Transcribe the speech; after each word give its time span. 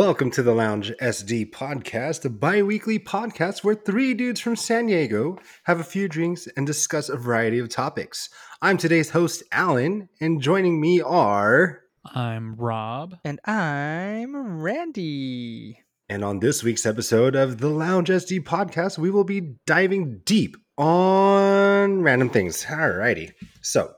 Welcome 0.00 0.30
to 0.30 0.42
the 0.42 0.54
Lounge 0.54 0.94
SD 1.02 1.50
podcast, 1.50 2.24
a 2.24 2.30
bi 2.30 2.62
weekly 2.62 2.98
podcast 2.98 3.62
where 3.62 3.74
three 3.74 4.14
dudes 4.14 4.40
from 4.40 4.56
San 4.56 4.86
Diego 4.86 5.36
have 5.64 5.78
a 5.78 5.84
few 5.84 6.08
drinks 6.08 6.48
and 6.56 6.66
discuss 6.66 7.10
a 7.10 7.18
variety 7.18 7.58
of 7.58 7.68
topics. 7.68 8.30
I'm 8.62 8.78
today's 8.78 9.10
host, 9.10 9.42
Allen, 9.52 10.08
and 10.18 10.40
joining 10.40 10.80
me 10.80 11.02
are. 11.02 11.82
I'm 12.14 12.54
Rob. 12.56 13.16
And 13.26 13.40
I'm 13.44 14.62
Randy. 14.62 15.80
And 16.08 16.24
on 16.24 16.40
this 16.40 16.62
week's 16.62 16.86
episode 16.86 17.36
of 17.36 17.58
the 17.58 17.68
Lounge 17.68 18.08
SD 18.08 18.40
podcast, 18.44 18.96
we 18.96 19.10
will 19.10 19.24
be 19.24 19.56
diving 19.66 20.22
deep 20.24 20.56
on 20.78 22.00
random 22.00 22.30
things. 22.30 22.64
Alrighty. 22.64 23.32
So, 23.60 23.92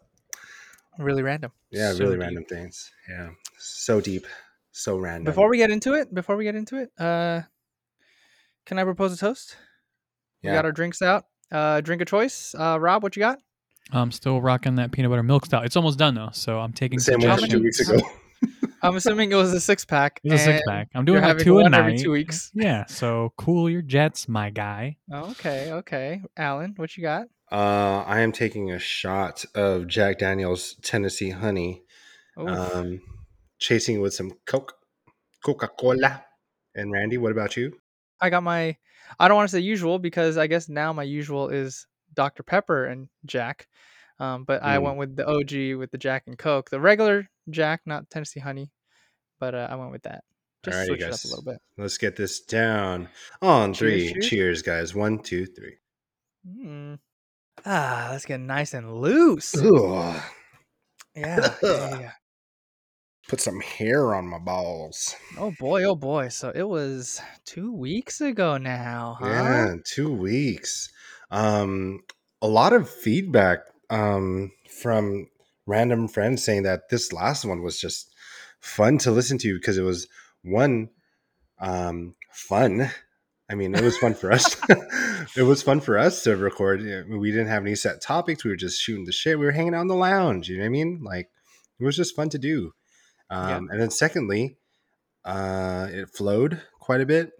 Really 0.99 1.23
random. 1.23 1.53
yeah, 1.71 1.93
So 1.93 2.01
really 2.01 2.17
deep. 2.17 2.23
random 2.23 2.45
things. 2.47 2.91
Yeah. 3.09 3.31
So 3.57 4.01
deep, 4.01 4.27
so 4.73 4.97
random. 4.99 5.25
Before 5.25 5.49
we 5.49 5.59
get 5.59 5.71
into 5.71 5.95
it, 5.95 6.13
before 6.13 6.37
we 6.37 6.45
get 6.45 6.55
into 6.57 6.77
it, 6.79 6.91
uh 6.99 7.43
can 8.67 8.79
I 8.79 8.85
propose 8.85 9.13
a 9.13 9.17
toast? 9.17 9.57
Yeah. 10.43 10.51
We 10.53 10.57
got 10.57 10.65
our 10.65 10.73
drinks 10.73 11.03
out. 11.03 11.25
Uh 11.51 11.81
drink 11.81 12.03
of 12.03 12.09
choice. 12.09 12.55
Uh 12.59 12.79
Rob, 12.81 13.03
what 13.03 13.17
you 13.17 13.21
got? 13.21 13.39
I'm 13.93 14.13
still 14.13 14.41
rocking 14.41 14.77
that 14.77 14.93
peanut 14.93 15.11
butter 15.11 15.23
milk 15.23 15.47
stout. 15.47 15.65
It's 15.65 15.77
almost 15.77 15.99
done 15.99 16.15
though, 16.15 16.31
so 16.33 16.59
I'm 16.59 16.73
taking 16.73 16.99
the 16.99 17.05
same 17.05 17.21
one 17.21 17.29
How 17.29 17.35
from 17.37 17.43
many- 17.43 17.53
two 17.53 17.63
weeks 17.63 17.81
ago. 17.81 17.99
I'm 18.85 18.97
assuming 18.97 19.31
it 19.31 19.37
was 19.37 19.53
a 19.53 19.61
six 19.61 19.85
pack. 19.85 20.21
It's 20.25 20.35
a 20.35 20.39
six 20.45 20.63
pack. 20.67 20.89
I'm 20.97 21.05
doing 21.05 21.23
like 21.23 21.39
two 21.39 21.57
a 21.59 21.63
one 21.63 21.71
night. 21.71 21.79
every 21.79 21.99
two 21.99 22.11
weeks. 22.11 22.51
Yeah, 22.55 22.85
so 22.87 23.33
cool 23.37 23.71
your 23.71 23.83
jets, 23.83 24.29
my 24.29 24.51
guy. 24.51 24.97
Oh, 25.13 25.31
okay, 25.31 25.71
okay. 25.73 26.21
Allen, 26.37 26.73
what 26.77 26.97
you 26.97 27.03
got? 27.05 27.27
Uh, 27.53 28.03
I 28.05 28.21
am 28.21 28.33
taking 28.33 28.73
a 28.73 28.81
shot 28.81 29.45
of 29.55 29.87
Jack 29.87 30.19
Daniels 30.19 30.75
Tennessee 30.83 31.31
Honey, 31.31 31.85
Oof. 32.41 32.49
um, 32.49 33.01
chasing 33.63 33.97
it 33.97 34.01
with 34.01 34.15
some 34.15 34.33
Coke, 34.47 34.75
Coca 35.45 35.69
Cola. 35.69 36.25
And 36.75 36.91
Randy, 36.93 37.19
what 37.19 37.33
about 37.33 37.57
you? 37.57 37.73
I 38.21 38.31
got 38.31 38.43
my 38.43 38.77
I 39.19 39.29
don't 39.29 39.37
want 39.37 39.51
to 39.51 39.57
say 39.57 39.61
usual 39.61 39.99
because 39.99 40.37
I 40.39 40.47
guess 40.47 40.69
now 40.69 40.93
my 40.93 41.03
usual 41.03 41.49
is 41.49 41.87
Dr. 42.15 42.43
Pepper 42.43 42.87
and 42.87 43.09
Jack. 43.27 43.69
Um, 44.19 44.45
but 44.45 44.63
I 44.63 44.77
Mm. 44.79 44.83
went 44.83 44.99
with 44.99 45.17
the 45.17 45.27
OG 45.27 45.75
with 45.79 45.91
the 45.91 45.99
Jack 45.99 46.25
and 46.27 46.39
Coke. 46.39 46.71
The 46.71 46.81
regular 46.81 47.29
Jack, 47.51 47.81
not 47.87 48.09
Tennessee 48.11 48.41
honey. 48.41 48.71
But 49.41 49.55
uh, 49.55 49.67
I 49.71 49.75
went 49.75 49.91
with 49.91 50.03
that. 50.05 50.25
Just 50.65 50.79
Alrighty, 50.79 50.87
switch 50.87 51.01
it 51.01 51.05
up 51.05 51.11
guys. 51.11 51.25
a 51.25 51.29
little 51.29 51.45
bit. 51.45 51.59
Let's 51.77 51.99
get 51.99 52.15
this 52.17 52.41
down 52.41 53.09
on 53.43 53.75
three. 53.75 54.13
cheers. 54.13 54.29
Cheers, 54.29 54.63
guys. 54.63 54.95
One, 54.95 55.19
two, 55.19 55.47
three. 55.47 55.77
Mm. 56.47 56.99
Ah, 57.67 58.09
let's 58.13 58.25
get 58.25 58.39
nice 58.41 58.73
and 58.73 58.95
loose. 59.01 59.55
Yeah, 59.55 60.23
yeah, 61.17 61.55
yeah, 61.63 62.01
yeah. 62.01 62.11
Put 63.29 63.41
some 63.41 63.61
hair 63.61 64.15
on 64.15 64.27
my 64.27 64.39
balls. 64.39 65.15
Oh 65.39 65.53
boy, 65.59 65.85
oh 65.85 65.95
boy. 65.95 66.29
So 66.29 66.51
it 66.55 66.69
was 66.69 67.21
two 67.45 67.73
weeks 67.73 68.21
ago 68.21 68.59
now, 68.59 69.17
huh? 69.21 69.27
Yeah, 69.27 69.77
two 69.85 70.13
weeks. 70.13 70.91
Um, 71.31 72.01
a 72.43 72.49
lot 72.49 72.73
of 72.73 72.91
feedback 72.91 73.61
um, 73.91 74.53
from 74.69 75.29
random 75.67 76.09
friends 76.09 76.45
saying 76.45 76.65
that 76.65 76.89
this 76.91 77.13
last 77.13 77.45
one 77.45 77.63
was 77.63 77.81
just 77.81 78.13
fun 78.61 78.99
to 78.99 79.11
listen 79.11 79.39
to 79.39 79.55
because 79.55 79.79
it 79.79 79.83
was 79.83 80.09
one 80.43 80.91
um, 81.59 82.15
fun. 82.33 82.91
I 83.49 83.55
mean, 83.55 83.75
it 83.75 83.83
was 83.83 83.99
fun 83.99 84.15
for 84.15 84.33
us. 84.33 84.57
it 85.37 85.43
was 85.43 85.63
fun 85.63 85.81
for 85.81 85.99
us 85.99 86.23
to 86.25 86.37
record. 86.37 86.81
We 87.09 87.31
didn't 87.31 87.49
have 87.49 87.63
any 87.63 87.75
set 87.75 88.01
topics. 88.01 88.45
We 88.45 88.51
were 88.51 88.57
just 88.57 88.81
shooting 88.81 89.05
the 89.05 89.13
shit. 89.13 89.39
We 89.39 89.47
were 89.47 89.53
hanging 89.53 89.75
out 89.75 89.83
in 89.83 89.89
the 89.89 89.95
lounge. 89.95 90.49
You 90.49 90.57
know 90.57 90.63
what 90.63 90.67
I 90.67 90.71
mean? 90.71 91.01
Like, 91.03 91.31
it 91.79 91.85
was 91.85 91.97
just 91.97 92.17
fun 92.17 92.29
to 92.31 92.39
do. 92.39 92.73
Yeah. 93.31 93.57
Um, 93.57 93.69
And 93.71 93.81
then, 93.81 93.91
secondly, 93.91 94.57
uh, 95.25 95.89
it 95.91 96.09
flowed 96.11 96.61
quite 96.81 97.01
a 97.01 97.07
bit 97.07 97.31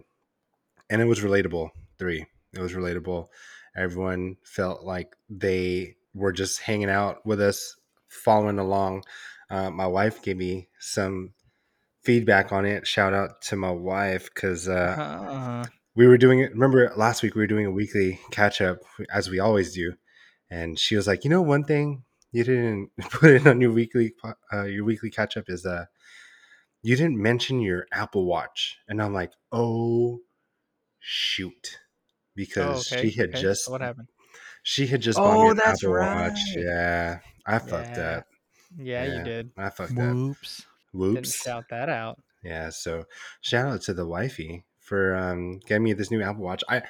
and 0.89 1.01
it 1.01 1.05
was 1.05 1.19
relatable. 1.21 1.69
Three, 1.99 2.25
it 2.53 2.59
was 2.59 2.73
relatable. 2.73 3.27
Everyone 3.75 4.37
felt 4.43 4.83
like 4.83 5.15
they 5.29 5.95
were 6.13 6.31
just 6.31 6.61
hanging 6.61 6.89
out 6.89 7.25
with 7.25 7.41
us, 7.41 7.75
following 8.07 8.59
along. 8.59 9.03
Uh, 9.49 9.69
my 9.69 9.87
wife 9.87 10.21
gave 10.21 10.37
me 10.37 10.69
some 10.79 11.33
feedback 12.03 12.51
on 12.51 12.65
it. 12.65 12.85
Shout 12.87 13.13
out 13.13 13.41
to 13.43 13.55
my 13.55 13.71
wife 13.71 14.29
because 14.33 14.67
uh, 14.67 14.95
Uh, 14.97 15.65
we 15.95 16.07
were 16.07 16.17
doing 16.17 16.39
it. 16.39 16.51
Remember 16.51 16.91
last 16.95 17.21
week 17.23 17.35
we 17.35 17.41
were 17.41 17.47
doing 17.47 17.65
a 17.65 17.71
weekly 17.71 18.19
catch 18.31 18.61
up 18.61 18.79
as 19.11 19.29
we 19.29 19.39
always 19.39 19.73
do, 19.73 19.93
and 20.49 20.77
she 20.79 20.95
was 20.95 21.07
like, 21.07 21.23
"You 21.23 21.29
know, 21.29 21.41
one 21.41 21.63
thing 21.63 22.03
you 22.33 22.43
didn't 22.43 22.89
put 23.11 23.29
it 23.31 23.47
on 23.47 23.61
your 23.61 23.71
weekly 23.71 24.13
uh, 24.51 24.63
your 24.63 24.83
weekly 24.83 25.09
catch 25.09 25.37
up 25.37 25.45
is 25.47 25.65
uh 25.65 25.85
you 26.81 26.97
didn't 26.97 27.17
mention 27.21 27.61
your 27.61 27.85
Apple 27.93 28.25
Watch," 28.25 28.77
and 28.89 29.01
I'm 29.01 29.13
like, 29.13 29.31
"Oh 29.53 30.19
shoot." 30.99 31.77
oh, 31.77 31.79
Because 32.35 32.91
okay. 32.91 33.09
she 33.09 33.17
had 33.17 33.29
okay. 33.29 33.41
just 33.41 33.69
what 33.69 33.81
happened? 33.81 34.07
she 34.63 34.87
had 34.87 35.01
just 35.01 35.17
bought 35.17 35.33
me 35.33 35.39
Oh, 35.47 35.51
an 35.51 35.57
that's 35.57 35.83
Apple 35.83 35.93
Watch. 35.95 36.39
Yeah, 36.55 37.19
I 37.45 37.59
fucked 37.59 37.89
Yeah. 37.89 37.95
that. 37.95 38.25
Yeah, 38.77 39.05
Yeah. 39.05 39.17
you 39.17 39.23
did. 39.23 39.51
I 39.57 39.69
fucked 39.69 39.95
that. 39.95 40.13
Whoops. 40.15 40.57
Didn't 40.91 41.13
Whoops. 41.15 41.35
shout 41.43 41.65
that 41.69 41.89
out. 41.89 42.21
Yeah, 42.43 42.69
so 42.69 43.05
shout 43.41 43.67
out 43.67 43.81
to 43.83 43.93
the 43.93 44.05
wifey 44.05 44.65
for 44.79 45.15
um, 45.15 45.59
getting 45.59 45.83
me 45.83 45.93
this 45.93 46.11
new 46.11 46.21
Apple 46.21 46.43
Watch. 46.43 46.63
I 46.69 46.81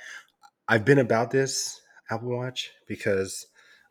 I've 0.67 0.85
been 0.85 0.99
about 0.99 1.29
this 1.31 1.79
Apple 2.09 2.35
Watch 2.35 2.71
because 2.87 3.45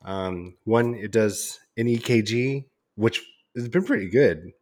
um, 0.04 0.56
one, 0.64 0.94
it 0.94 1.10
does 1.10 1.60
an 1.76 1.86
EKG, 1.86 2.64
which 2.96 3.22
has 3.56 3.68
been 3.68 3.84
pretty 3.84 4.08
good, 4.08 4.52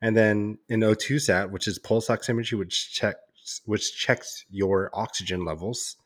and 0.00 0.16
then 0.16 0.58
an 0.68 0.80
O2 0.80 1.20
sat, 1.20 1.50
which 1.50 1.66
is 1.68 1.78
pulse 1.78 2.08
oximetry, 2.08 2.58
which 2.58 2.92
checks 2.92 3.60
which 3.64 3.96
checks 3.96 4.44
your 4.50 4.90
oxygen 4.92 5.44
levels, 5.44 5.96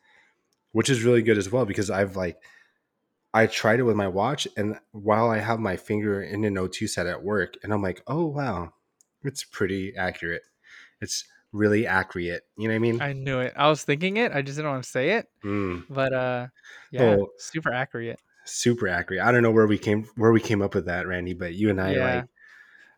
which 0.73 0.89
is 0.89 1.03
really 1.03 1.21
good 1.23 1.37
as 1.37 1.51
well 1.51 1.65
because 1.65 1.89
I've 1.89 2.15
like 2.15 2.37
I 3.33 3.47
tried 3.47 3.79
it 3.79 3.83
with 3.83 3.95
my 3.95 4.07
watch, 4.07 4.47
and 4.57 4.77
while 4.91 5.29
I 5.29 5.37
have 5.39 5.59
my 5.59 5.77
finger 5.77 6.21
in 6.21 6.43
an 6.43 6.55
O2 6.55 6.87
sat 6.89 7.07
at 7.07 7.23
work, 7.23 7.55
and 7.63 7.73
I'm 7.73 7.81
like, 7.81 8.01
oh 8.07 8.25
wow, 8.25 8.73
it's 9.23 9.43
pretty 9.43 9.95
accurate. 9.95 10.43
It's 10.99 11.23
really 11.53 11.87
accurate. 11.87 12.43
You 12.57 12.67
know 12.67 12.73
what 12.73 12.75
I 12.75 12.79
mean? 12.79 13.01
I 13.01 13.13
knew 13.13 13.39
it. 13.39 13.53
I 13.55 13.69
was 13.69 13.83
thinking 13.83 14.17
it. 14.17 14.31
I 14.33 14.41
just 14.41 14.57
didn't 14.57 14.71
want 14.71 14.83
to 14.83 14.89
say 14.89 15.11
it. 15.11 15.27
Mm, 15.43 15.85
But 15.89 16.13
uh 16.13 16.47
yeah, 16.91 17.17
Oh. 17.19 17.29
super 17.39 17.71
accurate. 17.71 18.19
Super 18.51 18.87
accurate. 18.87 19.21
I 19.21 19.31
don't 19.31 19.43
know 19.43 19.51
where 19.51 19.67
we 19.67 19.77
came 19.77 20.05
where 20.15 20.31
we 20.31 20.41
came 20.41 20.61
up 20.61 20.75
with 20.75 20.85
that, 20.85 21.07
Randy, 21.07 21.33
but 21.33 21.53
you 21.53 21.69
and 21.69 21.79
I 21.81 21.93
Yeah. 21.93 22.15
like. 22.15 22.25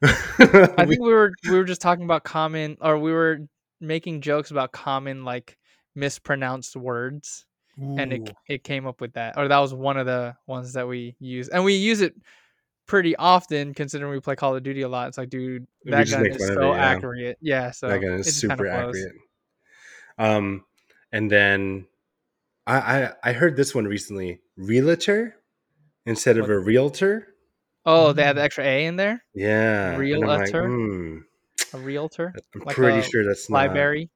I 0.05 0.85
think 0.85 1.01
we 1.01 1.13
were 1.13 1.31
we 1.45 1.57
were 1.57 1.63
just 1.63 1.81
talking 1.81 2.03
about 2.03 2.23
common 2.23 2.77
or 2.81 2.97
we 2.97 3.11
were 3.11 3.39
making 3.79 4.21
jokes 4.21 4.51
about 4.51 4.71
common 4.71 5.23
like 5.23 5.57
mispronounced 5.95 6.75
words 6.75 7.45
and 7.77 8.13
it 8.13 8.31
it 8.47 8.63
came 8.63 8.85
up 8.85 9.01
with 9.01 9.13
that 9.13 9.35
or 9.37 9.47
that 9.47 9.57
was 9.59 9.73
one 9.73 9.97
of 9.97 10.05
the 10.05 10.35
ones 10.45 10.73
that 10.73 10.87
we 10.87 11.15
use 11.19 11.47
and 11.49 11.63
we 11.63 11.73
use 11.73 12.01
it 12.01 12.13
pretty 12.85 13.15
often 13.15 13.73
considering 13.73 14.11
we 14.11 14.19
play 14.19 14.35
Call 14.35 14.55
of 14.55 14.63
Duty 14.63 14.81
a 14.81 14.89
lot. 14.89 15.07
It's 15.07 15.17
like 15.17 15.29
dude, 15.29 15.65
that 15.85 16.09
gun 16.09 16.25
is 16.25 16.45
so 16.47 16.73
it, 16.73 16.75
yeah. 16.75 16.85
accurate. 16.85 17.37
Yeah, 17.41 17.71
so 17.71 17.87
that 17.87 17.99
gun 17.99 18.13
is 18.13 18.35
super 18.35 18.67
accurate. 18.67 19.13
Um, 20.17 20.65
and 21.11 21.31
then 21.31 21.87
I, 22.67 22.77
I 22.77 23.13
I 23.23 23.33
heard 23.33 23.55
this 23.55 23.73
one 23.73 23.85
recently: 23.85 24.41
realtor 24.57 25.35
instead 26.05 26.37
of 26.37 26.43
What? 26.47 26.53
a 26.53 26.59
realtor. 26.59 27.27
Oh, 27.85 28.13
they 28.13 28.23
have 28.23 28.35
the 28.37 28.41
extra 28.43 28.63
A 28.63 28.85
in 28.85 28.95
there. 28.95 29.23
Yeah, 29.35 29.91
I'm 29.97 29.99
like, 30.21 30.53
Realtor? 30.53 30.67
hmm, 30.67 31.17
A 31.73 31.77
realtor, 31.79 32.33
I'm 32.55 32.61
Like 32.61 32.75
pretty 32.75 33.01
sure 33.09 33.25
that's 33.25 33.49
not. 33.49 33.57
library. 33.57 34.09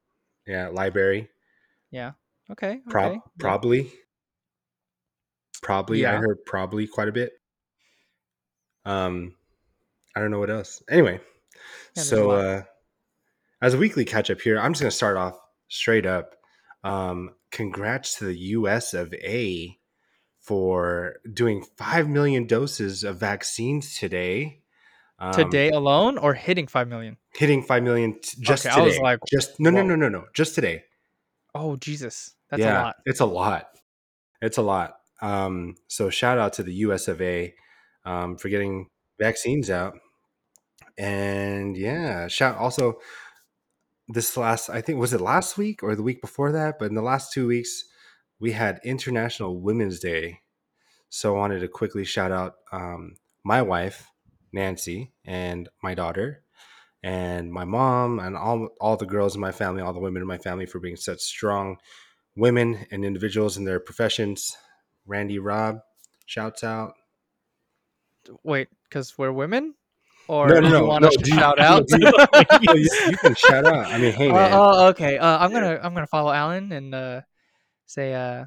Yeah, 0.45 0.69
library. 0.69 1.29
Yeah. 1.91 2.12
Okay. 2.50 2.79
Prob- 2.89 3.06
okay. 3.12 3.15
yeah. 3.15 3.21
probably. 3.39 3.91
Probably, 5.62 6.06
I 6.06 6.15
heard 6.15 6.38
probably 6.45 6.88
quite 6.88 7.09
a 7.09 7.12
bit. 7.12 7.33
Um, 8.85 9.35
I 10.15 10.21
don't 10.21 10.31
know 10.31 10.39
what 10.39 10.50
else. 10.51 10.81
Anyway, 10.89 11.19
a 11.95 12.00
so 12.00 12.31
uh, 12.31 12.62
as 13.62 13.73
a 13.73 13.77
weekly 13.77 14.06
catch 14.06 14.29
up 14.31 14.39
here, 14.39 14.59
I'm 14.59 14.71
just 14.73 14.81
gonna 14.81 14.91
start 14.91 15.17
off 15.17 15.38
straight 15.67 16.06
up. 16.06 16.35
Um, 16.83 17.31
congrats 17.51 18.19
to 18.19 18.25
the 18.25 18.38
U.S. 18.38 18.94
of 18.94 19.13
A. 19.15 19.77
for 20.47 21.17
doing 21.33 21.61
five 21.75 22.07
million 22.07 22.47
doses 22.47 23.03
of 23.03 23.17
vaccines 23.17 23.97
today. 23.97 24.61
Um, 25.19 25.33
Today 25.33 25.69
alone 25.69 26.17
or 26.17 26.35
hitting 26.35 26.67
five 26.67 26.88
million? 26.88 27.17
hitting 27.33 27.61
five 27.63 27.83
million 27.83 28.13
t- 28.13 28.38
just 28.39 28.65
Okay, 28.65 28.73
today. 28.73 28.81
I 28.81 28.85
was 28.88 28.99
like, 28.99 29.19
just 29.29 29.59
no, 29.59 29.69
no, 29.69 29.83
no, 29.83 29.95
no, 29.95 30.07
no, 30.07 30.25
just 30.33 30.55
today. 30.55 30.85
Oh 31.53 31.75
Jesus, 31.75 32.35
that's 32.49 32.61
yeah, 32.61 32.79
a 32.79 32.83
lot. 32.83 32.95
It's 33.05 33.19
a 33.19 33.25
lot. 33.25 33.67
It's 34.41 34.57
a 34.57 34.61
lot. 34.61 34.95
Um, 35.21 35.75
so 35.88 36.09
shout 36.09 36.38
out 36.38 36.53
to 36.53 36.63
the 36.63 36.73
US 36.75 37.09
of 37.09 37.21
A 37.21 37.53
um, 38.05 38.38
for 38.38 38.47
getting 38.47 38.88
vaccines 39.19 39.69
out. 39.69 39.97
And 40.97 41.75
yeah, 41.75 42.29
shout 42.29 42.55
also 42.57 43.00
this 44.07 44.38
last 44.38 44.69
I 44.69 44.79
think 44.79 44.97
was 44.97 45.13
it 45.13 45.19
last 45.19 45.57
week 45.57 45.83
or 45.83 45.93
the 45.95 46.03
week 46.03 46.21
before 46.21 46.53
that, 46.53 46.79
but 46.79 46.85
in 46.85 46.95
the 46.95 47.01
last 47.01 47.33
two 47.33 47.47
weeks 47.47 47.83
we 48.39 48.51
had 48.51 48.80
International 48.84 49.60
Women's 49.60 50.00
Day. 50.00 50.42
So 51.10 51.36
I 51.36 51.38
wanted 51.39 51.60
to 51.62 51.68
quickly 51.68 52.04
shout 52.04 52.31
out 52.31 52.56
um, 52.72 53.16
my 53.44 53.62
wife, 53.62 54.07
Nancy, 54.51 55.13
and 55.25 55.69
my 55.81 55.94
daughter. 55.95 56.44
and 57.04 57.51
my 57.54 57.63
mom 57.63 58.19
and 58.19 58.36
all 58.36 58.69
all 58.81 58.98
the 58.98 59.06
girls 59.06 59.36
in 59.36 59.39
my 59.42 59.51
family, 59.51 59.81
all 59.81 59.94
the 59.94 60.00
women 60.00 60.22
in 60.22 60.28
my 60.28 60.38
family 60.39 60.66
for 60.66 60.80
being 60.80 60.95
such 60.98 61.19
strong 61.22 61.78
women 62.36 62.86
and 62.92 63.06
individuals 63.06 63.56
in 63.57 63.63
their 63.66 63.80
professions. 63.80 64.57
Randy 65.06 65.39
Rob, 65.39 65.80
shouts 66.25 66.63
out. 66.63 66.94
Wait, 68.44 68.68
because 68.84 69.18
we're 69.18 69.31
women, 69.31 69.74
or 70.28 70.48
No, 70.50 70.56
no, 70.56 70.62
do 70.62 70.68
you 70.68 70.74
no, 70.74 70.86
want 70.86 71.01
no, 71.04 71.07
us 71.07 71.16
to 71.16 71.30
you- 71.30 71.36
shout 71.36 71.57
no, 71.60 71.63
out? 71.63 71.88
do 71.88 71.98
you- 72.00 72.12
you, 72.74 72.89
you 73.12 73.18
can 73.18 73.36
shout 73.36 73.66
out. 73.66 73.86
I 73.88 73.98
mean, 74.00 74.12
hey 74.12 74.30
Uh, 74.30 74.34
man, 74.39 74.51
oh, 74.54 74.88
okay. 74.88 75.18
Uh, 75.18 75.38
I'm 75.38 75.51
gonna 75.54 75.80
I'm 75.81 75.94
gonna 75.94 76.07
follow 76.07 76.31
Allen 76.34 76.72
and 76.74 76.94
uh, 76.94 77.22
say 77.88 78.13
uh, 78.13 78.45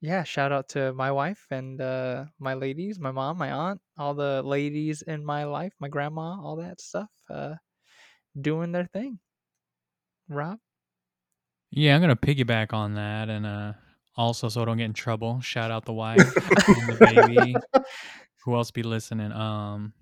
yeah, 0.00 0.22
shout 0.22 0.52
out 0.52 0.68
to 0.70 0.92
my 0.92 1.10
wife 1.10 1.46
and 1.50 1.80
uh, 1.80 2.26
my 2.38 2.54
ladies, 2.54 3.00
my 3.00 3.10
mom, 3.10 3.38
my 3.38 3.50
aunt, 3.50 3.80
all 3.98 4.14
the 4.14 4.42
ladies 4.42 5.02
in 5.02 5.24
my 5.24 5.44
life, 5.44 5.72
my 5.80 5.88
grandma, 5.88 6.40
all 6.40 6.56
that 6.56 6.80
stuff, 6.80 7.10
uh, 7.30 7.54
doing 8.40 8.72
their 8.72 8.84
thing. 8.84 9.18
Rob, 10.28 10.58
Yeah, 11.70 11.94
I'm 11.94 12.00
gonna 12.00 12.16
piggyback 12.16 12.72
on 12.72 12.94
that, 12.94 13.28
and 13.28 13.46
uh, 13.46 13.72
also 14.16 14.48
so 14.48 14.62
I 14.62 14.64
don't 14.64 14.76
get 14.76 14.84
in 14.84 14.92
trouble. 14.92 15.40
Shout 15.40 15.70
out 15.70 15.84
the 15.84 15.92
wife 15.92 16.36
and 16.68 16.88
the 16.88 16.96
baby. 17.00 17.56
Who 18.44 18.54
else 18.54 18.70
be 18.70 18.82
listening? 18.82 19.32
Um, 19.32 19.92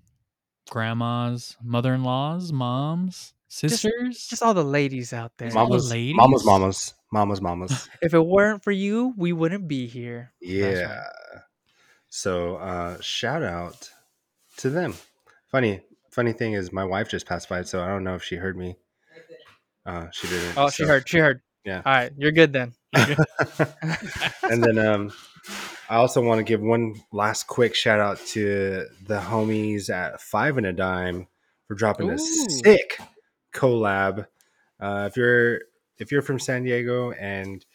grandmas, 0.69 1.57
mother-in-laws, 1.63 2.51
moms, 2.51 3.33
sisters. 3.47 4.27
just 4.27 4.43
all 4.43 4.53
the 4.53 4.63
ladies 4.63 5.13
out 5.13 5.31
there. 5.37 5.47
Just 5.47 5.57
all 5.57 5.65
the 5.65 5.71
mamas, 5.71 5.89
ladies? 5.89 6.15
mamas, 6.15 6.45
mamas, 6.45 6.93
mamas, 7.15 7.41
mamas. 7.41 7.89
If 8.01 8.13
it 8.13 8.25
weren't 8.25 8.61
for 8.61 8.71
you, 8.71 9.13
we 9.17 9.31
wouldn't 9.31 9.67
be 9.67 9.87
here. 9.87 10.33
Yeah. 10.41 10.83
right. 10.83 11.41
So 12.09 12.57
uh 12.57 12.97
shout 12.99 13.41
out 13.41 13.89
to 14.57 14.69
them. 14.69 14.93
Funny 15.47 15.81
funny 16.11 16.33
thing 16.33 16.53
is 16.53 16.73
my 16.73 16.83
wife 16.83 17.09
just 17.09 17.25
passed 17.25 17.47
by, 17.47 17.63
so 17.63 17.81
I 17.81 17.87
don't 17.87 18.03
know 18.03 18.15
if 18.15 18.23
she 18.23 18.35
heard 18.35 18.57
me. 18.57 18.75
Uh 19.85 20.07
she 20.11 20.27
didn't. 20.27 20.57
Oh, 20.57 20.69
she 20.69 20.83
heard. 20.83 21.07
She 21.07 21.19
heard. 21.19 21.41
Yeah. 21.63 21.81
All 21.85 21.93
right, 21.93 22.11
you're 22.17 22.31
good 22.31 22.51
then. 22.51 22.73
and 22.93 24.63
then 24.63 24.77
um 24.77 25.13
I 25.89 25.95
also 25.95 26.21
want 26.21 26.39
to 26.39 26.43
give 26.43 26.61
one 26.61 26.95
last 27.11 27.47
quick 27.47 27.75
shout 27.75 27.99
out 27.99 28.19
to 28.33 28.87
the 29.07 29.19
homies 29.19 29.89
at 29.89 30.19
Five 30.19 30.57
and 30.57 30.65
a 30.65 30.73
Dime 30.73 31.27
for 31.67 31.75
dropping 31.75 32.09
a 32.09 32.17
sick 32.17 32.99
collab. 33.53 34.27
Uh, 34.79 35.07
if 35.09 35.15
you're 35.15 35.61
if 35.97 36.11
you're 36.11 36.21
from 36.21 36.39
San 36.39 36.63
Diego 36.63 37.11
and 37.11 37.65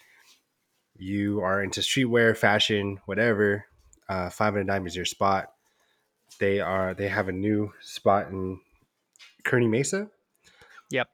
you 0.96 1.40
are 1.40 1.62
into 1.62 1.80
streetwear, 1.80 2.36
fashion, 2.36 2.98
whatever, 3.06 3.64
uh, 4.08 4.28
Five 4.30 4.56
and 4.56 4.68
a 4.68 4.72
Dime 4.72 4.86
is 4.86 4.96
your 4.96 5.04
spot. 5.04 5.46
They 6.38 6.60
are 6.60 6.94
they 6.94 7.08
have 7.08 7.28
a 7.28 7.32
new 7.32 7.72
spot 7.80 8.28
in 8.30 8.60
Kearny 9.44 9.68
Mesa. 9.68 10.08
Yep. 10.90 11.08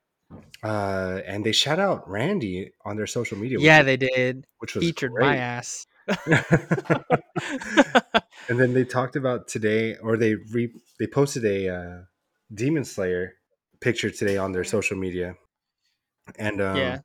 Uh, 0.62 1.20
and 1.26 1.44
they 1.44 1.52
shout 1.52 1.78
out 1.78 2.08
Randy 2.08 2.72
on 2.84 2.96
their 2.96 3.06
social 3.06 3.38
media. 3.38 3.58
Yeah, 3.60 3.82
they 3.82 3.96
did. 3.96 4.46
which 4.58 4.74
was 4.74 4.84
Featured 4.84 5.12
great. 5.12 5.26
my 5.26 5.36
ass. 5.36 5.86
and 8.48 8.58
then 8.58 8.72
they 8.72 8.84
talked 8.84 9.16
about 9.16 9.48
today, 9.48 9.96
or 9.96 10.16
they 10.16 10.34
re 10.34 10.72
they 10.98 11.06
posted 11.06 11.44
a 11.44 11.68
uh, 11.68 11.98
Demon 12.52 12.84
Slayer 12.84 13.34
picture 13.80 14.10
today 14.10 14.36
on 14.36 14.52
their 14.52 14.64
social 14.64 14.96
media, 14.96 15.36
and 16.38 16.60
um, 16.60 16.76
Yeah. 16.76 16.98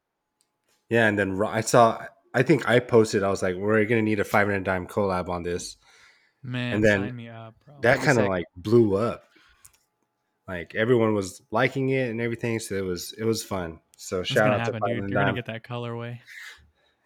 yeah, 0.89 1.07
and 1.07 1.17
then 1.17 1.41
I 1.43 1.61
saw. 1.61 2.05
I 2.33 2.43
think 2.43 2.67
I 2.69 2.79
posted. 2.79 3.23
I 3.23 3.29
was 3.29 3.41
like, 3.43 3.55
"We're 3.55 3.83
gonna 3.85 4.01
need 4.01 4.19
a 4.19 4.23
Five 4.23 4.47
and 4.47 4.57
a 4.57 4.61
Dime 4.61 4.87
collab 4.87 5.29
on 5.29 5.43
this." 5.43 5.77
Man, 6.43 6.75
and 6.75 6.83
then 6.83 6.99
sign 7.01 7.15
me 7.15 7.29
up, 7.29 7.53
bro. 7.65 7.75
That 7.81 7.99
kind 7.99 8.17
of 8.19 8.27
like 8.27 8.45
blew 8.55 8.95
up. 8.95 9.23
Like 10.47 10.73
everyone 10.75 11.13
was 11.13 11.41
liking 11.51 11.89
it 11.89 12.09
and 12.09 12.19
everything, 12.19 12.59
so 12.59 12.75
it 12.75 12.83
was 12.83 13.13
it 13.17 13.23
was 13.23 13.43
fun. 13.43 13.79
So 13.97 14.21
It's 14.21 14.29
shout 14.29 14.45
gonna 14.45 14.53
out 14.53 14.57
to 14.57 14.63
happen, 14.65 14.79
five 14.79 14.95
dude. 15.01 15.09
You're 15.11 15.21
gonna 15.21 15.33
get 15.33 15.45
that 15.45 15.63
colorway, 15.63 16.19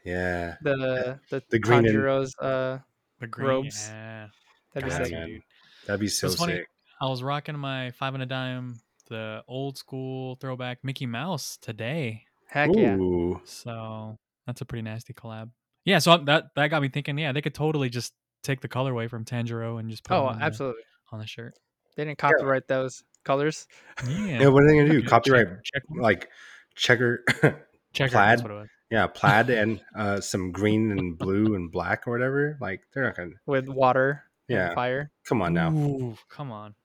Yeah, 0.05 0.55
The 0.61 1.19
the, 1.29 1.43
the 1.49 1.59
green 1.59 1.79
and- 1.85 1.87
Tanjiro's, 1.97 2.35
uh 2.39 2.79
the 3.19 3.27
green. 3.27 3.47
Robes. 3.49 3.89
Yeah, 3.89 4.27
that'd 4.73 4.87
be 4.89 4.95
Yeah, 4.95 5.03
sick. 5.03 5.11
man. 5.11 5.41
that'd 5.87 5.99
be 5.99 6.07
so 6.07 6.27
It's 6.27 6.35
funny. 6.37 6.53
sick. 6.53 6.67
I 7.01 7.07
was 7.09 7.21
rocking 7.21 7.57
my 7.57 7.91
five 7.91 8.13
and 8.13 8.23
a 8.23 8.25
dime, 8.25 8.79
the 9.07 9.43
old 9.47 9.77
school 9.77 10.35
throwback 10.41 10.79
Mickey 10.83 11.05
Mouse 11.05 11.57
today. 11.61 12.23
Heck 12.49 12.69
yeah. 12.73 12.97
So 13.43 14.17
that's 14.45 14.61
a 14.61 14.65
pretty 14.65 14.83
nasty 14.83 15.13
collab. 15.13 15.49
Yeah, 15.83 15.99
so 15.99 16.17
that 16.17 16.45
that 16.55 16.67
got 16.69 16.81
me 16.81 16.89
thinking. 16.89 17.17
Yeah, 17.17 17.31
they 17.31 17.41
could 17.41 17.53
totally 17.55 17.89
just 17.89 18.13
take 18.43 18.61
the 18.61 18.67
colorway 18.69 19.09
from 19.09 19.25
Tanjiro 19.25 19.79
and 19.79 19.89
just 19.89 20.03
put 20.03 20.15
Oh, 20.15 20.25
it 20.25 20.29
on 20.31 20.39
the, 20.39 20.45
absolutely. 20.45 20.81
on 21.11 21.19
the 21.19 21.27
shirt. 21.27 21.53
They 21.95 22.05
didn't 22.05 22.17
copyright 22.17 22.67
those 22.67 23.03
colors. 23.23 23.67
Yeah. 24.07 24.39
yeah. 24.39 24.47
What 24.47 24.63
are 24.63 24.67
they 24.67 24.77
gonna 24.77 24.89
do? 24.89 25.03
Copyright 25.03 25.47
check, 25.63 25.83
like 25.97 26.29
checker 26.75 27.23
checker, 27.93 28.11
plaid? 28.11 28.39
That's 28.39 28.41
what 28.43 28.51
it 28.51 28.55
was. 28.55 28.69
Yeah, 28.91 29.07
plaid 29.13 29.49
and 29.49 29.81
uh, 29.95 30.21
some 30.21 30.51
green 30.51 30.91
and 30.91 31.17
blue 31.17 31.55
and 31.55 31.71
black 31.71 32.07
or 32.07 32.11
whatever. 32.11 32.57
Like 32.61 32.81
they're 32.93 33.03
not 33.03 33.15
gonna. 33.17 33.31
with 33.45 33.67
water 33.67 34.23
Yeah. 34.47 34.67
and 34.67 34.75
fire. 34.75 35.11
Come 35.27 35.41
on 35.41 35.53
now. 35.53 35.71
Ooh, 35.71 36.17
come 36.29 36.51
on. 36.51 36.75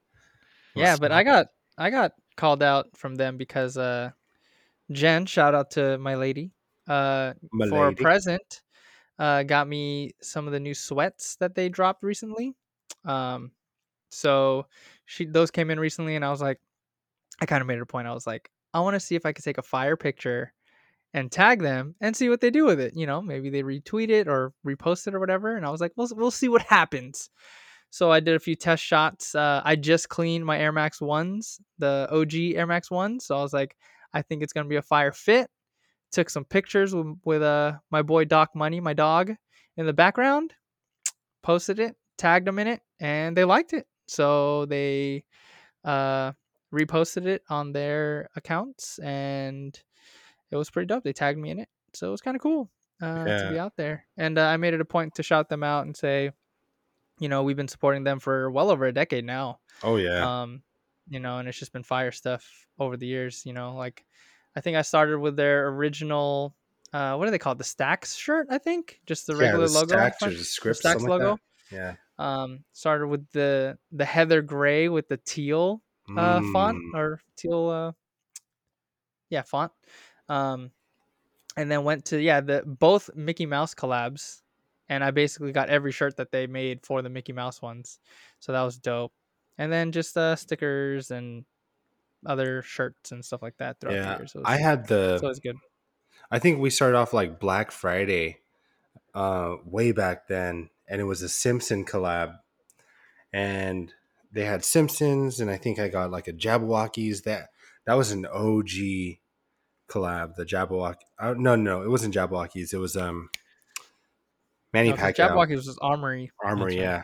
Yeah, 0.75 0.97
but 1.01 1.11
I 1.13 1.23
Stop 1.25 1.33
got 1.35 1.47
I 1.81 1.91
got 1.91 2.13
called 2.37 2.63
out 2.63 2.97
from 2.97 3.17
them 3.17 3.37
because 3.39 3.77
uh 3.77 4.11
Jen, 4.93 5.27
shout 5.27 5.55
out 5.55 5.73
to 5.73 5.99
my 5.99 6.17
lady, 6.17 6.53
uh 6.89 7.35
My 7.53 7.69
for 7.69 7.89
a 7.89 7.95
present, 7.95 8.63
uh 9.19 9.43
got 9.45 9.69
me 9.69 10.13
some 10.23 10.47
of 10.47 10.53
the 10.53 10.61
new 10.61 10.75
sweats 10.75 11.37
that 11.37 11.55
they 11.57 11.69
dropped 11.69 12.05
recently. 12.05 12.55
Um 13.05 13.53
so 14.11 14.67
she 15.07 15.27
those 15.27 15.51
came 15.51 15.71
in 15.71 15.81
recently 15.81 16.17
and 16.17 16.25
I 16.25 16.31
was 16.31 16.43
like 16.43 16.61
I 17.41 17.47
kind 17.47 17.63
of 17.63 17.67
made 17.67 17.77
it 17.79 17.83
a 17.83 17.87
point. 17.87 18.07
I 18.09 18.13
was 18.15 18.27
like, 18.27 18.51
I 18.75 18.81
want 18.81 18.95
to 18.95 19.01
see 19.01 19.15
if 19.17 19.27
I 19.27 19.33
could 19.33 19.45
take 19.45 19.59
a 19.59 19.63
fire 19.63 19.97
picture 19.97 20.53
and 21.15 21.33
tag 21.33 21.63
them 21.63 21.95
and 22.01 22.17
see 22.17 22.29
what 22.29 22.41
they 22.41 22.51
do 22.51 22.67
with 22.67 22.81
it. 22.81 22.95
You 22.97 23.07
know, 23.07 23.23
maybe 23.23 23.51
they 23.51 23.63
retweet 23.63 24.11
it 24.11 24.29
or 24.29 24.53
repost 24.67 25.07
it 25.07 25.15
or 25.15 25.21
whatever. 25.21 25.57
And 25.57 25.67
I 25.67 25.71
was 25.71 25.81
like, 25.81 25.93
we'll 25.97 26.09
we'll 26.13 26.31
see 26.31 26.49
what 26.49 26.63
happens. 26.63 27.31
So 27.91 28.11
I 28.11 28.21
did 28.21 28.37
a 28.37 28.41
few 28.41 28.55
test 28.55 28.83
shots. 28.83 29.35
Uh, 29.35 29.61
I 29.65 29.77
just 29.77 30.09
cleaned 30.09 30.47
my 30.47 30.59
Air 30.59 30.73
Max 30.73 31.01
ones, 31.01 31.61
the 31.79 32.09
OG 32.11 32.35
Air 32.57 32.67
Max 32.67 32.91
ones. 32.91 33.27
So 33.27 33.37
I 33.37 33.43
was 33.43 33.53
like, 33.53 33.77
I 34.15 34.23
think 34.23 34.43
it's 34.43 34.53
gonna 34.53 34.69
be 34.69 34.77
a 34.77 34.83
fire 34.83 35.13
fit. 35.13 35.51
Took 36.13 36.31
some 36.31 36.45
pictures 36.45 36.95
with, 36.95 37.07
with 37.25 37.43
uh 37.43 37.75
my 37.91 38.03
boy 38.03 38.25
Doc 38.25 38.51
Money, 38.55 38.81
my 38.81 38.95
dog, 38.95 39.33
in 39.77 39.87
the 39.87 39.93
background. 39.93 40.55
Posted 41.43 41.79
it, 41.79 41.97
tagged 42.19 42.47
them 42.47 42.59
in 42.59 42.67
it, 42.67 42.81
and 43.01 43.37
they 43.37 43.45
liked 43.45 43.73
it. 43.73 43.87
So 44.09 44.67
they 44.67 45.25
uh 45.85 46.33
reposted 46.75 47.27
it 47.27 47.43
on 47.49 47.73
their 47.73 48.29
accounts, 48.37 48.99
and 49.01 49.79
it 50.51 50.57
was 50.57 50.71
pretty 50.71 50.87
dope. 50.87 51.05
They 51.05 51.13
tagged 51.13 51.39
me 51.39 51.51
in 51.51 51.59
it, 51.59 51.69
so 51.95 52.09
it 52.09 52.11
was 52.11 52.21
kind 52.21 52.37
of 52.37 52.43
cool 52.43 52.71
uh, 53.03 53.25
to 53.25 53.49
be 53.53 53.59
out 53.59 53.77
there. 53.77 54.07
And 54.17 54.39
uh, 54.39 54.47
I 54.47 54.57
made 54.57 54.75
it 54.75 54.81
a 54.81 54.85
point 54.85 55.15
to 55.17 55.23
shout 55.23 55.49
them 55.49 55.63
out 55.63 55.87
and 55.87 55.97
say, 55.97 56.31
you 57.21 57.29
know, 57.29 57.45
we've 57.45 57.57
been 57.57 57.69
supporting 57.69 58.03
them 58.03 58.19
for 58.19 58.51
well 58.51 58.71
over 58.71 58.87
a 58.87 58.93
decade 58.93 59.25
now. 59.25 59.61
Oh 59.85 59.97
yeah. 59.97 60.43
Um, 60.43 60.63
you 61.09 61.21
know, 61.21 61.39
and 61.39 61.49
it's 61.49 61.59
just 61.59 61.73
been 61.73 61.85
fire 61.85 62.11
stuff 62.11 62.45
over 62.81 62.97
the 62.97 63.07
years. 63.07 63.43
You 63.47 63.53
know, 63.53 63.77
like 63.77 64.05
I 64.57 64.61
think 64.61 64.77
I 64.77 64.83
started 64.83 65.19
with 65.21 65.37
their 65.37 65.69
original. 65.69 66.57
Uh, 66.93 67.15
what 67.15 67.27
do 67.27 67.31
they 67.31 67.39
call 67.39 67.53
it? 67.53 67.59
The 67.59 67.65
Stacks 67.65 68.17
shirt, 68.17 68.49
I 68.51 68.59
think. 68.59 68.99
Just 69.07 69.29
the 69.29 69.35
yeah, 69.35 69.43
regular 69.43 69.69
the 69.69 69.73
logo. 69.75 69.87
stacks 69.87 70.23
or 70.25 70.31
the 70.31 70.37
the 70.65 70.75
Stacks 70.75 71.03
like 71.03 71.09
logo. 71.09 71.37
that. 71.71 71.77
Yeah. 71.77 71.95
Um, 72.19 72.65
started 72.73 73.07
with 73.07 73.31
the 73.31 73.79
the 73.93 74.05
heather 74.05 74.43
gray 74.43 74.89
with 74.89 75.07
the 75.09 75.19
teal 75.19 75.83
uh, 76.17 76.41
font 76.53 76.77
Mm. 76.79 76.99
or 76.99 77.21
teal 77.37 77.69
uh, 77.69 77.93
yeah 79.29 79.43
font 79.43 79.71
um 80.29 80.71
and 81.57 81.71
then 81.71 81.85
went 81.85 82.07
to 82.07 82.21
yeah 82.21 82.41
the 82.41 82.65
both 82.67 83.09
mickey 83.15 83.47
mouse 83.47 83.75
collabs 83.75 84.43
and 84.91 85.03
i 85.03 85.11
basically 85.11 85.53
got 85.53 85.71
every 85.71 85.93
shirt 85.93 86.19
that 86.19 86.31
they 86.33 86.47
made 86.47 86.85
for 86.85 87.01
the 87.01 87.09
mickey 87.09 87.33
mouse 87.33 87.63
ones 87.63 87.99
so 88.41 88.53
that 88.53 88.61
was 88.63 88.77
dope 88.79 89.13
and 89.57 89.73
then 89.73 89.93
just 89.93 90.15
uh 90.19 90.37
stickers 90.37 91.11
and 91.11 91.45
other 92.27 92.61
shirts 92.61 93.13
and 93.13 93.25
stuff 93.25 93.41
like 93.41 93.57
that 93.57 93.81
throughout 93.81 93.93
the 93.95 93.99
Yeah, 93.99 94.19
years 94.19 94.35
It 94.35 94.43
I 94.45 94.57
was- 94.57 94.61
had 94.61 94.87
the. 94.89 95.19
so 95.19 95.29
it's 95.29 95.41
good 95.41 95.57
I 96.31 96.39
think 96.39 96.61
we 96.61 96.69
started 96.71 96.97
off 96.99 97.13
like 97.13 97.41
Black 97.41 97.73
Friday, 97.73 98.39
uh, 99.15 99.57
way 99.65 99.91
back 99.91 100.29
then, 100.29 100.71
and 100.87 101.01
it 101.01 101.05
was 101.05 101.23
a 101.23 101.29
Simpson 101.29 101.85
collab, 101.85 102.39
and 103.33 103.93
they 104.31 104.45
had 104.45 104.65
Simpsons, 104.65 105.41
and 105.41 105.51
I 105.51 105.57
think 105.57 105.79
I 105.81 105.89
got 105.89 106.11
like 106.13 106.29
a 106.29 106.33
Jabbawockeez. 106.33 107.25
That 107.25 107.49
that 107.85 107.95
was 107.95 108.13
an 108.13 108.27
OG 108.27 109.19
collab. 109.89 110.37
The 110.37 110.45
Jabberwock. 110.45 110.97
Uh, 111.19 111.35
no, 111.37 111.57
no, 111.57 111.83
it 111.83 111.89
wasn't 111.91 112.15
Jabbawockeez. 112.15 112.73
It 112.73 112.79
was 112.79 112.97
um, 112.97 113.31
Manny 114.73 114.91
no, 114.91 114.97
'cause 114.97 115.15
Pacquiao 115.15 115.31
Jabberwocky 115.31 115.57
was 115.57 115.67
just 115.67 115.79
armory 115.83 116.31
Armory. 116.43 116.75
Right. 116.77 116.79
Yeah. 116.83 117.03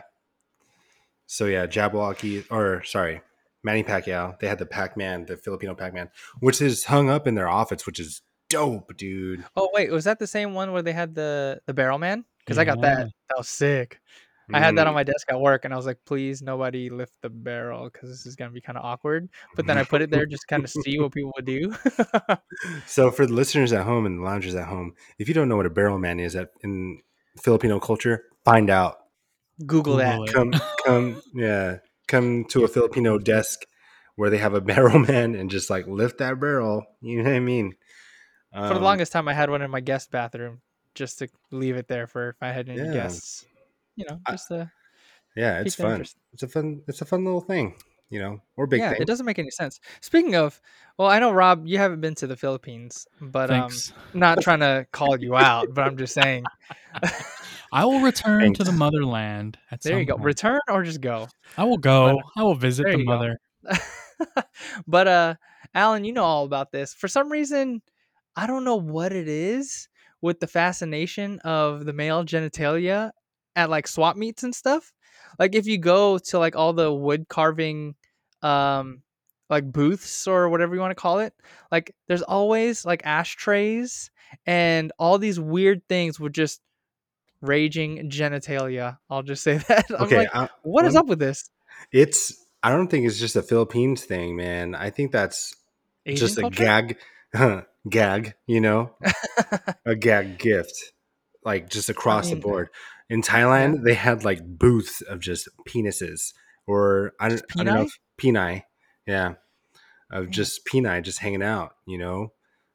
So 1.25 1.45
yeah, 1.45 1.67
Jabberwocky, 1.67 2.45
or 2.49 2.83
sorry, 2.83 3.21
Manny 3.63 3.83
Pacquiao. 3.83 4.39
They 4.39 4.47
had 4.47 4.59
the 4.59 4.65
Pac 4.65 4.95
Man, 4.95 5.25
the 5.25 5.35
Filipino 5.37 5.75
Pac 5.75 5.93
Man, 5.93 6.09
which 6.39 6.61
is 6.61 6.85
hung 6.85 7.09
up 7.09 7.27
in 7.27 7.35
their 7.35 7.49
office, 7.49 7.85
which 7.85 7.99
is 7.99 8.21
dope, 8.49 8.95
dude. 8.95 9.43
oh 9.57 9.69
wait 9.73 9.91
was 9.91 10.05
that 10.05 10.19
the 10.19 10.27
same 10.27 10.53
one 10.53 10.71
where 10.71 10.81
they 10.81 10.93
had 10.93 11.13
the 11.13 11.59
the 11.65 11.73
barrel 11.73 11.97
man 11.97 12.23
because 12.39 12.57
i 12.57 12.63
got 12.63 12.79
that 12.79 12.99
Yeah. 12.99 13.03
that 13.27 13.37
was 13.37 13.49
sick 13.49 13.99
I 14.53 14.59
had 14.61 14.77
that 14.77 14.87
on 14.87 14.93
Mm. 14.93 14.95
my 14.95 15.03
desk 15.03 15.29
at 15.29 15.41
work, 15.41 15.65
and 15.65 15.73
I 15.73 15.75
was 15.75 15.85
like, 15.85 15.97
"Please, 16.05 16.41
nobody 16.41 16.89
lift 16.89 17.11
the 17.21 17.29
barrel 17.29 17.89
because 17.91 18.09
this 18.09 18.25
is 18.25 18.37
gonna 18.37 18.51
be 18.51 18.61
kind 18.61 18.77
of 18.77 18.85
awkward." 18.85 19.27
But 19.57 19.67
then 19.67 19.77
I 19.77 19.83
put 19.83 20.01
it 20.01 20.09
there 20.09 20.25
just 20.25 20.47
kind 20.47 20.63
of 20.63 20.69
see 20.69 20.97
what 21.01 21.11
people 21.11 21.33
would 21.35 21.43
do. 21.43 21.75
So 22.85 23.11
for 23.11 23.25
the 23.25 23.33
listeners 23.33 23.73
at 23.73 23.83
home 23.83 24.05
and 24.05 24.19
the 24.19 24.23
loungers 24.23 24.55
at 24.55 24.67
home, 24.69 24.93
if 25.19 25.27
you 25.27 25.33
don't 25.33 25.49
know 25.49 25.57
what 25.57 25.65
a 25.65 25.69
barrel 25.69 25.99
man 25.99 26.21
is 26.21 26.33
at, 26.37 26.51
in 26.63 27.01
Filipino 27.37 27.79
culture, 27.79 28.25
find 28.45 28.69
out. 28.69 28.97
Google, 29.65 29.97
that. 29.97 30.17
Google 30.17 30.23
it. 30.25 30.33
Come, 30.33 30.53
come, 30.85 31.21
yeah, 31.33 31.77
come 32.07 32.45
to 32.49 32.63
a 32.63 32.67
Filipino 32.67 33.17
desk 33.17 33.61
where 34.15 34.29
they 34.29 34.37
have 34.37 34.53
a 34.53 34.61
barrel 34.69 34.99
man 34.99 35.35
and 35.35 35.49
just 35.49 35.69
like 35.69 35.87
lift 35.87 36.19
that 36.19 36.39
barrel. 36.39 36.85
You 37.01 37.23
know 37.23 37.29
what 37.29 37.35
I 37.35 37.39
mean? 37.39 37.75
For 38.53 38.73
the 38.73 38.75
Um, 38.75 38.83
longest 38.83 39.11
time, 39.11 39.27
I 39.27 39.33
had 39.33 39.49
one 39.49 39.61
in 39.61 39.69
my 39.69 39.81
guest 39.81 40.09
bathroom 40.11 40.61
just 40.95 41.19
to 41.19 41.27
leave 41.51 41.75
it 41.75 41.87
there 41.87 42.07
for 42.07 42.29
if 42.29 42.35
I 42.41 42.51
had 42.51 42.69
any 42.69 42.79
Yeah. 42.79 42.93
guests. 42.93 43.45
You 43.95 44.05
know, 44.09 44.19
just 44.29 44.47
to 44.49 44.71
yeah, 45.35 45.59
it's 45.61 45.75
fun. 45.75 45.91
interest. 45.91 46.17
It's 46.33 46.43
a 46.43 46.47
fun. 46.47 46.81
It's 46.87 47.01
a 47.01 47.05
fun 47.05 47.23
little 47.25 47.41
thing. 47.41 47.75
You 48.09 48.19
know, 48.19 48.41
or 48.55 48.67
big 48.67 48.79
yeah, 48.79 48.91
thing. 48.91 49.01
it 49.01 49.05
doesn't 49.07 49.25
make 49.25 49.37
any 49.37 49.49
sense. 49.49 49.81
Speaking 49.99 50.35
of, 50.35 50.61
well, 50.97 51.09
I 51.09 51.19
know 51.19 51.31
Rob, 51.31 51.67
you 51.67 51.77
haven't 51.77 51.99
been 51.99 52.15
to 52.15 52.27
the 52.27 52.37
Philippines, 52.37 53.05
but 53.19 53.51
um, 53.51 53.61
Thanks. 53.61 53.91
not 54.13 54.41
trying 54.41 54.61
to 54.61 54.87
call 54.93 55.19
you 55.19 55.35
out, 55.35 55.67
but 55.73 55.85
I'm 55.85 55.97
just 55.97 56.13
saying. 56.13 56.45
I 57.73 57.83
will 57.83 57.99
return 57.99 58.53
to 58.53 58.63
the 58.63 58.71
motherland 58.71 59.57
at 59.71 59.81
There 59.81 59.93
some 59.93 59.99
you 59.99 60.05
go. 60.05 60.13
point. 60.13 60.25
Return 60.25 60.61
or 60.69 60.83
just 60.83 61.01
go. 61.01 61.27
I 61.57 61.65
will 61.65 61.77
go. 61.77 62.21
I 62.37 62.43
will 62.43 62.55
visit 62.55 62.85
the 62.87 63.03
mother. 63.03 63.39
but 64.87 65.07
uh 65.07 65.35
Allen, 65.75 66.05
you 66.05 66.13
know 66.13 66.23
all 66.23 66.45
about 66.45 66.71
this. 66.71 66.93
For 66.93 67.07
some 67.07 67.29
reason, 67.29 67.81
I 68.35 68.47
don't 68.47 68.63
know 68.63 68.77
what 68.77 69.11
it 69.11 69.27
is 69.27 69.89
with 70.21 70.39
the 70.39 70.47
fascination 70.47 71.39
of 71.39 71.85
the 71.85 71.93
male 71.93 72.23
genitalia 72.23 73.11
at 73.57 73.69
like 73.69 73.87
swap 73.87 74.15
meets 74.15 74.43
and 74.43 74.55
stuff. 74.55 74.93
Like 75.39 75.55
if 75.55 75.67
you 75.67 75.77
go 75.77 76.17
to 76.17 76.39
like 76.39 76.55
all 76.55 76.71
the 76.73 76.93
wood 76.93 77.27
carving 77.27 77.95
um 78.41 79.01
like 79.49 79.69
booths 79.71 80.27
or 80.27 80.49
whatever 80.49 80.75
you 80.75 80.81
want 80.81 80.91
to 80.91 80.95
call 81.01 81.19
it, 81.19 81.33
like 81.71 81.93
there's 82.07 82.21
always 82.21 82.85
like 82.85 83.01
ashtrays 83.05 84.11
and 84.45 84.91
all 84.99 85.17
these 85.17 85.39
weird 85.39 85.81
things 85.89 86.19
with 86.19 86.33
just 86.33 86.61
raging 87.41 88.09
genitalia. 88.09 88.97
I'll 89.09 89.23
just 89.23 89.43
say 89.43 89.57
that. 89.67 89.85
I'm 89.97 90.05
Okay, 90.05 90.17
like, 90.19 90.35
I, 90.35 90.49
what 90.63 90.85
is 90.85 90.95
up 90.95 91.07
with 91.07 91.19
this? 91.19 91.49
it's. 91.91 92.33
I 92.63 92.71
don't 92.71 92.87
think 92.87 93.05
it's 93.05 93.19
just 93.19 93.35
a 93.35 93.43
Philippines 93.43 94.03
thing, 94.03 94.35
man. 94.35 94.75
I 94.75 94.89
think 94.89 95.11
that's 95.11 95.55
Asian 96.05 96.17
just 96.17 96.37
a 96.37 96.41
culture? 96.41 96.63
gag, 96.63 96.97
gag. 97.89 98.33
You 98.47 98.61
know, 98.61 98.95
a 99.85 99.95
gag 99.95 100.39
gift, 100.39 100.73
like 101.45 101.69
just 101.69 101.89
across 101.89 102.25
mean, 102.25 102.35
the 102.35 102.41
board. 102.41 102.69
In 103.09 103.21
Thailand, 103.21 103.83
they 103.83 103.93
had 103.93 104.25
like 104.25 104.41
booths 104.45 105.01
of 105.01 105.19
just 105.19 105.47
penises, 105.67 106.33
or 106.65 107.13
I 107.19 107.29
don't, 107.29 107.41
I 107.57 107.63
don't 107.63 107.73
know, 107.73 107.83
peni? 107.83 107.85
if, 107.85 107.99
peni, 108.21 108.63
yeah, 109.05 109.33
of 110.11 110.25
Yeah. 110.25 110.29
just 110.31 110.65
peni 110.65 111.01
just 111.03 111.19
hanging 111.19 111.43
out. 111.43 111.73
You 111.85 111.97
know, 111.99 112.33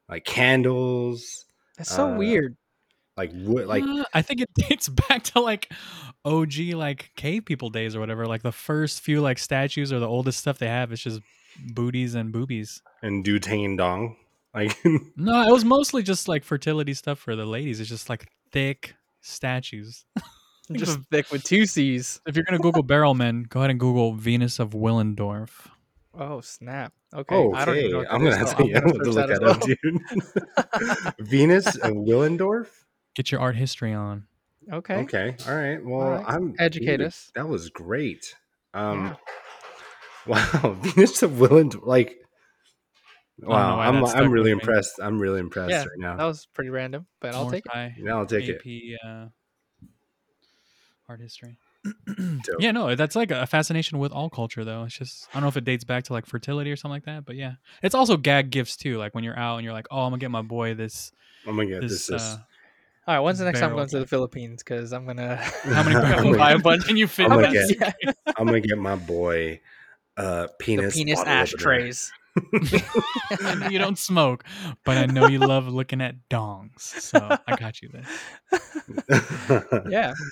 like 0.09 0.25
candles, 0.25 1.45
That's 1.77 1.91
so 1.91 2.13
uh, 2.13 2.17
weird. 2.17 2.57
like 3.15 3.31
wood, 3.33 3.67
like 3.67 3.83
Uh, 3.83 4.05
I 4.13 4.21
think 4.23 4.41
it 4.41 4.49
dates 4.55 4.89
back 4.89 5.23
to 5.25 5.39
like 5.39 5.71
OG 6.25 6.53
like 6.73 7.11
cave 7.15 7.45
people 7.45 7.69
days 7.69 7.95
or 7.95 7.99
whatever. 7.99 8.25
Like 8.25 8.41
the 8.41 8.51
first 8.51 9.01
few 9.01 9.21
like 9.21 9.37
statues 9.37 9.93
or 9.93 9.99
the 9.99 10.07
oldest 10.07 10.39
stuff 10.39 10.57
they 10.57 10.67
have 10.67 10.91
is 10.91 11.01
just 11.01 11.21
booties 11.75 12.15
and 12.15 12.31
boobies. 12.33 12.81
and 13.03 13.23
dutang 13.23 13.77
dong, 13.77 14.15
like 14.55 14.75
No, 15.15 15.47
it 15.47 15.51
was 15.51 15.63
mostly 15.63 16.01
just 16.01 16.27
like 16.27 16.43
fertility 16.43 16.95
stuff 16.95 17.19
for 17.19 17.35
the 17.35 17.45
ladies. 17.45 17.79
It's 17.79 17.89
just 17.89 18.09
like 18.09 18.25
thick 18.51 18.95
statues. 19.23 20.05
Just 20.71 20.99
thick 21.11 21.29
with 21.31 21.43
two 21.43 21.65
C's. 21.65 22.21
If 22.27 22.35
you're 22.35 22.45
gonna 22.45 22.59
Google 22.59 22.83
barrel 22.83 23.13
men, 23.15 23.43
go 23.49 23.59
ahead 23.61 23.69
and 23.71 23.79
Google 23.79 24.13
Venus 24.13 24.59
of 24.59 24.71
Willendorf. 24.71 25.49
Oh 26.13 26.41
snap! 26.41 26.93
Okay, 27.13 27.35
Oh, 27.35 27.53
I 27.53 27.65
don't 27.65 27.75
even 27.77 27.85
okay. 27.87 27.91
know 27.91 27.97
what 27.99 28.07
that 28.07 28.13
I'm 28.15 28.23
gonna 28.23 28.37
have 28.37 28.55
to, 28.55 28.63
I'm 28.63 28.71
gonna 28.71 28.91
gonna 28.99 29.09
look 29.09 29.27
that 29.27 29.39
that 29.39 29.43
up, 29.43 29.59
well. 29.59 31.07
dude. 31.17 31.27
Venus 31.27 31.75
of 31.75 31.93
Willendorf. 31.93 32.67
Get 33.15 33.31
your 33.31 33.41
art 33.41 33.55
history 33.55 33.93
on. 33.93 34.25
Okay, 34.71 34.95
Okay, 34.99 35.35
all 35.47 35.55
right. 35.55 35.83
Well, 35.83 36.11
right. 36.11 36.23
I'm 36.25 36.53
Educate 36.59 36.97
dude, 36.97 37.07
us. 37.07 37.31
That 37.35 37.47
was 37.49 37.69
great. 37.69 38.35
Um, 38.73 39.05
Yeah. 39.05 39.15
wow, 40.27 40.77
Venus 40.81 41.21
of 41.23 41.31
Willendorf. 41.31 41.85
Like, 41.85 42.09
know 42.11 42.22
wow, 43.41 43.79
I'm 43.79 44.03
I'm 44.05 44.31
really 44.31 44.53
me. 44.53 44.59
impressed. 44.61 44.99
I'm 45.01 45.19
really 45.19 45.39
impressed 45.39 45.71
Yeah, 45.71 45.79
right 45.79 45.87
now. 45.97 46.15
that 46.17 46.25
was 46.25 46.45
pretty 46.53 46.69
random, 46.69 47.05
but 47.19 47.33
I'll 47.35 47.43
More 47.43 47.51
take 47.51 47.63
it. 47.73 47.91
Yeah, 47.97 48.15
I'll 48.15 48.25
take 48.25 48.47
it. 48.47 48.99
Uh, 49.05 49.25
art 51.09 51.19
history. 51.21 51.57
Yeah, 52.59 52.71
no, 52.71 52.95
that's 52.95 53.15
like 53.15 53.31
a 53.31 53.45
fascination 53.47 53.99
with 53.99 54.11
all 54.11 54.29
culture, 54.29 54.63
though. 54.63 54.83
It's 54.83 54.97
just 54.97 55.27
I 55.31 55.33
don't 55.33 55.43
know 55.43 55.47
if 55.49 55.57
it 55.57 55.65
dates 55.65 55.83
back 55.83 56.03
to 56.05 56.13
like 56.13 56.25
fertility 56.25 56.71
or 56.71 56.75
something 56.75 56.93
like 56.95 57.05
that, 57.05 57.25
but 57.25 57.35
yeah, 57.35 57.53
it's 57.81 57.95
also 57.95 58.15
gag 58.17 58.49
gifts 58.51 58.77
too. 58.77 58.97
Like 58.97 59.13
when 59.15 59.23
you're 59.23 59.37
out 59.37 59.57
and 59.57 59.63
you're 59.65 59.73
like, 59.73 59.87
oh, 59.91 60.01
I'm 60.01 60.11
gonna 60.11 60.19
get 60.19 60.31
my 60.31 60.41
boy 60.41 60.73
this 60.75 61.11
I'm 61.47 61.55
gonna 61.55 61.67
get 61.69 61.81
this. 61.81 61.91
this. 61.91 62.07
this. 62.07 62.21
uh, 62.23 62.37
All 63.07 63.15
right, 63.15 63.19
when's 63.19 63.39
the 63.39 63.45
next 63.45 63.59
time 63.59 63.71
I'm 63.71 63.75
going 63.75 63.89
to 63.89 63.99
the. 63.99 64.07
Philippines? 64.07 64.63
Because 64.63 64.93
I'm 64.93 65.05
gonna 65.05 65.35
how 65.63 65.83
many 65.83 65.95
I'm 65.95 66.05
I'm 66.19 66.23
gonna- 66.23 66.37
buy 66.37 66.51
a 66.53 66.59
bunch 66.59 66.87
and 66.89 66.97
you 66.97 67.07
fit 67.07 67.29
I'm 67.31 67.41
gonna 67.41 67.51
that 67.51 67.95
get- 68.01 68.17
I'm 68.37 68.45
gonna 68.45 68.59
get 68.61 68.77
my 68.77 68.95
boy 68.95 69.59
uh 70.15 70.47
penis 70.59 70.95
penis 70.95 71.19
ashtrays. 71.21 72.11
I 72.35 73.55
know 73.59 73.67
you 73.69 73.79
don't 73.79 73.97
smoke, 73.97 74.43
but 74.85 74.97
I 74.97 75.05
know 75.05 75.27
you 75.27 75.39
love 75.39 75.67
looking 75.67 76.01
at 76.01 76.15
dongs. 76.29 76.79
So 76.81 77.37
I 77.47 77.55
got 77.55 77.81
you 77.81 77.89
there. 77.89 79.85
Yeah, 79.89 80.13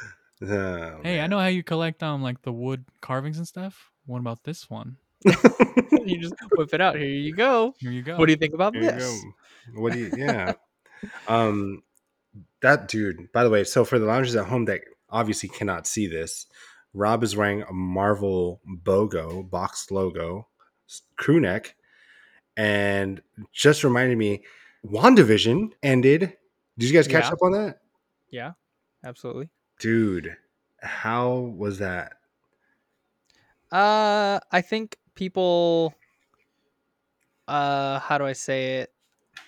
Oh, 0.43 1.00
Hey, 1.03 1.20
I 1.20 1.27
know 1.27 1.39
how 1.39 1.48
you 1.48 1.63
collect 1.63 2.01
um 2.01 2.22
like 2.24 2.41
the 2.41 2.51
wood 2.51 2.86
carvings 3.01 3.38
and 3.38 3.48
stuff. 3.48 3.91
What 4.05 4.20
about 4.20 4.43
this 4.43 4.70
one? 4.70 4.98
you 5.24 6.20
just 6.20 6.34
whip 6.58 6.74
it 6.74 6.81
out. 6.81 6.96
Here 6.96 7.05
you 7.05 7.36
go. 7.36 7.75
Here 7.77 7.91
you 7.91 8.01
go. 8.01 8.17
What 8.17 8.25
do 8.25 8.31
you 8.31 8.38
think 8.38 8.55
about 8.55 8.74
There 8.74 8.84
you 8.84 8.91
this? 8.91 9.25
What 9.75 9.93
do 9.93 10.00
you? 10.00 10.12
Yeah. 10.17 10.53
um, 11.27 11.84
that 12.62 12.88
dude. 12.88 13.31
By 13.31 13.43
the 13.43 13.50
way, 13.51 13.63
so 13.63 13.86
for 13.86 14.00
the 14.00 14.05
loungers 14.08 14.36
at 14.36 14.48
home 14.48 14.65
that 14.65 14.81
obviously 15.10 15.50
cannot 15.50 15.86
see 15.86 16.08
this, 16.08 16.48
Rob 16.93 17.22
is 17.24 17.36
wearing 17.36 17.62
a 17.62 17.72
Marvel 17.72 18.62
BOGO 18.65 19.48
box 19.48 19.91
logo 19.91 20.48
crew 21.17 21.39
neck, 21.39 21.75
and 22.58 23.22
just 23.51 23.84
reminded 23.84 24.17
me, 24.17 24.43
Wandavision 24.86 25.74
ended. 25.84 26.38
Did 26.77 26.89
you 26.89 26.93
guys 26.93 27.08
catch 27.08 27.25
Yeah. 27.25 27.31
up 27.31 27.41
on 27.41 27.51
that, 27.53 27.81
Yeah, 28.29 28.53
absolutely. 29.03 29.50
dude? 29.79 30.38
How 30.81 31.31
was 31.36 31.79
that? 31.79 32.13
Uh, 33.72 34.39
I 34.51 34.62
think 34.62 34.98
people, 35.15 35.93
uh, 37.48 38.00
how 38.00 38.17
do 38.17 38.25
I 38.25 38.34
say 38.34 38.79
it? 38.79 38.93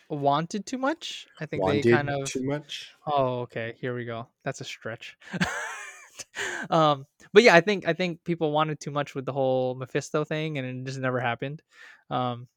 Wanted 0.10 0.66
too 0.66 0.78
much. 0.78 1.28
I 1.40 1.46
think 1.46 1.64
Wanted 1.64 1.84
they 1.84 1.92
kind 1.92 2.10
of. 2.10 2.26
too 2.30 2.44
much. 2.44 2.94
Oh, 3.08 3.42
okay. 3.42 3.76
Here 3.80 3.96
we 3.96 4.06
go. 4.06 4.28
That's 4.44 4.62
a 4.62 4.64
stretch. 4.64 5.18
um, 6.70 7.08
but 7.34 7.44
yeah, 7.44 7.56
I 7.56 7.62
think 7.62 7.88
I 7.88 7.94
think 7.94 8.24
people 8.24 8.52
wanted 8.52 8.80
too 8.80 8.92
much 8.92 9.16
with 9.16 9.26
the 9.26 9.34
whole 9.34 9.76
Mephisto 9.76 10.24
thing, 10.24 10.58
and 10.58 10.68
it 10.68 10.86
just 10.86 11.00
never 11.00 11.20
happened. 11.20 11.62
Um, 12.10 12.48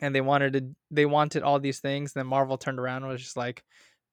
and 0.00 0.14
they 0.14 0.20
wanted 0.20 0.52
to, 0.54 0.70
they 0.90 1.06
wanted 1.06 1.42
all 1.42 1.58
these 1.60 1.80
things. 1.80 2.12
and 2.14 2.20
Then 2.20 2.26
Marvel 2.28 2.58
turned 2.58 2.78
around 2.78 3.02
and 3.02 3.12
was 3.12 3.22
just 3.22 3.36
like, 3.36 3.62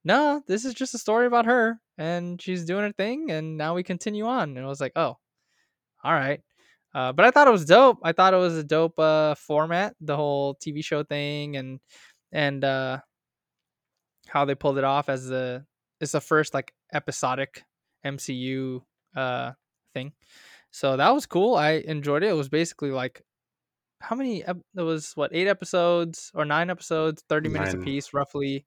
"No, 0.05 0.41
this 0.47 0.65
is 0.65 0.73
just 0.73 0.95
a 0.95 0.99
story 0.99 1.27
about 1.27 1.45
her, 1.45 1.79
and 1.97 2.41
she's 2.41 2.65
doing 2.65 2.83
her 2.83 2.93
thing, 2.93 3.31
and 3.31 3.57
now 3.57 3.75
we 3.75 3.83
continue 3.83 4.25
on." 4.27 4.49
And 4.49 4.59
it 4.59 4.65
was 4.65 4.81
like, 4.81 4.93
"Oh, 4.95 5.17
all 6.03 6.13
right." 6.13 6.41
Uh, 6.93 7.11
but 7.13 7.25
I 7.25 7.31
thought 7.31 7.47
it 7.47 7.51
was 7.51 7.65
dope. 7.65 7.99
I 8.03 8.13
thought 8.13 8.33
it 8.33 8.37
was 8.37 8.57
a 8.57 8.63
dope 8.63 8.97
uh, 8.99 9.35
format, 9.35 9.95
the 10.01 10.15
whole 10.15 10.55
TV 10.55 10.83
show 10.83 11.03
thing, 11.03 11.57
and 11.57 11.79
and 12.31 12.63
uh, 12.63 12.99
how 14.27 14.45
they 14.45 14.55
pulled 14.55 14.77
it 14.77 14.83
off 14.83 15.09
as 15.09 15.27
the 15.27 15.65
it's 16.01 16.11
the 16.13 16.21
first 16.21 16.53
like 16.53 16.73
episodic 16.93 17.63
MCU 18.03 18.81
uh 19.15 19.51
thing. 19.93 20.13
So 20.71 20.97
that 20.97 21.13
was 21.13 21.25
cool. 21.25 21.55
I 21.55 21.83
enjoyed 21.85 22.23
it. 22.23 22.29
It 22.29 22.33
was 22.33 22.49
basically 22.49 22.91
like 22.91 23.21
how 24.05 24.15
many 24.15 24.43
ep- 24.43 24.57
it 24.77 24.81
was 24.81 25.13
what 25.15 25.31
eight 25.33 25.47
episodes 25.47 26.31
or 26.35 26.45
nine 26.45 26.69
episodes, 26.69 27.23
30 27.27 27.49
minutes 27.49 27.73
Nine. 27.73 27.81
apiece 27.81 28.13
roughly. 28.13 28.65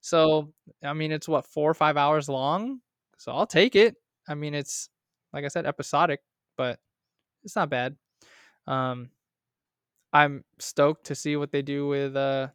So 0.00 0.52
I 0.84 0.92
mean 0.92 1.10
it's 1.12 1.28
what 1.28 1.46
four 1.46 1.70
or 1.70 1.74
five 1.74 1.96
hours 1.96 2.28
long. 2.28 2.80
So 3.18 3.32
I'll 3.32 3.46
take 3.46 3.74
it. 3.74 3.96
I 4.28 4.34
mean 4.34 4.54
it's 4.54 4.88
like 5.32 5.44
I 5.44 5.48
said 5.48 5.66
episodic, 5.66 6.20
but 6.56 6.78
it's 7.44 7.56
not 7.56 7.68
bad. 7.70 7.96
Um 8.66 9.10
I'm 10.12 10.44
stoked 10.60 11.06
to 11.06 11.14
see 11.14 11.36
what 11.36 11.50
they 11.50 11.62
do 11.62 11.88
with 11.88 12.14
uh 12.16 12.48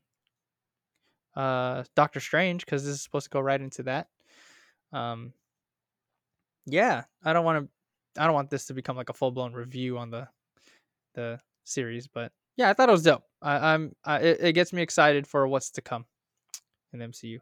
uh 1.36 1.84
Doctor 1.96 2.20
Strange 2.20 2.66
because 2.66 2.86
this 2.86 2.94
is 2.96 3.02
supposed 3.02 3.26
to 3.26 3.30
go 3.30 3.42
right 3.42 3.60
into 3.62 3.84
that. 3.84 4.08
Um 4.94 5.34
yeah, 6.66 7.04
I 7.24 7.34
don't 7.34 7.44
want 7.46 7.66
to 7.66 8.22
I 8.22 8.26
don't 8.26 8.36
want 8.36 8.50
this 8.50 8.66
to 8.68 8.74
become 8.74 8.96
like 8.96 9.10
a 9.10 9.14
full 9.14 9.32
blown 9.32 9.54
review 9.54 9.98
on 9.98 10.12
the 10.12 10.28
the 11.16 11.40
series, 11.64 12.08
but 12.08 12.32
yeah, 12.58 12.70
I 12.70 12.74
thought 12.74 12.90
it 12.90 12.94
was 12.94 13.04
dope. 13.04 13.24
I, 13.42 13.74
I'm 13.74 13.94
I, 14.06 14.18
it, 14.20 14.38
it 14.42 14.54
gets 14.54 14.74
me 14.74 14.82
excited 14.82 15.28
for 15.28 15.48
what's 15.48 15.72
to 15.72 15.82
come 15.82 16.06
in 16.94 17.00
the 17.00 17.06
MCU. 17.06 17.40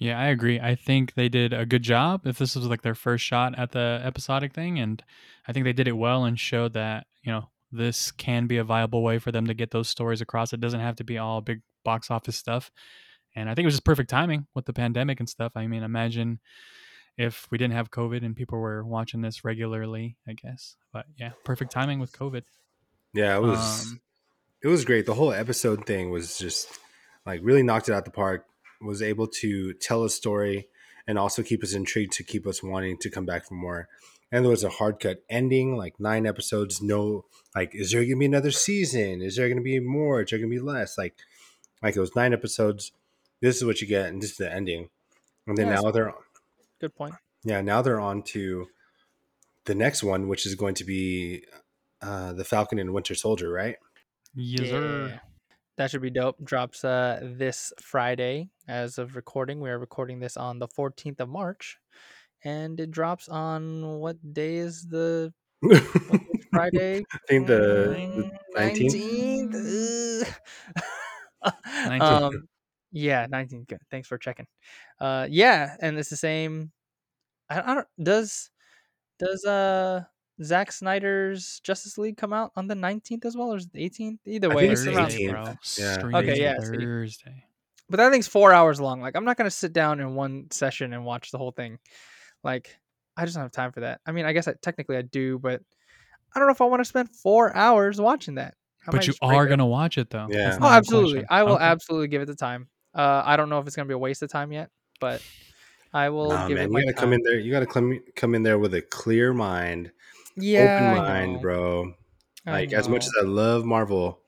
Yeah, 0.00 0.18
I 0.18 0.28
agree. 0.28 0.58
I 0.58 0.76
think 0.76 1.12
they 1.12 1.28
did 1.28 1.52
a 1.52 1.66
good 1.66 1.82
job 1.82 2.26
if 2.26 2.38
this 2.38 2.56
was 2.56 2.64
like 2.66 2.80
their 2.80 2.94
first 2.94 3.22
shot 3.22 3.58
at 3.58 3.72
the 3.72 4.00
episodic 4.02 4.54
thing. 4.54 4.78
And 4.78 5.02
I 5.46 5.52
think 5.52 5.64
they 5.64 5.74
did 5.74 5.88
it 5.88 5.96
well 5.96 6.24
and 6.24 6.40
showed 6.40 6.72
that, 6.72 7.06
you 7.22 7.30
know, 7.30 7.50
this 7.70 8.10
can 8.10 8.46
be 8.46 8.56
a 8.56 8.64
viable 8.64 9.02
way 9.02 9.18
for 9.18 9.30
them 9.30 9.46
to 9.46 9.54
get 9.54 9.72
those 9.72 9.90
stories 9.90 10.22
across. 10.22 10.54
It 10.54 10.60
doesn't 10.60 10.80
have 10.80 10.96
to 10.96 11.04
be 11.04 11.18
all 11.18 11.42
big 11.42 11.60
box 11.84 12.10
office 12.10 12.36
stuff. 12.36 12.70
And 13.36 13.48
I 13.48 13.54
think 13.54 13.64
it 13.64 13.66
was 13.66 13.74
just 13.74 13.84
perfect 13.84 14.08
timing 14.08 14.46
with 14.54 14.64
the 14.64 14.72
pandemic 14.72 15.20
and 15.20 15.28
stuff. 15.28 15.52
I 15.54 15.66
mean, 15.66 15.82
imagine 15.82 16.40
if 17.18 17.46
we 17.50 17.58
didn't 17.58 17.74
have 17.74 17.90
COVID 17.90 18.24
and 18.24 18.34
people 18.34 18.58
were 18.58 18.82
watching 18.82 19.20
this 19.20 19.44
regularly, 19.44 20.16
I 20.26 20.32
guess. 20.32 20.76
But 20.94 21.04
yeah, 21.18 21.32
perfect 21.44 21.72
timing 21.72 22.00
with 22.00 22.12
COVID. 22.12 22.42
Yeah, 23.12 23.36
it 23.36 23.40
was 23.42 23.86
Um, 23.86 24.00
it 24.62 24.68
was 24.68 24.84
great. 24.84 25.06
The 25.06 25.14
whole 25.14 25.32
episode 25.32 25.86
thing 25.86 26.10
was 26.10 26.38
just 26.38 26.68
like 27.26 27.40
really 27.42 27.62
knocked 27.62 27.88
it 27.88 27.92
out 27.92 28.04
the 28.04 28.10
park. 28.10 28.46
Was 28.80 29.02
able 29.02 29.26
to 29.26 29.74
tell 29.74 30.04
a 30.04 30.10
story 30.10 30.68
and 31.06 31.18
also 31.18 31.42
keep 31.42 31.62
us 31.62 31.74
intrigued 31.74 32.12
to 32.12 32.22
keep 32.24 32.46
us 32.46 32.62
wanting 32.62 32.96
to 32.98 33.10
come 33.10 33.26
back 33.26 33.44
for 33.46 33.54
more. 33.54 33.88
And 34.32 34.44
there 34.44 34.50
was 34.50 34.64
a 34.64 34.70
hard 34.70 35.00
cut 35.00 35.22
ending, 35.28 35.76
like 35.76 35.98
nine 35.98 36.24
episodes. 36.24 36.80
No, 36.80 37.24
like, 37.54 37.74
is 37.74 37.90
there 37.90 38.02
gonna 38.04 38.16
be 38.16 38.26
another 38.26 38.52
season? 38.52 39.20
Is 39.20 39.36
there 39.36 39.48
gonna 39.48 39.60
be 39.60 39.80
more? 39.80 40.22
Is 40.22 40.30
there 40.30 40.38
gonna 40.38 40.48
be 40.48 40.60
less? 40.60 40.96
Like, 40.96 41.14
like 41.82 41.96
it 41.96 42.00
was 42.00 42.14
nine 42.14 42.32
episodes. 42.32 42.92
This 43.40 43.56
is 43.56 43.64
what 43.64 43.80
you 43.80 43.86
get, 43.86 44.06
and 44.06 44.22
this 44.22 44.30
is 44.32 44.36
the 44.36 44.50
ending. 44.52 44.88
And 45.46 45.58
then 45.58 45.66
Yeah, 45.66 45.80
now 45.80 45.90
they're 45.90 46.08
on. 46.10 46.22
Good 46.80 46.94
point. 46.94 47.14
yeah 47.44 47.60
now 47.60 47.82
they're 47.82 48.00
on 48.00 48.22
to 48.22 48.68
the 49.64 49.74
next 49.74 50.02
one, 50.02 50.28
which 50.28 50.46
is 50.46 50.54
going 50.54 50.74
to 50.74 50.84
be 50.84 51.44
uh, 52.02 52.32
the 52.32 52.44
Falcon 52.44 52.78
and 52.78 52.92
Winter 52.94 53.14
Soldier, 53.14 53.50
right? 53.50 53.76
yes, 54.34 54.68
sir. 54.70 55.20
That 55.76 55.90
should 55.90 56.02
be 56.02 56.10
dope. 56.10 56.42
Drops 56.44 56.84
uh 56.84 57.20
this 57.22 57.72
Friday 57.80 58.50
as 58.68 58.98
of 58.98 59.16
recording. 59.16 59.60
We 59.60 59.70
are 59.70 59.78
recording 59.78 60.20
this 60.20 60.36
on 60.36 60.58
the 60.58 60.68
14th 60.68 61.20
of 61.20 61.28
March. 61.28 61.78
And 62.44 62.80
it 62.80 62.90
drops 62.92 63.28
on 63.28 64.00
what 64.00 64.18
day 64.34 64.56
is 64.58 64.88
the 64.88 65.34
what 66.06 66.20
is 66.34 66.46
Friday? 66.52 67.06
I 67.12 67.18
think 67.28 67.46
the, 67.46 68.00
the 68.14 68.24
Mm, 68.24 68.30
19th. 68.56 69.00
19th. 69.54 70.24
19th. 71.84 72.22
um 72.32 72.48
yeah, 72.92 73.26
19th. 73.28 73.68
Good. 73.68 73.80
Thanks 73.90 74.08
for 74.08 74.18
checking. 74.18 74.46
Uh 75.00 75.26
yeah, 75.30 75.76
and 75.80 75.98
it's 75.98 76.10
the 76.10 76.16
same 76.16 76.72
I, 77.50 77.60
I 77.62 77.74
don't 77.76 77.88
does 78.02 78.50
does 79.18 79.44
uh 79.44 80.04
Zack 80.42 80.72
Snyder's 80.72 81.60
Justice 81.64 81.98
League 81.98 82.16
come 82.16 82.32
out 82.32 82.52
on 82.56 82.66
the 82.66 82.74
19th 82.74 83.24
as 83.24 83.36
well 83.36 83.52
or 83.52 83.56
is 83.56 83.66
it 83.66 83.72
the 83.72 83.88
18th? 83.88 84.18
Either 84.26 84.50
I 84.50 84.54
way, 84.54 84.62
think 84.62 84.72
it's 84.72 84.86
it's 84.86 84.96
around 84.96 85.10
Thursday, 85.10 85.26
18th. 85.26 85.30
bro. 85.30 86.12
Yeah. 86.12 86.18
Okay, 86.18 86.40
yeah. 86.42 86.56
Thursday. 86.60 87.44
but 87.88 87.96
that 87.98 88.10
thing's 88.10 88.28
four 88.28 88.52
hours 88.52 88.80
long. 88.80 89.00
Like 89.00 89.16
I'm 89.16 89.24
not 89.24 89.36
gonna 89.36 89.50
sit 89.50 89.72
down 89.72 90.00
in 90.00 90.14
one 90.14 90.46
session 90.50 90.92
and 90.92 91.04
watch 91.04 91.30
the 91.30 91.38
whole 91.38 91.52
thing. 91.52 91.78
Like 92.42 92.76
I 93.16 93.24
just 93.24 93.34
don't 93.36 93.44
have 93.44 93.52
time 93.52 93.72
for 93.72 93.80
that. 93.80 94.00
I 94.06 94.12
mean, 94.12 94.24
I 94.24 94.32
guess 94.32 94.48
I, 94.48 94.54
technically 94.62 94.96
I 94.96 95.02
do, 95.02 95.38
but 95.38 95.60
I 96.34 96.38
don't 96.38 96.48
know 96.48 96.52
if 96.52 96.60
I 96.60 96.66
want 96.66 96.80
to 96.80 96.84
spend 96.84 97.10
four 97.10 97.54
hours 97.54 98.00
watching 98.00 98.36
that. 98.36 98.54
I 98.86 98.92
But 98.92 99.06
you 99.06 99.14
are 99.20 99.46
gonna 99.46 99.66
watch 99.66 99.98
it 99.98 100.08
though. 100.10 100.26
Yeah. 100.30 100.56
Oh, 100.60 100.68
absolutely. 100.70 101.24
I 101.28 101.42
will 101.42 101.54
Okay. 101.56 101.64
absolutely 101.64 102.08
give 102.08 102.22
it 102.22 102.26
the 102.26 102.34
time. 102.36 102.68
Uh, 102.94 103.22
I 103.24 103.36
don't 103.36 103.50
know 103.50 103.58
if 103.58 103.66
it's 103.66 103.76
gonna 103.76 103.86
be 103.88 103.94
a 103.94 103.98
waste 103.98 104.22
of 104.22 104.30
time 104.30 104.52
yet, 104.52 104.70
but 105.00 105.20
I 105.92 106.08
will 106.08 106.30
Nah, 106.30 106.48
give 106.48 106.56
man, 106.56 106.68
it 106.68 106.70
you 106.72 106.80
gotta 106.80 106.92
time. 106.92 107.00
come 107.02 107.12
in 107.12 107.22
there. 107.24 107.38
You 107.38 107.50
gotta 107.52 107.66
come 107.66 108.00
come 108.16 108.34
in 108.34 108.42
there 108.42 108.58
with 108.58 108.74
a 108.74 108.80
clear 108.82 109.32
mind, 109.34 109.90
Yeah, 110.36 110.74
open 110.74 111.06
mind, 111.06 111.40
bro. 111.40 111.94
I 112.46 112.52
Like 112.52 112.72
as 112.72 112.88
much 112.88 113.04
as 113.04 113.12
I 113.20 113.24
love 113.24 113.64
Marvel, 113.64 114.20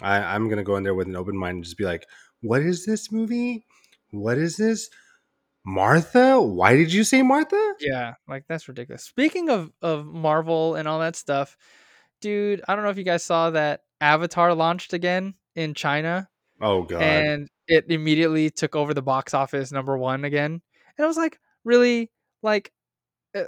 I, 0.00 0.18
I'm 0.18 0.48
gonna 0.48 0.64
go 0.64 0.76
in 0.76 0.82
there 0.82 0.94
with 0.94 1.06
an 1.08 1.16
open 1.16 1.36
mind 1.36 1.56
and 1.56 1.64
just 1.64 1.78
be 1.78 1.84
like, 1.84 2.06
"What 2.40 2.62
is 2.62 2.84
this 2.84 3.12
movie? 3.12 3.64
What 4.10 4.38
is 4.38 4.56
this? 4.56 4.90
Martha? 5.64 6.40
Why 6.40 6.76
did 6.76 6.92
you 6.92 7.04
say 7.04 7.22
Martha? 7.22 7.74
Yeah, 7.80 8.14
like 8.28 8.44
that's 8.48 8.68
ridiculous. 8.68 9.04
Speaking 9.04 9.48
of 9.48 9.72
of 9.80 10.06
Marvel 10.06 10.74
and 10.74 10.88
all 10.88 11.00
that 11.00 11.16
stuff, 11.16 11.56
dude, 12.20 12.62
I 12.66 12.74
don't 12.74 12.84
know 12.84 12.90
if 12.90 12.98
you 12.98 13.04
guys 13.04 13.22
saw 13.22 13.50
that 13.50 13.82
Avatar 14.00 14.54
launched 14.54 14.92
again 14.92 15.34
in 15.54 15.74
China 15.74 16.28
Oh 16.60 16.82
god, 16.82 17.02
and 17.02 17.48
it 17.66 17.90
immediately 17.90 18.50
took 18.50 18.76
over 18.76 18.94
the 18.94 19.02
box 19.02 19.34
office 19.34 19.72
number 19.72 19.98
1 19.98 20.24
again. 20.24 20.62
And 20.96 21.04
I 21.04 21.08
was 21.08 21.16
like, 21.16 21.38
really? 21.64 22.10
Like 22.42 22.72
eh, 23.34 23.44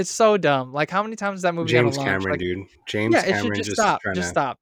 it's 0.00 0.10
so 0.10 0.36
dumb. 0.36 0.72
Like 0.72 0.90
how 0.90 1.02
many 1.02 1.16
times 1.16 1.38
is 1.38 1.42
that 1.42 1.54
movie 1.54 1.70
James? 1.70 1.96
Cameron, 1.96 2.30
Like 2.30 2.40
dude. 2.40 2.66
James 2.86 3.12
yeah, 3.12 3.20
it 3.20 3.24
should 3.24 3.34
Cameron 3.34 3.54
just, 3.54 3.66
just, 3.66 3.80
stop. 3.80 4.00
Just 4.14 4.16
to. 4.16 4.28
stop. 4.28 4.58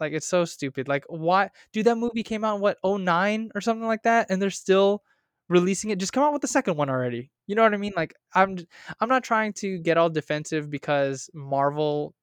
Like 0.00 0.12
it's 0.12 0.26
so 0.26 0.44
stupid. 0.44 0.88
Like 0.88 1.04
why 1.08 1.50
dude 1.72 1.86
that 1.86 1.96
movie 1.96 2.22
came 2.22 2.44
out 2.44 2.56
in 2.56 2.60
what 2.60 2.78
09 2.84 3.50
or 3.54 3.60
something 3.60 3.86
like 3.86 4.02
that 4.02 4.26
and 4.30 4.42
they're 4.42 4.50
still 4.50 5.02
releasing 5.48 5.90
it. 5.90 5.98
Just 5.98 6.12
come 6.12 6.24
out 6.24 6.32
with 6.32 6.42
the 6.42 6.48
second 6.48 6.76
one 6.76 6.90
already. 6.90 7.30
You 7.46 7.54
know 7.54 7.62
what 7.62 7.74
I 7.74 7.76
mean? 7.76 7.92
Like 7.96 8.14
I'm 8.34 8.58
I'm 8.98 9.08
not 9.08 9.24
trying 9.24 9.52
to 9.54 9.78
get 9.78 9.96
all 9.96 10.10
defensive 10.10 10.68
because 10.70 11.30
Marvel 11.32 12.14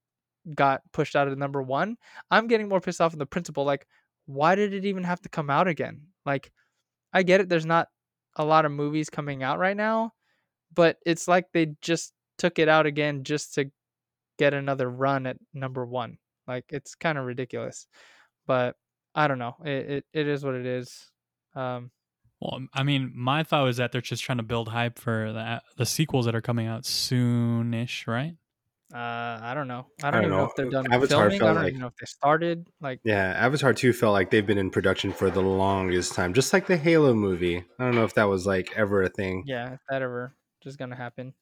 got 0.54 0.82
pushed 0.92 1.16
out 1.16 1.28
of 1.28 1.38
number 1.38 1.62
1. 1.62 1.98
I'm 2.32 2.48
getting 2.48 2.70
more 2.70 2.82
pissed 2.82 3.02
off 3.02 3.14
in 3.14 3.20
the 3.20 3.26
principle 3.26 3.64
like 3.64 3.88
why 4.26 4.56
did 4.56 4.74
it 4.74 4.86
even 4.86 5.06
have 5.06 5.22
to 5.22 5.30
come 5.30 5.50
out 5.50 5.68
again? 5.68 6.02
Like 6.26 6.52
I 7.14 7.24
get 7.24 7.42
it 7.42 7.50
there's 7.50 7.66
not 7.66 7.88
a 8.36 8.44
lot 8.44 8.66
of 8.66 8.72
movies 8.72 9.10
coming 9.10 9.44
out 9.44 9.60
right 9.60 9.78
now, 9.78 10.14
but 10.74 10.98
it's 11.06 11.28
like 11.28 11.46
they 11.54 11.76
just 11.82 12.14
took 12.38 12.60
it 12.60 12.70
out 12.70 12.86
again 12.86 13.24
just 13.24 13.56
to 13.56 13.72
get 14.38 14.54
another 14.54 14.90
run 14.90 15.26
at 15.28 15.38
number 15.54 15.86
one. 15.86 16.18
Like 16.48 16.66
it's 16.70 16.96
kind 16.96 17.18
of 17.18 17.26
ridiculous, 17.26 17.88
but 18.46 18.76
I 19.16 19.28
don't 19.28 19.40
know. 19.40 19.56
It, 19.66 19.90
it 19.90 20.06
it 20.14 20.28
is 20.28 20.44
what 20.46 20.56
it 20.56 20.66
is. 20.66 21.12
Um, 21.56 21.92
Well, 22.40 22.62
I 22.74 22.84
mean, 22.84 23.12
my 23.16 23.44
thought 23.44 23.64
was 23.66 23.78
that 23.78 23.92
they're 23.92 24.02
just 24.02 24.24
trying 24.24 24.38
to 24.38 24.44
build 24.44 24.70
hype 24.70 25.00
for 25.00 25.34
the 25.34 25.62
the 25.78 25.86
sequels 25.86 26.26
that 26.26 26.36
are 26.36 26.42
coming 26.42 26.68
out 26.68 26.84
soonish, 26.84 28.08
right? 28.08 28.36
uh, 28.94 29.40
I 29.42 29.54
don't 29.54 29.68
know. 29.68 29.88
I 30.02 30.10
I 30.10 30.12
don't 30.12 30.22
don't 30.22 30.30
even 30.30 30.38
know 30.38 30.38
know. 30.38 30.46
if 30.46 30.56
they're 30.56 30.70
done 30.70 30.88
Avatar 30.94 31.30
filming. 31.30 31.42
I 31.44 31.46
felt 31.46 31.56
don't 31.56 31.64
like 31.64 31.68
even 31.68 31.82
know 31.82 31.88
if 31.88 31.96
they 32.00 32.06
started. 32.06 32.68
Like 32.80 33.02
yeah, 33.04 33.34
Avatar 33.36 33.74
two 33.74 33.92
felt 33.92 34.14
like 34.14 34.30
they've 34.30 34.46
been 34.46 34.58
in 34.58 34.70
production 34.70 35.12
for 35.12 35.30
the 35.30 35.42
longest 35.42 36.14
time, 36.14 36.34
just 36.34 36.54
like 36.54 36.68
the 36.68 36.78
Halo 36.78 37.14
movie. 37.14 37.58
I 37.80 37.84
don't 37.84 37.96
know 37.96 38.06
if 38.06 38.14
that 38.14 38.26
was 38.26 38.46
like 38.48 38.72
ever 38.78 39.02
a 39.04 39.10
thing. 39.10 39.44
yeah, 39.46 39.74
if 39.74 39.80
that 39.90 40.02
ever 40.02 40.36
just 40.64 40.78
gonna 40.78 40.96
happen. 40.96 41.34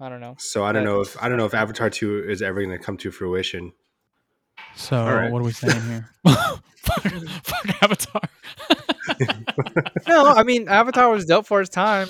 I 0.00 0.08
don't 0.08 0.20
know. 0.20 0.34
So 0.38 0.64
I 0.64 0.72
don't 0.72 0.84
But 0.84 0.90
know 0.90 1.00
if 1.02 1.22
I 1.22 1.28
don't 1.28 1.36
know 1.38 1.44
if. 1.46 1.54
Avatar 1.54 1.90
two 1.90 2.24
is 2.28 2.40
ever 2.42 2.62
going 2.64 2.76
to 2.76 2.82
come 2.82 2.96
to 2.98 3.10
fruition. 3.10 3.72
So 4.76 5.04
right. 5.04 5.30
what 5.30 5.40
are 5.42 5.44
we 5.44 5.52
saying 5.52 5.82
here? 5.82 6.08
fuck, 6.24 7.02
fuck 7.42 7.82
Avatar. 7.82 8.22
No, 10.08 10.26
I 10.28 10.42
mean 10.44 10.68
Avatar 10.68 11.10
was 11.10 11.24
dope 11.26 11.46
for 11.46 11.60
its 11.60 11.68
time, 11.70 12.08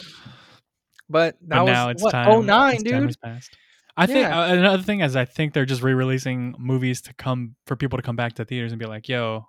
but 1.09 1.37
that 1.49 1.57
but 1.59 1.67
was 1.67 1.95
it's 1.95 2.03
what 2.03 2.11
time. 2.13 2.29
oh 2.29 2.41
nine, 2.41 2.75
its 2.77 2.83
time 2.85 3.07
dude. 3.07 3.17
has. 3.25 3.51
I 3.97 4.07
think 4.07 4.21
Yeah. 4.21 4.41
uh, 4.43 4.55
another 4.55 4.83
thing 4.83 5.01
is 5.01 5.17
I 5.17 5.25
think 5.25 5.53
they're 5.53 5.67
just 5.67 5.83
re-releasing 5.83 6.55
movies 6.59 7.01
to 7.03 7.15
come 7.15 7.57
for 7.67 7.77
people 7.77 7.97
to 7.99 8.03
come 8.03 8.17
back 8.17 8.35
to 8.35 8.45
theaters 8.45 8.73
and 8.73 8.79
be 8.79 8.87
like, 8.87 9.09
"Yo, 9.09 9.47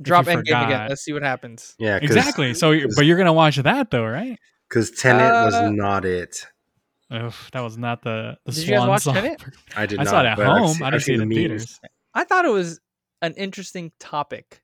Drop 0.00 0.26
you 0.26 0.32
Endgame 0.32 0.66
again. 0.66 0.88
Let's 0.88 1.02
see 1.02 1.12
what 1.12 1.22
happens. 1.22 1.74
Yeah, 1.78 1.96
exactly." 2.00 2.54
So, 2.54 2.70
you- 2.70 2.88
but 2.94 3.04
you're 3.06 3.18
gonna 3.18 3.32
watch 3.32 3.56
that 3.56 3.90
though, 3.90 4.04
right? 4.06 4.38
because 4.68 4.90
Tenet 4.92 5.32
was 5.44 5.54
Uh, 5.54 5.70
not 5.70 6.04
it. 6.04 6.46
Oof, 7.12 7.50
that 7.52 7.60
was 7.60 7.76
not 7.76 8.02
the 8.02 8.38
the 8.46 8.52
Did 8.52 8.64
you 8.64 8.70
guys 8.70 8.78
swan 8.78 8.88
watch 8.88 9.02
song. 9.02 9.14
Tenet? 9.14 9.42
I 9.76 9.86
did 9.86 9.98
not. 9.98 10.00
I 10.00 10.04
not. 10.04 10.10
saw 10.10 10.20
it 10.20 10.26
at 10.26 10.38
home. 10.58 10.68
seen- 10.68 10.82
I 10.82 10.86
I've 10.86 10.92
didn't 10.92 11.02
see 11.04 11.12
it 11.12 11.20
in 11.20 11.20
the 11.20 11.26
memes. 11.26 11.36
theaters. 11.36 11.80
I 12.14 12.24
thought 12.24 12.44
it 12.44 12.50
was 12.52 12.80
an 13.20 13.34
interesting 13.34 13.92
topic. 14.00 14.62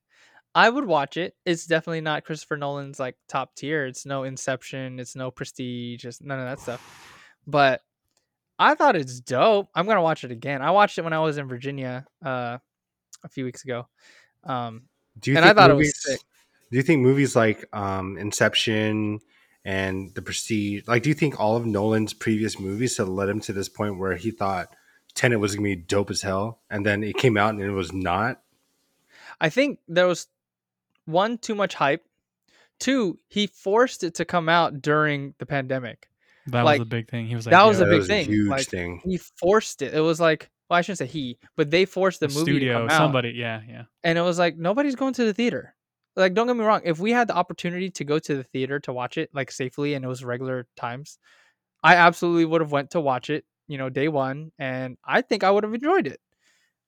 I 0.54 0.68
would 0.68 0.87
watch 0.87 1.16
it. 1.16 1.34
It's 1.44 1.66
definitely 1.66 2.00
not 2.00 2.24
Christopher 2.24 2.56
Nolan's 2.56 2.98
like 2.98 3.16
top 3.28 3.54
tier. 3.54 3.87
It's 3.87 4.06
no 4.06 4.24
Inception. 4.24 4.98
It's 4.98 5.14
no 5.14 5.30
Prestige. 5.30 6.04
It's 6.04 6.20
none 6.22 6.38
of 6.40 6.46
that 6.46 6.61
stuff. 6.61 7.14
But 7.46 7.82
I 8.58 8.74
thought 8.74 8.96
it's 8.96 9.20
dope. 9.20 9.68
I'm 9.74 9.87
gonna 9.87 10.02
watch 10.02 10.24
it 10.24 10.30
again. 10.32 10.62
I 10.62 10.70
watched 10.70 10.98
it 10.98 11.02
when 11.02 11.12
I 11.12 11.20
was 11.20 11.38
in 11.38 11.46
Virginia 11.48 12.06
uh, 12.24 12.58
a 13.24 13.28
few 13.28 13.44
weeks 13.44 13.62
ago. 13.64 13.87
Um, 14.44 14.82
Do 15.20 15.30
you 15.30 15.37
And 15.37 15.44
I 15.44 15.48
think 15.50 15.58
thought 15.58 15.70
it 15.70 15.74
was 15.74 15.80
movies? 15.87 16.02
sick. 16.02 16.20
Do 16.70 16.76
you 16.76 16.82
think 16.82 17.02
movies 17.02 17.37
like 17.37 17.64
um, 17.72 18.16
Inception 18.18 19.20
and 19.68 20.14
The 20.14 20.22
Prestige, 20.22 20.85
like, 20.87 21.02
do 21.02 21.11
you 21.11 21.14
think 21.14 21.38
all 21.38 21.54
of 21.54 21.66
Nolan's 21.66 22.14
previous 22.14 22.59
movies 22.59 22.96
have 22.96 23.07
led 23.07 23.28
him 23.28 23.38
to 23.40 23.52
this 23.52 23.68
point 23.68 23.98
where 23.98 24.16
he 24.16 24.31
thought 24.31 24.74
Tenet 25.14 25.38
was 25.40 25.54
gonna 25.54 25.68
be 25.68 25.76
dope 25.76 26.11
as 26.11 26.22
hell, 26.22 26.61
and 26.70 26.87
then 26.87 27.04
it 27.04 27.18
came 27.18 27.37
out 27.37 27.52
and 27.52 27.61
it 27.62 27.70
was 27.70 27.92
not? 27.92 28.40
I 29.38 29.50
think 29.50 29.81
there 29.87 30.07
was 30.07 30.26
one 31.04 31.37
too 31.37 31.54
much 31.54 31.74
hype. 31.74 32.02
Two, 32.81 33.18
he 33.28 33.46
forced 33.46 34.04
it 34.04 34.14
to 34.14 34.24
come 34.24 34.48
out 34.48 34.81
during 34.81 35.35
the 35.38 35.44
pandemic. 35.44 36.09
That 36.46 36.64
Like, 36.64 36.78
was 36.78 36.87
a 36.87 36.88
big 36.88 37.11
thing. 37.11 37.26
He 37.26 37.35
was 37.37 37.44
like, 37.44 37.50
that 37.50 37.64
was 37.64 37.78
"Yo, 37.78 37.83
a 37.85 37.87
that 37.88 37.90
big 37.90 37.98
was 37.98 38.07
a 38.07 38.12
thing, 38.12 38.24
huge 38.26 38.48
like, 38.48 38.66
thing. 38.68 39.02
He 39.04 39.18
forced 39.18 39.83
it. 39.83 39.92
It 39.92 40.00
was 40.00 40.18
like, 40.18 40.48
well, 40.70 40.78
I 40.78 40.81
shouldn't 40.81 40.98
say 41.00 41.07
he, 41.07 41.37
but 41.57 41.70
they 41.70 41.85
forced 41.85 42.20
the, 42.20 42.28
the 42.28 42.35
movie 42.38 42.52
to 42.52 42.57
studio, 42.57 42.78
come 42.78 42.88
out. 42.88 42.96
somebody, 42.96 43.33
yeah, 43.37 43.61
yeah." 43.68 43.83
and 44.02 44.16
it 44.16 44.22
was 44.22 44.38
like 44.38 44.57
nobody's 44.57 44.96
going 44.96 45.12
to 45.14 45.26
the 45.26 45.35
theater. 45.35 45.74
Like, 46.18 46.35
don't 46.35 46.48
get 46.48 46.57
me 46.57 46.64
wrong. 46.64 46.83
If 46.85 46.98
we 46.98 47.12
had 47.12 47.28
the 47.28 47.37
opportunity 47.37 47.90
to 47.90 48.04
go 48.04 48.18
to 48.18 48.37
the 48.37 48.44
theater 48.44 48.81
to 48.81 48.92
watch 48.92 49.16
it 49.18 49.31
like 49.33 49.50
safely 49.52 49.94
and 49.94 50.04
it 50.04 50.09
was 50.09 50.24
regular 50.24 50.66
times, 50.76 51.18
I 51.83 51.96
absolutely 51.96 52.44
would 52.46 52.61
have 52.61 52.72
went 52.72 52.90
to 52.92 53.00
watch 53.00 53.31
it. 53.31 53.44
You 53.68 53.78
know, 53.78 53.90
day 53.90 54.09
one, 54.09 54.52
and 54.59 54.96
I 55.04 55.22
think 55.22 55.44
I 55.44 55.50
would 55.50 55.64
have 55.64 55.74
enjoyed 55.74 56.07
it. 56.07 56.20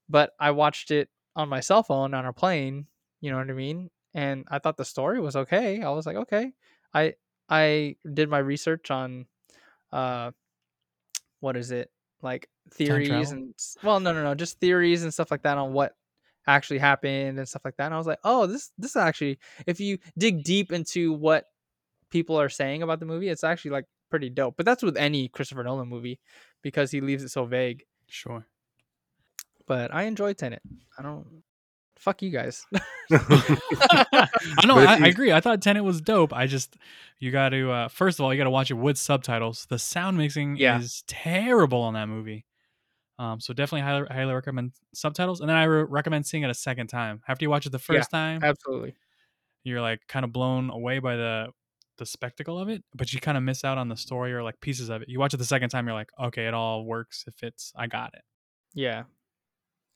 But 0.09 0.33
I 0.41 0.51
watched 0.53 0.91
it 0.91 1.09
on 1.37 1.49
my 1.49 1.61
cell 1.61 1.83
phone 1.83 2.15
on 2.15 2.27
a 2.27 2.33
plane. 2.33 2.87
You 3.21 3.31
know 3.31 3.39
what 3.39 3.51
I 3.51 3.55
mean? 3.55 3.91
And 4.15 4.47
I 4.51 4.59
thought 4.59 4.77
the 4.79 4.85
story 4.85 5.21
was 5.21 5.37
okay. 5.37 5.83
I 5.83 5.91
was 5.91 6.07
like, 6.07 6.17
okay, 6.17 6.53
I 6.95 7.15
I 7.49 7.97
did 8.13 8.29
my 8.31 8.39
research 8.39 8.91
on 8.91 9.27
uh 9.93 10.33
what 11.41 11.57
is 11.57 11.71
it? 11.71 11.91
Like 12.23 12.49
theories 12.73 13.31
and 13.33 13.55
well 13.83 14.01
no 14.01 14.13
no 14.13 14.23
no 14.23 14.35
just 14.35 14.61
theories 14.61 15.03
and 15.03 15.13
stuff 15.13 15.31
like 15.31 15.43
that 15.43 15.59
on 15.59 15.73
what 15.73 15.95
actually 16.55 16.79
happened 16.79 17.39
and 17.39 17.49
stuff 17.49 17.63
like 17.65 17.77
that. 17.77 17.87
And 17.87 17.95
I 17.95 17.99
was 17.99 18.07
like, 18.07 18.21
"Oh, 18.25 18.47
this 18.47 18.71
this 18.79 18.97
actually 18.97 19.39
if 19.67 19.81
you 19.81 19.99
dig 20.19 20.45
deep 20.45 20.73
into 20.73 21.13
what 21.13 21.47
people 22.11 22.39
are 22.41 22.49
saying 22.49 22.83
about 22.83 23.01
the 23.01 23.07
movie, 23.07 23.29
it's 23.29 23.45
actually 23.45 23.71
like 23.73 23.87
pretty 24.11 24.31
dope." 24.31 24.57
But 24.57 24.67
that's 24.67 24.83
with 24.83 24.97
any 24.97 25.29
Christopher 25.29 25.65
Nolan 25.65 25.89
movie 25.89 26.21
because 26.63 26.91
he 26.91 27.01
leaves 27.01 27.23
it 27.23 27.29
so 27.31 27.45
vague. 27.45 27.85
Sure. 28.09 28.47
But 29.67 29.95
I 29.95 30.03
enjoy 30.05 30.33
Tenet. 30.33 30.63
I 30.99 31.03
don't 31.03 31.43
fuck 31.97 32.23
you 32.23 32.31
guys. 32.31 32.67
I 33.13 34.67
know. 34.67 34.79
I, 34.79 34.99
I 35.03 35.07
agree. 35.07 35.33
I 35.33 35.41
thought 35.41 35.63
Tenet 35.63 35.85
was 35.85 36.01
dope. 36.01 36.33
I 36.33 36.47
just 36.47 36.77
you 37.19 37.31
got 37.31 37.51
to 37.51 37.71
uh, 37.71 37.89
first 37.89 38.19
of 38.19 38.25
all 38.25 38.33
you 38.33 38.39
got 38.39 38.45
to 38.45 38.51
watch 38.51 38.71
it 38.71 38.75
with 38.75 38.99
subtitles. 38.99 39.67
The 39.69 39.79
sound 39.79 40.17
mixing 40.17 40.57
Yeah. 40.57 40.79
is 40.81 41.05
terrible 41.07 41.83
on 41.83 41.95
that 41.95 42.09
movie. 42.09 42.45
Um, 43.21 43.39
so 43.39 43.53
definitely 43.53 43.83
highly, 43.83 44.07
highly 44.11 44.33
recommend 44.33 44.73
subtitles. 44.95 45.41
And 45.41 45.49
then 45.51 45.57
I 45.57 45.65
re- 45.65 45.85
recommend 45.89 46.27
seeing 46.27 46.43
it 46.43 46.51
a 46.51 46.55
second 46.55 46.87
time. 46.87 47.23
After 47.29 47.45
you 47.45 47.51
watch 47.51 47.67
it 47.67 47.71
the 47.73 47.79
Yeah, 47.91 47.99
first 47.99 48.11
time, 48.11 48.43
Absolutely. 48.43 48.95
you're 49.63 49.83
like 49.83 50.01
kind 50.09 50.25
of 50.25 50.33
blown 50.33 50.71
away 50.71 50.99
by 51.01 51.17
the 51.17 51.49
the 51.99 52.07
spectacle 52.07 52.59
of 52.59 52.71
it, 52.71 52.83
but 52.95 53.13
you 53.13 53.21
kind 53.21 53.37
of 53.37 53.43
miss 53.45 53.63
out 53.63 53.77
on 53.77 53.89
the 53.89 53.97
story 53.97 54.33
or 54.33 54.43
like 54.43 54.59
pieces 54.63 54.89
of 54.89 55.03
it. 55.03 55.09
You 55.11 55.19
watch 55.21 55.35
it 55.35 55.37
the 55.37 55.45
second 55.45 55.69
time, 55.69 55.87
you're 55.87 55.95
like, 55.95 56.11
okay, 56.19 56.47
it 56.47 56.55
all 56.55 56.87
works. 56.87 57.25
It 57.27 57.35
fits. 57.35 57.73
I 57.77 57.89
got 57.89 58.15
it. 58.15 58.23
Yeah. 58.75 59.05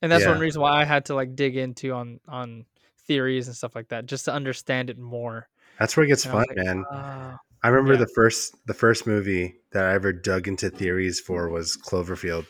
And 0.03 0.11
that's 0.11 0.25
one 0.25 0.39
reason 0.39 0.61
why 0.61 0.79
I 0.81 0.85
had 0.85 1.05
to 1.05 1.15
like 1.15 1.35
dig 1.35 1.57
into 1.57 1.93
on 1.93 2.19
on 2.27 2.65
theories 3.07 3.47
and 3.47 3.55
stuff 3.57 3.75
like 3.75 3.87
that 3.89 4.05
just 4.05 4.25
to 4.25 4.33
understand 4.33 4.91
it 4.91 4.99
more. 4.99 5.49
That's 5.79 5.97
where 5.97 6.03
it 6.05 6.09
gets 6.09 6.25
And 6.25 6.33
I 6.33 6.35
fun, 6.35 6.45
like, 6.49 6.57
man. 6.65 6.83
"Ah." 6.91 7.37
I 7.63 7.69
remember 7.69 7.93
Yeah. 7.93 7.99
the 8.05 8.11
first 8.13 8.55
the 8.67 8.75
first 8.75 9.07
movie 9.07 9.55
that 9.71 9.85
I 9.85 9.93
ever 9.95 10.13
dug 10.13 10.47
into 10.47 10.69
theories 10.69 11.19
for 11.19 11.49
was 11.49 11.75
Cloverfield. 11.75 12.45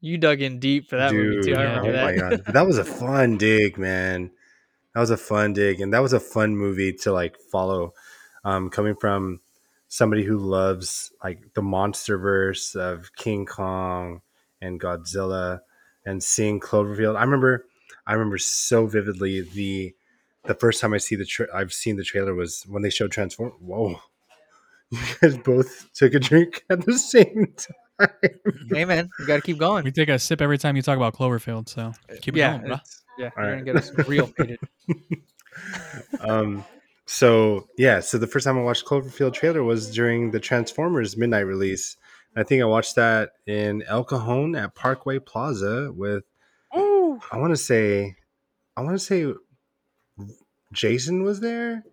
You 0.00 0.18
dug 0.18 0.40
in 0.40 0.58
deep 0.58 0.88
for 0.88 0.96
that 0.96 1.12
movie 1.12 1.42
too. 1.42 1.54
I 1.54 1.62
remember 1.62 1.88
oh 1.88 1.92
that. 1.92 2.04
my 2.04 2.16
god, 2.16 2.44
that 2.46 2.66
was 2.66 2.78
a 2.78 2.84
fun 2.84 3.38
dig, 3.38 3.78
man. 3.78 4.30
That 4.94 5.00
was 5.00 5.10
a 5.10 5.16
fun 5.16 5.52
dig, 5.52 5.80
and 5.80 5.92
that 5.94 6.02
was 6.02 6.12
a 6.12 6.20
fun 6.20 6.56
movie 6.56 6.92
to 6.94 7.12
like 7.12 7.36
follow. 7.50 7.94
Um, 8.44 8.70
coming 8.70 8.96
from 8.96 9.40
somebody 9.88 10.24
who 10.24 10.38
loves 10.38 11.12
like 11.22 11.54
the 11.54 11.62
monster 11.62 12.18
verse 12.18 12.74
of 12.74 13.14
King 13.14 13.46
Kong 13.46 14.22
and 14.60 14.80
Godzilla, 14.80 15.60
and 16.04 16.22
seeing 16.22 16.60
Cloverfield. 16.60 17.16
I 17.16 17.22
remember, 17.22 17.66
I 18.06 18.14
remember 18.14 18.38
so 18.38 18.86
vividly 18.86 19.42
the 19.42 19.94
the 20.44 20.54
first 20.54 20.80
time 20.80 20.92
I 20.92 20.98
see 20.98 21.14
the 21.14 21.24
tra- 21.24 21.54
I've 21.54 21.72
seen 21.72 21.96
the 21.96 22.04
trailer 22.04 22.34
was 22.34 22.64
when 22.68 22.82
they 22.82 22.90
showed 22.90 23.12
Transform. 23.12 23.52
Whoa, 23.60 24.00
you 24.90 24.98
guys 25.20 25.36
both 25.38 25.92
took 25.94 26.14
a 26.14 26.20
drink 26.20 26.64
at 26.68 26.84
the 26.84 26.98
same 26.98 27.52
time. 27.56 27.76
Hey 28.70 28.84
man, 28.84 29.08
you 29.18 29.26
got 29.26 29.36
to 29.36 29.42
keep 29.42 29.58
going. 29.58 29.84
We 29.84 29.92
take 29.92 30.08
a 30.08 30.18
sip 30.18 30.40
every 30.40 30.58
time 30.58 30.76
you 30.76 30.82
talk 30.82 30.96
about 30.96 31.14
Cloverfield. 31.14 31.68
So 31.68 31.92
keep 32.20 32.34
it 32.34 32.40
yeah, 32.40 32.52
going, 32.52 32.62
bro. 32.62 32.72
it's- 32.74 33.02
yeah, 33.18 33.30
All 33.36 33.44
you're 33.44 33.52
right. 33.56 33.64
gonna 33.64 33.72
get 33.72 33.76
us 33.76 34.08
real 34.08 34.26
faded. 34.38 34.58
um 36.20 36.64
so 37.04 37.68
yeah 37.76 38.00
so 38.00 38.16
the 38.16 38.26
first 38.26 38.44
time 38.46 38.56
i 38.58 38.62
watched 38.62 38.86
cloverfield 38.86 39.34
trailer 39.34 39.62
was 39.62 39.90
during 39.90 40.30
the 40.30 40.40
transformers 40.40 41.16
midnight 41.16 41.40
release 41.46 41.96
i 42.36 42.42
think 42.42 42.62
i 42.62 42.64
watched 42.64 42.94
that 42.94 43.32
in 43.46 43.82
el 43.86 44.02
cajon 44.02 44.54
at 44.56 44.74
parkway 44.74 45.18
plaza 45.18 45.92
with 45.94 46.24
Ooh. 46.76 47.20
i 47.30 47.36
want 47.36 47.50
to 47.52 47.56
say 47.56 48.16
i 48.76 48.80
want 48.80 48.98
to 48.98 49.04
say 49.04 49.30
jason 50.72 51.22
was 51.22 51.40
there 51.40 51.84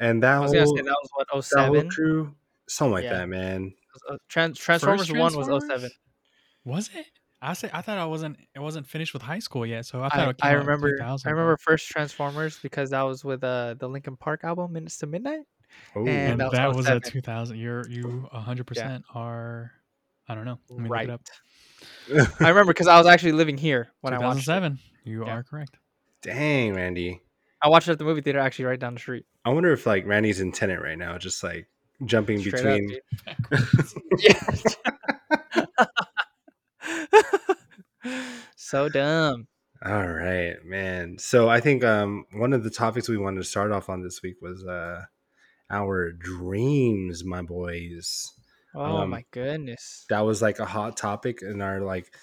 and 0.00 0.22
that 0.22 0.36
I 0.36 0.40
was 0.40 0.52
whole, 0.52 0.76
say 0.76 0.82
that 0.82 0.96
was 1.02 1.10
what 1.14 1.28
that 1.50 1.68
whole 1.68 1.88
crew 1.90 2.34
something 2.68 2.92
like 2.92 3.04
Yeah. 3.04 3.18
that 3.18 3.28
man 3.28 3.74
Uh, 4.08 4.16
Trans- 4.28 4.58
Transformers 4.58 5.08
First 5.08 5.12
one 5.18 5.34
was 5.36 5.64
07. 5.68 5.90
Was 6.64 6.90
it? 6.94 7.06
I 7.42 7.52
say 7.52 7.68
I 7.72 7.82
thought 7.82 7.98
I 7.98 8.06
wasn't. 8.06 8.38
It 8.54 8.60
wasn't 8.60 8.86
finished 8.86 9.12
with 9.12 9.22
high 9.22 9.38
school 9.40 9.66
yet. 9.66 9.84
So 9.86 10.02
I 10.02 10.08
thought 10.08 10.18
I, 10.26 10.30
it 10.30 10.38
came 10.38 10.50
I 10.50 10.54
out 10.54 10.58
remember 10.66 10.98
I 11.02 11.30
remember 11.30 11.56
first 11.58 11.86
Transformers 11.88 12.58
because 12.62 12.90
that 12.90 13.02
was 13.02 13.24
with 13.24 13.44
uh 13.44 13.74
the 13.78 13.88
Linkin 13.88 14.16
Park 14.16 14.42
album 14.42 14.72
Minutes 14.72 14.98
to 14.98 15.06
Midnight. 15.06 15.42
oh 15.94 16.00
And 16.00 16.08
and 16.32 16.40
that 16.40 16.52
that, 16.52 16.68
was 16.68 16.78
was 16.78 16.86
a 16.88 16.98
2000. 17.00 17.58
You're 17.58 17.86
you 17.88 18.26
100 18.30 18.66
percent 18.66 19.04
are. 19.14 19.70
I 20.28 20.34
don't 20.34 20.44
know. 20.46 20.58
Let 20.70 20.80
me 20.80 20.88
Right. 20.88 21.08
look 21.08 21.20
it 22.08 22.20
up. 22.20 22.28
I 22.40 22.48
remember 22.48 22.72
because 22.72 22.88
I 22.88 22.98
was 22.98 23.06
actually 23.06 23.32
living 23.32 23.56
here 23.58 23.92
when 24.00 24.12
I 24.14 24.18
watched 24.18 24.38
it. 24.38 24.46
2007. 24.46 24.78
You 25.04 25.24
Yeah. 25.26 25.32
are 25.36 25.42
correct. 25.44 25.76
dang 26.22 26.74
randy 26.74 27.20
I 27.62 27.68
watched 27.68 27.88
it 27.88 27.92
at 27.92 27.98
the 27.98 28.04
movie 28.04 28.22
theater 28.22 28.38
actually 28.40 28.64
right 28.64 28.80
down 28.80 28.94
the 28.94 29.00
street. 29.00 29.24
i 29.44 29.50
wonder 29.50 29.72
if 29.72 29.86
like 29.86 30.06
randy's 30.06 30.40
in 30.40 30.50
Tenet 30.52 30.80
right 30.80 30.98
now 30.98 31.16
just 31.18 31.44
like 31.44 31.68
jumping 32.04 32.38
Straight 32.40 32.52
between 32.52 32.96
up, 33.52 33.60
dude. 33.80 34.18
yeah. 34.18 35.86
so 38.56 38.88
dumb. 38.88 39.46
All 39.84 40.06
right, 40.08 40.54
man. 40.64 41.18
So 41.18 41.48
I 41.48 41.60
think 41.60 41.84
um, 41.84 42.24
one 42.32 42.52
of 42.52 42.64
the 42.64 42.70
topics 42.70 43.08
we 43.08 43.18
wanted 43.18 43.38
to 43.38 43.44
start 43.44 43.72
off 43.72 43.88
on 43.88 44.02
this 44.02 44.22
week 44.22 44.36
was 44.40 44.64
uh, 44.64 45.02
our 45.70 46.12
dreams, 46.12 47.24
my 47.24 47.42
boys. 47.42 48.32
Oh 48.74 48.98
Um, 48.98 49.10
my 49.10 49.24
goodness. 49.30 50.06
That 50.08 50.20
was 50.24 50.40
like 50.42 50.58
a 50.58 50.64
hot 50.64 50.96
topic 50.96 51.40
in 51.42 51.60
our 51.60 51.80
like 51.80 52.14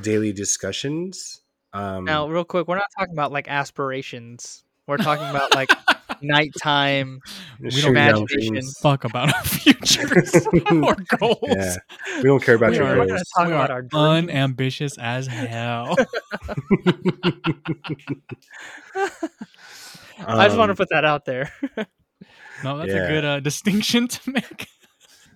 daily 0.00 0.32
discussions. 0.32 1.40
Um, 1.72 2.04
Now, 2.04 2.28
real 2.28 2.44
quick, 2.44 2.68
we're 2.68 2.76
not 2.76 2.86
talking 2.98 3.14
about 3.14 3.32
like 3.32 3.48
aspirations. 3.48 4.64
We're 4.86 4.98
talking 4.98 5.28
about 5.28 5.54
like 5.54 5.70
nighttime. 6.22 7.20
We 7.60 7.70
don't 7.82 7.94
down 7.94 8.16
imagination. 8.18 8.62
Fuck 8.80 9.04
about 9.04 9.34
our 9.34 9.42
futures 9.44 10.34
or 10.70 10.96
goals. 11.18 11.38
Yeah, 11.46 11.76
we 12.18 12.22
don't 12.24 12.42
care 12.42 12.54
about 12.56 12.70
We 12.70 12.76
your 12.76 12.86
are- 12.86 12.98
We're 12.98 13.06
goals. 13.06 13.10
gonna 13.10 13.24
talk 13.36 13.46
we 13.48 13.52
about 13.54 13.70
are 13.70 13.74
our 13.74 13.82
dreams. 13.82 14.30
unambitious 14.30 14.98
as 14.98 15.26
hell. 15.26 15.96
I 20.24 20.44
just 20.46 20.56
want 20.56 20.68
to 20.68 20.72
Um, 20.72 20.76
put 20.76 20.88
that 20.90 21.04
out 21.04 21.24
there. 21.24 21.50
No, 22.64 22.78
that's 22.78 22.92
Yeah. 22.92 23.04
a 23.04 23.08
good 23.08 23.24
uh, 23.24 23.40
distinction 23.40 24.06
to 24.08 24.30
make. 24.30 24.68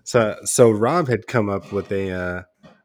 So, 0.05 0.37
so 0.45 0.71
Rob 0.71 1.09
had 1.09 1.27
come 1.27 1.49
up 1.49 1.73
with 1.73 1.91
a 1.91 2.13
uh, 2.13 2.43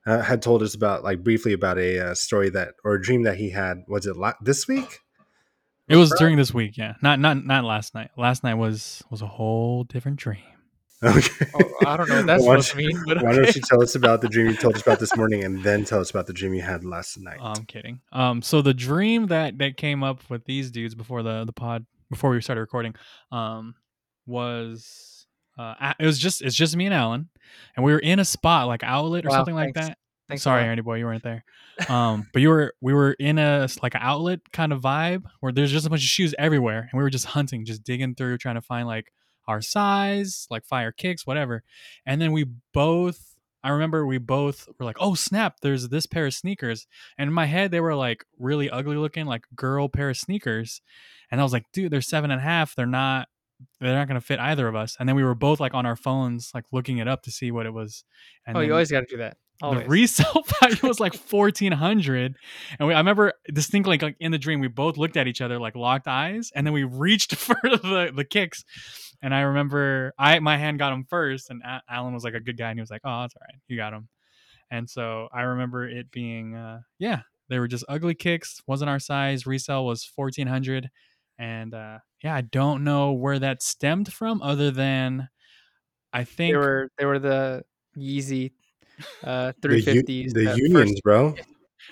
uh, 0.08 0.22
had 0.24 0.42
told 0.42 0.64
us 0.64 0.74
about 0.74 1.04
like 1.04 1.24
briefly 1.24 1.54
about 1.54 1.78
a 1.78 2.00
uh, 2.00 2.16
story 2.16 2.50
that 2.50 2.70
or 2.84 2.96
a 2.96 3.02
dream 3.02 3.22
that 3.24 3.38
he 3.38 3.52
had. 3.52 3.78
Was 3.88 4.08
it 4.08 4.18
la- 4.18 4.34
this 4.42 4.68
week? 4.68 5.00
It 5.92 5.98
was 5.98 6.14
during 6.18 6.38
this 6.38 6.54
week, 6.54 6.78
yeah. 6.78 6.96
Not 7.02 7.20
not 7.20 7.46
not 7.46 7.64
last 7.64 7.94
night. 7.94 8.12
Last 8.18 8.44
night 8.44 8.56
was 8.56 9.04
was 9.10 9.22
a 9.22 9.28
whole 9.28 9.84
different 9.84 10.18
dream. 10.18 10.40
Okay. 11.04 11.48
Oh, 11.56 11.74
I 11.86 11.98
don't 11.98 12.10
know 12.10 12.18
what 12.18 12.26
that's 12.28 12.44
Why 12.44 12.60
supposed 12.60 12.72
to 12.72 12.78
mean, 12.78 13.04
but 13.08 13.24
Why 13.24 13.32
okay. 13.32 13.42
don't 13.42 13.56
you 13.56 13.62
tell 13.62 13.82
us 13.82 13.96
about 13.96 14.22
the 14.22 14.30
dream 14.30 14.48
you 14.48 14.56
told 14.56 14.76
us 14.76 14.82
about 14.82 15.00
this 15.00 15.16
morning, 15.18 15.44
and 15.44 15.64
then 15.64 15.84
tell 15.84 16.00
us 16.00 16.12
about 16.12 16.28
the 16.28 16.34
dream 16.34 16.54
you 16.54 16.62
had 16.62 16.86
last 16.86 17.20
night? 17.20 17.40
I'm 17.42 17.66
kidding. 17.66 18.02
Um, 18.12 18.42
so 18.42 18.62
the 18.62 18.74
dream 18.74 19.28
that 19.28 19.58
that 19.58 19.78
came 19.78 20.04
up 20.04 20.22
with 20.30 20.46
these 20.46 20.70
dudes 20.70 20.94
before 20.94 21.24
the 21.24 21.44
the 21.46 21.54
pod 21.54 21.86
before 22.10 22.30
we 22.30 22.42
started 22.42 22.62
recording, 22.62 22.94
um, 23.32 23.76
was 24.28 25.26
uh, 25.58 25.94
it 26.00 26.06
was 26.06 26.20
just 26.20 26.42
it's 26.42 26.56
just 26.56 26.76
me 26.76 26.86
and 26.86 26.94
Allen, 26.94 27.30
and 27.76 27.84
we 27.84 27.92
were 27.94 28.00
in 28.00 28.20
a 28.20 28.26
spot 28.26 28.68
like 28.68 28.84
outlet 28.84 29.26
or 29.26 29.30
Wow, 29.30 29.38
something 29.38 29.56
like 29.56 29.74
that. 29.74 29.98
Thanks 30.32 30.44
Sorry. 30.44 30.64
Andy 30.64 30.82
boy, 30.82 30.96
you 30.96 31.06
weren't 31.06 31.24
there. 31.24 31.44
Um, 31.90 32.28
but 32.32 32.42
you 32.42 32.50
were 32.50 32.74
we 32.80 32.94
were 32.94 33.14
in 33.14 33.38
a 33.38 33.68
like 33.84 33.96
an 33.96 34.02
outlet 34.04 34.40
kind 34.54 34.72
of 34.72 34.82
vibe 34.82 35.24
where 35.42 35.52
there's 35.52 35.72
just 35.72 35.86
a 35.86 35.90
bunch 35.90 36.02
of 36.04 36.08
shoes 36.08 36.34
everywhere, 36.40 36.88
and 36.90 36.98
we 36.98 37.04
were 37.04 37.10
just 37.10 37.26
hunting, 37.26 37.66
just 37.66 37.84
digging 37.84 38.16
through, 38.16 38.38
trying 38.38 38.56
to 38.56 38.62
find 38.62 38.88
like 38.88 39.12
our 39.48 39.62
size, 39.62 40.48
like 40.50 40.64
fire 40.64 40.92
kicks, 40.92 41.26
whatever. 41.28 41.64
And 42.06 42.22
then 42.22 42.32
we 42.32 42.46
both, 42.74 43.36
I 43.64 43.70
remember 43.72 44.06
we 44.06 44.20
both 44.20 44.70
were 44.80 44.86
like, 44.86 44.98
"Oh 45.00 45.16
snap! 45.16 45.60
There's 45.62 45.90
this 45.90 46.06
pair 46.06 46.28
of 46.28 46.34
sneakers." 46.34 46.88
And 47.18 47.28
in 47.28 47.34
my 47.34 47.46
head, 47.46 47.72
they 47.72 47.82
were 47.82 47.96
like 47.96 48.24
really 48.40 48.70
ugly 48.70 48.96
looking, 48.96 49.26
like 49.26 49.44
girl 49.56 49.90
pair 49.90 50.10
of 50.12 50.18
sneakers. 50.18 50.82
And 51.30 51.42
I 51.42 51.44
was 51.44 51.52
like, 51.52 51.66
"Dude, 51.74 51.92
they're 51.92 52.02
seven 52.02 52.32
and 52.32 52.40
a 52.40 52.44
half. 52.44 52.76
They're 52.76 52.86
not." 52.86 53.28
They're 53.80 53.94
not 53.94 54.08
gonna 54.08 54.22
fit 54.22 54.40
either 54.40 54.68
of 54.68 54.76
us. 54.76 54.98
And 55.00 55.08
then 55.08 55.16
we 55.16 55.24
were 55.24 55.36
both 55.36 55.60
like 55.60 55.76
on 55.76 55.86
our 55.86 55.96
phones, 55.96 56.50
like 56.56 56.66
looking 56.72 56.98
it 56.98 57.08
up 57.08 57.22
to 57.24 57.32
see 57.32 57.52
what 57.52 57.68
it 57.68 57.74
was. 57.74 58.04
And 58.48 58.58
Oh, 58.58 58.60
then 58.60 58.68
you 58.70 58.74
always 58.74 58.90
got 58.90 59.02
to 59.02 59.06
do 59.06 59.18
that. 59.18 59.38
Always. 59.62 59.84
the 59.84 59.90
resale 59.90 60.44
value 60.60 60.88
was 60.88 61.00
like 61.00 61.14
fourteen 61.32 61.72
hundred, 61.72 62.36
and 62.80 62.88
we, 62.88 62.94
I 62.94 62.98
remember 62.98 63.34
distinctly 63.54 63.98
like 63.98 64.16
in 64.20 64.32
the 64.32 64.38
dream 64.38 64.60
we 64.60 64.68
both 64.68 64.98
looked 64.98 65.18
at 65.18 65.28
each 65.28 65.42
other 65.42 65.60
like 65.60 65.76
locked 65.76 66.08
eyes, 66.08 66.52
and 66.56 66.66
then 66.66 66.74
we 66.74 66.84
reached 66.84 67.36
for 67.36 67.56
the 67.64 68.12
the 68.16 68.26
kicks, 68.26 68.64
and 69.22 69.34
I 69.34 69.42
remember 69.42 70.14
I 70.18 70.40
my 70.40 70.58
hand 70.58 70.80
got 70.80 70.94
him 70.94 71.06
first, 71.10 71.50
and 71.50 71.62
A- 71.64 71.82
Allen 71.90 72.14
was 72.14 72.24
like 72.24 72.34
a 72.34 72.40
good 72.40 72.58
guy, 72.58 72.70
and 72.70 72.80
he 72.80 72.82
was 72.82 72.92
like, 72.92 73.02
"Oh, 73.04 73.22
that's 73.22 73.36
all 73.36 73.42
right, 73.48 73.60
you 73.68 73.78
got 73.78 73.94
him," 73.94 74.08
and 74.70 74.90
so 74.90 75.28
I 75.34 75.42
remember 75.42 75.88
it 75.88 76.12
being 76.12 76.56
uh, 76.56 76.82
yeah, 77.00 77.22
they 77.50 77.60
were 77.60 77.68
just 77.68 77.86
ugly 77.90 78.16
kicks, 78.16 78.62
wasn't 78.68 78.90
our 78.90 79.00
size. 79.00 79.46
Resale 79.46 79.86
was 79.86 80.04
fourteen 80.04 80.48
hundred, 80.48 80.90
and 81.38 81.74
uh, 81.74 82.00
yeah, 82.24 82.36
I 82.36 82.42
don't 82.42 82.84
know 82.84 83.12
where 83.12 83.40
that 83.40 83.62
stemmed 83.62 84.12
from, 84.12 84.42
other 84.42 84.72
than 84.72 85.30
I 86.14 86.24
think 86.24 86.54
they 86.54 86.58
were 86.58 86.90
they 86.98 87.06
were 87.06 87.20
the 87.20 87.64
Yeezy 87.98 88.52
uh 89.24 89.54
the, 89.62 89.80
u- 89.80 90.04
the 90.04 90.28
that 90.46 90.58
unions, 90.58 90.92
first- 90.92 91.04
bro. 91.04 91.36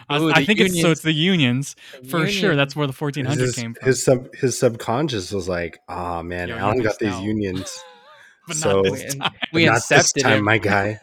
I, 0.07 0.17
Ooh, 0.19 0.29
I 0.31 0.39
the 0.41 0.45
think 0.45 0.59
it's 0.59 0.79
so. 0.79 0.91
It's 0.91 1.01
the 1.01 1.11
unions 1.11 1.75
for 2.09 2.25
sure. 2.27 2.55
That's 2.55 2.75
where 2.75 2.87
the 2.87 2.93
fourteen 2.93 3.25
hundred 3.25 3.53
came 3.55 3.73
from. 3.73 3.85
his 3.85 4.03
sub 4.03 4.33
his 4.35 4.57
subconscious 4.57 5.31
was 5.31 5.49
like, 5.49 5.79
oh 5.89 6.23
man, 6.23 6.47
Yo, 6.47 6.55
you 6.55 6.61
Allen 6.61 6.81
got 6.81 6.99
these 6.99 7.13
out." 7.13 7.23
unions. 7.23 7.83
but 8.47 8.55
so- 8.55 8.81
not 8.81 8.83
this 8.93 9.15
time. 9.15 9.31
we 9.53 9.65
Not 9.65 9.81
this 9.89 10.11
time, 10.13 10.39
him. 10.39 10.45
my 10.45 10.57
guy. 10.59 10.99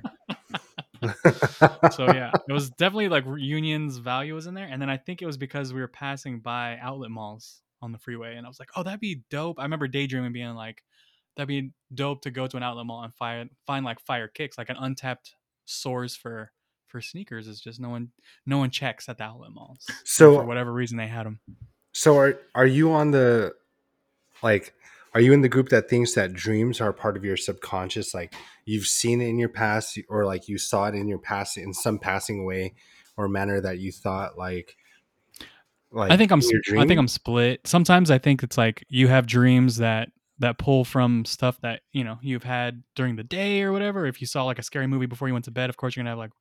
so 1.92 2.06
yeah, 2.12 2.30
it 2.48 2.52
was 2.52 2.70
definitely 2.70 3.08
like 3.08 3.24
unions 3.36 3.98
value 3.98 4.34
was 4.34 4.46
in 4.46 4.54
there, 4.54 4.66
and 4.70 4.80
then 4.80 4.88
I 4.88 4.96
think 4.96 5.20
it 5.22 5.26
was 5.26 5.36
because 5.36 5.72
we 5.74 5.80
were 5.80 5.88
passing 5.88 6.40
by 6.40 6.78
outlet 6.80 7.10
malls 7.10 7.60
on 7.82 7.92
the 7.92 7.98
freeway, 7.98 8.36
and 8.36 8.46
I 8.46 8.48
was 8.48 8.58
like, 8.58 8.70
oh, 8.76 8.82
that'd 8.82 9.00
be 9.00 9.22
dope. 9.30 9.58
I 9.58 9.62
remember 9.64 9.88
daydreaming 9.88 10.32
being 10.32 10.54
like, 10.54 10.82
that'd 11.36 11.48
be 11.48 11.70
dope 11.94 12.22
to 12.22 12.30
go 12.30 12.46
to 12.46 12.56
an 12.56 12.62
outlet 12.62 12.86
mall 12.86 13.02
and 13.02 13.14
find 13.14 13.50
find 13.66 13.84
like 13.84 14.00
fire 14.00 14.28
kicks, 14.28 14.56
like 14.56 14.70
an 14.70 14.76
untapped 14.78 15.34
source 15.66 16.16
for 16.16 16.50
for 16.86 17.00
sneakers. 17.00 17.46
Is 17.46 17.60
just 17.60 17.80
no 17.80 17.90
one 17.90 18.10
no 18.46 18.58
one 18.58 18.70
checks 18.70 19.08
at 19.08 19.18
the 19.18 19.24
outlet 19.24 19.50
malls. 19.52 19.86
So- 20.04 20.36
for 20.38 20.44
whatever 20.44 20.72
reason, 20.72 20.96
they 20.96 21.08
had 21.08 21.26
them. 21.26 21.40
So 21.92 22.18
are 22.18 22.38
are 22.54 22.66
you 22.66 22.92
on 22.92 23.10
the 23.10 23.54
like 24.42 24.74
are 25.14 25.20
you 25.20 25.32
in 25.32 25.40
the 25.40 25.48
group 25.48 25.70
that 25.70 25.88
thinks 25.88 26.14
that 26.14 26.34
dreams 26.34 26.80
are 26.80 26.92
part 26.92 27.16
of 27.16 27.24
your 27.24 27.38
subconscious 27.38 28.12
like 28.12 28.34
you've 28.66 28.86
seen 28.86 29.22
it 29.22 29.28
in 29.28 29.38
your 29.38 29.48
past 29.48 29.98
or 30.10 30.26
like 30.26 30.46
you 30.46 30.58
saw 30.58 30.88
it 30.88 30.94
in 30.94 31.08
your 31.08 31.18
past 31.18 31.56
in 31.56 31.72
some 31.72 31.98
passing 31.98 32.44
way 32.44 32.74
or 33.16 33.28
manner 33.28 33.62
that 33.62 33.78
you 33.78 33.92
thought 33.92 34.36
like 34.36 34.76
like 35.90 36.10
I 36.10 36.18
think 36.18 36.30
I'm 36.32 36.40
in 36.40 36.48
your 36.50 36.60
sp- 36.68 36.76
I 36.76 36.86
think? 36.86 36.98
I'm 36.98 37.08
split. 37.08 37.66
Sometimes 37.66 38.10
I 38.10 38.18
think 38.18 38.42
it's 38.42 38.58
like 38.58 38.84
you 38.90 39.08
have 39.08 39.26
dreams 39.26 39.78
that 39.78 40.10
that 40.38 40.58
pull 40.58 40.84
from 40.84 41.24
stuff 41.24 41.58
that 41.62 41.80
you 41.92 42.04
know 42.04 42.18
you've 42.22 42.42
had 42.44 42.82
during 42.94 43.16
the 43.16 43.24
day 43.24 43.62
or 43.62 43.72
whatever. 43.72 44.06
If 44.06 44.20
you 44.20 44.26
saw 44.26 44.44
like 44.44 44.58
a 44.58 44.62
scary 44.62 44.86
movie 44.86 45.06
before 45.06 45.28
you 45.28 45.34
went 45.34 45.44
to 45.46 45.50
bed, 45.50 45.70
of 45.70 45.76
course 45.76 45.96
you're 45.96 46.02
gonna 46.02 46.10
have 46.10 46.18
like 46.18 46.32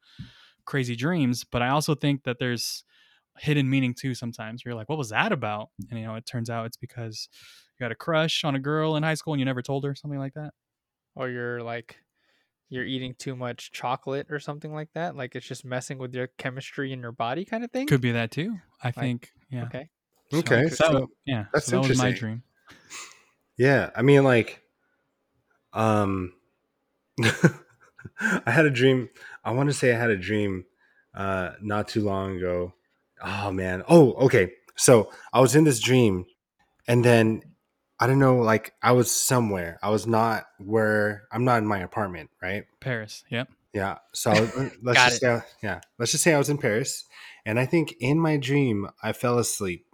crazy 0.65 0.95
dreams. 0.95 1.43
But 1.43 1.62
I 1.62 1.69
also 1.69 1.95
think 1.95 2.23
that 2.23 2.38
there's 2.39 2.84
hidden 3.38 3.69
meaning 3.69 3.93
too. 3.93 4.13
Sometimes 4.15 4.63
where 4.65 4.71
you're 4.71 4.77
like, 4.77 4.89
what 4.89 4.97
was 4.97 5.10
that 5.10 5.31
about? 5.31 5.69
And 5.89 5.99
you 5.99 6.05
know, 6.05 6.15
it 6.15 6.25
turns 6.25 6.49
out 6.49 6.65
it's 6.65 6.77
because 6.77 7.29
you 7.79 7.84
had 7.84 7.91
a 7.91 7.95
crush 7.95 8.43
on 8.43 8.55
a 8.55 8.60
girl 8.60 8.95
in 8.95 9.03
high 9.03 9.13
school 9.15 9.34
and 9.34 9.39
you 9.39 9.45
never 9.45 9.62
told 9.62 9.84
her, 9.84 9.95
something 9.95 10.19
like 10.19 10.34
that. 10.36 10.51
or 11.15 11.29
you're 11.29 11.62
like 11.62 11.97
you're 12.69 12.84
eating 12.86 13.13
too 13.17 13.36
much 13.36 13.71
chocolate 13.71 14.25
or 14.31 14.39
something 14.39 14.73
like 14.73 14.89
that. 14.95 15.15
Like 15.15 15.36
it's 15.36 15.45
just 15.45 15.63
messing 15.63 15.97
with 15.99 16.13
your 16.15 16.27
chemistry 16.39 16.91
in 16.91 16.99
your 16.99 17.12
body, 17.12 17.45
kind 17.45 17.63
of 17.63 17.71
thing. 17.71 17.86
Could 17.88 18.01
be 18.01 18.12
that 18.13 18.31
too. 18.31 18.58
I 18.84 18.91
think. 18.91 19.31
Yeah. 19.51 19.65
Okay. 19.65 19.89
So- 20.31 20.39
Okay, 20.39 20.63
so 20.63 20.69
that 20.69 20.75
so- 20.77 20.99
was- 21.01 21.10
yeah. 21.25 21.45
that's 21.53 21.65
so 21.67 21.81
that 21.81 21.88
was 21.88 21.97
my 21.99 22.12
dream. 22.12 22.41
Yeah, 23.57 23.89
I 23.95 24.01
mean, 24.01 24.23
like, 24.23 24.61
um, 25.73 26.33
I 28.19 28.51
had 28.51 28.65
a 28.65 28.69
dream. 28.69 29.09
I 29.43 29.51
want 29.51 29.69
to 29.69 29.73
say 29.73 29.93
I 29.93 29.99
had 29.99 30.09
a 30.09 30.17
dream, 30.17 30.65
uh, 31.13 31.51
not 31.61 31.87
too 31.87 32.01
long 32.03 32.37
ago. 32.37 32.73
Oh 33.23 33.51
man. 33.51 33.83
Oh, 33.87 34.13
okay. 34.25 34.51
So 34.75 35.11
I 35.31 35.39
was 35.39 35.55
in 35.55 35.63
this 35.63 35.79
dream, 35.79 36.25
and 36.87 37.03
then 37.03 37.41
I 37.99 38.07
don't 38.07 38.19
know. 38.19 38.37
Like, 38.37 38.73
I 38.81 38.91
was 38.91 39.09
somewhere. 39.11 39.79
I 39.81 39.89
was 39.89 40.05
not 40.05 40.45
where. 40.59 41.23
I'm 41.31 41.45
not 41.45 41.59
in 41.59 41.67
my 41.67 41.79
apartment, 41.79 42.29
right? 42.41 42.65
Paris. 42.81 43.23
Yep. 43.29 43.49
Yeah. 43.73 43.97
So 44.13 44.31
let's 44.81 44.99
just 44.99 45.21
say, 45.21 45.41
yeah. 45.63 45.81
Let's 45.97 46.11
just 46.11 46.23
say 46.23 46.33
I 46.33 46.37
was 46.37 46.49
in 46.49 46.57
Paris, 46.57 47.05
and 47.45 47.59
I 47.59 47.65
think 47.65 47.95
in 47.99 48.19
my 48.19 48.37
dream 48.37 48.89
I 49.01 49.13
fell 49.13 49.39
asleep, 49.39 49.85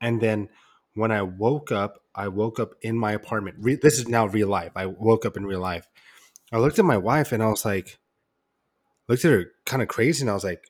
and 0.00 0.20
then 0.20 0.48
when 0.94 1.10
I 1.10 1.22
woke 1.22 1.72
up, 1.72 2.02
I 2.14 2.28
woke 2.28 2.60
up 2.60 2.74
in 2.82 2.96
my 2.98 3.12
apartment. 3.12 3.56
Re- 3.60 3.76
this 3.80 3.98
is 3.98 4.08
now 4.08 4.26
real 4.26 4.48
life. 4.48 4.72
I 4.76 4.86
woke 4.86 5.24
up 5.24 5.36
in 5.36 5.46
real 5.46 5.60
life. 5.60 5.88
I 6.52 6.58
looked 6.58 6.78
at 6.78 6.84
my 6.84 6.98
wife 6.98 7.32
and 7.32 7.42
I 7.42 7.46
was 7.48 7.64
like, 7.64 7.98
looked 9.08 9.24
at 9.24 9.32
her 9.32 9.46
kind 9.64 9.82
of 9.82 9.88
crazy, 9.88 10.22
and 10.22 10.30
I 10.30 10.34
was 10.34 10.44
like, 10.44 10.62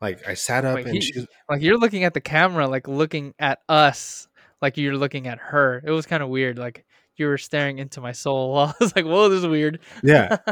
like 0.00 0.28
I 0.28 0.34
sat 0.34 0.64
up 0.64 0.76
Wait, 0.76 0.86
and 0.86 0.94
he- 0.94 1.00
she 1.00 1.26
Like 1.48 1.62
you're 1.62 1.78
looking 1.78 2.04
at 2.04 2.14
the 2.14 2.20
camera, 2.20 2.68
like 2.68 2.86
looking 2.86 3.34
at 3.38 3.60
us, 3.68 4.28
like 4.60 4.76
you're 4.76 4.96
looking 4.96 5.26
at 5.26 5.38
her. 5.38 5.82
It 5.84 5.90
was 5.90 6.06
kind 6.06 6.22
of 6.22 6.28
weird. 6.28 6.58
Like 6.58 6.84
you 7.16 7.26
were 7.26 7.38
staring 7.38 7.78
into 7.78 8.00
my 8.00 8.12
soul. 8.12 8.58
I 8.58 8.74
was 8.78 8.94
like, 8.94 9.06
"Whoa, 9.06 9.28
this 9.28 9.38
is 9.40 9.46
weird." 9.46 9.80
yeah. 10.02 10.36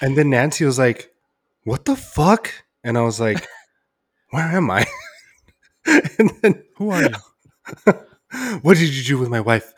And 0.00 0.16
then 0.16 0.30
Nancy 0.30 0.64
was 0.64 0.78
like, 0.78 1.12
"What 1.64 1.84
the 1.84 1.96
fuck?" 1.96 2.52
And 2.84 2.96
I 2.96 3.02
was 3.02 3.18
like, 3.18 3.44
"Where 4.30 4.44
am 4.44 4.70
I?" 4.70 4.86
and 5.84 6.30
then 6.42 6.62
Who 6.76 6.90
are 6.90 7.02
you? 7.02 7.08
What 8.62 8.76
did 8.76 8.94
you 8.94 9.02
do 9.04 9.18
with 9.18 9.28
my 9.28 9.40
wife? 9.40 9.72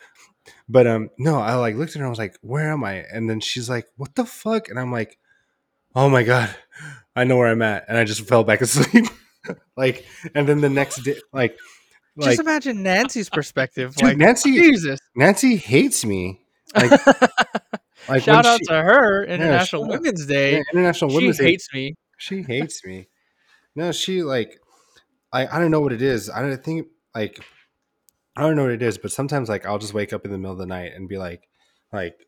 But 0.69 0.87
um, 0.87 1.09
no, 1.17 1.39
I 1.39 1.55
like 1.55 1.75
looked 1.75 1.91
at 1.91 1.95
her. 1.95 2.01
and 2.01 2.07
I 2.07 2.09
was 2.09 2.19
like, 2.19 2.35
"Where 2.41 2.71
am 2.71 2.83
I?" 2.83 3.03
And 3.11 3.29
then 3.29 3.39
she's 3.39 3.69
like, 3.69 3.85
"What 3.97 4.15
the 4.15 4.25
fuck?" 4.25 4.69
And 4.69 4.79
I'm 4.79 4.91
like, 4.91 5.17
"Oh 5.95 6.09
my 6.09 6.23
god, 6.23 6.53
I 7.15 7.23
know 7.25 7.37
where 7.37 7.47
I'm 7.49 7.61
at." 7.61 7.85
And 7.87 7.97
I 7.97 8.03
just 8.03 8.21
fell 8.27 8.43
back 8.43 8.61
asleep. 8.61 9.05
like, 9.75 10.05
and 10.35 10.47
then 10.47 10.61
the 10.61 10.69
next 10.69 11.03
day, 11.03 11.15
like, 11.33 11.57
like 12.15 12.29
Just 12.31 12.39
imagine 12.39 12.81
Nancy's 12.83 13.29
perspective. 13.29 13.95
Dude, 13.95 14.09
like 14.09 14.17
Nancy- 14.17 14.53
Jesus. 14.53 14.99
Nancy 15.15 15.57
hates 15.57 16.05
me. 16.05 16.39
Like, 16.75 16.91
like 18.07 18.23
Shout 18.23 18.45
out 18.45 18.59
she- 18.59 18.65
to 18.67 18.81
her, 18.81 19.25
International 19.25 19.83
out. 19.83 19.89
Women's 19.89 20.25
Day. 20.25 20.53
yeah, 20.53 20.61
International 20.71 21.09
she 21.09 21.15
Women's 21.17 21.37
Day. 21.37 21.43
She 21.45 21.49
hates 21.51 21.73
me. 21.73 21.95
She 22.17 22.41
hates 22.43 22.85
me. 22.85 23.07
No, 23.75 23.91
she 23.91 24.23
like, 24.23 24.59
I 25.33 25.45
I 25.47 25.59
don't 25.59 25.71
know 25.71 25.81
what 25.81 25.91
it 25.93 26.01
is. 26.01 26.29
I 26.29 26.41
don't 26.41 26.63
think 26.63 26.87
like, 27.13 27.39
I 28.35 28.41
don't 28.41 28.55
know 28.55 28.63
what 28.63 28.71
it 28.71 28.81
is. 28.81 28.97
But 28.97 29.11
sometimes 29.11 29.49
like 29.49 29.65
I'll 29.65 29.79
just 29.79 29.93
wake 29.93 30.13
up 30.13 30.25
in 30.25 30.31
the 30.31 30.37
middle 30.37 30.53
of 30.53 30.57
the 30.57 30.65
night 30.65 30.93
and 30.95 31.07
be 31.07 31.17
like, 31.17 31.47
like, 31.91 32.27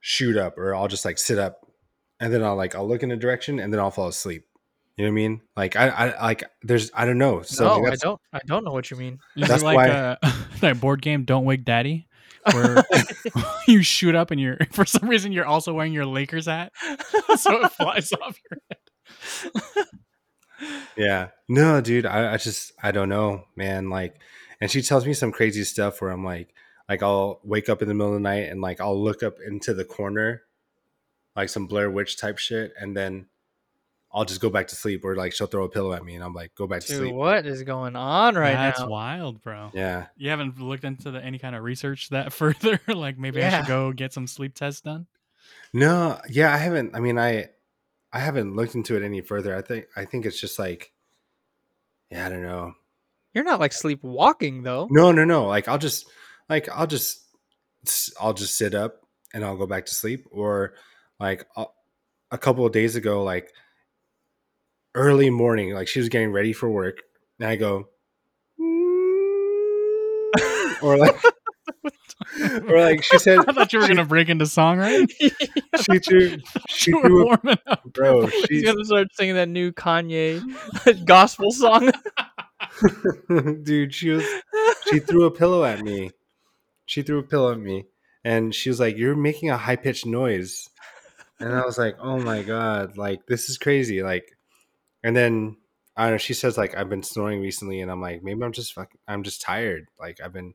shoot 0.00 0.36
up, 0.36 0.56
or 0.58 0.74
I'll 0.74 0.88
just 0.88 1.04
like 1.04 1.18
sit 1.18 1.38
up, 1.38 1.66
and 2.18 2.32
then 2.32 2.42
I'll 2.42 2.56
like 2.56 2.74
I'll 2.74 2.88
look 2.88 3.02
in 3.02 3.10
a 3.10 3.16
direction 3.16 3.58
and 3.58 3.72
then 3.72 3.80
I'll 3.80 3.90
fall 3.90 4.08
asleep. 4.08 4.46
You 4.96 5.04
know 5.04 5.10
what 5.10 5.12
I 5.12 5.14
mean? 5.14 5.40
Like 5.56 5.76
I 5.76 5.88
I 5.88 6.22
like 6.22 6.44
there's 6.62 6.90
I 6.94 7.06
don't 7.06 7.18
know. 7.18 7.42
So 7.42 7.64
no, 7.64 7.86
I 7.86 7.96
don't. 7.96 8.20
I 8.32 8.40
don't 8.46 8.64
know 8.64 8.72
what 8.72 8.90
you 8.90 8.96
mean. 8.96 9.18
Is 9.36 9.48
That's 9.48 9.62
it 9.62 9.66
like 9.66 9.76
why- 9.76 9.88
uh, 9.88 10.16
that 10.60 10.80
board 10.80 11.00
game 11.02 11.24
Don't 11.24 11.44
Wake 11.44 11.64
Daddy? 11.64 12.06
Where 12.52 12.84
you 13.68 13.82
shoot 13.82 14.14
up 14.14 14.30
and 14.30 14.40
you're 14.40 14.58
for 14.72 14.84
some 14.84 15.08
reason 15.08 15.32
you're 15.32 15.46
also 15.46 15.72
wearing 15.72 15.92
your 15.92 16.06
Lakers 16.06 16.46
hat. 16.46 16.72
so 17.36 17.62
it 17.64 17.72
flies 17.72 18.12
off 18.12 18.36
your 18.50 18.58
head. 18.68 19.86
Yeah. 20.96 21.28
No, 21.48 21.80
dude, 21.80 22.06
I, 22.06 22.34
I 22.34 22.36
just 22.36 22.72
I 22.82 22.92
don't 22.92 23.08
know, 23.08 23.44
man. 23.56 23.88
Like 23.90 24.16
and 24.60 24.70
she 24.70 24.82
tells 24.82 25.06
me 25.06 25.14
some 25.14 25.32
crazy 25.32 25.64
stuff 25.64 26.00
where 26.00 26.10
I'm 26.10 26.24
like 26.24 26.54
like 26.88 27.02
I'll 27.02 27.40
wake 27.44 27.68
up 27.68 27.82
in 27.82 27.88
the 27.88 27.94
middle 27.94 28.14
of 28.14 28.14
the 28.14 28.28
night 28.28 28.50
and 28.50 28.60
like 28.60 28.80
I'll 28.80 29.00
look 29.00 29.22
up 29.22 29.36
into 29.46 29.74
the 29.74 29.84
corner, 29.84 30.42
like 31.36 31.48
some 31.48 31.66
Blair 31.66 31.90
Witch 31.90 32.16
type 32.18 32.38
shit, 32.38 32.72
and 32.78 32.96
then 32.96 33.26
I'll 34.12 34.24
just 34.24 34.40
go 34.40 34.50
back 34.50 34.66
to 34.68 34.74
sleep 34.74 35.04
or 35.04 35.14
like 35.14 35.32
she'll 35.32 35.46
throw 35.46 35.64
a 35.64 35.68
pillow 35.68 35.92
at 35.92 36.04
me 36.04 36.16
and 36.16 36.24
I'm 36.24 36.34
like, 36.34 36.52
go 36.56 36.66
back 36.66 36.80
to 36.80 36.86
sleep. 36.88 37.14
what 37.14 37.46
is 37.46 37.62
going 37.62 37.94
on 37.94 38.34
right 38.34 38.54
That's 38.54 38.80
now? 38.80 38.86
That's 38.86 38.90
wild, 38.90 39.40
bro. 39.40 39.70
Yeah. 39.72 40.06
You 40.16 40.30
haven't 40.30 40.60
looked 40.60 40.82
into 40.82 41.12
the, 41.12 41.24
any 41.24 41.38
kind 41.38 41.54
of 41.54 41.62
research 41.62 42.08
that 42.08 42.32
further? 42.32 42.80
like 42.88 43.18
maybe 43.18 43.42
I 43.42 43.58
should 43.58 43.68
go 43.68 43.92
get 43.92 44.12
some 44.12 44.26
sleep 44.26 44.54
tests 44.54 44.80
done. 44.80 45.06
No, 45.72 46.20
yeah, 46.28 46.52
I 46.52 46.56
haven't 46.56 46.96
I 46.96 47.00
mean 47.00 47.18
I 47.18 47.50
I 48.12 48.18
haven't 48.18 48.56
looked 48.56 48.74
into 48.74 48.96
it 48.96 49.04
any 49.04 49.20
further. 49.20 49.54
I 49.54 49.62
think 49.62 49.86
I 49.94 50.04
think 50.04 50.26
it's 50.26 50.40
just 50.40 50.58
like 50.58 50.92
yeah, 52.10 52.26
I 52.26 52.28
don't 52.28 52.42
know. 52.42 52.74
You're 53.34 53.44
not 53.44 53.60
like 53.60 53.72
sleepwalking 53.72 54.62
though. 54.62 54.88
No, 54.90 55.12
no, 55.12 55.24
no. 55.24 55.46
Like 55.46 55.68
I'll 55.68 55.78
just 55.78 56.06
like 56.48 56.68
I'll 56.68 56.86
just 56.86 57.24
I'll 58.20 58.34
just 58.34 58.56
sit 58.56 58.74
up 58.74 59.00
and 59.32 59.44
I'll 59.44 59.56
go 59.56 59.66
back 59.66 59.86
to 59.86 59.94
sleep 59.94 60.26
or 60.30 60.74
like 61.18 61.46
I'll, 61.56 61.74
a 62.30 62.38
couple 62.38 62.66
of 62.66 62.72
days 62.72 62.96
ago 62.96 63.22
like 63.22 63.50
early 64.94 65.30
morning 65.30 65.72
like 65.72 65.88
she 65.88 66.00
was 66.00 66.08
getting 66.08 66.32
ready 66.32 66.52
for 66.52 66.68
work 66.68 66.98
and 67.38 67.48
I 67.48 67.56
go 67.56 67.88
or 70.82 70.96
like 70.96 71.16
or 72.68 72.80
like 72.80 73.02
she 73.02 73.18
said 73.18 73.38
I 73.48 73.52
thought 73.52 73.72
you 73.72 73.80
were 73.80 73.88
gonna 73.88 74.04
break 74.04 74.28
into 74.28 74.46
song, 74.46 74.78
right? 74.78 75.08
she 75.20 75.98
threw 75.98 76.36
she 76.68 76.90
you 76.90 76.96
were 76.96 77.02
threw 77.02 77.24
warming 77.24 77.58
up. 77.66 77.82
bro 77.92 78.28
she's 78.28 78.64
gonna 78.64 78.84
start 78.84 79.08
singing 79.14 79.36
that 79.36 79.48
new 79.48 79.72
Kanye 79.72 80.42
gospel 81.04 81.52
song. 81.52 81.90
dude 83.62 83.94
she 83.94 84.10
was 84.10 84.24
she 84.90 84.98
threw 84.98 85.24
a 85.24 85.30
pillow 85.30 85.64
at 85.64 85.80
me. 85.80 86.10
She 86.86 87.02
threw 87.02 87.18
a 87.18 87.22
pillow 87.22 87.52
at 87.52 87.58
me 87.60 87.86
and 88.24 88.54
she 88.54 88.68
was 88.68 88.80
like, 88.80 88.96
You're 88.96 89.16
making 89.16 89.50
a 89.50 89.56
high 89.56 89.76
pitched 89.76 90.06
noise. 90.06 90.68
And 91.38 91.54
I 91.54 91.64
was 91.64 91.78
like, 91.78 91.96
Oh 92.00 92.18
my 92.18 92.42
God, 92.42 92.96
like 92.96 93.26
this 93.26 93.48
is 93.48 93.58
crazy. 93.58 94.02
Like, 94.02 94.36
and 95.02 95.16
then 95.16 95.56
I 95.96 96.04
don't 96.04 96.12
know, 96.12 96.18
she 96.18 96.34
says, 96.34 96.56
like, 96.56 96.74
I've 96.76 96.88
been 96.88 97.02
snoring 97.02 97.42
recently, 97.42 97.80
and 97.80 97.90
I'm 97.90 98.00
like, 98.00 98.22
maybe 98.22 98.42
I'm 98.42 98.52
just 98.52 98.72
fucking, 98.72 98.98
I'm 99.06 99.22
just 99.22 99.42
tired. 99.42 99.86
Like, 99.98 100.18
I've 100.24 100.32
been 100.32 100.54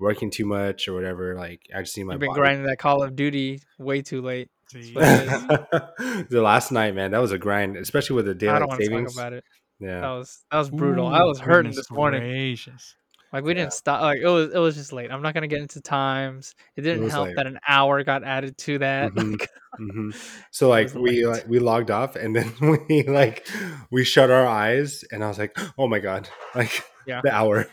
working 0.00 0.30
too 0.30 0.46
much 0.46 0.88
or 0.88 0.94
whatever. 0.94 1.36
Like, 1.36 1.60
I 1.72 1.82
just 1.82 1.96
need 1.96 2.04
my 2.04 2.14
You've 2.14 2.20
been 2.20 2.30
body. 2.30 2.40
grinding 2.40 2.66
that 2.66 2.78
Call 2.78 3.02
of 3.02 3.14
Duty 3.14 3.60
way 3.78 4.02
too 4.02 4.20
late. 4.22 4.48
The 4.74 6.40
last 6.42 6.72
night, 6.72 6.94
man, 6.94 7.10
that 7.12 7.18
was 7.20 7.30
a 7.32 7.38
grind, 7.38 7.76
especially 7.76 8.16
with 8.16 8.24
the 8.24 8.32
I 8.32 8.34
daylight 8.34 8.68
don't 8.68 8.76
savings. 8.82 9.14
talk 9.14 9.22
about 9.22 9.32
it. 9.34 9.44
That 9.80 10.08
was 10.10 10.44
that 10.50 10.58
was 10.58 10.70
brutal. 10.70 11.06
I 11.08 11.22
was 11.22 11.38
hurting 11.40 11.72
this 11.72 11.90
morning. 11.90 12.20
Gracious. 12.22 12.94
Like 13.32 13.44
we 13.44 13.52
Yeah. 13.52 13.60
didn't 13.60 13.72
stop. 13.74 14.02
Like 14.02 14.18
it 14.20 14.26
was 14.28 14.52
it 14.52 14.58
was 14.58 14.74
just 14.74 14.92
late. 14.92 15.10
I'm 15.10 15.22
not 15.22 15.34
gonna 15.34 15.46
get 15.46 15.60
into 15.60 15.80
times. 15.80 16.54
It 16.76 16.82
didn't 16.82 17.04
was 17.04 17.12
help 17.12 17.28
late. 17.28 17.36
that 17.36 17.46
an 17.46 17.58
hour 17.68 18.02
got 18.02 18.24
added 18.24 18.58
to 18.58 18.78
that. 18.78 19.12
Mhm. 19.14 19.40
Like, 19.40 19.48
hmm 19.78 20.10
So 20.50 20.68
like 20.68 20.92
we 20.94 21.24
late. 21.24 21.26
like 21.26 21.48
we 21.48 21.60
logged 21.60 21.90
off 21.92 22.16
and 22.16 22.34
then 22.34 22.52
we 22.88 23.04
like 23.04 23.46
we 23.90 24.04
shut 24.04 24.30
our 24.30 24.46
eyes 24.46 25.04
and 25.12 25.22
I 25.24 25.28
was 25.28 25.38
like, 25.38 25.56
oh 25.78 25.86
my 25.86 26.00
god, 26.00 26.28
like 26.56 26.82
Yeah. 27.06 27.20
the 27.22 27.32
hour, 27.32 27.66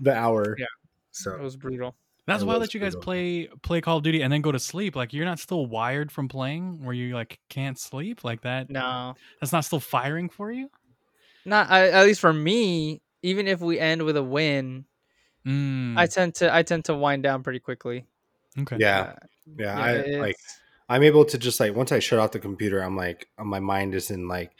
the 0.00 0.12
hour. 0.14 0.56
Yeah. 0.58 0.66
So 1.12 1.34
it 1.34 1.40
was 1.40 1.56
brutal. 1.56 1.94
That's 2.26 2.42
why 2.42 2.48
wild 2.48 2.62
was 2.62 2.68
that 2.70 2.74
you 2.74 2.80
guys 2.80 2.94
brutal. 2.94 3.04
play 3.04 3.48
play 3.62 3.80
Call 3.80 3.98
of 3.98 4.02
Duty 4.02 4.22
and 4.22 4.32
then 4.32 4.40
go 4.42 4.50
to 4.50 4.58
sleep. 4.58 4.96
Like 4.96 5.12
you're 5.12 5.24
not 5.24 5.38
still 5.38 5.66
wired 5.66 6.10
from 6.10 6.26
playing 6.26 6.82
where 6.84 6.92
you 6.94 7.14
like 7.14 7.38
can't 7.48 7.78
sleep 7.78 8.24
like 8.24 8.40
that. 8.42 8.68
No, 8.68 9.14
That's 9.40 9.52
not 9.52 9.64
still 9.64 9.78
firing 9.80 10.28
for 10.28 10.50
you. 10.50 10.68
Not 11.46 11.70
I, 11.70 11.88
at 11.90 12.04
least 12.04 12.20
for 12.20 12.32
me. 12.32 13.00
Even 13.22 13.48
if 13.48 13.60
we 13.60 13.78
end 13.78 14.02
with 14.02 14.16
a 14.16 14.22
win, 14.22 14.84
Mm, 15.46 15.96
I 15.96 16.06
tend 16.06 16.34
to 16.36 16.52
I 16.54 16.62
tend 16.62 16.84
to 16.86 16.94
wind 16.94 17.22
down 17.22 17.42
pretty 17.44 17.60
quickly. 17.60 18.04
okay. 18.58 18.76
yeah, 18.80 19.00
Uh, 19.00 19.12
yeah. 19.56 19.64
yeah, 19.64 19.80
I 19.80 20.18
like 20.18 20.36
I'm 20.88 21.02
able 21.04 21.24
to 21.24 21.38
just 21.38 21.58
like 21.60 21.74
once 21.74 21.92
I 21.92 21.98
shut 22.00 22.18
off 22.18 22.32
the 22.32 22.40
computer, 22.40 22.80
I'm 22.82 22.96
like 22.96 23.28
my 23.38 23.60
mind 23.60 23.94
is 23.94 24.10
in 24.10 24.26
like 24.28 24.52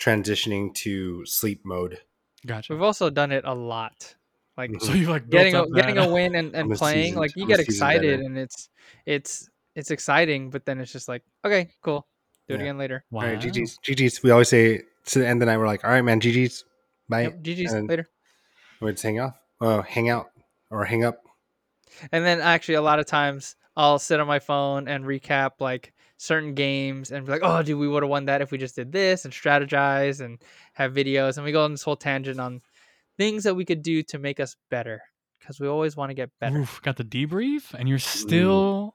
transitioning 0.00 0.74
to 0.74 1.24
sleep 1.26 1.64
mode. 1.64 1.98
Gotcha. 2.46 2.72
We've 2.72 2.82
also 2.82 3.08
done 3.10 3.30
it 3.32 3.44
a 3.46 3.54
lot. 3.54 4.14
Like 4.56 4.70
Mhm. 4.70 4.82
So 4.82 4.92
you 4.92 5.08
like 5.08 5.30
getting 5.30 5.54
a, 5.54 5.68
getting 5.70 5.98
a 5.98 6.08
win 6.12 6.34
and, 6.34 6.54
and 6.54 6.72
playing, 6.72 7.04
seasoned- 7.14 7.20
like 7.20 7.36
you 7.36 7.44
I'm 7.44 7.48
get 7.48 7.60
excited 7.60 8.02
veteran. 8.10 8.26
and 8.26 8.38
it's 8.38 8.68
it's 9.06 9.48
it's 9.74 9.90
exciting, 9.90 10.50
but 10.50 10.66
then 10.66 10.80
it's 10.80 10.92
just 10.92 11.08
like, 11.08 11.22
okay, 11.44 11.70
cool. 11.82 12.06
Do 12.48 12.54
it 12.54 12.58
Yeah. 12.58 12.62
again 12.64 12.78
later. 12.78 13.04
Wow. 13.10 13.22
All 13.22 13.28
right, 13.28 13.40
GG's, 13.40 13.78
GG's. 13.78 14.22
We 14.22 14.30
always 14.30 14.48
say 14.48 14.82
to 15.06 15.18
the 15.18 15.26
end 15.26 15.42
of 15.42 15.46
the 15.46 15.52
night, 15.52 15.58
we're 15.58 15.66
like, 15.66 15.84
all 15.84 15.90
right, 15.90 16.02
man, 16.02 16.20
GG's, 16.20 16.64
bye. 17.08 17.22
Yep, 17.22 17.42
GG's 17.42 17.72
and- 17.72 17.88
later. 17.88 18.08
We 18.80 18.90
just 18.92 19.02
hang 19.04 19.20
off, 19.20 19.36
oh, 19.60 19.82
hang 19.82 20.08
out, 20.10 20.26
or 20.70 20.84
hang 20.84 21.04
up. 21.04 21.18
And 22.10 22.24
then 22.24 22.40
actually 22.40 22.74
a 22.74 22.82
lot 22.82 22.98
of 22.98 23.06
times 23.06 23.54
I'll 23.76 23.98
sit 24.00 24.18
on 24.18 24.26
my 24.26 24.38
phone 24.40 24.88
and 24.88 25.04
recap 25.04 25.52
like 25.60 25.92
certain 26.16 26.54
games 26.54 27.12
and 27.12 27.24
be 27.26 27.30
like, 27.32 27.42
oh 27.44 27.62
dude, 27.62 27.78
we 27.78 27.86
would 27.86 28.02
have 28.02 28.10
won 28.10 28.24
that 28.24 28.42
if 28.42 28.50
we 28.50 28.58
just 28.58 28.74
did 28.76 28.90
this 28.90 29.24
and 29.24 29.32
strategize 29.32 30.20
and 30.20 30.38
have 30.72 30.92
videos 30.94 31.36
and 31.36 31.44
we 31.44 31.52
go 31.52 31.64
on 31.64 31.70
this 31.72 31.82
whole 31.82 31.96
tangent 31.96 32.40
on 32.40 32.60
things 33.18 33.44
that 33.44 33.54
we 33.54 33.64
could 33.64 33.82
do 33.82 34.02
to 34.02 34.18
make 34.18 34.40
us 34.40 34.56
better. 34.70 35.00
Because 35.38 35.60
we 35.60 35.68
always 35.68 35.96
want 35.96 36.10
to 36.10 36.14
get 36.14 36.30
better. 36.40 36.58
Oof, 36.58 36.80
got 36.82 36.96
the 36.96 37.04
debrief, 37.04 37.74
and 37.74 37.88
you're 37.88 37.98
Mm. 37.98 38.02
still 38.02 38.94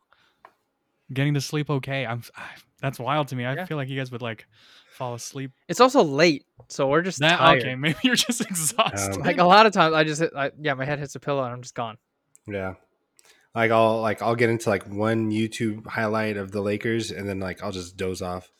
getting 1.13 1.33
to 1.33 1.41
sleep 1.41 1.69
okay. 1.69 2.05
I'm. 2.05 2.23
I, 2.35 2.43
that's 2.81 2.99
wild 2.99 3.27
to 3.29 3.35
me. 3.35 3.45
I 3.45 3.53
Yeah. 3.55 3.65
feel 3.65 3.77
like 3.77 3.89
you 3.89 3.97
guys 3.97 4.11
would 4.11 4.21
like 4.21 4.47
fall 4.97 5.13
asleep. 5.13 5.51
It's 5.67 5.79
also 5.79 6.03
late, 6.03 6.45
so 6.67 6.87
we're 6.87 7.01
just 7.01 7.19
That 7.19 7.37
tired. 7.37 7.61
okay? 7.61 7.75
Maybe 7.85 7.97
you're 8.03 8.15
just 8.15 8.41
exhausted. 8.41 9.17
Like 9.17 9.37
a 9.37 9.45
lot 9.45 9.65
of 9.65 9.73
times 9.73 9.93
I 9.93 10.03
just 10.03 10.21
hit, 10.21 10.31
I, 10.35 10.51
yeah, 10.59 10.73
my 10.73 10.85
head 10.85 10.99
hits 10.99 11.15
a 11.15 11.19
pillow 11.19 11.43
and 11.43 11.53
I'm 11.53 11.61
just 11.61 11.75
gone. 11.75 11.97
Yeah. 12.45 12.73
Like 13.55 13.71
I'll 13.71 14.01
like 14.01 14.21
I'll 14.21 14.35
get 14.35 14.49
into 14.49 14.69
like 14.69 14.87
one 14.87 15.31
YouTube 15.31 15.87
highlight 15.87 16.37
of 16.37 16.51
the 16.51 16.61
Lakers 16.61 17.11
and 17.11 17.27
then 17.27 17.39
like 17.39 17.63
I'll 17.63 17.71
just 17.71 17.97
doze 17.97 18.21
off 18.21 18.51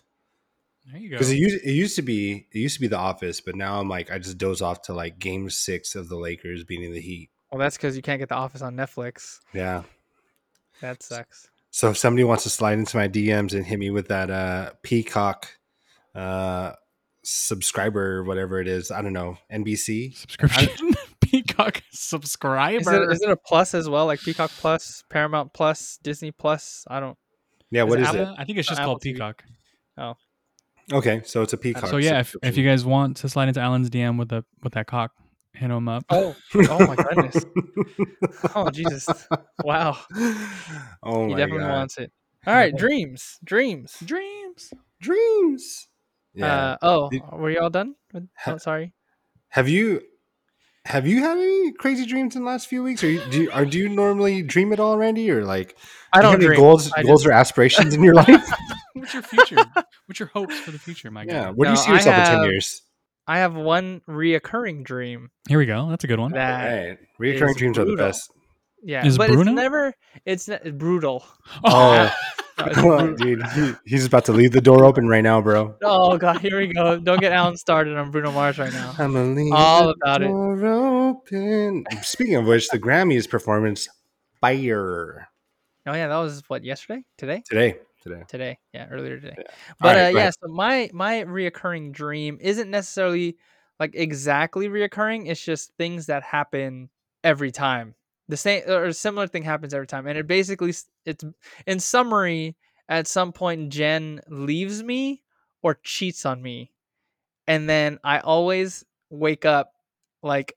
there 0.91 0.99
you 1.01 1.09
go. 1.09 1.15
because 1.17 1.29
it 1.29 1.35
used 1.37 1.63
it 1.65 1.71
used 1.71 1.95
to 1.97 2.01
be 2.01 2.47
it 2.51 2.57
used 2.59 2.75
to 2.75 2.81
be 2.81 2.87
The 2.87 2.97
Office, 2.97 3.41
but 3.41 3.55
now 3.55 3.79
I'm 3.79 3.89
like 3.89 4.09
I 4.11 4.17
just 4.19 4.37
doze 4.37 4.61
off 4.61 4.81
to 4.83 4.93
like 4.93 5.19
Game 5.19 5.49
Six 5.49 5.95
of 5.95 6.09
the 6.09 6.15
Lakers 6.15 6.63
beating 6.63 6.93
the 6.93 7.01
Heat. 7.01 7.29
Well, 7.51 7.59
that's 7.59 7.77
because 7.77 7.95
you 7.95 8.01
can't 8.01 8.19
get 8.19 8.29
The 8.29 8.35
Office 8.35 8.61
on 8.61 8.75
Netflix. 8.75 9.39
Yeah. 9.53 9.83
That 10.81 11.03
sucks. 11.03 11.49
So 11.71 11.89
if 11.91 11.97
somebody 11.97 12.23
wants 12.23 12.43
to 12.43 12.49
slide 12.49 12.79
into 12.79 12.97
my 12.97 13.07
DMs 13.07 13.53
and 13.53 13.65
hit 13.65 13.77
me 13.79 13.89
with 13.89 14.07
that 14.07 14.29
uh 14.31 14.71
Peacock 14.81 15.56
uh 16.17 16.73
subscriber 17.23 18.17
or 18.17 18.23
whatever 18.23 18.59
it 18.59 18.67
is, 18.67 18.89
I 18.91 19.01
don't 19.01 19.13
know 19.13 19.37
NBC. 19.51 20.15
subscription. 20.15 20.95
Peacock 21.21 21.83
subscriber. 21.91 22.79
Is 22.79 22.87
it, 22.87 23.11
is 23.11 23.21
it 23.21 23.29
a 23.29 23.35
plus 23.35 23.73
as 23.73 23.89
well, 23.89 24.05
like 24.05 24.21
Peacock 24.21 24.49
Plus, 24.49 25.03
Paramount 25.09 25.51
Plus, 25.53 25.99
Disney 26.01 26.31
Plus? 26.31 26.85
I 26.89 27.01
don't. 27.01 27.17
Yeah, 27.69 27.83
what 27.83 27.99
Is 27.99 28.07
is 28.07 28.15
it 28.15 28.21
it? 28.21 28.27
Uh, 28.27 28.35
I 28.37 28.45
think 28.45 28.57
it's 28.57 28.67
just 28.67 28.79
Apple 28.79 28.93
called 28.93 29.03
TV. 29.03 29.33
Oh. 29.97 30.13
Okay, 30.93 31.21
so 31.25 31.41
it's 31.41 31.51
a 31.51 31.57
Peacock. 31.57 31.89
So 31.89 31.97
yeah, 31.97 32.19
if, 32.21 32.33
if 32.41 32.55
you 32.57 32.65
guys 32.65 32.85
want 32.85 33.17
to 33.17 33.27
slide 33.29 33.49
into 33.49 33.59
Allen's 33.59 33.89
DM 33.89 34.17
with 34.17 34.29
the 34.29 34.45
with 34.63 34.73
that 34.73 34.87
cock, 34.87 35.11
hit 35.53 35.69
him 35.69 35.89
up. 35.89 36.05
Oh, 36.09 36.33
oh 36.55 36.87
my 36.87 36.95
goodness. 36.95 37.45
Oh 38.55 38.69
Jesus! 38.69 39.07
Wow, 39.63 39.97
oh 41.03 41.25
he 41.27 41.33
my 41.33 41.37
definitely 41.37 41.59
god. 41.59 41.71
wants 41.71 41.97
it. 41.97 42.11
All 42.45 42.53
right, 42.53 42.75
dreams, 42.77 43.37
dreams. 43.43 43.95
Dreams. 44.05 44.71
Dreams. 45.01 45.87
Yeah. 46.37 46.53
Uh, 46.55 46.77
oh, 46.81 47.09
Did- 47.09 47.23
were 47.31 47.49
you 47.51 47.59
all 47.59 47.69
done? 47.69 47.95
Ha- 48.13 48.53
oh, 48.53 48.57
sorry. 48.57 48.93
have 49.49 49.67
you 49.67 50.01
have 50.85 51.05
you 51.05 51.19
had 51.19 51.37
any 51.37 51.73
crazy 51.73 52.05
dreams 52.05 52.35
in 52.35 52.43
the 52.43 52.47
last 52.47 52.67
few 52.67 52.81
weeks? 52.83 53.03
Or 53.03 53.09
you, 53.09 53.21
do 53.29 53.43
you, 53.43 53.51
or 53.51 53.65
do 53.65 53.77
you 53.77 53.89
normally 53.89 54.41
dream 54.41 54.71
at 54.71 54.79
all, 54.79 54.97
Randy? 54.97 55.29
Or 55.31 55.43
like 55.43 55.75
I 56.13 56.21
do 56.21 56.27
you 56.27 56.31
don't 56.33 56.41
have 56.41 56.49
any 56.51 56.57
goals 56.57 56.91
I 56.95 57.03
goals 57.03 57.25
or 57.25 57.31
aspirations 57.33 57.93
in 57.93 58.01
your 58.03 58.13
life? 58.23 58.49
What's 58.93 59.13
your 59.13 59.23
future? 59.23 59.57
What's 60.05 60.19
your 60.19 60.29
hopes 60.29 60.57
for 60.59 60.71
the 60.71 60.79
future, 60.79 61.11
my 61.11 61.23
yeah. 61.23 61.45
guy? 61.45 61.51
Where 61.51 61.65
do 61.67 61.71
you 61.71 61.77
see 61.77 61.91
I 61.91 61.95
yourself 61.95 62.17
in 62.17 62.25
ten 62.25 62.43
years? 62.43 62.81
I 63.27 63.39
have 63.39 63.55
one 63.55 64.01
reoccurring 64.07 64.83
dream 64.85 65.29
Here 65.49 65.57
we 65.57 65.65
go. 65.65 65.89
That's 65.89 66.05
a 66.05 66.07
good 66.07 66.19
one. 66.19 66.31
that 66.31 66.87
Right. 66.87 66.97
Reoccurring 67.19 67.49
is 67.49 67.55
dreams 67.57 67.77
are 67.77 67.83
the 67.83 67.97
best. 67.97 68.31
yeah, 68.81 69.05
Is 69.05 69.17
but 69.17 69.27
Bruno? 69.27 69.51
it's 69.51 69.55
never. 69.55 69.93
It's 70.25 70.47
ne- 70.47 70.71
brutal. 70.71 71.25
Oh, 71.65 71.93
No, 71.93 72.03
it's 72.03 72.13
come 72.13 72.46
on, 72.57 73.15
dude. 73.15 73.45
He, 73.47 73.73
he's 73.85 74.05
about 74.05 74.25
to 74.25 74.31
leave 74.33 74.51
the 74.51 74.61
door 74.61 74.83
open 74.85 75.07
right 75.07 75.21
now, 75.23 75.41
bro. 75.41 75.75
Oh 75.83 76.17
god, 76.17 76.39
here 76.41 76.59
we 76.59 76.67
go. 76.73 76.99
Don't 76.99 77.19
get 77.21 77.31
Allen 77.31 77.57
started 77.57 77.97
on 77.97 78.11
Bruno 78.11 78.31
Mars 78.31 78.57
right 78.57 78.73
now. 78.73 78.93
I'm 78.97 79.13
gonna 79.13 79.33
leave 79.33 79.53
All 79.53 79.89
about 79.91 80.21
it. 80.21 80.31
open. 80.31 81.85
Speaking 82.01 82.35
of 82.35 82.45
which, 82.45 82.69
the 82.69 82.79
Grammys 82.79 83.29
performance 83.29 83.87
fire 84.41 85.27
Oh 85.85 85.93
yeah, 85.93 86.07
that 86.09 86.17
was 86.17 86.43
what 86.47 86.65
yesterday, 86.65 87.03
today, 87.17 87.43
today. 87.47 87.75
Today. 88.03 88.23
today. 88.27 88.57
Yeah, 88.73 88.87
earlier 88.89 89.19
today. 89.19 89.35
Yeah. 89.37 89.43
But 89.79 89.95
Alright, 89.95 90.05
uh, 90.05 90.17
yeah, 90.17 90.21
ahead. 90.23 90.33
so 90.41 90.47
my 90.49 90.89
my 90.93 91.23
reoccurring 91.23 91.93
dream 91.93 92.37
isn't 92.41 92.69
necessarily 92.69 93.37
like 93.79 93.91
exactly 93.93 94.67
reoccurring. 94.67 95.27
It's 95.29 95.43
just 95.43 95.71
things 95.77 96.07
that 96.07 96.23
happen 96.23 96.89
every 97.23 97.51
time. 97.51 97.95
The 98.29 98.37
same 98.37 98.63
or 98.69 98.91
similar 98.91 99.27
thing 99.27 99.43
happens 99.43 99.73
every 99.73 99.87
time, 99.87 100.07
and 100.07 100.17
it 100.17 100.27
basically 100.27 100.73
it's 101.05 101.23
in 101.65 101.79
summary. 101.79 102.55
At 102.89 103.07
some 103.07 103.33
point, 103.33 103.69
Jen 103.69 104.21
leaves 104.29 104.81
me 104.81 105.21
or 105.61 105.79
cheats 105.83 106.25
on 106.25 106.41
me, 106.41 106.71
and 107.47 107.69
then 107.69 107.99
I 108.03 108.19
always 108.19 108.85
wake 109.09 109.45
up 109.45 109.73
like 110.23 110.55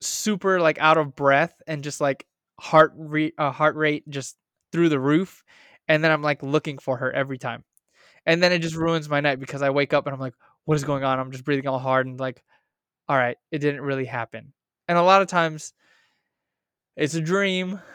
super 0.00 0.60
like 0.60 0.78
out 0.80 0.98
of 0.98 1.14
breath 1.14 1.60
and 1.66 1.84
just 1.84 2.00
like 2.00 2.26
heart 2.58 2.92
rate 2.96 3.34
uh, 3.38 3.50
heart 3.50 3.76
rate 3.76 4.08
just 4.08 4.36
through 4.72 4.88
the 4.88 5.00
roof 5.00 5.42
and 5.88 6.02
then 6.02 6.10
I'm 6.10 6.22
like 6.22 6.42
looking 6.42 6.78
for 6.78 6.96
her 6.98 7.12
every 7.12 7.38
time. 7.38 7.64
And 8.26 8.42
then 8.42 8.52
it 8.52 8.60
just 8.60 8.76
ruins 8.76 9.08
my 9.08 9.20
night 9.20 9.40
because 9.40 9.62
I 9.62 9.70
wake 9.70 9.92
up 9.92 10.06
and 10.06 10.14
I'm 10.14 10.20
like 10.20 10.34
what 10.64 10.76
is 10.76 10.84
going 10.84 11.04
on? 11.04 11.18
I'm 11.18 11.32
just 11.32 11.44
breathing 11.44 11.68
all 11.68 11.78
hard 11.78 12.06
and 12.06 12.18
like 12.18 12.42
all 13.08 13.16
right, 13.16 13.36
it 13.50 13.58
didn't 13.58 13.82
really 13.82 14.04
happen. 14.04 14.52
And 14.88 14.96
a 14.96 15.02
lot 15.02 15.22
of 15.22 15.28
times 15.28 15.72
it's 17.00 17.14
a 17.14 17.20
dream. 17.20 17.80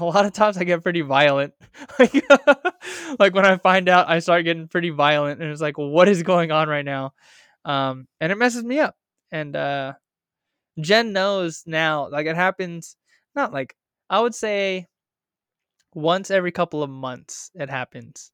A 0.00 0.04
lot 0.04 0.26
of 0.26 0.32
times 0.32 0.56
I 0.58 0.64
get 0.64 0.82
pretty 0.82 1.02
violent. 1.02 1.54
like, 2.00 3.32
when 3.32 3.46
I 3.46 3.56
find 3.58 3.88
out 3.88 4.08
I 4.08 4.18
start 4.18 4.44
getting 4.44 4.66
pretty 4.66 4.90
violent 4.90 5.40
and 5.40 5.48
it's 5.52 5.60
like 5.60 5.78
what 5.78 6.08
is 6.08 6.24
going 6.24 6.50
on 6.50 6.68
right 6.68 6.84
now? 6.84 7.12
Um 7.64 8.08
and 8.20 8.32
it 8.32 8.34
messes 8.36 8.64
me 8.64 8.80
up. 8.80 8.96
And 9.30 9.54
uh 9.54 9.92
Jen 10.80 11.12
knows 11.12 11.62
now, 11.64 12.08
like 12.08 12.26
it 12.26 12.34
happens 12.34 12.96
not 13.36 13.52
like 13.52 13.76
I 14.10 14.20
would 14.20 14.34
say 14.34 14.88
once 15.94 16.28
every 16.28 16.50
couple 16.50 16.82
of 16.82 16.90
months 16.90 17.52
it 17.54 17.70
happens. 17.70 18.32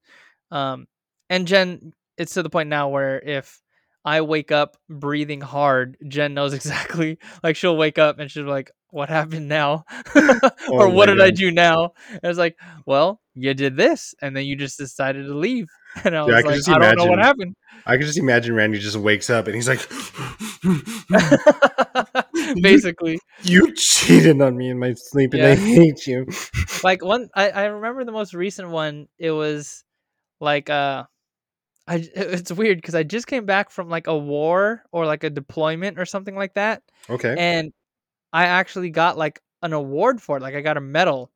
Um 0.50 0.86
and 1.28 1.46
Jen 1.46 1.92
it's 2.16 2.32
to 2.34 2.42
the 2.42 2.50
point 2.50 2.70
now 2.70 2.88
where 2.88 3.20
if 3.20 3.60
I 4.04 4.22
wake 4.22 4.50
up 4.52 4.76
breathing 4.88 5.40
hard, 5.40 5.96
Jen 6.08 6.34
knows 6.34 6.52
exactly 6.60 7.18
like 7.42 7.56
she'll 7.56 7.76
wake 7.76 7.98
up 7.98 8.18
and 8.18 8.30
she'll 8.30 8.44
be 8.44 8.50
like, 8.50 8.70
What 8.90 9.08
happened 9.08 9.48
now? 9.48 9.84
or 10.14 10.86
Oh 10.86 10.90
what 10.90 11.06
did 11.06 11.20
I 11.20 11.30
do 11.30 11.50
now? 11.50 11.92
And 12.10 12.20
it's 12.24 12.38
like, 12.38 12.56
Well, 12.86 13.20
you 13.34 13.54
did 13.54 13.76
this 13.76 14.14
and 14.22 14.36
then 14.36 14.44
you 14.46 14.56
just 14.56 14.78
decided 14.78 15.26
to 15.26 15.34
leave. 15.34 15.66
And 16.04 16.16
I 16.16 16.20
I 16.20 16.22
was 16.24 16.34
can 16.42 16.74
like, 16.74 16.82
I 16.82 16.94
don't 16.94 16.98
know 16.98 17.04
what 17.04 17.12
imagine- 17.14 17.24
happened. 17.24 17.56
I 17.86 17.96
can 17.96 18.06
just 18.06 18.18
imagine 18.18 18.54
Randy 18.54 18.78
just 18.78 18.96
wakes 18.96 19.30
up 19.30 19.46
and 19.46 19.54
he's 19.54 19.68
like, 19.68 19.80
Basically. 22.62 23.18
"You 23.42 23.72
cheated 23.74 24.40
on 24.40 24.56
me 24.56 24.70
in 24.70 24.78
my 24.78 24.94
sleep, 24.94 25.34
and 25.34 25.42
I 25.42 25.54
hate 25.54 26.06
you." 26.06 26.26
like 26.84 27.04
one 27.04 27.28
I, 27.34 27.50
I 27.50 27.64
remember 27.66 28.04
the 28.04 28.12
most 28.12 28.34
recent 28.34 28.68
one 28.68 29.08
it 29.18 29.30
was 29.30 29.84
like 30.40 30.68
uh 30.70 31.04
I 31.90 31.96
it- 31.96 32.12
uh, 32.16 32.28
it's 32.30 32.52
weird 32.52 32.78
because 32.78 32.94
I 32.94 33.02
just 33.02 33.26
came 33.26 33.44
back 33.44 33.70
from 33.70 33.88
like 33.88 34.06
a 34.06 34.16
war 34.16 34.84
or 34.92 35.04
like 35.04 35.24
a 35.24 35.30
deployment 35.30 35.98
or 35.98 36.06
something 36.06 36.36
like 36.36 36.54
that 36.54 36.82
Okay. 37.10 37.34
and 37.36 37.72
I 38.32 38.46
actually 38.46 38.90
got 38.90 39.18
like 39.18 39.40
an 39.62 39.72
award 39.72 40.22
for 40.22 40.36
it 40.36 40.42
like 40.42 40.54
I 40.54 40.60
got 40.60 40.76
a 40.76 40.80
medal 40.80 41.30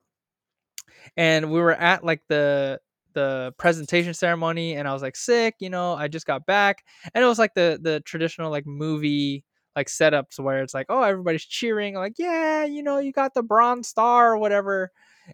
and 1.16 1.50
we 1.50 1.61
were 1.61 1.72
at 1.74 2.05
like 2.05 2.22
the 2.28 2.80
the 3.14 3.52
presentation 3.59 4.14
ceremony 4.14 4.74
and 4.74 4.88
I 4.88 4.92
was 4.92 5.02
like 5.02 5.16
sick 5.16 5.55
you 5.61 5.70
know 5.70 5.94
I 5.94 6.09
just 6.09 6.26
got 6.26 6.46
back 6.46 6.84
and 7.14 7.22
it 7.22 7.26
was 7.26 7.38
like 7.38 7.55
the 7.55 7.78
the 7.82 8.00
traditional 8.00 8.50
like 8.50 8.66
movie 8.66 9.44
like 9.76 9.88
setups 9.88 10.38
where 10.38 10.62
it's 10.62 10.74
like, 10.74 10.86
oh, 10.88 11.02
everybody's 11.02 11.44
cheering, 11.44 11.94
like, 11.94 12.14
yeah, 12.16 12.64
you 12.64 12.82
know, 12.82 12.98
you 12.98 13.12
got 13.12 13.34
the 13.34 13.42
bronze 13.42 13.88
star 13.88 14.32
or 14.32 14.38
whatever. 14.38 14.90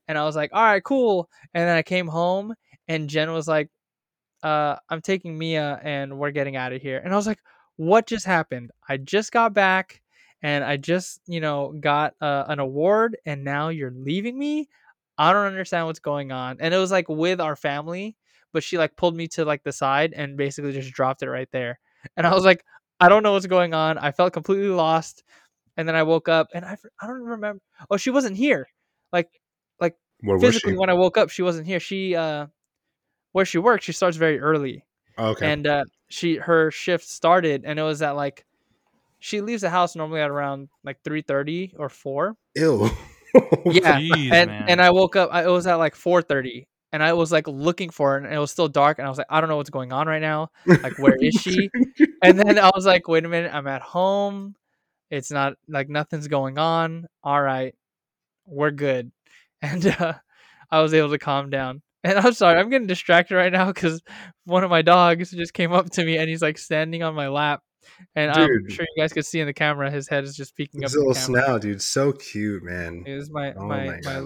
And 0.09 0.16
I 0.16 0.25
was 0.25 0.37
like, 0.37 0.51
all 0.55 0.62
right, 0.62 0.83
cool. 0.83 1.29
And 1.53 1.68
then 1.68 1.77
I 1.77 1.83
came 1.83 2.07
home 2.07 2.55
and 2.89 3.09
Jen 3.09 3.33
was 3.33 3.47
like, 3.49 3.68
uh, 4.43 4.76
I'm 4.88 5.01
taking 5.01 5.38
Mia 5.38 5.80
and 5.82 6.18
we're 6.18 6.30
getting 6.30 6.57
out 6.57 6.72
of 6.72 6.82
here. 6.82 7.01
And 7.03 7.12
I 7.12 7.16
was 7.16 7.26
like, 7.26 7.41
what 7.76 8.07
just 8.07 8.26
happened? 8.26 8.70
I 8.88 8.97
just 8.97 9.32
got 9.32 9.55
back 9.55 10.01
and 10.43 10.64
I 10.64 10.76
just, 10.76 11.20
you 11.26 11.41
know, 11.41 11.74
got 11.80 12.14
uh, 12.20 12.45
an 12.49 12.59
award 12.59 13.16
and 13.26 13.45
now 13.45 13.68
you're 13.68 13.93
leaving 13.95 14.38
me. 14.38 14.68
I 15.18 15.32
don't 15.32 15.47
understand 15.47 15.86
what's 15.86 15.99
going 15.99 16.32
on. 16.32 16.57
And 16.61 16.72
it 16.72 16.78
was 16.78 16.91
like 16.91 17.09
with 17.09 17.41
our 17.41 17.57
family, 17.57 18.16
but 18.53 18.62
she 18.62 18.78
like 18.78 18.97
pulled 18.97 19.14
me 19.14 19.28
to 19.28 19.45
like 19.45 19.62
the 19.62 19.72
side 19.72 20.12
and 20.14 20.36
basically 20.36 20.72
just 20.72 20.93
dropped 20.93 21.22
it 21.22 21.30
right 21.30 21.49
there. 21.53 21.78
And 22.16 22.26
I 22.26 22.34
was 22.34 22.45
like, 22.45 22.64
I 23.01 23.09
don't 23.09 23.22
know 23.22 23.32
what's 23.32 23.47
going 23.47 23.74
on. 23.74 23.99
I 23.99 24.12
felt 24.12 24.32
completely 24.32 24.68
lost. 24.68 25.22
And 25.76 25.86
then 25.86 25.95
I 25.95 26.03
woke 26.03 26.28
up 26.28 26.49
and 26.55 26.64
I, 26.64 26.76
I 27.01 27.07
don't 27.07 27.22
remember. 27.22 27.61
Oh, 27.91 27.97
she 27.97 28.11
wasn't 28.11 28.36
here. 28.36 28.68
Like, 29.12 29.28
like 29.80 29.97
Where 30.20 30.38
physically 30.38 30.76
when 30.76 30.91
I 30.91 30.95
woke 30.95 31.16
up, 31.16 31.30
she 31.30 31.43
wasn't 31.43 31.66
here. 31.66 31.80
She, 31.80 32.14
uh, 32.14 32.47
where 33.33 33.45
she 33.45 33.59
works, 33.59 33.85
she 33.85 33.93
starts 33.93 34.16
very 34.16 34.39
early. 34.41 34.85
Okay. 35.18 35.53
and 35.53 35.66
uh, 35.66 35.85
she 36.09 36.37
her 36.37 36.70
shift 36.70 37.07
started 37.07 37.64
and 37.66 37.78
it 37.78 37.83
was 37.83 38.01
at 38.01 38.12
like 38.16 38.47
she 39.18 39.43
leaves 39.43 39.61
the 39.61 39.68
house 39.68 39.95
normally 39.95 40.20
at 40.22 40.31
around 40.31 40.68
like 40.83 41.03
3.30 41.03 41.74
or 41.78 41.89
4 41.91 42.37
Ew. 42.57 42.89
Yeah, 43.66 44.01
Jeez, 44.01 44.33
and 44.33 44.51
man. 44.51 44.64
and 44.68 44.81
i 44.81 44.91
woke 44.91 45.14
up 45.14 45.28
I, 45.33 45.45
it 45.45 45.49
was 45.51 45.66
at 45.66 45.74
like 45.74 45.95
4.30 45.95 46.66
and 46.93 47.03
i 47.03 47.12
was 47.12 47.31
like 47.31 47.47
looking 47.47 47.91
for 47.91 48.12
her 48.12 48.16
and 48.16 48.33
it 48.35 48.39
was 48.39 48.51
still 48.51 48.66
dark 48.68 48.99
and 48.99 49.07
i 49.07 49.09
was 49.11 49.18
like 49.18 49.26
i 49.31 49.41
don't 49.41 49.49
know 49.51 49.57
what's 49.57 49.70
going 49.70 49.93
on 49.93 50.07
right 50.09 50.22
now. 50.22 50.49
Like 50.66 50.99
where 50.99 51.16
is 51.20 51.35
she? 51.35 51.68
And 52.22 52.39
then 52.39 52.59
i 52.59 52.70
was 52.74 52.87
like 52.87 53.07
wait 53.07 53.24
a 53.24 53.28
minute 53.28 53.53
i'm 53.55 53.66
at 53.66 53.83
home. 53.83 54.55
It's 55.11 55.31
not 55.31 55.55
like 55.68 55.89
nothing's 55.91 56.28
going 56.28 56.57
on. 56.59 57.07
All 57.22 57.41
right 57.43 57.74
we're 58.47 58.70
good. 58.70 59.12
And 59.62 59.87
uh, 59.87 60.14
i 60.70 60.81
was 60.81 60.95
able 60.95 61.11
to 61.11 61.18
calm 61.18 61.51
down 61.51 61.83
and 62.05 62.19
i'm 62.19 62.33
sorry 62.33 62.59
i'm 62.59 62.71
getting 62.71 62.87
distracted 62.87 63.37
right 63.37 63.53
now 63.53 63.67
because 63.67 64.03
one 64.45 64.65
of 64.65 64.71
my 64.71 64.83
dogs 64.83 65.31
just 65.31 65.55
came 65.55 65.73
up 65.73 65.91
to 65.91 66.05
me 66.05 66.17
and 66.17 66.29
he's 66.29 66.43
like 66.43 66.59
standing 66.59 67.03
on 67.03 67.15
my 67.15 67.29
lap. 67.29 67.63
And 68.15 68.31
i'm 68.31 68.69
sure 68.69 68.87
you 68.97 69.03
guys 69.03 69.13
could 69.13 69.27
see 69.27 69.41
in 69.41 69.47
the 69.47 69.55
camera 69.55 69.91
his 69.91 70.09
head 70.09 70.25
is 70.25 70.37
just 70.37 70.55
peeking 70.55 70.83
up 70.83 70.91
His 70.91 70.95
in 70.95 71.01
the 71.01 71.09
little 71.09 71.23
snout, 71.23 71.63
dude. 71.63 71.83
So 71.83 72.13
cute, 72.13 72.63
man. 72.63 73.05
it 73.07 73.13
is 73.13 73.31
my 73.31 73.53
Oh 73.55 73.67
my 73.67 73.87
my 73.87 74.01
my, 74.05 74.25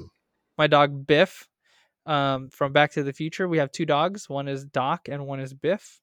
my 0.59 0.67
dog 0.67 1.07
biff 1.07 1.49
um 2.07 2.51
from 2.51 2.73
back 2.73 2.93
to 2.93 3.03
the 3.03 3.13
future. 3.13 3.49
We 3.49 3.59
have 3.59 3.73
two 3.73 3.87
dogs 3.87 4.29
one 4.29 4.49
is 4.49 4.65
doc 4.65 5.09
and 5.09 5.27
one 5.27 5.41
is 5.41 5.55
biff. 5.55 6.01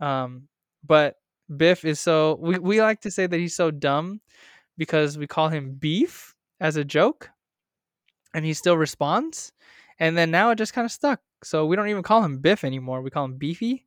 Um 0.00 0.48
but 0.84 1.16
biff 1.54 1.84
is 1.84 2.00
so 2.00 2.38
we, 2.40 2.58
we 2.58 2.80
like 2.80 3.00
to 3.02 3.10
say 3.10 3.26
that 3.26 3.38
he's 3.38 3.54
so 3.54 3.70
dumb 3.70 4.20
because 4.78 5.18
we 5.18 5.26
call 5.26 5.48
him 5.48 5.74
beef 5.74 6.34
as 6.60 6.76
a 6.76 6.84
joke 6.84 7.30
and 8.34 8.44
he 8.44 8.54
still 8.54 8.76
responds 8.76 9.52
and 9.98 10.16
then 10.16 10.30
now 10.30 10.50
it 10.50 10.56
just 10.56 10.72
kind 10.72 10.84
of 10.84 10.92
stuck. 10.92 11.20
So 11.42 11.66
we 11.66 11.76
don't 11.76 11.88
even 11.88 12.02
call 12.02 12.22
him 12.22 12.38
biff 12.38 12.64
anymore 12.64 13.02
we 13.02 13.10
call 13.10 13.24
him 13.24 13.36
beefy. 13.36 13.86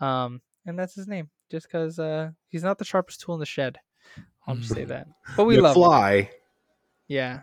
Um 0.00 0.40
and 0.66 0.78
that's 0.78 0.94
his 0.94 1.06
name 1.08 1.30
just 1.50 1.66
because 1.66 1.98
uh 1.98 2.30
he's 2.48 2.62
not 2.62 2.78
the 2.78 2.84
sharpest 2.84 3.20
tool 3.20 3.34
in 3.34 3.40
the 3.40 3.46
shed. 3.46 3.78
I'll 4.46 4.56
just 4.56 4.74
say 4.74 4.84
that. 4.84 5.06
But 5.36 5.44
we 5.44 5.56
love 5.58 5.76
him. 5.76 6.28
Yeah. 7.08 7.40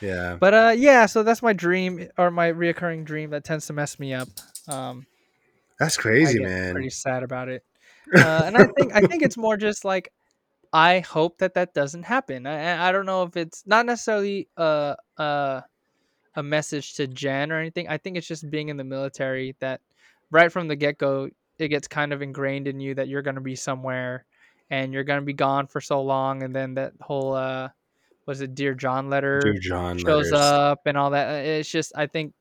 Yeah. 0.00 0.36
but 0.38 0.54
uh 0.54 0.74
yeah 0.76 1.06
so 1.06 1.24
that's 1.24 1.42
my 1.42 1.52
dream 1.52 2.08
or 2.16 2.30
my 2.30 2.52
reoccurring 2.52 3.04
dream 3.04 3.30
that 3.30 3.42
tends 3.44 3.66
to 3.66 3.72
mess 3.72 3.98
me 3.98 4.14
up. 4.14 4.28
Um 4.68 5.06
That's 5.80 5.98
I 5.98 6.02
crazy, 6.02 6.38
get 6.38 6.48
man. 6.48 6.72
pretty 6.74 6.90
sad 6.90 7.22
about 7.22 7.48
it. 7.48 7.64
Uh, 8.14 8.42
and 8.46 8.56
i 8.56 8.64
think 8.64 8.94
i 8.94 9.00
think 9.02 9.22
it's 9.22 9.36
more 9.36 9.58
just 9.58 9.84
like 9.84 10.10
i 10.72 11.00
hope 11.00 11.36
that 11.38 11.52
that 11.54 11.74
doesn't 11.74 12.04
happen. 12.04 12.46
I 12.46 12.88
i 12.88 12.90
don't 12.90 13.04
know 13.04 13.24
if 13.24 13.36
it's 13.36 13.62
not 13.66 13.84
necessarily 13.84 14.48
uh 14.56 14.94
uh 15.18 15.60
a 16.38 16.42
message 16.42 16.94
to 16.94 17.06
jen 17.06 17.52
or 17.52 17.58
anything 17.58 17.88
i 17.88 17.98
think 17.98 18.16
it's 18.16 18.26
just 18.28 18.48
being 18.50 18.68
in 18.68 18.76
the 18.76 18.84
military 18.84 19.56
that 19.60 19.80
right 20.30 20.52
from 20.52 20.68
the 20.68 20.76
get-go 20.76 21.28
it 21.58 21.68
gets 21.68 21.88
kind 21.88 22.12
of 22.12 22.22
ingrained 22.22 22.68
in 22.68 22.80
you 22.80 22.94
that 22.94 23.08
you're 23.08 23.22
going 23.22 23.34
to 23.34 23.40
be 23.40 23.56
somewhere 23.56 24.24
and 24.70 24.92
you're 24.92 25.04
going 25.04 25.20
to 25.20 25.26
be 25.26 25.32
gone 25.32 25.66
for 25.66 25.80
so 25.80 26.02
long 26.02 26.42
and 26.42 26.54
then 26.54 26.74
that 26.74 26.92
whole 27.00 27.34
uh 27.34 27.68
was 28.26 28.40
it 28.40 28.54
dear 28.54 28.74
john 28.74 29.10
letter 29.10 29.40
Dude, 29.40 29.62
John 29.62 29.98
shows 29.98 30.32
letters. 30.32 30.32
up 30.32 30.80
and 30.86 30.96
all 30.96 31.10
that. 31.10 31.28
Uh, 31.28 31.48
It's 31.60 31.70
just 31.70 31.92
I 31.96 32.06
think 32.06 32.34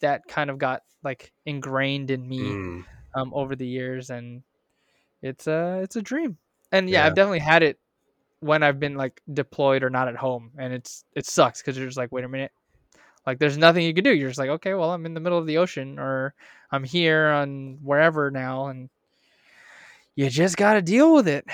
that 0.00 0.26
kind 0.28 0.50
of 0.50 0.58
got 0.58 0.82
like 1.02 1.32
ingrained 1.46 2.10
in 2.10 2.26
me 2.28 2.42
Mm, 2.52 2.84
um 3.16 3.32
over 3.34 3.56
the 3.56 3.66
years 3.66 4.10
and 4.10 4.42
it's 5.22 5.46
a 5.46 5.80
it's 5.82 5.96
a 5.96 6.02
dream. 6.02 6.38
And 6.72 6.88
yeah, 6.88 7.00
Yeah. 7.00 7.06
I've 7.06 7.14
definitely 7.14 7.40
had 7.40 7.62
it 7.62 7.78
when 8.40 8.62
I've 8.62 8.80
been 8.80 8.94
like 8.96 9.20
deployed 9.32 9.82
or 9.82 9.90
not 9.90 10.08
at 10.08 10.16
home 10.16 10.52
and 10.58 10.72
it's 10.72 11.04
it 11.16 11.26
sucks 11.26 11.62
cuz 11.62 11.76
you're 11.76 11.86
just 11.86 11.98
like 11.98 12.12
wait 12.12 12.24
a 12.24 12.28
minute. 12.28 12.52
Like 13.28 13.38
there's 13.38 13.58
nothing 13.58 13.84
you 13.84 13.92
can 13.92 14.04
do. 14.04 14.14
You're 14.14 14.30
just 14.30 14.38
like 14.38 14.48
okay, 14.48 14.72
well 14.72 14.90
I'm 14.90 15.04
in 15.04 15.12
the 15.12 15.20
middle 15.20 15.36
of 15.36 15.46
the 15.46 15.58
ocean 15.58 15.98
or 15.98 16.32
I'm 16.72 16.82
here 16.82 17.28
on 17.28 17.76
wherever 17.82 18.30
now 18.30 18.68
and 18.68 18.88
you 20.14 20.30
just 20.30 20.56
got 20.56 20.72
to 20.72 20.80
deal 20.80 21.12
with 21.12 21.28
it. 21.28 21.44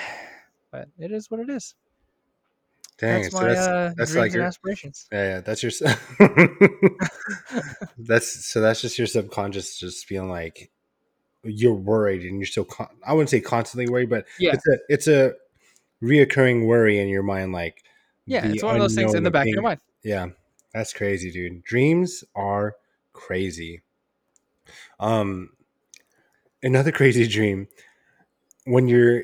But 0.71 0.87
it 0.97 1.11
is 1.11 1.29
what 1.29 1.41
it 1.41 1.49
is. 1.49 1.75
dang. 2.97 3.23
that's 3.23 3.35
so 3.35 3.41
my 3.41 3.47
that's 3.49 3.67
uh, 3.67 3.93
that's 3.97 4.11
dreams 4.11 4.21
like 4.21 4.27
and 4.27 4.35
your 4.35 4.45
aspirations. 4.45 5.05
yeah, 5.11 5.27
yeah. 5.27 5.41
That's 5.41 5.63
your. 5.63 5.71
that's 7.97 8.45
so. 8.45 8.61
That's 8.61 8.79
just 8.79 8.97
your 8.97 9.07
subconscious 9.07 9.77
just 9.77 10.05
feeling 10.05 10.29
like 10.29 10.71
you're 11.43 11.73
worried 11.73 12.21
and 12.21 12.39
you're 12.39 12.47
still. 12.47 12.63
Con- 12.63 12.87
I 13.05 13.11
wouldn't 13.11 13.31
say 13.31 13.41
constantly 13.41 13.91
worried, 13.91 14.09
but 14.09 14.27
Yeah. 14.39 14.53
it's 14.53 14.67
a 14.67 14.77
it's 14.87 15.07
a 15.09 15.33
reoccurring 16.01 16.67
worry 16.67 16.99
in 16.99 17.09
your 17.09 17.23
mind, 17.23 17.51
like 17.51 17.83
Yeah, 18.25 18.45
it's 18.45 18.63
one 18.63 18.75
of 18.75 18.81
those 18.81 18.95
things 18.95 19.13
in 19.13 19.23
the 19.23 19.31
back 19.31 19.47
of 19.47 19.53
your 19.53 19.61
mind. 19.61 19.81
Yeah, 20.03 20.27
that's 20.75 20.91
crazy, 20.91 21.31
dude. 21.31 21.63
Dreams 21.63 22.25
are 22.35 22.75
crazy. 23.13 23.81
Um, 24.99 25.51
another 26.61 26.91
crazy 26.91 27.25
dream 27.29 27.69
when 28.65 28.89
you're. 28.89 29.23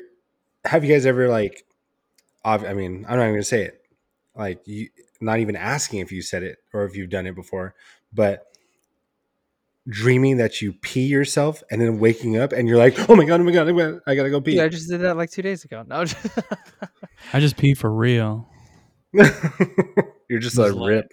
Have 0.64 0.82
you 0.82 0.92
guys 0.92 1.04
ever 1.04 1.28
like? 1.28 1.66
ob- 2.42 2.64
I 2.64 2.72
mean, 2.72 3.04
I'm 3.06 3.18
not 3.18 3.24
even 3.24 3.34
gonna 3.34 3.42
say 3.42 3.64
it. 3.64 3.84
Like 4.34 4.66
you, 4.66 4.88
not 5.20 5.40
even 5.40 5.54
asking 5.54 6.00
if 6.00 6.10
you 6.10 6.22
said 6.22 6.42
it 6.42 6.56
or 6.72 6.86
if 6.86 6.96
you've 6.96 7.10
done 7.10 7.26
it 7.26 7.34
before, 7.34 7.74
but 8.14 8.46
dreaming 9.86 10.38
that 10.38 10.62
you 10.62 10.72
pee 10.72 11.04
yourself 11.04 11.62
and 11.70 11.82
then 11.82 11.98
waking 11.98 12.38
up 12.38 12.52
and 12.52 12.66
you're 12.66 12.78
like, 12.78 13.10
oh 13.10 13.14
my 13.14 13.26
god, 13.26 13.40
oh 13.40 13.44
my 13.44 13.52
god, 13.52 13.68
oh 13.68 13.74
my 13.74 13.82
God, 13.82 14.00
I 14.06 14.14
gotta 14.14 14.30
go 14.30 14.40
pee. 14.40 14.52
Dude, 14.52 14.60
I 14.60 14.68
just 14.68 14.88
did 14.88 15.02
that 15.02 15.18
like 15.18 15.30
two 15.30 15.42
days 15.42 15.64
ago. 15.64 15.84
No, 15.86 16.04
I 17.34 17.40
just 17.40 17.58
pee 17.58 17.74
for 17.74 17.92
real. 17.92 18.48
you're 19.12 19.26
just 20.40 20.56
Just 20.56 20.58
like 20.58 20.72
let 20.72 20.88
rip. 20.88 21.12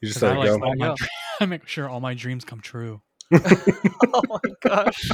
You 0.00 0.08
just 0.08 0.20
'Cause 0.20 0.22
I 0.22 0.36
let 0.36 0.36
it 0.36 0.38
like 0.52 0.60
go. 0.60 0.66
all 0.66 0.76
my, 0.76 0.86
Go. 0.88 0.94
I 1.40 1.46
make 1.46 1.66
sure 1.68 1.88
all 1.88 2.00
my 2.00 2.14
dreams 2.14 2.44
come 2.44 2.60
true. 2.60 3.00
oh 3.32 4.22
my 4.28 4.40
gosh. 4.62 5.10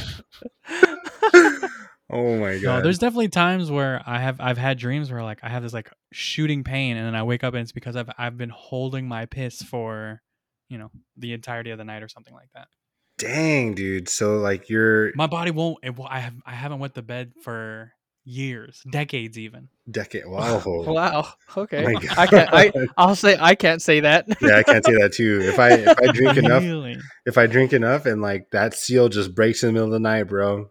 Oh 2.14 2.36
my 2.38 2.52
No, 2.56 2.58
god. 2.60 2.84
there's 2.84 2.98
definitely 2.98 3.28
times 3.30 3.70
where 3.70 4.02
I 4.04 4.18
have 4.18 4.38
I've 4.38 4.58
had 4.58 4.76
dreams 4.76 5.10
where 5.10 5.22
like 5.22 5.38
I 5.42 5.48
have 5.48 5.62
this 5.62 5.72
like 5.72 5.90
shooting 6.12 6.62
pain 6.62 6.98
and 6.98 7.06
then 7.06 7.14
I 7.14 7.22
wake 7.22 7.42
up 7.42 7.54
and 7.54 7.62
it's 7.62 7.72
because 7.72 7.96
I've 7.96 8.10
I've 8.18 8.36
been 8.36 8.50
holding 8.50 9.08
my 9.08 9.24
piss 9.24 9.62
for, 9.62 10.20
you 10.68 10.76
know, 10.76 10.90
the 11.16 11.32
entirety 11.32 11.70
of 11.70 11.78
the 11.78 11.84
night 11.84 12.02
or 12.02 12.08
something 12.08 12.34
like 12.34 12.50
that. 12.54 12.68
Dang, 13.16 13.74
dude. 13.74 14.10
So 14.10 14.36
like 14.36 14.68
you're 14.68 15.12
My 15.14 15.26
body 15.26 15.50
won't 15.52 15.78
it, 15.82 15.94
I 16.06 16.18
have 16.20 16.34
I 16.44 16.52
haven't 16.52 16.80
wet 16.80 16.92
the 16.92 17.00
bed 17.02 17.32
for 17.42 17.92
years, 18.24 18.82
decades 18.90 19.38
even. 19.38 19.68
decade. 19.90 20.22
Wow. 20.26 20.62
Wow. 20.66 21.28
Okay. 21.56 21.84
I 22.16 22.26
can't. 22.26 22.48
I, 22.52 22.72
I'll 22.96 23.16
say 23.16 23.36
I 23.40 23.54
can't 23.54 23.82
say 23.82 24.00
that. 24.00 24.26
yeah, 24.40 24.56
I 24.58 24.62
can't 24.62 24.84
say 24.84 24.94
that 24.98 25.12
too. 25.12 25.40
If 25.42 25.58
I 25.58 25.70
if 25.72 25.98
I 25.98 26.12
drink 26.12 26.38
enough, 26.38 26.62
Really? 26.62 26.98
if 27.26 27.36
I 27.38 27.46
drink 27.46 27.72
enough, 27.72 28.06
and 28.06 28.22
like 28.22 28.50
that 28.52 28.74
seal 28.74 29.08
just 29.08 29.34
breaks 29.34 29.62
in 29.62 29.68
the 29.68 29.72
middle 29.72 29.86
of 29.88 29.92
the 29.92 29.98
night, 30.00 30.24
bro. 30.24 30.70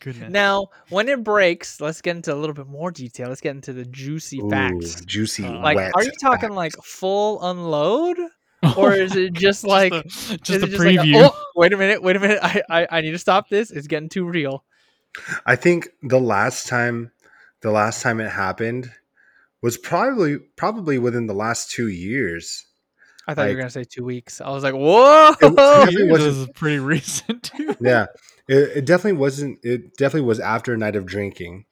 Goodness. 0.00 0.30
Now, 0.30 0.68
when 0.90 1.08
it 1.08 1.24
breaks, 1.24 1.80
let's 1.80 2.00
get 2.00 2.14
into 2.14 2.32
a 2.32 2.36
little 2.36 2.54
bit 2.54 2.68
more 2.68 2.92
detail. 2.92 3.28
Let's 3.28 3.40
get 3.40 3.56
into 3.56 3.72
the 3.72 3.84
juicy 3.84 4.38
Ooh, 4.40 4.48
facts. 4.48 5.00
juicy, 5.04 5.44
Uh, 5.44 5.60
Like, 5.60 5.74
wet. 5.76 5.92
are 5.96 6.04
you 6.04 6.12
talking 6.20 6.50
like 6.50 6.72
full 6.84 7.42
unload, 7.42 8.16
or 8.76 8.92
is 8.92 9.16
it 9.16 9.32
just 9.32 9.64
like 9.64 9.92
just 9.92 10.30
a, 10.30 10.34
is 10.34 10.40
just 10.40 10.62
a 10.62 10.66
it 10.66 10.78
like 10.78 10.80
a- 10.80 10.98
preview? 11.02 11.22
oh, 11.32 11.42
wait 11.56 11.72
a 11.72 11.76
minute, 11.76 12.00
wait 12.00 12.14
a 12.14 12.20
minute. 12.20 12.38
I, 12.40 12.62
I 12.70 12.86
I 12.90 13.00
need 13.00 13.10
to 13.10 13.18
stop 13.18 13.48
this. 13.48 13.70
It's 13.72 13.88
getting 13.88 14.08
too 14.08 14.24
real. 14.24 14.64
I 15.46 15.56
think 15.56 15.88
the 16.02 16.20
last 16.20 16.66
time, 16.68 17.12
the 17.62 17.70
last 17.70 18.02
time 18.02 18.20
it 18.20 18.30
happened 18.30 18.90
was 19.62 19.76
probably 19.76 20.38
probably 20.56 20.98
within 20.98 21.26
the 21.26 21.34
last 21.34 21.70
two 21.70 21.88
years. 21.88 22.64
I 23.26 23.34
thought 23.34 23.42
you 23.42 23.48
Like- 23.48 23.56
were 23.56 23.60
gonna 23.62 23.70
say 23.70 23.84
two 23.84 24.04
weeks. 24.04 24.40
I 24.40 24.48
was 24.50 24.62
like, 24.62 24.74
whoa. 24.74 25.30
It- 25.32 25.38
Two 25.40 25.98
it 26.06 26.10
wasn't- 26.10 26.36
is 26.36 26.48
pretty 26.54 26.78
recent. 26.78 27.42
too. 27.42 27.74
Yeah, 27.80 28.06
it, 28.48 28.78
it 28.78 28.84
definitely 28.86 29.18
wasn't. 29.18 29.58
It 29.62 29.96
definitely 29.96 30.26
was 30.28 30.40
after 30.40 30.72
a 30.72 30.78
night 30.78 30.96
of 30.96 31.04
drinking. 31.06 31.64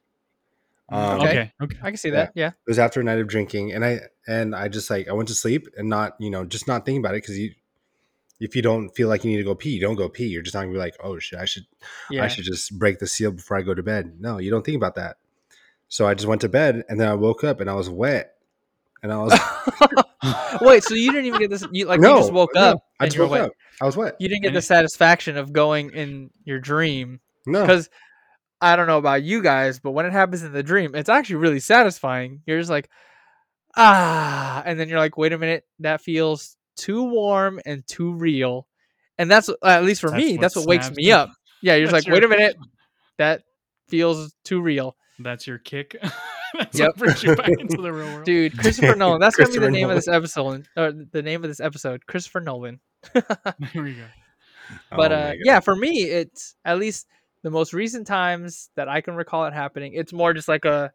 Um, 0.88 1.20
Okay. 1.20 1.28
okay. 1.28 1.52
Okay. 1.62 1.76
I 1.82 1.90
can 1.90 1.96
see 1.96 2.08
Yeah. 2.10 2.14
that. 2.16 2.32
Yeah. 2.34 2.48
It 2.48 2.54
was 2.68 2.78
after 2.78 3.00
a 3.00 3.04
night 3.04 3.18
of 3.18 3.26
drinking, 3.28 3.72
and 3.72 3.84
I 3.84 4.00
and 4.26 4.54
I 4.54 4.68
just 4.68 4.90
like 4.90 5.08
I 5.08 5.12
went 5.12 5.28
to 5.28 5.34
sleep 5.34 5.66
and 5.76 5.88
not 5.88 6.14
you 6.18 6.30
know 6.30 6.44
just 6.44 6.66
not 6.68 6.84
thinking 6.84 7.00
about 7.00 7.14
it 7.14 7.22
because 7.22 7.38
you 7.38 7.52
if 8.40 8.54
you 8.54 8.62
don't 8.62 8.90
feel 8.90 9.08
like 9.08 9.24
you 9.24 9.30
need 9.30 9.38
to 9.38 9.44
go 9.44 9.54
pee, 9.54 9.70
you 9.70 9.80
don't 9.80 9.94
go 9.94 10.08
pee. 10.08 10.26
You're 10.26 10.42
just 10.42 10.54
not 10.54 10.62
gonna 10.62 10.72
be 10.72 10.78
like, 10.78 10.96
oh 11.02 11.18
shit, 11.18 11.38
I 11.38 11.44
should 11.44 11.66
Yeah. 12.10 12.24
I 12.24 12.28
should 12.28 12.44
just 12.44 12.78
break 12.78 12.98
the 12.98 13.06
seal 13.06 13.32
before 13.32 13.56
I 13.56 13.62
go 13.62 13.74
to 13.74 13.82
bed. 13.82 14.16
No, 14.20 14.38
you 14.38 14.50
don't 14.50 14.64
think 14.64 14.76
about 14.76 14.94
that. 14.96 15.16
So 15.88 16.06
I 16.06 16.14
just 16.14 16.26
went 16.26 16.40
to 16.42 16.48
bed, 16.48 16.84
and 16.88 17.00
then 17.00 17.08
I 17.08 17.14
woke 17.14 17.44
up 17.44 17.60
and 17.60 17.70
I 17.70 17.74
was 17.74 17.88
wet, 17.88 18.34
and 19.02 19.12
I 19.12 19.18
was 19.18 19.32
Wait, 20.60 20.82
so 20.82 20.94
you 20.94 21.12
didn't 21.12 21.26
even 21.26 21.40
get 21.40 21.50
this? 21.50 21.64
You 21.70 21.86
like 21.86 22.00
no, 22.00 22.16
you 22.16 22.20
just 22.22 22.32
woke 22.32 22.54
no, 22.54 22.60
up 22.60 22.84
I 22.98 23.06
just 23.06 23.18
woke 23.18 23.30
wet. 23.30 23.40
up. 23.42 23.52
I 23.80 23.84
was 23.86 23.96
wet. 23.96 24.16
You 24.18 24.28
didn't 24.28 24.42
get 24.42 24.54
the 24.54 24.62
satisfaction 24.62 25.36
of 25.36 25.52
going 25.52 25.90
in 25.90 26.30
your 26.44 26.58
dream 26.58 27.20
No, 27.46 27.60
because 27.62 27.88
I 28.60 28.74
don't 28.76 28.86
know 28.86 28.98
about 28.98 29.22
you 29.22 29.42
guys, 29.42 29.78
but 29.78 29.92
when 29.92 30.06
it 30.06 30.12
happens 30.12 30.42
in 30.42 30.52
the 30.52 30.62
dream, 30.62 30.94
it's 30.94 31.08
actually 31.08 31.36
really 31.36 31.60
satisfying. 31.60 32.40
You're 32.46 32.58
just 32.58 32.70
like, 32.70 32.88
ah, 33.76 34.62
and 34.64 34.80
then 34.80 34.88
you're 34.88 34.98
like, 34.98 35.16
wait 35.16 35.32
a 35.32 35.38
minute, 35.38 35.64
that 35.80 36.00
feels 36.00 36.56
too 36.76 37.04
warm 37.04 37.60
and 37.66 37.86
too 37.86 38.12
real, 38.12 38.66
and 39.18 39.30
that's 39.30 39.48
at 39.64 39.84
least 39.84 40.00
for 40.00 40.10
That's 40.10 40.22
me, 40.22 40.36
that's 40.36 40.56
what 40.56 40.66
wakes 40.66 40.90
me 40.92 41.10
up. 41.12 41.30
Yeah, 41.62 41.74
you're 41.76 41.86
just 41.86 41.92
That's 41.94 42.06
like, 42.06 42.14
wait 42.14 42.24
a 42.24 42.28
minute, 42.28 42.56
that 43.18 43.42
feels 43.88 44.34
too 44.44 44.60
real, 44.60 44.96
That's 45.18 45.46
your 45.46 45.58
kick. 45.58 45.96
That's 46.56 46.78
Yep. 46.78 46.88
what 46.88 46.96
brings 46.96 47.22
you 47.22 47.36
back 47.36 47.48
into 47.48 47.82
the 47.82 47.92
real 47.92 48.06
world. 48.06 48.24
dude. 48.24 48.56
Christopher 48.58 48.94
Nolan. 48.96 49.20
That's 49.20 49.36
gonna 49.36 49.48
be 49.48 49.54
the 49.54 49.58
Christopher 49.58 49.70
name 49.72 49.90
of 49.90 49.96
this 49.96 50.08
episode, 50.08 50.66
or 50.76 50.92
the 50.92 51.22
name 51.22 51.42
of 51.44 51.50
this 51.50 51.60
episode, 51.60 52.06
Christopher 52.06 52.40
Nolan. 52.40 52.80
There 53.12 53.82
we 53.82 53.94
go. 53.94 54.04
but 54.90 55.12
Oh 55.12 55.14
uh 55.16 55.26
God. 55.32 55.36
yeah 55.44 55.60
for 55.60 55.76
me 55.76 56.02
it's 56.04 56.56
at 56.64 56.78
least 56.78 57.06
the 57.42 57.50
most 57.50 57.72
recent 57.72 58.04
times 58.06 58.68
that 58.74 58.88
i 58.88 59.00
can 59.00 59.14
recall 59.14 59.44
it 59.46 59.52
happening 59.52 59.92
it's 59.94 60.12
more 60.12 60.34
just 60.34 60.48
like 60.48 60.64
a 60.64 60.90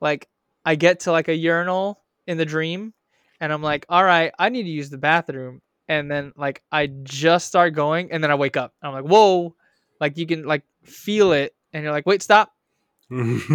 like 0.00 0.26
i 0.64 0.74
get 0.74 1.00
to 1.00 1.12
like 1.12 1.28
a 1.28 1.34
urinal 1.36 2.02
in 2.26 2.38
the 2.38 2.44
dream 2.44 2.92
and 3.40 3.52
i'm 3.52 3.62
like 3.62 3.86
all 3.88 4.04
right 4.04 4.32
i 4.38 4.48
need 4.48 4.64
to 4.64 4.70
use 4.70 4.90
the 4.90 4.98
bathroom. 4.98 5.60
And 5.88 6.10
then 6.10 6.32
like 6.36 6.62
i 6.72 6.88
just 6.88 7.46
start 7.46 7.74
going 7.74 8.10
and 8.10 8.22
then 8.22 8.30
i 8.30 8.34
wake 8.34 8.56
up. 8.56 8.74
I'm 8.82 8.92
like 8.92 9.04
whoa. 9.04 9.54
Like 10.00 10.16
you 10.18 10.26
can 10.26 10.44
like 10.44 10.64
feel 10.82 11.32
it 11.32 11.54
and 11.72 11.82
you're 11.82 11.92
like 11.92 12.06
wait 12.06 12.22
stop. 12.22 12.52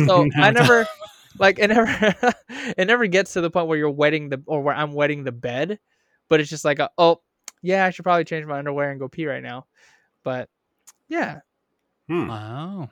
So 0.08 0.28
i 0.36 0.52
never 0.60 0.88
like 1.40 1.60
it 1.60 1.68
never 1.68 2.16
it 2.78 2.88
never 2.88 3.08
gets 3.08 3.34
to 3.34 3.42
the 3.42 3.50
point 3.52 3.68
where 3.68 3.78
you're 3.78 3.90
wetting 3.90 4.30
the 4.30 4.42
or 4.46 4.62
where 4.62 4.76
i'm 4.76 4.94
wetting 4.94 5.24
the 5.24 5.32
bed 5.32 5.80
but 6.30 6.40
it's 6.40 6.50
just 6.50 6.64
like 6.66 6.80
a, 6.80 6.90
oh 6.98 7.22
yeah 7.62 7.86
i 7.86 7.90
should 7.90 8.04
probably 8.04 8.24
change 8.24 8.46
my 8.46 8.58
underwear 8.60 8.92
and 8.92 9.00
go 9.00 9.08
pee 9.10 9.28
right 9.28 9.44
now. 9.44 9.66
But 10.24 10.50
yeah. 11.10 11.40
Hmm, 12.08 12.28
Wow. 12.28 12.90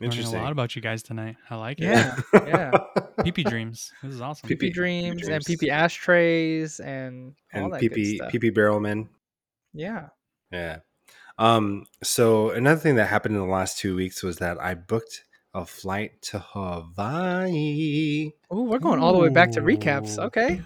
Learning 0.00 0.24
a 0.24 0.30
lot 0.42 0.52
about 0.52 0.74
you 0.74 0.80
guys 0.82 1.02
tonight. 1.02 1.36
I 1.50 1.56
like 1.56 1.78
it. 1.78 1.84
yeah 1.84 2.18
yeah 2.34 2.70
Pee 3.24 3.32
pee 3.32 3.44
dreams. 3.44 3.92
This 4.02 4.14
is 4.14 4.20
awesome. 4.20 4.48
Pee 4.48 4.54
pee 4.56 4.68
pee 4.68 4.72
dreams 4.72 5.20
and 5.22 5.28
dreams. 5.28 5.44
pee 5.44 5.56
pee 5.58 5.70
ashtrays 5.70 6.80
and 6.80 7.34
all 7.54 7.64
and 7.64 7.72
that 7.74 7.80
pee 7.80 7.88
good 7.88 8.16
stuff. 8.16 8.32
pee 8.32 8.38
pee 8.38 8.50
barrel 8.50 8.80
men. 8.80 9.08
yeah 9.74 10.08
Yeah. 10.50 10.78
Um. 11.38 11.84
So 12.02 12.50
another 12.50 12.80
thing 12.80 12.94
that 12.96 13.06
happened 13.06 13.34
in 13.36 13.40
the 13.42 13.46
last 13.48 13.78
two 13.78 13.94
weeks 13.94 14.22
was 14.22 14.38
that 14.38 14.60
I 14.60 14.74
booked 14.74 15.24
a 15.52 15.64
flight 15.66 16.20
to 16.22 16.38
Hawaii. 16.38 18.30
oh 18.50 18.62
we're 18.64 18.78
going 18.78 19.00
all 19.00 19.12
the 19.12 19.18
way 19.18 19.28
back 19.30 19.50
to 19.52 19.60
recaps 19.60 20.18
okay 20.18 20.62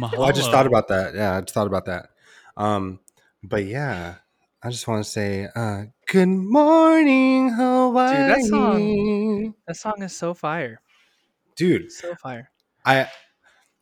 Well, 0.00 0.22
I 0.28 0.32
just 0.32 0.50
thought 0.50 0.66
about 0.66 0.88
that. 0.88 1.14
Yeah, 1.14 1.36
I 1.36 1.40
just 1.40 1.54
thought 1.54 1.66
about 1.66 1.84
that. 1.86 2.08
Um, 2.56 3.00
but 3.42 3.64
yeah, 3.64 4.16
I 4.62 4.70
just 4.70 4.86
want 4.86 5.04
to 5.04 5.10
say, 5.10 5.48
uh, 5.56 5.84
good 6.06 6.28
morning, 6.28 7.50
Hawaii. 7.50 8.14
that 8.14 8.42
song- 8.42 9.54
that 9.66 9.76
song 9.76 10.02
is 10.02 10.16
so 10.16 10.34
fire 10.34 10.80
dude. 11.56 11.90
so 11.92 12.14
fire 12.14 12.50
I 12.84 13.08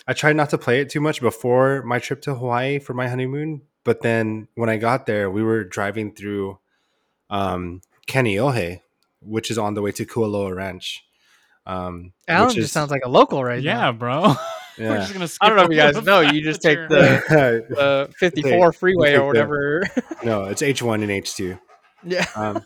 I 0.08 0.12
tried 0.14 0.36
not 0.36 0.50
to 0.50 0.58
play 0.58 0.80
it 0.80 0.88
too 0.90 1.00
much 1.00 1.20
before 1.20 1.82
my 1.82 1.98
trip 1.98 2.22
to 2.22 2.34
Hawaii 2.34 2.78
for 2.78 2.94
my 2.94 3.08
honeymoon, 3.08 3.62
but 3.84 4.00
then 4.02 4.48
when 4.54 4.68
I 4.68 4.76
got 4.78 5.06
there, 5.06 5.30
we 5.30 5.42
were 5.42 5.62
driving 5.64 6.12
through 6.14 6.58
um, 7.28 7.82
Kaneohe, 8.08 8.80
which 9.20 9.50
is 9.50 9.58
on 9.58 9.74
the 9.74 9.82
way 9.82 9.92
to 9.92 10.04
Kualoa 10.04 10.54
Ranch. 10.56 11.04
Um, 11.66 12.12
alan 12.26 12.46
which 12.48 12.56
just 12.56 12.64
is- 12.66 12.72
sounds 12.72 12.90
like 12.90 13.02
a 13.04 13.08
local 13.08 13.44
right 13.44 13.62
Yeah, 13.62 13.74
now 13.74 13.86
Yeah, 13.86 13.92
bro. 13.92 14.34
We're 14.78 14.96
just 14.98 15.12
gonna 15.12 15.28
skip 15.28 15.42
I 15.42 15.48
don't 15.48 15.56
know 15.56 15.64
if 15.64 15.70
you 15.70 15.76
guys 15.76 16.04
know, 16.04 16.20
you 16.20 16.42
just 16.42 16.62
take 16.62 16.78
you're- 16.78 16.88
the- 16.88 17.64
no, 17.70 17.76
uh 17.76 18.06
54 18.18 18.72
freeway 18.72 19.12
take 19.12 19.20
or 19.20 19.32
the- 19.34 20.02
no, 20.24 20.44
it's 20.44 20.62
H 20.62 20.82
one 20.82 21.02
and 21.02 21.10
H 21.10 21.34
two. 21.34 21.58
yeah. 22.04 22.26
Um, 22.34 22.64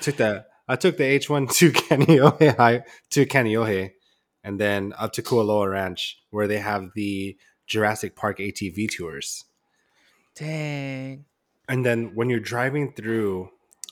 took 0.00 0.16
the 0.16 0.44
I 0.68 0.76
took 0.76 0.96
the 0.96 1.04
H 1.04 1.28
one 1.30 1.46
to 1.48 1.70
Kaneohe 1.72 2.56
High 2.56 2.82
to 3.10 3.26
Kaneohe, 3.26 3.92
and 4.42 4.58
then 4.60 4.92
up 4.98 5.12
to 5.14 5.22
Kualoa 5.22 5.70
Ranch, 5.70 6.18
where 6.30 6.46
they 6.48 6.58
have 6.58 6.90
the 6.94 7.36
Jurassic 7.66 8.16
Park 8.16 8.38
ATV 8.38 8.88
tours. 8.90 9.44
dang. 10.34 11.24
And 11.68 11.86
then 11.86 12.12
when 12.14 12.28
you're 12.28 12.40
driving 12.40 12.92
through 12.92 13.50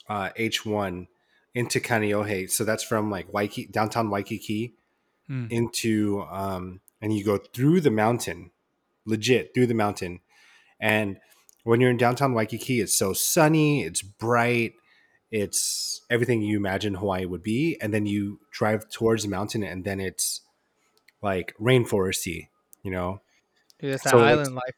uh, 0.09 0.31
H1 0.39 1.07
into 1.55 1.81
Kaneohe, 1.81 2.51
so 2.51 2.65
that's 2.65 2.83
from 2.83 3.11
like 3.11 3.33
Waikiki, 3.33 3.71
downtown 3.71 4.11
Waikiki 4.11 4.75
Hmm. 5.31 5.47
into, 5.49 6.23
um, 6.29 6.81
and 7.01 7.17
you 7.17 7.23
go 7.25 7.39
through 7.39 7.83
the 7.83 7.91
mountain, 7.93 8.51
legit 9.05 9.55
through 9.55 9.69
the 9.69 9.75
mountain. 9.75 10.19
And 10.81 11.19
when 11.63 11.81
you're 11.81 11.91
in 11.91 11.99
downtown 11.99 12.35
Waikiki, 12.35 12.81
it's 12.81 12.99
so 12.99 13.13
sunny, 13.13 13.85
it's 13.85 14.03
bright, 14.03 14.73
it's 15.31 16.01
everything 16.11 16.43
you 16.43 16.57
imagine 16.57 16.95
Hawaii 16.95 17.27
would 17.27 17.45
be. 17.45 17.79
And 17.81 17.95
then 17.95 18.07
you 18.07 18.41
drive 18.51 18.89
towards 18.91 19.23
the 19.23 19.29
mountain, 19.29 19.63
and 19.63 19.85
then 19.85 20.01
it's 20.01 20.41
like 21.23 21.55
rainforesty, 21.61 22.49
you 22.83 22.91
know? 22.91 23.21
dude 23.79 23.93
that's 23.93 24.03
that 24.03 24.11
So 24.11 24.19
it's- 24.19 24.33
island 24.33 24.55
life 24.57 24.75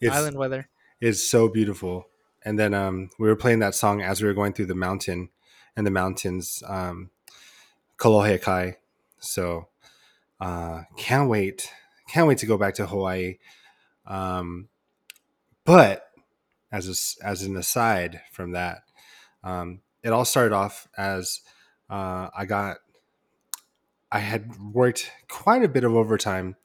It's, 0.00 0.16
island 0.16 0.36
weather 0.38 0.68
is 1.02 1.28
so 1.28 1.48
beautiful. 1.48 2.08
And 2.44 2.58
then 2.58 2.72
um, 2.72 3.10
we 3.18 3.28
were 3.28 3.36
playing 3.36 3.58
that 3.58 3.74
song 3.74 4.00
as 4.00 4.22
we 4.22 4.26
were 4.26 4.34
going 4.34 4.54
through 4.54 4.66
the 4.66 4.74
mountain 4.74 5.28
and 5.76 5.86
the 5.86 5.90
mountains, 5.90 6.62
um, 6.66 7.10
Kolohe 7.98 8.40
Kai. 8.40 8.78
So 9.20 9.68
uh, 10.42 10.82
can't 10.96 11.28
wait, 11.28 11.70
can't 12.08 12.26
wait 12.26 12.38
to 12.38 12.46
go 12.46 12.58
back 12.58 12.74
to 12.74 12.86
Hawaii. 12.86 13.38
Um, 14.06 14.68
but 15.64 16.08
as 16.72 16.88
a 16.88 17.26
as 17.26 17.42
an 17.42 17.56
aside 17.56 18.20
from 18.32 18.52
that, 18.52 18.82
um, 19.44 19.82
it 20.02 20.10
all 20.10 20.24
started 20.24 20.52
off 20.52 20.88
as 20.98 21.40
uh, 21.88 22.28
I 22.36 22.44
got, 22.44 22.78
I 24.10 24.18
had 24.18 24.58
worked 24.72 25.12
quite 25.28 25.62
a 25.62 25.68
bit 25.68 25.84
of 25.84 25.94
overtime 25.94 26.56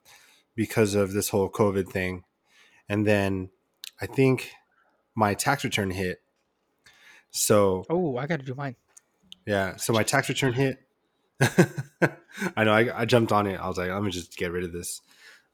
because 0.55 0.95
of 0.95 1.13
this 1.13 1.29
whole 1.29 1.49
COVID 1.49 1.89
thing, 1.89 2.23
and 2.89 3.05
then 3.05 3.51
I 4.01 4.07
think 4.07 4.53
my 5.13 5.35
tax 5.35 5.63
return 5.63 5.91
hit. 5.91 6.21
So 7.29 7.85
oh 7.89 8.17
i 8.17 8.25
gotta 8.25 8.43
do 8.43 8.55
mine 8.55 8.77
yeah, 9.47 9.77
so 9.77 9.93
my 9.93 10.03
tax 10.03 10.27
return 10.27 10.51
hit. 10.51 10.77
I 12.55 12.63
know 12.63 12.73
I, 12.73 13.01
I 13.01 13.05
jumped 13.05 13.31
on 13.31 13.47
it. 13.47 13.59
I 13.59 13.67
was 13.67 13.77
like, 13.77 13.89
let 13.89 14.01
me 14.03 14.11
just 14.11 14.37
get 14.37 14.51
rid 14.51 14.63
of 14.63 14.71
this. 14.71 15.01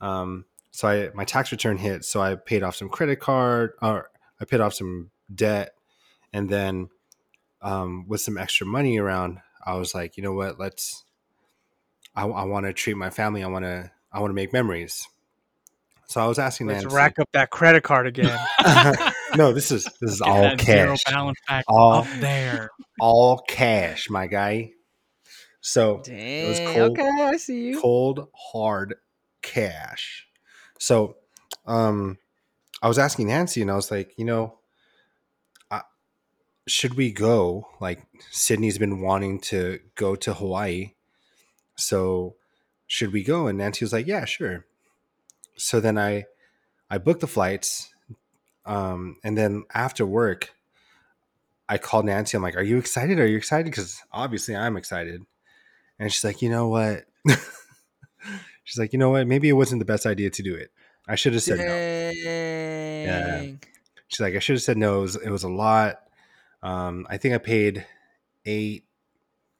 Um, 0.02 0.46
so 0.72 0.88
I 0.88 1.10
my 1.14 1.26
tax 1.26 1.52
return 1.52 1.78
hit. 1.78 2.04
So 2.06 2.22
I 2.22 2.36
paid 2.36 2.64
off 2.64 2.76
some 2.76 2.90
credit 2.90 3.20
card, 3.20 3.74
or 3.82 4.10
I 4.42 4.46
paid 4.46 4.62
off 4.62 4.74
some 4.74 5.12
debt, 5.34 5.74
and 6.32 6.50
then 6.50 6.90
um, 7.62 8.06
with 8.08 8.22
some 8.22 8.38
extra 8.38 8.68
money 8.68 8.98
around, 8.98 9.40
I 9.66 9.76
was 9.76 9.94
like, 9.96 10.18
you 10.18 10.24
know 10.24 10.34
what? 10.34 10.60
Let's. 10.60 11.04
I, 12.16 12.26
I 12.28 12.44
want 12.44 12.66
to 12.66 12.74
treat 12.74 12.96
my 12.98 13.10
family. 13.10 13.44
I 13.44 13.48
want 13.48 13.66
to. 13.66 13.92
I 14.12 14.20
want 14.20 14.32
to 14.32 14.36
make 14.36 14.54
memories. 14.54 15.08
So 16.06 16.22
I 16.22 16.28
was 16.28 16.38
asking 16.38 16.68
let's 16.68 16.84
Nancy. 16.84 16.96
rack 16.96 17.18
up 17.18 17.30
that 17.34 17.50
credit 17.50 17.82
card 17.82 18.06
again 18.06 18.38
no, 19.36 19.52
this 19.54 19.72
is 19.72 19.86
this 20.00 20.12
is 20.12 20.20
Get 20.20 20.28
all 20.30 20.42
that 20.44 20.62
zero 20.62 20.92
cash. 20.92 21.04
balance 21.12 21.40
back 21.48 21.64
All- 21.68 21.94
up 21.94 22.08
there. 22.20 22.70
All 23.00 23.40
cash, 23.48 24.10
my 24.10 24.28
guy. 24.28 24.72
So 25.66 26.01
it 26.05 26.45
was 26.45 26.59
cold. 26.74 26.99
okay 26.99 27.24
i 27.24 27.38
see 27.38 27.70
you. 27.70 27.80
cold 27.80 28.28
hard 28.36 28.95
cash. 29.41 30.28
So 30.78 31.16
um 31.66 32.18
i 32.82 32.89
was 32.89 32.99
asking 32.99 33.28
nancy 33.28 33.61
and 33.61 33.72
i 33.72 33.76
was 33.76 33.89
like 33.89 34.14
you 34.18 34.26
know 34.26 34.59
I, 35.72 35.84
should 36.68 36.95
we 36.95 37.14
go? 37.14 37.70
Like 37.80 38.05
sydney's 38.30 38.78
been 38.78 38.99
wanting 38.99 39.39
to 39.51 39.80
go 39.95 40.16
to 40.18 40.34
hawaii. 40.34 40.95
So 41.78 42.36
should 42.86 43.14
we 43.14 43.24
go? 43.24 43.47
And 43.47 43.57
nancy 43.57 43.86
was 43.86 43.93
like 43.93 44.05
yeah 44.05 44.26
sure. 44.26 44.66
So 45.55 45.80
then 45.80 45.97
i 45.97 46.26
i 46.89 46.97
booked 46.97 47.22
the 47.22 47.28
flights 47.28 47.93
um 48.66 49.16
and 49.24 49.38
then 49.38 49.64
after 49.74 50.05
work 50.05 50.53
i 51.70 51.78
called 51.78 52.03
nancy. 52.03 52.36
I'm 52.36 52.43
like 52.43 52.57
are 52.57 52.64
you 52.64 52.78
excited? 52.78 53.18
Are 53.18 53.26
you 53.26 53.38
excited? 53.38 53.72
Because 53.72 54.01
obviously 54.11 54.57
i'm 54.57 54.76
excited 54.76 55.26
and 56.04 56.12
she's 56.12 56.26
like, 56.26 56.41
you 56.41 56.49
know 56.49 56.68
what? 56.68 57.06
she's 58.66 58.78
like, 58.78 58.91
you 58.91 58.99
know 58.99 59.12
what? 59.12 59.26
Maybe 59.26 59.47
it 59.47 59.54
wasn't 59.54 59.80
the 59.80 59.86
best 59.86 60.06
idea 60.06 60.30
to 60.32 60.43
do 60.43 60.54
it. 60.54 60.70
I 61.08 61.16
should 61.16 61.32
have 61.32 61.41
said 61.41 61.60
no. 61.60 61.66
Dang. 63.06 63.62
She's 64.10 64.20
like, 64.20 64.36
I 64.36 64.39
should 64.39 64.58
have 64.58 64.64
said 64.64 64.76
no. 64.76 64.97
It 64.99 65.01
was, 65.01 65.16
it 65.16 65.30
was 65.30 65.43
a 65.43 65.49
lot. 65.49 66.01
Um, 66.62 67.08
I 67.10 67.16
think 67.16 67.36
I 67.36 67.38
paid 67.38 67.86
eight, 68.45 68.84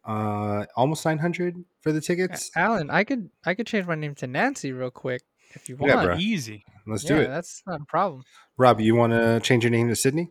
uh, 0.04 0.66
almost 0.76 1.06
nine 1.06 1.18
hundred 1.18 1.64
for 1.80 1.94
the 1.94 2.02
tickets. 2.02 2.52
Allen, 2.58 2.90
I 2.90 3.06
could 3.06 3.30
I 3.46 3.54
could 3.54 3.66
change 3.66 3.88
my 3.88 3.96
name 3.96 4.14
to 4.16 4.28
Nancy 4.28 4.74
real 4.74 4.92
quick 4.92 5.22
if 5.52 5.70
you 5.70 5.78
want. 5.78 5.94
Yeah, 5.94 6.04
bro. 6.04 6.18
Easy. 6.18 6.66
Let's 6.86 7.06
yeah, 7.06 7.16
do 7.16 7.22
it. 7.22 7.28
that's 7.28 7.64
not 7.66 7.82
a 7.82 7.86
problem. 7.86 8.24
Rob, 8.58 8.82
you 8.82 8.96
want 8.96 9.14
to 9.14 9.40
change 9.40 9.64
your 9.64 9.72
name 9.72 9.88
to 9.88 9.96
Sydney? 9.96 10.30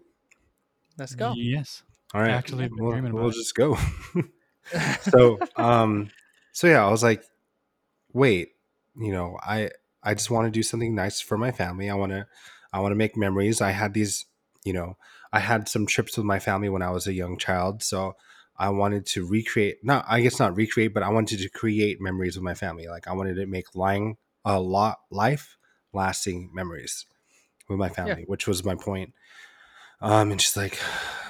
Let's 0.98 1.14
go. 1.14 1.32
Yes. 1.34 1.84
All 2.12 2.20
right, 2.20 2.32
Actually, 2.32 2.68
we'll, 2.70 3.00
we'll 3.12 3.30
just 3.30 3.54
go. 3.54 3.78
so, 5.02 5.38
um, 5.56 6.10
so 6.52 6.66
yeah, 6.66 6.84
I 6.84 6.90
was 6.90 7.02
like, 7.02 7.24
wait, 8.12 8.50
you 8.96 9.12
know, 9.12 9.38
I 9.42 9.70
I 10.02 10.14
just 10.14 10.30
want 10.30 10.46
to 10.46 10.50
do 10.50 10.62
something 10.62 10.94
nice 10.94 11.20
for 11.20 11.38
my 11.38 11.52
family. 11.52 11.88
I 11.88 11.94
want 11.94 12.12
to 12.12 12.26
I 12.72 12.80
want 12.80 12.92
to 12.92 12.96
make 12.96 13.16
memories. 13.16 13.60
I 13.60 13.70
had 13.70 13.94
these, 13.94 14.26
you 14.64 14.72
know, 14.72 14.96
I 15.32 15.40
had 15.40 15.68
some 15.68 15.86
trips 15.86 16.16
with 16.16 16.26
my 16.26 16.38
family 16.38 16.68
when 16.68 16.82
I 16.82 16.90
was 16.90 17.06
a 17.06 17.12
young 17.12 17.38
child, 17.38 17.82
so 17.82 18.16
I 18.56 18.68
wanted 18.68 19.06
to 19.06 19.26
recreate 19.26 19.78
not 19.82 20.04
I 20.08 20.20
guess 20.20 20.38
not 20.38 20.56
recreate, 20.56 20.94
but 20.94 21.02
I 21.02 21.10
wanted 21.10 21.38
to 21.40 21.48
create 21.48 22.00
memories 22.00 22.36
with 22.36 22.44
my 22.44 22.54
family. 22.54 22.86
Like 22.88 23.08
I 23.08 23.12
wanted 23.12 23.34
to 23.36 23.46
make 23.46 23.74
lying 23.74 24.16
a 24.44 24.60
lot 24.60 24.98
life 25.10 25.56
lasting 25.92 26.50
memories 26.52 27.06
with 27.68 27.78
my 27.78 27.88
family, 27.88 28.24
which 28.26 28.46
was 28.46 28.64
my 28.64 28.74
point. 28.74 29.12
Um, 30.00 30.32
and 30.32 30.40
she's 30.40 30.56
like, 30.56 30.78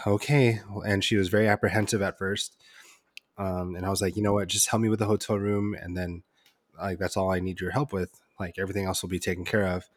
okay. 0.07 0.61
And 0.87 1.05
she 1.05 1.16
was 1.16 1.28
very 1.28 1.47
apprehensive 1.49 2.01
at 2.03 2.18
first. 2.18 2.57
Um, 3.39 3.74
and 3.74 3.85
I 3.87 3.91
was 3.91 4.03
like, 4.03 4.16
you 4.16 4.22
know 4.22 4.35
what, 4.35 4.49
just 4.49 4.68
help 4.68 4.83
me 4.83 4.89
with 4.89 4.99
the 4.99 5.07
hotel 5.07 5.39
room. 5.39 5.74
And 5.80 5.97
then 5.97 6.22
like, 6.78 6.99
that's 6.99 7.16
all 7.16 7.30
I 7.30 7.41
need 7.41 7.61
your 7.61 7.70
help 7.70 7.93
with. 7.93 8.11
Like 8.39 8.59
everything 8.59 8.87
else 8.87 9.03
will 9.03 9.09
be 9.09 9.18
taken 9.18 9.45
care 9.45 9.66
of. 9.66 9.89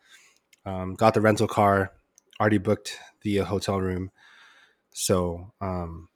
Um, 0.65 0.95
got 0.95 1.13
the 1.13 1.21
rental 1.21 1.47
car, 1.47 1.91
already 2.39 2.57
booked 2.57 2.97
the 3.21 3.37
hotel 3.37 3.79
room. 3.79 4.11
So, 4.91 5.53
um, 5.61 6.09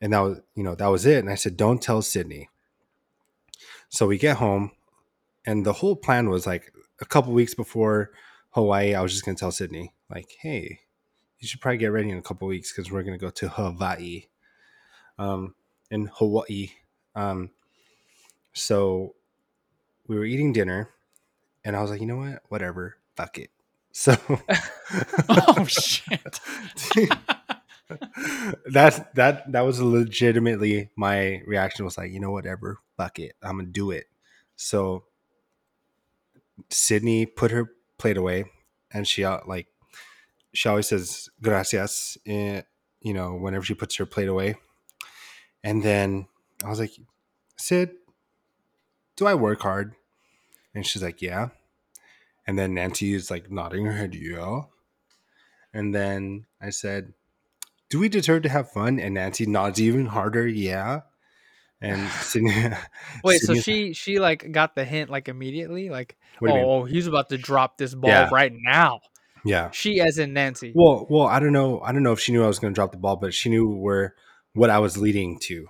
and 0.00 0.12
that 0.12 0.20
was, 0.20 0.40
you 0.54 0.62
know, 0.62 0.74
that 0.74 0.86
was 0.86 1.06
it. 1.06 1.18
And 1.18 1.30
I 1.30 1.34
said, 1.34 1.56
don't 1.56 1.80
tell 1.80 2.02
Sydney. 2.02 2.48
So 3.88 4.06
we 4.06 4.18
get 4.18 4.36
home 4.36 4.72
and 5.46 5.64
the 5.64 5.74
whole 5.74 5.96
plan 5.96 6.28
was 6.28 6.46
like 6.46 6.72
a 7.00 7.04
couple 7.04 7.32
weeks 7.32 7.54
before 7.54 8.10
Hawaii, 8.50 8.94
I 8.94 9.02
was 9.02 9.12
just 9.12 9.24
to 9.24 9.34
tell 9.34 9.52
Sydney 9.52 9.92
like, 10.10 10.34
Hey, 10.40 10.80
you 11.38 11.46
should 11.46 11.60
probably 11.60 11.78
get 11.78 11.92
ready 11.92 12.10
in 12.10 12.18
a 12.18 12.22
couple 12.22 12.48
weeks 12.48 12.72
because 12.72 12.90
we're 12.90 13.02
gonna 13.02 13.18
go 13.18 13.30
to 13.30 13.48
Hawaii, 13.48 14.24
um, 15.18 15.54
in 15.90 16.10
Hawaii. 16.14 16.70
Um, 17.14 17.50
so 18.52 19.14
we 20.06 20.16
were 20.16 20.24
eating 20.24 20.52
dinner, 20.52 20.90
and 21.64 21.76
I 21.76 21.82
was 21.82 21.90
like, 21.90 22.00
you 22.00 22.06
know 22.06 22.16
what, 22.16 22.42
whatever, 22.48 22.96
fuck 23.16 23.38
it. 23.38 23.50
So, 23.96 24.14
oh 25.30 25.64
shit. 25.64 26.38
that's 28.66 29.00
that 29.14 29.50
that 29.50 29.62
was 29.62 29.80
legitimately 29.80 30.90
my 30.96 31.40
reaction 31.46 31.86
was 31.86 31.96
like 31.96 32.12
you 32.12 32.20
know 32.20 32.30
whatever 32.30 32.78
fuck 32.98 33.18
it 33.18 33.36
i'm 33.42 33.56
gonna 33.58 33.68
do 33.68 33.92
it 33.92 34.06
so 34.56 35.04
sydney 36.68 37.24
put 37.24 37.52
her 37.52 37.70
plate 37.96 38.16
away 38.18 38.44
and 38.92 39.06
she 39.06 39.24
uh, 39.24 39.38
like 39.46 39.68
she 40.56 40.68
always 40.68 40.88
says 40.88 41.28
gracias, 41.42 42.16
in, 42.24 42.62
you 43.00 43.12
know, 43.12 43.34
whenever 43.34 43.64
she 43.64 43.74
puts 43.74 43.96
her 43.96 44.06
plate 44.06 44.28
away. 44.28 44.56
And 45.66 45.82
then 45.82 46.28
I 46.64 46.68
was 46.68 46.78
like, 46.78 46.92
Sid, 47.56 47.90
do 49.16 49.26
I 49.26 49.34
work 49.34 49.62
hard? 49.62 49.96
And 50.72 50.86
she's 50.86 51.02
like, 51.02 51.20
yeah. 51.20 51.48
And 52.46 52.56
then 52.56 52.74
Nancy 52.74 53.12
is 53.14 53.32
like 53.32 53.50
nodding 53.50 53.84
her 53.84 53.92
head, 53.92 54.14
yeah. 54.14 54.60
And 55.74 55.92
then 55.92 56.46
I 56.62 56.70
said, 56.70 57.14
do 57.90 57.98
we 57.98 58.08
deserve 58.08 58.44
to 58.44 58.48
have 58.48 58.70
fun? 58.70 59.00
And 59.00 59.14
Nancy 59.14 59.44
nods 59.44 59.80
even 59.80 60.06
harder, 60.06 60.46
yeah. 60.46 61.00
And 61.80 62.08
Sydney, 62.22 62.70
wait, 63.24 63.40
Sydney, 63.40 63.56
so 63.56 63.60
she 63.60 63.92
she 63.92 64.20
like 64.20 64.52
got 64.52 64.76
the 64.76 64.84
hint 64.84 65.10
like 65.10 65.28
immediately, 65.28 65.90
like 65.90 66.16
oh, 66.42 66.84
he's 66.84 67.08
about 67.08 67.28
to 67.30 67.38
drop 67.38 67.76
this 67.76 67.92
ball 67.92 68.10
yeah. 68.10 68.28
right 68.32 68.52
now. 68.54 69.00
Yeah. 69.44 69.72
She 69.72 70.00
as 70.00 70.18
in 70.18 70.32
Nancy. 70.32 70.70
Well, 70.76 71.08
well, 71.10 71.26
I 71.26 71.40
don't 71.40 71.52
know. 71.52 71.80
I 71.80 71.90
don't 71.90 72.04
know 72.04 72.12
if 72.12 72.20
she 72.20 72.30
knew 72.30 72.44
I 72.44 72.46
was 72.46 72.60
going 72.60 72.72
to 72.72 72.78
drop 72.78 72.92
the 72.92 72.98
ball, 72.98 73.16
but 73.16 73.34
she 73.34 73.50
knew 73.50 73.68
where 73.68 74.14
what 74.56 74.70
I 74.70 74.78
was 74.78 74.96
leading 74.96 75.38
to. 75.40 75.66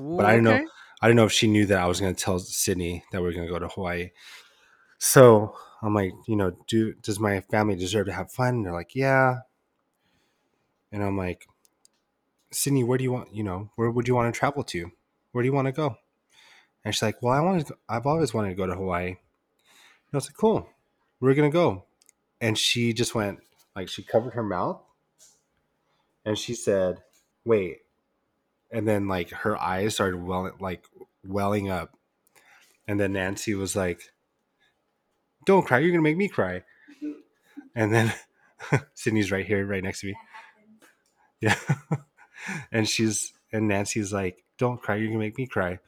Ooh, 0.00 0.16
but 0.16 0.26
I 0.26 0.36
don't 0.36 0.46
okay. 0.46 0.64
know. 0.64 0.70
I 1.00 1.06
don't 1.06 1.16
know 1.16 1.24
if 1.24 1.32
she 1.32 1.48
knew 1.48 1.66
that 1.66 1.78
I 1.78 1.86
was 1.86 2.00
going 2.00 2.14
to 2.14 2.20
tell 2.20 2.38
Sydney 2.38 3.04
that 3.12 3.20
we 3.20 3.28
are 3.28 3.32
going 3.32 3.46
to 3.46 3.52
go 3.52 3.58
to 3.58 3.68
Hawaii. 3.68 4.10
So 4.98 5.54
I'm 5.82 5.94
like, 5.94 6.12
you 6.26 6.36
know, 6.36 6.56
do 6.66 6.94
does 6.94 7.20
my 7.20 7.40
family 7.40 7.76
deserve 7.76 8.06
to 8.06 8.12
have 8.12 8.32
fun? 8.32 8.54
And 8.54 8.66
they're 8.66 8.72
like, 8.72 8.94
yeah. 8.94 9.40
And 10.90 11.02
I'm 11.02 11.16
like, 11.16 11.46
Sydney, 12.50 12.84
where 12.84 12.98
do 12.98 13.04
you 13.04 13.12
want? 13.12 13.34
You 13.34 13.44
know, 13.44 13.70
where 13.76 13.90
would 13.90 14.08
you 14.08 14.14
want 14.14 14.32
to 14.32 14.38
travel 14.38 14.64
to? 14.64 14.90
Where 15.32 15.42
do 15.42 15.48
you 15.48 15.54
want 15.54 15.66
to 15.66 15.72
go? 15.72 15.96
And 16.84 16.94
she's 16.94 17.02
like, 17.02 17.22
well, 17.22 17.34
I 17.34 17.40
want. 17.40 17.70
I've 17.88 18.06
always 18.06 18.32
wanted 18.32 18.50
to 18.50 18.54
go 18.54 18.66
to 18.66 18.74
Hawaii. 18.74 19.08
And 19.08 19.16
I 20.12 20.16
was 20.16 20.28
like, 20.28 20.36
cool. 20.36 20.68
We're 21.20 21.34
gonna 21.34 21.50
go 21.50 21.84
and 22.44 22.58
she 22.58 22.92
just 22.92 23.14
went 23.14 23.38
like 23.74 23.88
she 23.88 24.02
covered 24.02 24.34
her 24.34 24.42
mouth 24.42 24.78
and 26.26 26.38
she 26.38 26.54
said 26.54 27.02
wait 27.44 27.78
and 28.70 28.86
then 28.86 29.08
like 29.08 29.30
her 29.30 29.60
eyes 29.60 29.94
started 29.94 30.22
welling 30.22 30.54
like 30.60 30.84
welling 31.26 31.70
up. 31.70 31.96
And 32.86 33.00
then 33.00 33.12
nancy 33.12 33.54
was 33.54 33.74
like 33.74 34.02
don't 35.46 35.66
cry 35.66 35.78
you're 35.78 35.90
gonna 35.90 36.02
make 36.02 36.16
me 36.16 36.28
cry. 36.28 36.62
Mm-hmm. 37.02 37.12
And 37.74 37.92
then 37.92 38.14
sydney's 38.94 39.32
right 39.32 39.46
here 39.46 39.66
right 39.66 39.82
next 39.82 40.00
to 40.00 40.08
me. 40.08 40.16
Yeah. 41.40 41.56
And 42.70 42.86
she's 42.86 43.32
and 43.54 43.68
nancy's 43.68 44.12
like 44.12 44.44
don't 44.58 44.82
cry 44.82 44.96
you're 44.96 45.08
gonna 45.08 45.18
make 45.18 45.38
me 45.38 45.46
cry. 45.46 45.78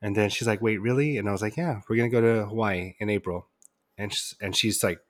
And 0.00 0.16
then 0.16 0.30
she's 0.30 0.48
like 0.48 0.62
wait 0.62 0.78
really? 0.78 1.18
And 1.18 1.28
i 1.28 1.32
was 1.32 1.42
like 1.42 1.58
yeah 1.58 1.80
we're 1.88 1.96
gonna 1.96 2.08
go 2.08 2.22
to 2.22 2.46
hawaii 2.46 2.94
in 2.98 3.10
april. 3.10 3.48
And 3.98 4.14
she's, 4.14 4.34
and 4.40 4.56
she's 4.56 4.82
like 4.82 5.00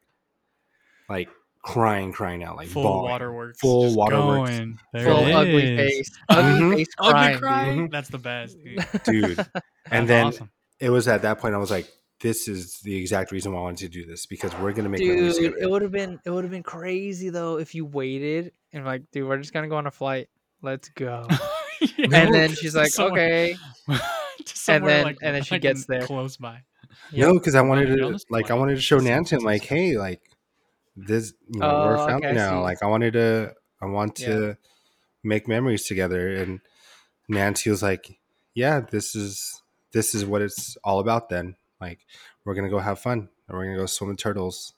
like 1.08 1.28
crying, 1.62 2.12
crying 2.12 2.42
out, 2.42 2.56
like 2.56 2.68
full 2.68 2.82
bawling. 2.82 3.10
waterworks, 3.10 3.60
full 3.60 3.84
just 3.84 3.96
waterworks, 3.96 4.50
going. 4.50 4.78
There 4.92 5.04
Full 5.04 5.26
it 5.26 5.32
ugly 5.32 5.78
is. 5.78 5.78
face, 6.08 6.18
ugly 6.28 6.52
mm-hmm. 6.60 6.74
face 6.76 6.86
Ugly 6.98 7.12
crying. 7.12 7.38
crying. 7.38 7.78
dude. 7.78 7.90
That's 7.92 8.08
the 8.08 8.18
best, 8.18 8.56
dude. 8.62 8.86
dude. 9.04 9.46
And 9.92 10.08
then 10.08 10.26
awesome. 10.26 10.50
it 10.78 10.90
was 10.90 11.08
at 11.08 11.22
that 11.22 11.38
point 11.40 11.54
I 11.54 11.58
was 11.58 11.70
like, 11.70 11.88
this 12.20 12.46
is 12.48 12.78
the 12.80 12.94
exact 12.96 13.32
reason 13.32 13.52
why 13.52 13.58
I 13.58 13.62
wanted 13.62 13.78
to 13.78 13.88
do 13.88 14.06
this 14.06 14.26
because 14.26 14.54
we're 14.58 14.72
gonna 14.72 14.88
make 14.88 15.00
memories 15.00 15.36
Dude, 15.38 15.54
it 15.60 15.68
would 15.68 15.82
have 15.82 15.90
been 15.90 16.20
it 16.24 16.30
would 16.30 16.44
have 16.44 16.50
been 16.50 16.62
crazy 16.62 17.30
though 17.30 17.58
if 17.58 17.74
you 17.74 17.84
waited 17.86 18.52
and 18.72 18.84
like, 18.84 19.02
dude, 19.10 19.26
we're 19.26 19.38
just 19.38 19.52
gonna 19.52 19.68
go 19.68 19.76
on 19.76 19.86
a 19.86 19.90
flight. 19.90 20.28
Let's 20.62 20.88
go. 20.90 21.26
Yeah. 21.96 22.08
And 22.12 22.34
then 22.34 22.54
she's 22.54 22.76
like, 22.76 22.90
Somewhere- 22.92 23.22
okay. 23.22 23.56
And 24.68 24.86
then- 24.86 25.04
like, 25.04 25.16
and 25.22 25.34
then 25.34 25.42
she 25.42 25.54
like, 25.54 25.62
gets 25.62 25.86
there. 25.86 26.02
close 26.02 26.36
by. 26.36 26.60
No, 27.12 27.34
because 27.34 27.54
I 27.54 27.62
wanted 27.62 27.88
Wanted 27.88 28.02
to 28.02 28.12
be 28.12 28.18
to 28.18 28.24
like 28.30 28.50
I 28.50 28.54
wanted 28.54 28.74
to 28.76 28.80
show 28.80 28.98
San 29.00 29.24
like, 29.42 29.64
hey, 29.64 29.96
like 29.96 30.20
this, 30.96 31.32
you 31.52 31.60
know, 31.60 31.78
we're 31.78 31.96
Oh, 31.98 32.04
family 32.06 32.22
okay, 32.26 32.34
now. 32.34 32.62
Like 32.62 32.82
I 32.82 32.86
wanted 32.86 33.12
to, 33.14 33.54
I 33.80 33.86
want 33.86 34.18
Yeah. 34.20 34.26
to 34.26 34.56
make 35.22 35.48
memories 35.48 35.86
together. 35.86 36.28
And 36.36 36.60
Nancy 37.28 37.70
was 37.70 37.82
like, 37.82 38.18
yeah, 38.54 38.80
this 38.80 39.14
is 39.14 39.62
this 39.92 40.14
is 40.14 40.24
what 40.24 40.42
it's 40.42 40.76
all 40.84 41.00
about. 41.00 41.28
Then, 41.28 41.56
like, 41.80 42.00
we're 42.44 42.54
gonna 42.54 42.70
go 42.70 42.78
have 42.80 42.98
fun, 42.98 43.28
and 43.48 43.56
we're 43.58 43.64
gonna 43.66 43.78
go 43.78 43.86
swim 43.86 44.10
with 44.10 44.18
turtles. 44.18 44.74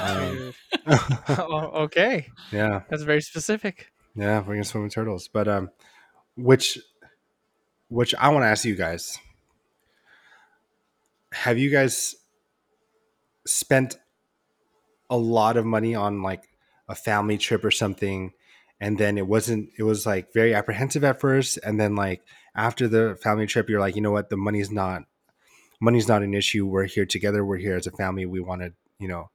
Um, 0.00 0.52
okay, 1.38 2.28
yeah, 2.52 2.82
that's 2.88 3.02
very 3.02 3.20
specific. 3.20 3.92
yeah, 4.14 4.38
we're 4.40 4.54
gonna 4.54 4.64
swim 4.64 4.84
with 4.84 4.92
turtles. 4.94 5.28
But 5.28 5.48
um, 5.48 5.70
which 6.36 6.78
which 7.88 8.14
I 8.14 8.28
want 8.30 8.42
to 8.44 8.48
ask 8.48 8.64
you 8.64 8.74
guys: 8.74 9.18
Have 11.32 11.58
you 11.58 11.70
guys 11.70 12.14
spent 13.46 13.96
a 15.10 15.16
lot 15.16 15.56
of 15.56 15.64
money 15.64 15.94
on 15.94 16.22
like 16.22 16.48
a 16.88 16.94
family 16.94 17.38
trip 17.38 17.64
or 17.64 17.70
something 17.70 18.32
and 18.82 18.98
then 18.98 19.16
it 19.16 19.28
wasn't 19.28 19.70
it 19.78 19.84
was 19.84 20.04
like 20.04 20.32
very 20.32 20.52
apprehensive 20.52 21.04
at 21.04 21.20
first 21.20 21.56
and 21.62 21.78
then 21.78 21.94
like 21.94 22.20
after 22.56 22.88
the 22.88 23.16
family 23.22 23.46
trip 23.46 23.70
you're 23.70 23.80
like 23.80 23.94
you 23.94 24.02
know 24.02 24.10
what? 24.10 24.28
The 24.28 24.36
money's 24.36 24.72
not 24.72 25.04
money's 25.80 26.08
not 26.08 26.22
an 26.22 26.34
issue. 26.34 26.66
We're 26.66 26.84
here 26.84 27.06
together. 27.06 27.44
We're 27.44 27.58
here 27.58 27.76
as 27.76 27.86
a 27.86 27.92
family. 27.92 28.26
We 28.26 28.40
want 28.40 28.62
to 28.62 28.72
you 28.98 29.06
know 29.06 29.30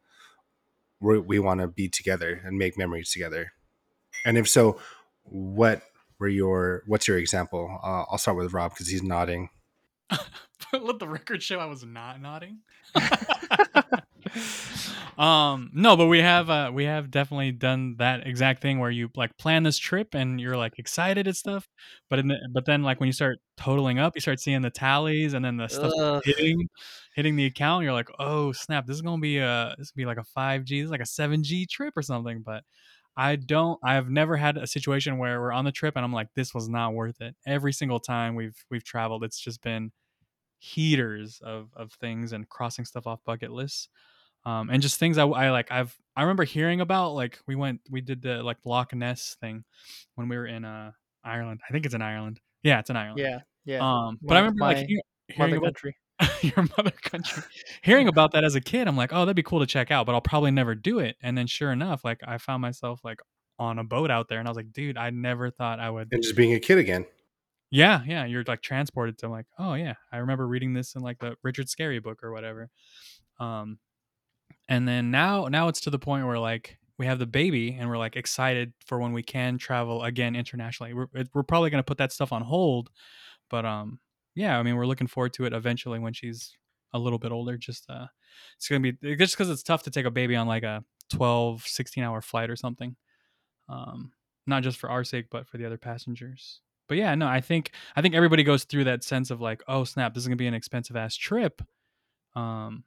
we 0.99 1.17
we 1.17 1.39
want 1.39 1.61
to 1.61 1.67
be 1.67 1.87
together 1.87 2.41
and 2.43 2.57
make 2.57 2.77
memories 2.77 3.09
together. 3.09 3.53
And 4.25 4.37
if 4.37 4.49
so 4.49 4.81
what 5.23 5.81
were 6.19 6.27
your 6.27 6.83
what's 6.85 7.07
your 7.07 7.17
example? 7.17 7.79
Uh, 7.81 8.03
i'll 8.11 8.17
start 8.17 8.35
with 8.35 8.51
rob 8.53 8.73
because 8.73 8.89
he's 8.89 9.03
nodding. 9.03 9.49
Let 10.73 10.99
the 10.99 11.07
record 11.07 11.41
show 11.41 11.59
I 11.59 11.65
was 11.65 11.85
not 11.85 12.21
nodding. 12.21 12.59
um 15.17 15.71
no 15.73 15.97
but 15.97 16.05
we 16.05 16.19
have 16.19 16.49
uh 16.49 16.69
we 16.71 16.83
have 16.83 17.09
definitely 17.09 17.51
done 17.51 17.95
that 17.97 18.27
exact 18.27 18.61
thing 18.61 18.77
where 18.79 18.91
you 18.91 19.09
like 19.15 19.35
plan 19.37 19.63
this 19.63 19.77
trip 19.77 20.13
and 20.13 20.39
you're 20.39 20.57
like 20.57 20.77
excited 20.77 21.25
and 21.25 21.35
stuff 21.35 21.67
but 22.09 22.19
in 22.19 22.27
the, 22.27 22.37
but 22.53 22.65
then 22.65 22.83
like 22.83 22.99
when 22.99 23.07
you 23.07 23.13
start 23.13 23.39
totaling 23.57 23.97
up 23.97 24.13
you 24.15 24.21
start 24.21 24.39
seeing 24.39 24.61
the 24.61 24.69
tallies 24.69 25.33
and 25.33 25.43
then 25.43 25.57
the 25.57 25.67
stuff 25.67 25.91
Ugh. 25.99 26.21
hitting 26.23 26.69
hitting 27.15 27.35
the 27.35 27.45
account 27.45 27.83
you're 27.83 27.93
like 27.93 28.09
oh 28.19 28.51
snap 28.51 28.85
this 28.85 28.95
is 28.95 29.01
gonna 29.01 29.19
be 29.19 29.39
a 29.39 29.73
this 29.79 29.91
will 29.91 30.01
be 30.01 30.05
like 30.05 30.19
a 30.19 30.39
5g 30.39 30.67
this 30.67 30.85
is 30.85 30.91
like 30.91 31.01
a 31.01 31.03
7g 31.03 31.67
trip 31.67 31.95
or 31.97 32.03
something 32.03 32.43
but 32.45 32.63
i 33.15 33.35
don't 33.35 33.79
i've 33.83 34.11
never 34.11 34.37
had 34.37 34.55
a 34.57 34.67
situation 34.67 35.17
where 35.17 35.41
we're 35.41 35.51
on 35.51 35.65
the 35.65 35.71
trip 35.71 35.95
and 35.95 36.05
i'm 36.05 36.13
like 36.13 36.27
this 36.35 36.53
was 36.53 36.69
not 36.69 36.93
worth 36.93 37.21
it 37.21 37.35
every 37.47 37.73
single 37.73 37.99
time 37.99 38.35
we've 38.35 38.63
we've 38.69 38.83
traveled 38.83 39.23
it's 39.23 39.39
just 39.39 39.63
been 39.63 39.91
heaters 40.59 41.39
of 41.43 41.69
of 41.75 41.91
things 41.93 42.33
and 42.33 42.49
crossing 42.49 42.85
stuff 42.85 43.07
off 43.07 43.19
bucket 43.25 43.51
lists 43.51 43.89
um 44.47 44.69
and 44.69 44.81
just 44.81 44.97
things 44.99 45.17
I, 45.17 45.25
I 45.25 45.51
like 45.51 45.71
i've 45.71 45.95
i 46.15 46.21
remember 46.21 46.43
hearing 46.43 46.81
about 46.81 47.13
like 47.13 47.39
we 47.47 47.55
went 47.55 47.81
we 47.89 48.01
did 48.01 48.21
the 48.21 48.41
like 48.43 48.57
loch 48.65 48.93
ness 48.93 49.35
thing 49.41 49.63
when 50.15 50.29
we 50.29 50.37
were 50.37 50.47
in 50.47 50.63
uh 50.65 50.91
ireland 51.23 51.59
i 51.67 51.71
think 51.73 51.85
it's 51.85 51.95
in 51.95 52.01
ireland 52.01 52.39
yeah 52.63 52.79
it's 52.79 52.89
in 52.89 52.95
ireland 52.95 53.19
Yeah, 53.19 53.39
yeah. 53.65 53.79
um 53.81 54.17
but 54.21 54.37
i 54.37 54.39
remember 54.39 54.61
like 54.61 54.77
my- 54.77 54.85
hear- 54.85 55.01
hearing 55.27 55.51
Mother 55.51 55.57
about 55.57 55.73
country. 55.75 55.95
your 56.41 56.67
mother 56.77 56.93
country. 57.03 57.43
Hearing 57.83 58.07
about 58.07 58.31
that 58.31 58.43
as 58.43 58.55
a 58.55 58.61
kid, 58.61 58.87
I'm 58.87 58.97
like, 58.97 59.13
oh, 59.13 59.19
that'd 59.19 59.35
be 59.35 59.43
cool 59.43 59.59
to 59.59 59.67
check 59.67 59.91
out, 59.91 60.07
but 60.07 60.15
I'll 60.15 60.21
probably 60.21 60.49
never 60.49 60.73
do 60.73 60.97
it. 60.97 61.15
And 61.21 61.37
then 61.37 61.45
sure 61.45 61.71
enough, 61.71 62.03
like 62.03 62.21
I 62.25 62.39
found 62.39 62.61
myself 62.61 63.01
like 63.03 63.19
on 63.59 63.77
a 63.77 63.83
boat 63.83 64.09
out 64.09 64.27
there, 64.27 64.39
and 64.39 64.47
I 64.47 64.49
was 64.49 64.55
like, 64.55 64.71
dude, 64.71 64.97
I 64.97 65.11
never 65.11 65.51
thought 65.51 65.79
I 65.79 65.91
would. 65.91 66.07
And 66.11 66.23
just 66.23 66.35
being 66.35 66.53
a 66.53 66.59
kid 66.59 66.79
again. 66.79 67.05
Yeah, 67.69 68.01
yeah, 68.07 68.25
you're 68.25 68.43
like 68.47 68.61
transported 68.63 69.19
to 69.19 69.29
like, 69.29 69.45
oh 69.59 69.75
yeah, 69.75 69.93
I 70.11 70.17
remember 70.17 70.47
reading 70.47 70.73
this 70.73 70.95
in 70.95 71.03
like 71.03 71.19
the 71.19 71.35
Richard 71.43 71.67
Scarry 71.67 72.01
book 72.01 72.23
or 72.23 72.31
whatever. 72.31 72.69
Um, 73.39 73.77
and 74.69 74.87
then 74.87 75.11
now, 75.11 75.47
now 75.47 75.67
it's 75.67 75.81
to 75.81 75.89
the 75.89 75.99
point 75.99 76.25
where 76.25 76.39
like 76.39 76.77
we 76.97 77.05
have 77.05 77.19
the 77.19 77.27
baby, 77.27 77.77
and 77.79 77.89
we're 77.89 77.97
like 77.97 78.15
excited 78.15 78.73
for 78.85 78.99
when 78.99 79.13
we 79.13 79.23
can 79.23 79.57
travel 79.57 80.03
again 80.03 80.35
internationally. 80.35 80.93
We're 80.93 81.07
we're 81.33 81.43
probably 81.43 81.69
gonna 81.69 81.83
put 81.83 81.99
that 81.99 82.11
stuff 82.11 82.31
on 82.31 82.41
hold, 82.41 82.89
but 83.49 83.65
um, 83.65 83.99
yeah, 84.35 84.57
I 84.57 84.63
mean, 84.63 84.75
we're 84.75 84.85
looking 84.85 85.07
forward 85.07 85.33
to 85.33 85.45
it 85.45 85.53
eventually 85.53 85.99
when 85.99 86.13
she's 86.13 86.55
a 86.93 86.99
little 86.99 87.19
bit 87.19 87.31
older. 87.31 87.57
Just 87.57 87.89
uh, 87.89 88.07
it's 88.55 88.67
gonna 88.67 88.79
be 88.79 88.93
just 89.15 89.35
because 89.35 89.49
it's 89.49 89.63
tough 89.63 89.83
to 89.83 89.91
take 89.91 90.05
a 90.05 90.11
baby 90.11 90.35
on 90.35 90.47
like 90.47 90.63
a 90.63 90.83
12, 91.09 91.65
16 91.65 92.03
hour 92.03 92.21
flight 92.21 92.49
or 92.49 92.55
something. 92.55 92.95
Um, 93.69 94.11
not 94.45 94.63
just 94.63 94.77
for 94.77 94.89
our 94.89 95.03
sake, 95.03 95.25
but 95.29 95.47
for 95.47 95.57
the 95.57 95.65
other 95.65 95.77
passengers. 95.77 96.61
But 96.87 96.97
yeah, 96.97 97.13
no, 97.15 97.27
I 97.27 97.41
think 97.41 97.71
I 97.95 98.01
think 98.01 98.15
everybody 98.15 98.43
goes 98.43 98.63
through 98.63 98.85
that 98.85 99.03
sense 99.03 99.29
of 99.29 99.41
like, 99.41 99.61
oh 99.67 99.83
snap, 99.83 100.13
this 100.13 100.23
is 100.23 100.27
gonna 100.27 100.35
be 100.37 100.47
an 100.47 100.53
expensive 100.53 100.95
ass 100.95 101.15
trip. 101.15 101.61
Um, 102.35 102.83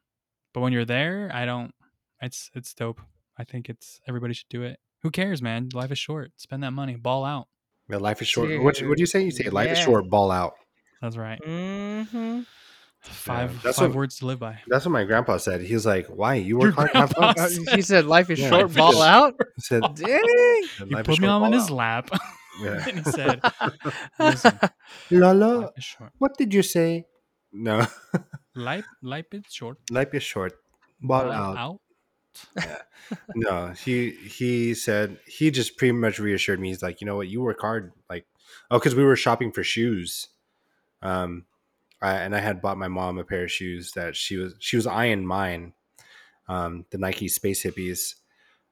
but 0.53 0.61
when 0.61 0.73
you're 0.73 0.85
there, 0.85 1.31
I 1.33 1.45
don't. 1.45 1.73
It's 2.21 2.51
it's 2.55 2.75
dope. 2.75 3.01
I 3.39 3.45
think 3.45 3.69
it's 3.69 4.01
everybody 4.09 4.35
should 4.35 4.49
do 4.51 4.63
it. 4.63 4.79
Who 5.03 5.11
cares, 5.11 5.41
man? 5.41 5.69
Life 5.73 5.91
is 5.91 5.99
short. 5.99 6.33
Spend 6.37 6.63
that 6.63 6.73
money. 6.73 6.97
Ball 6.97 7.25
out. 7.25 7.47
Yeah, 7.89 7.97
life 7.97 8.21
is 8.23 8.29
short. 8.29 8.51
What 8.63 8.79
what 8.81 8.97
do 8.97 9.03
you 9.03 9.07
say? 9.07 9.23
You 9.23 9.31
say 9.31 9.49
life 9.51 9.71
is 9.71 9.79
short. 9.79 10.09
Ball 10.11 10.31
out. 10.31 10.55
That's 11.01 11.17
right. 11.17 11.41
Mm-hmm. 11.41 12.41
Five 13.03 13.63
that's 13.63 13.79
five 13.79 13.89
what- 13.91 13.97
words 13.97 14.19
to 14.19 14.27
live 14.27 14.39
by. 14.39 14.59
That's 14.69 14.85
what 14.85 14.93
my 14.93 15.05
grandpa 15.05 15.39
said. 15.39 15.63
He 15.63 15.73
was 15.73 15.87
like, 15.87 16.07
"Why 16.09 16.35
you 16.35 16.59
Your 16.61 16.69
work 16.69 16.75
hard, 16.75 16.91
have 16.91 17.11
fun." 17.13 17.33
grandpa 17.35 17.71
Uh, 17.73 17.77
he 17.77 17.81
said 17.83 18.05
life 18.05 18.29
is 18.29 18.39
Yeah, 18.39 18.51
short, 18.51 18.63
life 18.69 18.77
ball 18.77 18.93
is- 18.93 19.01
out. 19.01 19.35
He 19.57 19.63
said, 19.63 19.83
Dang. 19.95 20.63
He 20.87 20.95
put 21.03 21.19
me 21.19 21.27
on 21.29 21.47
in 21.47 21.53
his 21.55 21.71
lap 21.71 22.11
Yeah. 22.63 22.85
and 22.87 22.99
he 22.99 23.11
said, 23.11 23.41
"Listen, 24.19 24.59
Lala, 25.11 25.45
life 25.61 25.71
is 25.79 25.85
short. 25.85 26.13
what 26.19 26.37
did 26.37 26.53
you 26.53 26.63
say? 26.63 27.07
No, 27.53 27.87
Life 28.55 28.87
life 29.03 29.27
is 29.33 29.45
short. 29.49 29.79
life 29.91 30.15
is 30.15 30.23
short. 30.23 30.55
Ball 31.01 31.31
out. 31.31 31.57
out. 31.57 31.81
No, 33.35 33.69
he 33.85 34.11
he 34.11 34.75
said 34.75 35.19
he 35.27 35.51
just 35.51 35.77
pretty 35.77 35.93
much 35.93 36.19
reassured 36.19 36.61
me. 36.61 36.69
He's 36.69 36.83
like, 36.83 37.01
you 37.01 37.07
know 37.07 37.17
what, 37.17 37.29
you 37.29 37.41
work 37.41 37.61
hard. 37.61 37.93
Like, 38.09 38.27
oh, 38.71 38.79
because 38.79 38.95
we 38.95 39.03
were 39.05 39.17
shopping 39.17 39.51
for 39.51 39.65
shoes, 39.65 40.29
um, 41.03 41.47
I, 42.01 42.15
and 42.17 42.35
I 42.35 42.39
had 42.41 42.63
bought 42.63 42.79
my 42.79 42.89
mom 42.89 43.19
a 43.19 43.25
pair 43.25 43.45
of 43.45 43.51
shoes 43.51 43.93
that 43.93 44.17
she 44.17 44.37
was 44.37 44.55
she 44.61 44.77
was 44.77 44.87
eyeing 44.87 45.27
mine, 45.27 45.73
um, 46.49 46.87
the 46.91 46.99
Nike 46.99 47.29
Space 47.29 47.65
Hippies, 47.65 48.15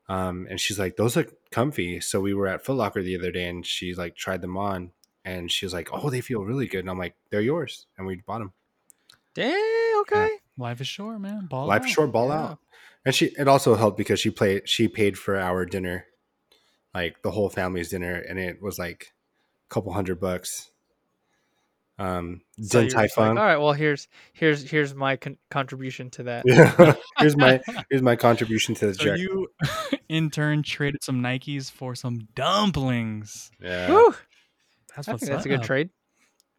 um, 0.08 0.46
and 0.48 0.60
she's 0.60 0.78
like, 0.78 0.96
those 0.96 1.16
look 1.16 1.32
comfy. 1.50 2.00
So 2.00 2.20
we 2.20 2.34
were 2.34 2.46
at 2.46 2.64
Foot 2.64 2.76
Locker 2.76 3.02
the 3.02 3.16
other 3.16 3.32
day, 3.32 3.48
and 3.48 3.66
she 3.66 3.94
like 3.94 4.16
tried 4.16 4.40
them 4.40 4.56
on, 4.56 4.92
and 5.24 5.50
she 5.50 5.66
was 5.66 5.74
like, 5.74 5.88
oh, 5.92 6.10
they 6.10 6.20
feel 6.20 6.44
really 6.44 6.66
good. 6.66 6.80
And 6.80 6.90
I'm 6.90 6.98
like, 6.98 7.16
they're 7.30 7.40
yours, 7.40 7.86
and 7.96 8.06
we 8.06 8.16
bought 8.16 8.38
them. 8.38 8.52
Dang. 9.38 10.00
Okay. 10.00 10.30
Life 10.56 10.80
is 10.80 10.88
short, 10.88 11.20
man. 11.20 11.46
Ball 11.46 11.66
Life 11.66 11.82
out. 11.82 11.86
is 11.86 11.92
short, 11.92 12.12
ball 12.12 12.28
Yeah. 12.28 12.34
out. 12.42 12.58
And 13.04 13.14
she 13.14 13.26
it 13.38 13.46
also 13.48 13.74
helped 13.76 13.96
because 13.96 14.20
she 14.20 14.30
played 14.30 14.68
she 14.68 14.88
paid 14.88 15.16
for 15.18 15.38
our 15.38 15.64
dinner, 15.64 16.06
like 16.94 17.22
the 17.22 17.30
whole 17.30 17.48
family's 17.48 17.88
dinner, 17.90 18.14
and 18.14 18.38
it 18.38 18.60
was 18.60 18.78
like 18.78 19.12
a 19.70 19.74
couple 19.74 19.92
hundred 19.92 20.20
bucks. 20.20 20.70
Um, 22.00 22.42
So 22.60 22.80
Din 22.82 22.90
Tai 22.90 23.04
just 23.06 23.18
like, 23.18 23.28
all 23.30 23.34
right. 23.34 23.56
Well, 23.56 23.72
here's 23.72 24.08
here's 24.32 24.62
here's 24.68 24.94
my 24.94 25.16
con- 25.16 25.38
contribution 25.50 26.10
to 26.10 26.22
that. 26.24 26.42
Yeah, 26.46 26.94
here's 27.18 27.36
my 27.36 27.60
here's 27.90 28.02
my 28.02 28.14
contribution 28.16 28.74
to 28.76 28.86
the 28.88 28.94
So 28.94 29.04
check. 29.04 29.18
you 29.18 29.48
intern 30.08 30.62
traded 30.62 31.02
some 31.02 31.20
Nikes 31.22 31.70
for 31.70 31.94
some 31.94 32.28
dumplings. 32.34 33.50
yeah, 33.60 33.88
Whew, 33.88 34.14
That's 34.94 35.08
I 35.08 35.12
what's 35.12 35.24
think 35.24 35.32
that's 35.32 35.46
a 35.46 35.48
good 35.48 35.62
trade. 35.62 35.90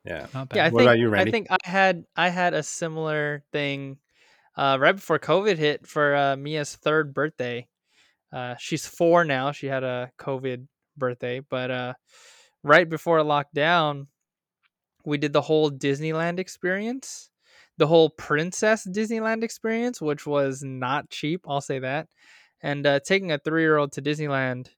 Yeah. 0.06 0.28
Yeah, 0.34 0.66
I 0.66 0.70
What 0.70 0.80
think 0.80 0.82
about 0.82 1.00
you, 1.00 1.10
Randy? 1.10 1.30
I 1.30 1.32
think 1.32 1.47
I 1.50 1.58
had 1.64 2.04
I 2.16 2.30
had 2.30 2.54
a 2.54 2.64
similar 2.64 3.43
thing 3.52 3.97
uh, 4.56 4.78
right 4.80 4.95
before 4.95 5.20
COVID 5.20 5.58
hit 5.58 5.88
for 5.88 6.16
uh, 6.16 6.36
Mia's 6.36 6.76
third 6.76 7.14
birthday. 7.14 7.68
Uh, 8.32 8.56
she's 8.60 8.86
four 8.86 9.26
now. 9.26 9.52
She 9.52 9.68
had 9.68 9.84
a 9.84 10.12
COVID 10.20 10.68
birthday, 10.97 11.39
but 11.39 11.72
uh, 11.72 11.93
right 12.64 12.88
before 12.88 13.20
lockdown, 13.20 14.08
we 15.06 15.18
did 15.18 15.34
the 15.34 15.41
whole 15.41 15.72
Disneyland 15.72 16.39
experience, 16.39 17.30
the 17.78 17.88
whole 17.88 18.10
Princess 18.10 18.86
Disneyland 18.88 19.43
experience, 19.43 20.02
which 20.02 20.28
was 20.28 20.62
not 20.64 21.10
cheap. 21.10 21.45
I'll 21.47 21.62
say 21.62 21.80
that. 21.80 22.08
And 22.62 22.86
uh, 22.86 23.00
taking 23.00 23.32
a 23.32 23.39
three-year-old 23.39 23.93
to 23.93 24.02
Disneyland, 24.02 24.70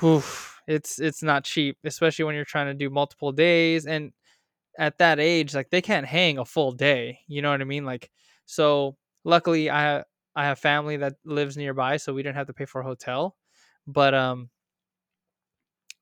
whew, 0.00 0.22
it's 0.66 1.00
it's 1.00 1.22
not 1.22 1.44
cheap, 1.44 1.78
especially 1.84 2.24
when 2.24 2.34
you're 2.34 2.44
trying 2.44 2.66
to 2.66 2.74
do 2.74 2.90
multiple 2.90 3.32
days 3.32 3.86
and 3.86 4.12
at 4.78 4.98
that 4.98 5.20
age, 5.20 5.54
like 5.54 5.70
they 5.70 5.82
can't 5.82 6.06
hang 6.06 6.38
a 6.38 6.44
full 6.46 6.72
day. 6.72 7.20
You 7.28 7.42
know 7.42 7.50
what 7.52 7.60
I 7.62 7.64
mean? 7.64 7.84
Like, 7.86 8.10
so 8.46 8.96
luckily 9.24 9.70
I 9.70 10.04
I 10.36 10.46
have 10.46 10.58
family 10.60 10.98
that 10.98 11.14
lives 11.24 11.56
nearby, 11.58 11.98
so 11.98 12.14
we 12.14 12.22
didn't 12.24 12.36
have 12.36 12.48
to 12.48 12.54
pay 12.54 12.66
for 12.66 12.80
a 12.82 12.84
hotel. 12.84 13.36
But 13.86 14.14
um, 14.14 14.50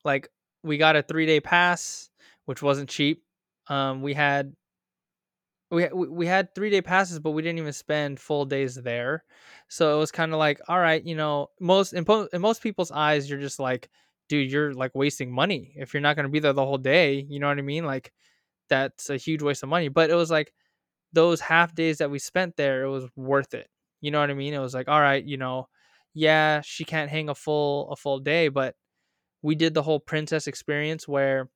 like 0.05 0.29
we 0.63 0.79
got 0.79 0.97
a 0.97 1.03
three 1.03 1.27
day 1.27 1.41
pass, 1.41 2.11
which 2.45 2.63
wasn't 2.63 2.89
cheap. 2.89 3.23
Um, 3.69 4.03
we 4.03 4.15
had 4.15 4.55
we 5.71 5.89
we 5.93 6.09
we 6.09 6.27
had 6.27 6.55
three 6.55 6.71
day 6.71 6.83
passes, 6.83 7.19
but 7.21 7.31
we 7.33 7.43
didn't 7.43 7.59
even 7.59 7.73
spend 7.73 8.21
full 8.21 8.45
days 8.45 8.75
there. 8.77 9.25
So 9.69 9.95
it 9.97 9.99
was 9.99 10.11
kind 10.11 10.33
of 10.33 10.39
like, 10.39 10.61
all 10.69 10.79
right, 10.79 11.05
you 11.05 11.15
know, 11.15 11.49
most 11.61 11.93
in, 11.93 12.05
po- 12.05 12.29
in 12.33 12.41
most 12.41 12.63
people's 12.63 12.91
eyes, 12.91 13.31
you're 13.31 13.41
just 13.41 13.61
like, 13.61 13.89
dude, 14.29 14.51
you're 14.51 14.75
like 14.75 14.95
wasting 14.95 15.33
money 15.33 15.73
if 15.77 15.95
you're 15.95 16.01
not 16.01 16.17
gonna 16.17 16.29
be 16.29 16.41
there 16.41 16.53
the 16.53 16.65
whole 16.67 16.79
day. 16.79 17.25
You 17.29 17.41
know 17.41 17.49
what 17.49 17.59
I 17.59 17.63
mean? 17.63 17.85
Like 17.87 18.13
that's 18.69 19.11
a 19.11 19.17
huge 19.19 19.43
waste 19.43 19.63
of 19.65 19.69
money. 19.71 19.89
But 19.89 20.11
it 20.11 20.15
was 20.15 20.31
like 20.31 20.53
those 21.13 21.41
half 21.41 21.75
days 21.75 21.99
that 21.99 22.11
we 22.11 22.19
spent 22.19 22.57
there, 22.57 22.85
it 22.85 22.91
was 22.91 23.07
worth 23.17 23.55
it. 23.55 23.69
You 24.01 24.11
know 24.11 24.21
what 24.21 24.31
I 24.31 24.35
mean? 24.35 24.55
It 24.55 24.59
was 24.61 24.75
like, 24.75 24.89
all 24.89 25.01
right, 25.01 25.25
you 25.25 25.37
know, 25.37 25.69
yeah, 26.15 26.61
she 26.63 26.85
can't 26.85 27.11
hang 27.11 27.29
a 27.29 27.35
full 27.35 27.91
a 27.91 27.97
full 27.97 28.21
day, 28.21 28.49
but 28.49 28.75
we 29.43 29.55
did 29.55 29.75
the 29.75 29.83
whole 29.83 30.01
princess 30.01 30.47
experience 30.47 31.09
where 31.09 31.49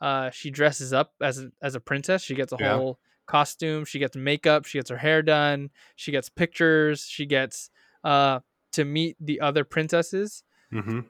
uh 0.00 0.30
she 0.30 0.50
dresses 0.50 0.92
up 0.92 1.12
as 1.20 1.40
a, 1.40 1.50
as 1.62 1.74
a 1.74 1.80
princess. 1.80 2.22
She 2.22 2.34
gets 2.34 2.52
a 2.52 2.58
Yeah. 2.58 2.58
whole 2.58 2.98
costume, 3.26 3.84
she 3.84 3.98
gets 3.98 4.16
makeup, 4.16 4.64
she 4.64 4.78
gets 4.78 4.90
her 4.90 4.96
hair 4.96 5.22
done, 5.22 5.70
she 5.96 6.12
gets 6.12 6.28
pictures, 6.28 7.06
she 7.06 7.26
gets 7.26 7.70
uh 8.04 8.40
to 8.72 8.84
meet 8.84 9.16
the 9.20 9.40
other 9.40 9.64
princesses. 9.64 10.42
Hmm 10.70 11.00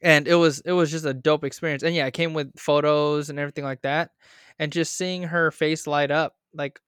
and 0.00 0.28
it 0.28 0.34
was 0.34 0.60
it 0.60 0.72
was 0.72 0.90
just 0.90 1.04
a 1.04 1.14
dope 1.14 1.44
experience. 1.44 1.82
And 1.82 1.94
yeah 1.94 2.06
it 2.06 2.14
came 2.14 2.34
with 2.34 2.58
photos 2.58 3.30
and 3.30 3.38
everything 3.38 3.64
like 3.64 3.82
that. 3.82 4.10
And 4.58 4.72
just 4.72 4.96
seeing 4.96 5.24
her 5.24 5.50
face 5.50 5.86
light 5.86 6.10
up 6.10 6.34
like 6.54 6.80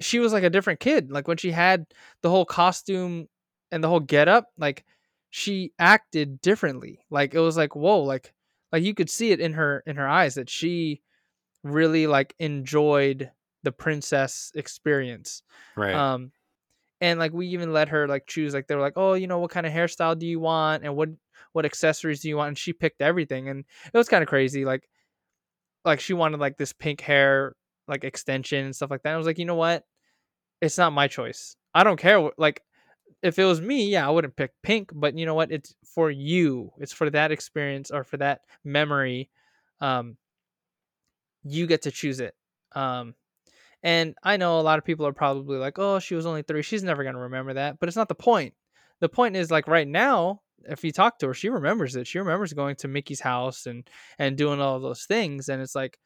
she 0.00 0.18
was 0.18 0.32
like 0.32 0.44
a 0.44 0.50
different 0.50 0.80
kid. 0.80 1.10
Like 1.10 1.28
when 1.28 1.36
she 1.36 1.50
had 1.50 1.86
the 2.22 2.30
whole 2.30 2.44
costume 2.44 3.28
and 3.70 3.82
the 3.82 3.88
whole 3.88 4.00
get 4.00 4.28
up 4.28 4.48
like 4.58 4.84
she 5.30 5.72
acted 5.78 6.40
differently. 6.40 7.04
Like 7.10 7.34
it 7.34 7.40
was 7.40 7.56
like 7.56 7.76
whoa 7.76 8.00
like 8.00 8.32
like 8.72 8.82
you 8.82 8.94
could 8.94 9.10
see 9.10 9.30
it 9.30 9.40
in 9.40 9.52
her 9.54 9.82
in 9.86 9.96
her 9.96 10.08
eyes 10.08 10.34
that 10.34 10.50
she 10.50 11.02
really 11.62 12.06
like 12.06 12.34
enjoyed 12.38 13.30
the 13.64 13.72
princess 13.72 14.52
experience 14.54 15.42
Right. 15.74 15.94
um, 15.94 16.30
and 17.00 17.18
like 17.18 17.32
we 17.32 17.48
even 17.48 17.72
let 17.72 17.88
her 17.88 18.06
like 18.06 18.26
choose. 18.26 18.54
Like 18.54 18.66
they 18.66 18.74
were 18.74 18.80
like, 18.80 18.96
oh, 18.96 19.14
you 19.14 19.26
know, 19.26 19.38
what 19.38 19.50
kind 19.50 19.66
of 19.66 19.72
hairstyle 19.72 20.18
do 20.18 20.26
you 20.26 20.38
want, 20.40 20.84
and 20.84 20.96
what 20.96 21.10
what 21.52 21.64
accessories 21.66 22.20
do 22.20 22.28
you 22.28 22.36
want? 22.36 22.48
And 22.48 22.58
she 22.58 22.72
picked 22.72 23.02
everything, 23.02 23.48
and 23.48 23.64
it 23.92 23.98
was 23.98 24.08
kind 24.08 24.22
of 24.22 24.28
crazy. 24.28 24.64
Like, 24.64 24.88
like 25.84 26.00
she 26.00 26.14
wanted 26.14 26.40
like 26.40 26.56
this 26.56 26.72
pink 26.72 27.00
hair 27.00 27.56
like 27.88 28.04
extension 28.04 28.64
and 28.64 28.74
stuff 28.74 28.90
like 28.90 29.02
that. 29.02 29.12
I 29.12 29.16
was 29.18 29.26
like, 29.26 29.38
you 29.38 29.44
know 29.44 29.56
what? 29.56 29.84
It's 30.62 30.78
not 30.78 30.92
my 30.92 31.08
choice. 31.08 31.56
I 31.74 31.84
don't 31.84 31.98
care. 31.98 32.20
What, 32.20 32.38
like, 32.38 32.62
if 33.22 33.38
it 33.38 33.44
was 33.44 33.60
me, 33.60 33.88
yeah, 33.90 34.06
I 34.06 34.10
wouldn't 34.10 34.36
pick 34.36 34.52
pink. 34.62 34.90
But 34.94 35.18
you 35.18 35.26
know 35.26 35.34
what? 35.34 35.52
It's 35.52 35.74
for 35.94 36.10
you. 36.10 36.72
It's 36.78 36.92
for 36.92 37.10
that 37.10 37.32
experience 37.32 37.90
or 37.90 38.04
for 38.04 38.16
that 38.18 38.40
memory. 38.64 39.28
Um, 39.80 40.16
you 41.42 41.66
get 41.66 41.82
to 41.82 41.90
choose 41.90 42.20
it. 42.20 42.34
Um, 42.72 43.14
and 43.84 44.14
I 44.22 44.38
know 44.38 44.58
a 44.58 44.62
lot 44.62 44.78
of 44.78 44.84
people 44.84 45.06
are 45.06 45.12
probably 45.12 45.58
like, 45.58 45.78
"Oh, 45.78 45.98
she 45.98 46.14
was 46.14 46.24
only 46.24 46.42
three. 46.42 46.62
She's 46.62 46.82
never 46.82 47.04
gonna 47.04 47.20
remember 47.20 47.54
that." 47.54 47.78
But 47.78 47.88
it's 47.88 47.96
not 47.96 48.08
the 48.08 48.14
point. 48.14 48.54
The 49.00 49.10
point 49.10 49.36
is 49.36 49.50
like 49.50 49.68
right 49.68 49.86
now, 49.86 50.40
if 50.66 50.82
you 50.82 50.90
talk 50.90 51.18
to 51.18 51.28
her, 51.28 51.34
she 51.34 51.50
remembers 51.50 51.94
it. 51.94 52.06
She 52.06 52.18
remembers 52.18 52.54
going 52.54 52.76
to 52.76 52.88
Mickey's 52.88 53.20
house 53.20 53.66
and 53.66 53.88
and 54.18 54.38
doing 54.38 54.60
all 54.60 54.80
those 54.80 55.04
things. 55.04 55.50
And 55.50 55.60
it's 55.60 55.74
like, 55.74 55.98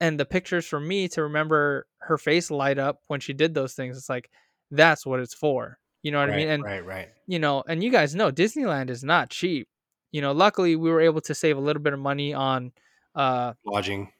and 0.00 0.18
the 0.18 0.24
pictures 0.24 0.66
for 0.66 0.80
me 0.80 1.06
to 1.08 1.24
remember 1.24 1.86
her 1.98 2.16
face 2.16 2.50
light 2.50 2.78
up 2.78 3.00
when 3.08 3.20
she 3.20 3.34
did 3.34 3.54
those 3.54 3.74
things. 3.74 3.98
It's 3.98 4.08
like 4.08 4.30
that's 4.70 5.04
what 5.04 5.20
it's 5.20 5.34
for. 5.34 5.78
You 6.02 6.12
know 6.12 6.20
what 6.20 6.30
right, 6.30 6.34
I 6.34 6.38
mean? 6.38 6.48
And 6.48 6.64
right. 6.64 6.86
Right. 6.86 7.08
you 7.26 7.38
know, 7.38 7.62
and 7.68 7.84
you 7.84 7.90
guys 7.90 8.14
know 8.14 8.32
Disneyland 8.32 8.88
is 8.88 9.04
not 9.04 9.28
cheap. 9.28 9.68
You 10.12 10.22
know, 10.22 10.32
luckily 10.32 10.76
we 10.76 10.90
were 10.90 11.02
able 11.02 11.20
to 11.22 11.34
save 11.34 11.58
a 11.58 11.60
little 11.60 11.82
bit 11.82 11.92
of 11.92 11.98
money 11.98 12.32
on 12.32 12.72
uh 13.14 13.52
Lodging. 13.66 14.12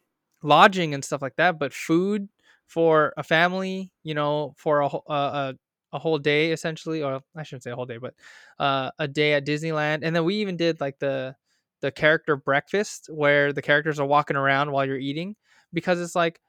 lodging 0.43 0.93
and 0.93 1.03
stuff 1.03 1.23
like 1.23 1.37
that, 1.37 1.59
but 1.59 1.73
food 1.73 2.29
for 2.67 3.13
a 3.17 3.23
family, 3.23 3.93
you 4.03 4.15
know, 4.15 4.55
for 4.59 4.81
a 4.81 4.89
a, 5.09 5.55
a 5.93 5.99
whole 5.99 6.19
day 6.19 6.53
essentially, 6.53 7.03
or 7.03 7.21
I 7.37 7.43
shouldn't 7.43 7.63
say 7.65 7.71
a 7.71 7.77
whole 7.77 7.87
day, 7.87 7.99
but 7.99 8.15
uh, 8.59 8.91
a 8.99 9.09
day 9.09 9.35
at 9.35 9.47
Disneyland, 9.47 10.01
and 10.03 10.15
then 10.15 10.25
we 10.25 10.37
even 10.37 10.57
did 10.57 10.81
like 10.81 10.99
the 10.99 11.37
the 11.81 11.91
character 11.93 12.37
breakfast 12.37 13.09
where 13.13 13.53
the 13.53 13.63
characters 13.63 14.01
are 14.01 14.07
walking 14.07 14.37
around 14.37 14.73
while 14.73 14.85
you're 14.87 14.97
eating 14.99 15.37
because 15.75 16.01
it's 16.01 16.15
like, 16.17 16.41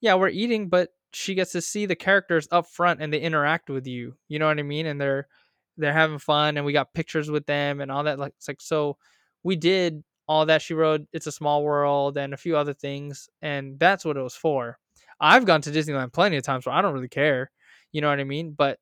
yeah, 0.00 0.14
we're 0.14 0.28
eating, 0.28 0.68
but 0.68 0.90
she 1.12 1.34
gets 1.34 1.52
to 1.52 1.60
see 1.60 1.86
the 1.86 1.96
characters 1.96 2.46
up 2.52 2.66
front 2.68 3.00
and 3.02 3.12
they 3.12 3.20
interact 3.20 3.70
with 3.70 3.86
you. 3.86 4.16
You 4.28 4.38
know 4.38 4.46
what 4.46 4.58
I 4.58 4.62
mean? 4.62 4.86
And 4.86 5.00
they're 5.00 5.28
they're 5.76 5.92
having 5.92 6.18
fun, 6.18 6.56
and 6.56 6.64
we 6.66 6.72
got 6.72 6.94
pictures 6.94 7.30
with 7.30 7.46
them 7.46 7.80
and 7.80 7.90
all 7.90 8.04
that. 8.04 8.18
Like 8.18 8.34
it's 8.36 8.48
like 8.48 8.60
so, 8.60 8.96
we 9.42 9.56
did 9.56 10.02
all 10.28 10.46
that 10.46 10.62
she 10.62 10.74
wrote. 10.74 11.02
It's 11.12 11.26
a 11.26 11.32
small 11.32 11.62
world 11.64 12.16
and 12.18 12.34
a 12.34 12.38
few 12.38 12.56
other 12.56 12.74
things, 12.74 13.28
and 13.42 13.78
that's 13.78 14.04
what 14.04 14.16
it 14.16 14.22
was 14.22 14.34
for. 14.34 14.78
I've 15.20 15.46
gone 15.46 15.62
to 15.62 15.70
Disneyland 15.70 16.12
plenty 16.12 16.36
of 16.36 16.44
times 16.44 16.66
where 16.66 16.74
I 16.74 16.82
don't 16.82 16.94
really 16.94 17.08
care. 17.08 17.50
You 17.92 18.00
know 18.00 18.08
what 18.08 18.20
I 18.20 18.24
mean? 18.24 18.54
But 18.56 18.78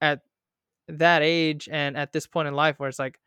at 0.00 0.20
that 0.88 1.22
age 1.22 1.68
and 1.70 1.96
at 1.96 2.12
this 2.12 2.26
point 2.26 2.48
in 2.48 2.54
life 2.54 2.78
where 2.78 2.88
it's 2.88 2.98
like, 2.98 3.18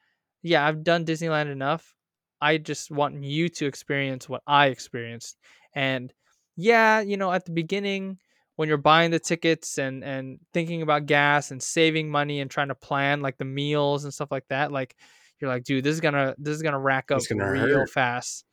yeah, 0.42 0.66
I've 0.66 0.84
done 0.84 1.06
Disneyland 1.06 1.52
enough. 1.52 1.96
I 2.42 2.58
just 2.58 2.92
want 2.92 3.24
you 3.24 3.50
to 3.50 3.66
experience 3.66 4.28
what 4.28 4.44
I 4.46 4.68
experienced. 4.68 5.38
And 5.74 6.14
yeah, 6.58 7.00
you 7.02 7.18
know, 7.18 7.32
at 7.32 7.46
the 7.46 7.52
beginning 7.52 8.20
when 8.56 8.70
you're 8.70 8.78
buying 8.78 9.12
the 9.12 9.20
tickets 9.20 9.78
and 9.78 10.04
and 10.04 10.40
thinking 10.54 10.82
about 10.82 11.06
gas 11.06 11.52
and 11.52 11.62
saving 11.62 12.10
money 12.10 12.40
and 12.40 12.50
trying 12.50 12.70
to 12.70 12.76
plan 12.76 13.22
like 13.22 13.38
the 13.38 13.46
meals 13.46 14.04
and 14.04 14.14
stuff 14.14 14.32
like 14.32 14.48
that, 14.50 14.72
like 14.72 14.96
you're 15.40 15.50
like, 15.50 15.64
dude, 15.64 15.84
this 15.84 15.94
is 15.94 16.02
gonna 16.02 16.36
this 16.38 16.56
is 16.56 16.62
gonna 16.62 16.80
rack 16.80 17.12
up 17.12 17.22
gonna 17.30 17.52
real 17.52 17.80
hurt. 17.80 17.90
fast. 17.90 18.46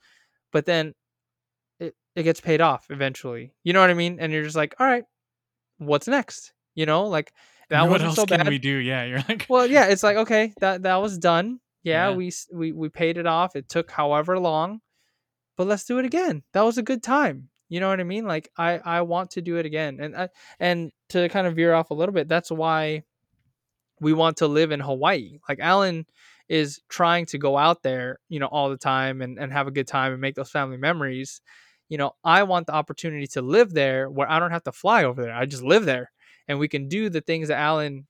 But 0.53 0.67
then 0.67 0.95
it, 2.15 2.23
gets 2.23 2.41
paid 2.41 2.61
off 2.61 2.87
eventually. 2.91 3.53
You 3.65 3.73
know 3.73 3.81
what 3.81 3.91
I 3.91 3.95
mean? 3.95 4.19
And 4.21 4.33
you're 4.33 4.43
just 4.45 4.57
like, 4.57 4.75
all 4.79 4.87
right, 4.87 5.05
what's 5.79 6.09
next? 6.09 6.53
You 6.75 6.87
know, 6.87 7.05
like 7.07 7.33
that 7.71 7.89
what 7.89 8.03
else 8.03 8.17
so 8.17 8.27
can 8.27 8.39
bad. 8.39 8.49
we 8.49 8.59
do? 8.59 8.77
Yeah, 8.77 9.05
you're 9.05 9.23
like, 9.29 9.47
Well, 9.49 9.67
yeah, 9.67 9.87
it's 9.87 10.03
like 10.03 10.17
okay, 10.25 10.53
that 10.61 10.83
that 10.83 10.97
was 10.97 11.19
done. 11.19 11.61
Yeah, 11.83 12.11
Yeah. 12.11 12.17
we 12.17 12.33
we 12.53 12.73
we 12.73 12.89
paid 12.89 13.19
it 13.19 13.27
off. 13.27 13.57
It 13.57 13.69
took 13.69 13.91
however 13.91 14.39
long, 14.39 14.81
but 15.57 15.67
let's 15.67 15.85
do 15.85 15.99
it 15.99 16.05
again. 16.05 16.43
That 16.53 16.63
was 16.63 16.79
a 16.79 16.83
good 16.83 17.03
time. 17.03 17.49
You 17.69 17.81
know 17.81 17.89
what 17.89 18.01
I 18.01 18.05
mean? 18.05 18.27
Like 18.27 18.51
I 18.57 18.79
I 18.79 19.01
want 19.03 19.31
to 19.33 19.43
do 19.43 19.57
it 19.57 19.67
again. 19.67 19.99
And 20.01 20.17
I, 20.17 20.29
and 20.61 20.93
to 21.11 21.29
kind 21.29 21.47
of 21.47 21.57
veer 21.57 21.73
off 21.75 21.91
a 21.91 21.95
little 21.95 22.13
bit, 22.15 22.29
that's 22.29 22.51
why 22.51 23.03
we 24.01 24.13
want 24.13 24.39
to 24.39 24.47
live 24.49 24.73
in 24.73 24.81
Hawaii. 24.81 25.39
Like 25.49 25.59
Allen 25.61 26.07
is 26.49 26.81
trying 26.89 27.25
to 27.27 27.39
go 27.39 27.57
out 27.57 27.83
there, 27.83 28.19
you 28.29 28.41
know, 28.41 28.47
all 28.47 28.69
the 28.69 28.77
time 28.77 29.23
and, 29.23 29.39
and 29.39 29.53
have 29.53 29.67
a 29.69 29.71
good 29.71 29.87
time 29.87 30.13
and 30.13 30.21
make 30.21 30.35
those 30.35 30.51
family 30.51 30.77
memories. 30.77 31.41
You 31.93 31.99
know, 31.99 32.13
I 32.25 32.45
want 32.45 32.69
the 32.69 32.73
opportunity 32.73 33.27
to 33.27 33.43
live 33.43 33.75
there 33.75 34.09
where 34.09 34.27
I 34.31 34.39
don't 34.39 34.51
have 34.51 34.65
to 34.65 34.73
fly 34.73 35.05
over 35.05 35.21
there. 35.21 35.35
I 35.35 35.45
just 35.45 35.63
live 35.63 35.85
there 35.85 36.11
and 36.49 36.59
we 36.59 36.67
can 36.67 36.89
do 36.89 37.11
the 37.11 37.21
things 37.21 37.49
that 37.49 37.59
Allen 37.59 38.07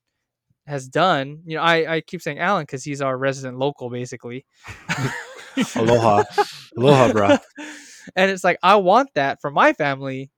has 0.65 0.87
done. 0.87 1.41
You 1.45 1.57
know, 1.57 1.63
I, 1.63 1.95
I 1.95 1.99
keep 1.99 2.21
saying 2.21 2.39
Allen 2.39 2.63
because 2.63 2.85
he's 2.85 3.01
our 3.01 3.17
resident 3.17 3.59
local 3.59 3.89
basically. 3.89 4.45
Aloha. 5.75 6.23
Aloha, 6.77 7.11
bro. 7.11 7.27
and 8.15 8.31
it's 8.31 8.45
like 8.45 8.57
I 8.63 8.77
want 8.77 9.09
that 9.15 9.41
for 9.41 9.51
my 9.51 9.73
family, 9.73 10.31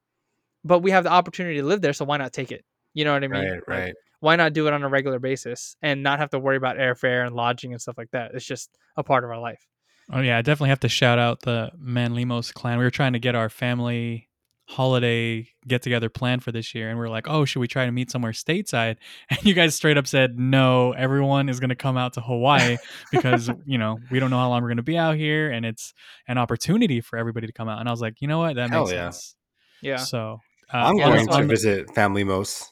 but 0.64 0.80
we 0.80 0.90
have 0.90 1.04
the 1.04 1.12
opportunity 1.12 1.58
to 1.58 1.66
live 1.68 1.82
there, 1.82 1.94
so 1.94 2.04
why 2.04 2.18
not 2.18 2.34
take 2.34 2.52
it? 2.52 2.66
You 2.96 3.06
know 3.06 3.14
what 3.14 3.24
I 3.24 3.28
mean? 3.28 3.44
Right, 3.44 3.52
Like, 3.52 3.68
right. 3.68 3.94
why 4.22 4.38
not 4.38 4.54
do 4.54 4.66
it 4.66 4.74
on 4.74 4.82
a 4.82 4.90
regular 4.90 5.20
basis 5.20 5.78
and 5.84 6.02
not 6.02 6.18
have 6.18 6.32
to 6.32 6.40
worry 6.40 6.58
about 6.58 6.78
airfare 6.78 7.28
and 7.28 7.36
lodging 7.36 7.74
and 7.74 7.80
stuff 7.80 8.00
like 8.00 8.10
that? 8.10 8.32
It's 8.34 8.44
just 8.44 8.72
a 8.98 9.04
part 9.04 9.24
of 9.24 9.30
our 9.30 9.40
life. 9.40 9.68
Oh 10.12 10.22
yeah, 10.22 10.38
I 10.38 10.42
definitely 10.42 10.70
have 10.70 10.82
to 10.82 10.90
shout 10.90 11.20
out 11.20 11.42
the 11.42 11.72
Famlimos 11.84 12.54
clan. 12.54 12.78
We 12.78 12.84
were 12.84 12.92
trying 12.92 13.14
to 13.14 13.20
get 13.20 13.36
our 13.36 13.50
family 13.50 14.30
holiday 14.68 15.48
get 15.68 15.82
together 15.84 16.10
planned 16.10 16.44
for 16.44 16.52
this 16.52 16.74
year, 16.76 16.90
and 16.90 17.00
we 17.00 17.06
are 17.06 17.10
like, 17.10 17.28
oh, 17.28 17.46
should 17.46 17.60
we 17.60 17.68
try 17.68 17.86
to 17.86 17.92
meet 17.92 18.12
somewhere 18.12 18.32
stateside? 18.32 18.98
And 19.30 19.44
you 19.44 19.54
guys 19.54 19.76
straight 19.76 19.98
up 19.98 20.08
said 20.08 20.40
no. 20.40 20.92
Everyone 20.94 21.50
is 21.50 21.60
going 21.60 21.70
to 21.70 21.76
come 21.76 21.98
out 21.98 22.14
to 22.14 22.22
Hawaii 22.22 22.78
because 23.12 23.50
you 23.66 23.78
know 23.78 24.00
we 24.12 24.20
don't 24.20 24.30
know 24.30 24.38
how 24.38 24.50
long 24.50 24.62
we're 24.62 24.70
going 24.70 24.78
to 24.78 24.84
be 24.84 24.98
out 24.98 25.16
here, 25.16 25.52
and 25.52 25.66
it's 25.66 25.94
an 26.28 26.38
opportunity 26.38 27.02
for 27.02 27.18
everybody 27.18 27.48
to 27.48 27.54
come 27.54 27.68
out. 27.68 27.80
And 27.80 27.90
I 27.90 27.92
was 27.92 28.02
like, 28.02 28.22
you 28.22 28.28
know 28.28 28.40
what, 28.40 28.56
that 28.56 28.70
Hell 28.70 28.84
makes 28.84 28.94
yeah. 28.94 29.10
sense. 29.10 29.36
Yeah. 29.82 29.98
So 29.98 30.40
uh, 30.74 30.78
I'm 30.78 30.98
going 30.98 31.28
to 31.28 31.44
visit 31.46 31.88
Famlimos. 31.88 32.66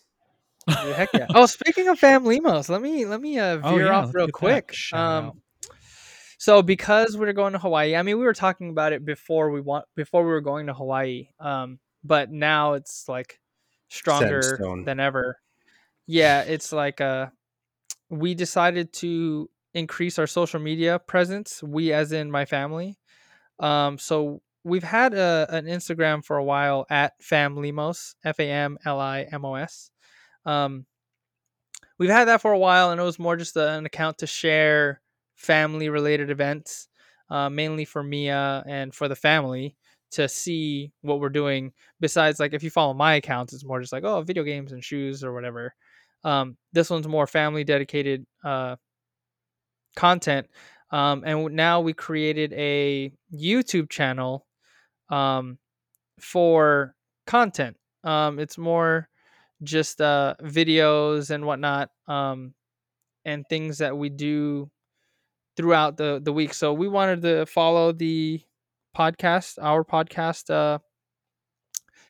Heck 0.67 1.09
yeah. 1.13 1.27
Oh, 1.35 1.45
speaking 1.45 1.87
of 1.89 1.99
family 1.99 2.39
limos, 2.39 2.69
let 2.69 2.81
me 2.81 3.05
let 3.05 3.21
me 3.21 3.37
uh, 3.37 3.59
Oh, 3.63 3.75
veer 3.75 3.87
yeah, 3.87 3.99
off 3.99 4.13
real 4.13 4.27
get 4.27 4.33
quick. 4.33 4.75
Um, 4.93 4.99
out. 4.99 5.37
So 6.43 6.61
because 6.61 7.15
we 7.15 7.25
are 7.25 7.31
going 7.31 7.53
to 7.53 7.59
Hawaii, 7.59 7.95
I 7.95 8.03
mean, 8.03 8.19
we 8.19 8.25
were 8.25 8.33
talking 8.33 8.69
about 8.69 8.91
it 8.91 9.05
before 9.05 9.49
we 9.49 9.61
want 9.61 9.85
before 9.95 10.23
we 10.23 10.29
were 10.29 10.41
going 10.41 10.67
to 10.67 10.73
Hawaii. 10.73 11.29
Um, 11.39 11.79
but 12.03 12.31
now 12.31 12.73
it's 12.73 13.07
like 13.07 13.39
stronger 13.87 14.59
than 14.83 14.99
ever. 14.99 15.39
Yeah, 16.05 16.41
it's 16.41 16.73
like 16.73 16.99
uh, 16.99 17.27
we 18.09 18.35
decided 18.35 18.91
to 18.95 19.49
increase 19.73 20.19
our 20.19 20.27
social 20.27 20.59
media 20.59 20.99
presence. 20.99 21.63
We, 21.63 21.93
as 21.93 22.11
in 22.11 22.29
my 22.29 22.43
family. 22.43 22.97
Um, 23.59 23.97
so 23.97 24.41
we've 24.65 24.83
had 24.83 25.13
a, 25.13 25.47
an 25.49 25.63
Instagram 25.63 26.25
for 26.25 26.35
a 26.35 26.43
while 26.43 26.85
at 26.89 27.13
Famlimos, 27.21 28.15
F 28.25 28.41
A 28.41 28.49
M 28.49 28.77
L 28.83 28.99
I 28.99 29.21
M 29.31 29.45
O 29.45 29.55
S. 29.55 29.91
Um, 30.45 30.87
we've 31.97 32.09
had 32.09 32.25
that 32.25 32.41
for 32.41 32.51
a 32.51 32.59
while, 32.59 32.91
and 32.91 32.99
it 32.99 33.03
was 33.05 33.17
more 33.17 33.37
just 33.37 33.55
a, 33.55 33.71
an 33.71 33.85
account 33.85 34.17
to 34.17 34.27
share 34.27 34.99
family 35.43 35.89
related 35.89 36.31
events, 36.31 36.87
uh, 37.29 37.49
mainly 37.49 37.85
for 37.85 38.03
Mia 38.03 38.63
and 38.67 38.93
for 38.93 39.07
the 39.07 39.15
family 39.15 39.75
to 40.11 40.27
see 40.29 40.91
what 41.01 41.19
we're 41.19 41.29
doing. 41.29 41.73
Besides, 41.99 42.39
like 42.39 42.53
if 42.53 42.63
you 42.63 42.69
follow 42.69 42.93
my 42.93 43.15
accounts, 43.15 43.53
it's 43.53 43.65
more 43.65 43.81
just 43.81 43.93
like 43.93 44.03
oh, 44.03 44.21
video 44.21 44.43
games 44.43 44.71
and 44.71 44.83
shoes 44.83 45.23
or 45.23 45.33
whatever. 45.33 45.73
Um, 46.23 46.57
this 46.71 46.89
one's 46.89 47.07
more 47.07 47.27
family 47.27 47.63
dedicated 47.63 48.25
uh, 48.43 48.77
content. 49.95 50.47
Um, 50.91 51.23
and 51.25 51.55
now 51.55 51.81
we 51.81 51.93
created 51.93 52.53
a 52.53 53.11
YouTube 53.33 53.89
channel 53.89 54.45
um, 55.09 55.57
for 56.19 56.95
content. 57.25 57.77
Um, 58.03 58.39
it's 58.39 58.57
more 58.57 59.09
just 59.63 60.01
uh, 60.01 60.35
videos 60.43 61.29
and 61.31 61.45
whatnot, 61.45 61.89
um, 62.07 62.53
and 63.25 63.45
things 63.49 63.79
that 63.79 63.97
we 63.97 64.09
do 64.09 64.69
throughout 65.55 65.97
the 65.97 66.21
the 66.23 66.33
week. 66.33 66.53
So 66.53 66.73
we 66.73 66.87
wanted 66.87 67.21
to 67.23 67.45
follow 67.45 67.91
the 67.91 68.41
podcast, 68.95 69.57
our 69.61 69.83
podcast 69.83 70.49
uh, 70.49 70.79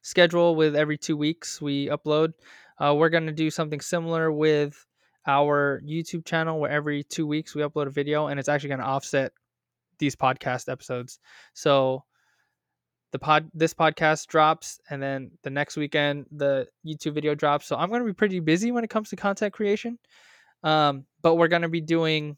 schedule 0.02 0.56
with 0.56 0.76
every 0.76 0.98
two 0.98 1.18
weeks 1.18 1.62
we 1.62 1.88
upload. 1.88 2.34
Uh, 2.80 2.94
we're 2.98 3.10
gonna 3.10 3.32
do 3.32 3.50
something 3.50 3.82
similar 3.82 4.32
with 4.32 4.86
our 5.26 5.82
YouTube 5.86 6.26
channel, 6.26 6.60
where 6.60 6.72
every 6.72 7.04
two 7.04 7.26
weeks 7.26 7.56
we 7.56 7.62
upload 7.62 7.88
a 7.88 7.92
video, 7.92 8.28
and 8.28 8.40
it's 8.40 8.50
actually 8.50 8.70
gonna 8.70 8.84
offset 8.84 9.32
these 10.00 10.16
podcast 10.16 10.72
episodes. 10.72 11.20
So 11.54 12.04
the 13.14 13.20
pod 13.20 13.50
this 13.54 13.74
podcast 13.74 14.28
drops 14.28 14.80
and 14.90 15.02
then 15.02 15.32
the 15.44 15.50
next 15.52 15.78
weekend 15.78 16.26
the 16.32 16.68
YouTube 16.86 17.14
video 17.14 17.36
drops. 17.36 17.68
So 17.68 17.76
I'm 17.76 17.90
going 17.90 18.02
to 18.02 18.08
be 18.08 18.14
pretty 18.14 18.40
busy 18.40 18.72
when 18.72 18.84
it 18.84 18.90
comes 18.90 19.10
to 19.10 19.16
content 19.16 19.54
creation. 19.54 20.00
Um, 20.64 21.06
but 21.22 21.36
we're 21.36 21.48
going 21.48 21.62
to 21.62 21.70
be 21.70 21.80
doing 21.80 22.38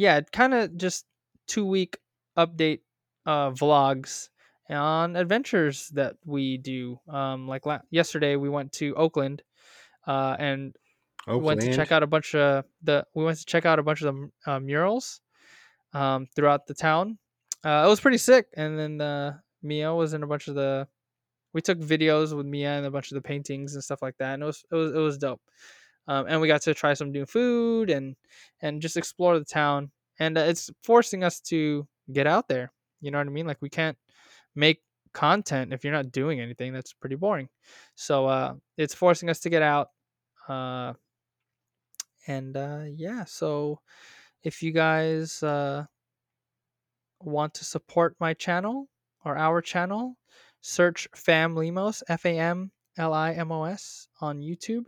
yeah, 0.00 0.20
kind 0.32 0.54
of 0.54 0.76
just 0.76 1.06
2 1.48 1.64
week 1.66 1.98
update 2.38 2.80
uh 3.26 3.50
vlogs 3.52 4.30
on 4.70 5.16
adventures 5.16 5.88
that 5.90 6.16
we 6.24 6.58
do. 6.58 7.00
Um 7.08 7.48
like 7.48 7.66
la- 7.66 7.86
yesterday 7.90 8.36
we 8.36 8.48
went 8.48 8.72
to 8.80 8.94
Oakland 8.96 9.42
uh 10.06 10.36
and 10.38 10.76
went 11.36 11.60
to 11.62 11.70
check 11.70 11.92
out 11.92 12.02
a 12.02 12.08
bunch 12.08 12.34
of 12.34 12.64
the 12.82 13.06
we 13.14 13.24
went 13.24 13.38
to 13.38 13.46
check 13.46 13.66
out 13.66 13.78
a 13.78 13.82
bunch 13.82 14.02
of 14.02 14.14
the 14.14 14.52
uh, 14.52 14.60
murals 14.60 15.20
um, 15.92 16.26
throughout 16.26 16.66
the 16.66 16.74
town. 16.74 17.18
Uh, 17.64 17.84
it 17.86 17.88
was 17.88 18.00
pretty 18.00 18.18
sick. 18.18 18.46
And 18.56 18.78
then 18.78 19.00
uh, 19.00 19.38
Mia 19.62 19.94
was 19.94 20.14
in 20.14 20.22
a 20.22 20.26
bunch 20.26 20.48
of 20.48 20.54
the. 20.54 20.88
We 21.52 21.60
took 21.62 21.78
videos 21.78 22.36
with 22.36 22.46
Mia 22.46 22.70
and 22.78 22.86
a 22.86 22.90
bunch 22.90 23.10
of 23.10 23.16
the 23.16 23.22
paintings 23.22 23.74
and 23.74 23.82
stuff 23.84 24.02
like 24.02 24.16
that, 24.18 24.34
and 24.34 24.42
it 24.42 24.46
was 24.46 24.64
it 24.70 24.74
was 24.76 24.92
it 24.94 24.98
was 24.98 25.18
dope. 25.18 25.42
Um, 26.10 26.26
and 26.28 26.40
we 26.40 26.48
got 26.48 26.62
to 26.62 26.74
try 26.74 26.94
some 26.94 27.12
new 27.12 27.24
food 27.24 27.88
and 27.88 28.16
and 28.60 28.82
just 28.82 28.96
explore 28.96 29.38
the 29.38 29.44
town. 29.44 29.92
And 30.18 30.36
uh, 30.36 30.40
it's 30.40 30.68
forcing 30.82 31.22
us 31.22 31.38
to 31.42 31.86
get 32.12 32.26
out 32.26 32.48
there. 32.48 32.72
You 33.00 33.12
know 33.12 33.18
what 33.18 33.28
I 33.28 33.30
mean? 33.30 33.46
Like 33.46 33.62
we 33.62 33.70
can't 33.70 33.96
make 34.56 34.82
content 35.14 35.72
if 35.72 35.84
you're 35.84 35.92
not 35.92 36.10
doing 36.10 36.40
anything. 36.40 36.72
That's 36.72 36.92
pretty 36.92 37.14
boring. 37.14 37.48
So 37.94 38.26
uh, 38.26 38.54
it's 38.76 38.92
forcing 38.92 39.30
us 39.30 39.38
to 39.40 39.50
get 39.50 39.62
out. 39.62 39.90
Uh, 40.48 40.94
and 42.26 42.56
uh, 42.56 42.82
yeah, 42.92 43.24
so 43.24 43.78
if 44.42 44.64
you 44.64 44.72
guys 44.72 45.44
uh, 45.44 45.84
want 47.20 47.54
to 47.54 47.64
support 47.64 48.16
my 48.18 48.34
channel 48.34 48.88
or 49.24 49.38
our 49.38 49.62
channel, 49.62 50.16
search 50.60 51.08
Famlimos, 51.12 52.02
F 52.08 52.26
A 52.26 52.36
M 52.36 52.72
L 52.98 53.14
I 53.14 53.32
M 53.32 53.52
O 53.52 53.62
S, 53.62 54.08
on 54.20 54.40
YouTube. 54.40 54.86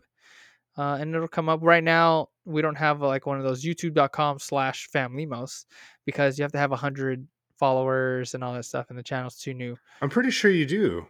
Uh, 0.77 0.97
and 1.01 1.15
it'll 1.15 1.29
come 1.29 1.49
up 1.49 1.61
right 1.63 1.85
now. 1.85 2.29
We 2.45 2.63
don't 2.63 2.77
have 2.77 3.01
like 3.01 3.27
one 3.27 3.39
of 3.39 3.45
those 3.45 3.65
youtube.com 3.65 4.39
slash 4.39 4.89
famlimos 4.93 5.67
because 6.07 6.39
you 6.39 6.43
have 6.43 6.53
to 6.53 6.59
have 6.59 6.71
100 6.71 7.27
followers 7.59 8.35
and 8.35 8.43
all 8.43 8.55
that 8.55 8.65
stuff, 8.65 8.87
and 8.89 8.99
the 8.99 9.03
channel's 9.03 9.37
too 9.37 9.55
new. 9.55 9.77
I'm 10.01 10.11
pretty 10.11 10.31
sure 10.31 10.51
you 10.51 10.67
do. 10.67 11.07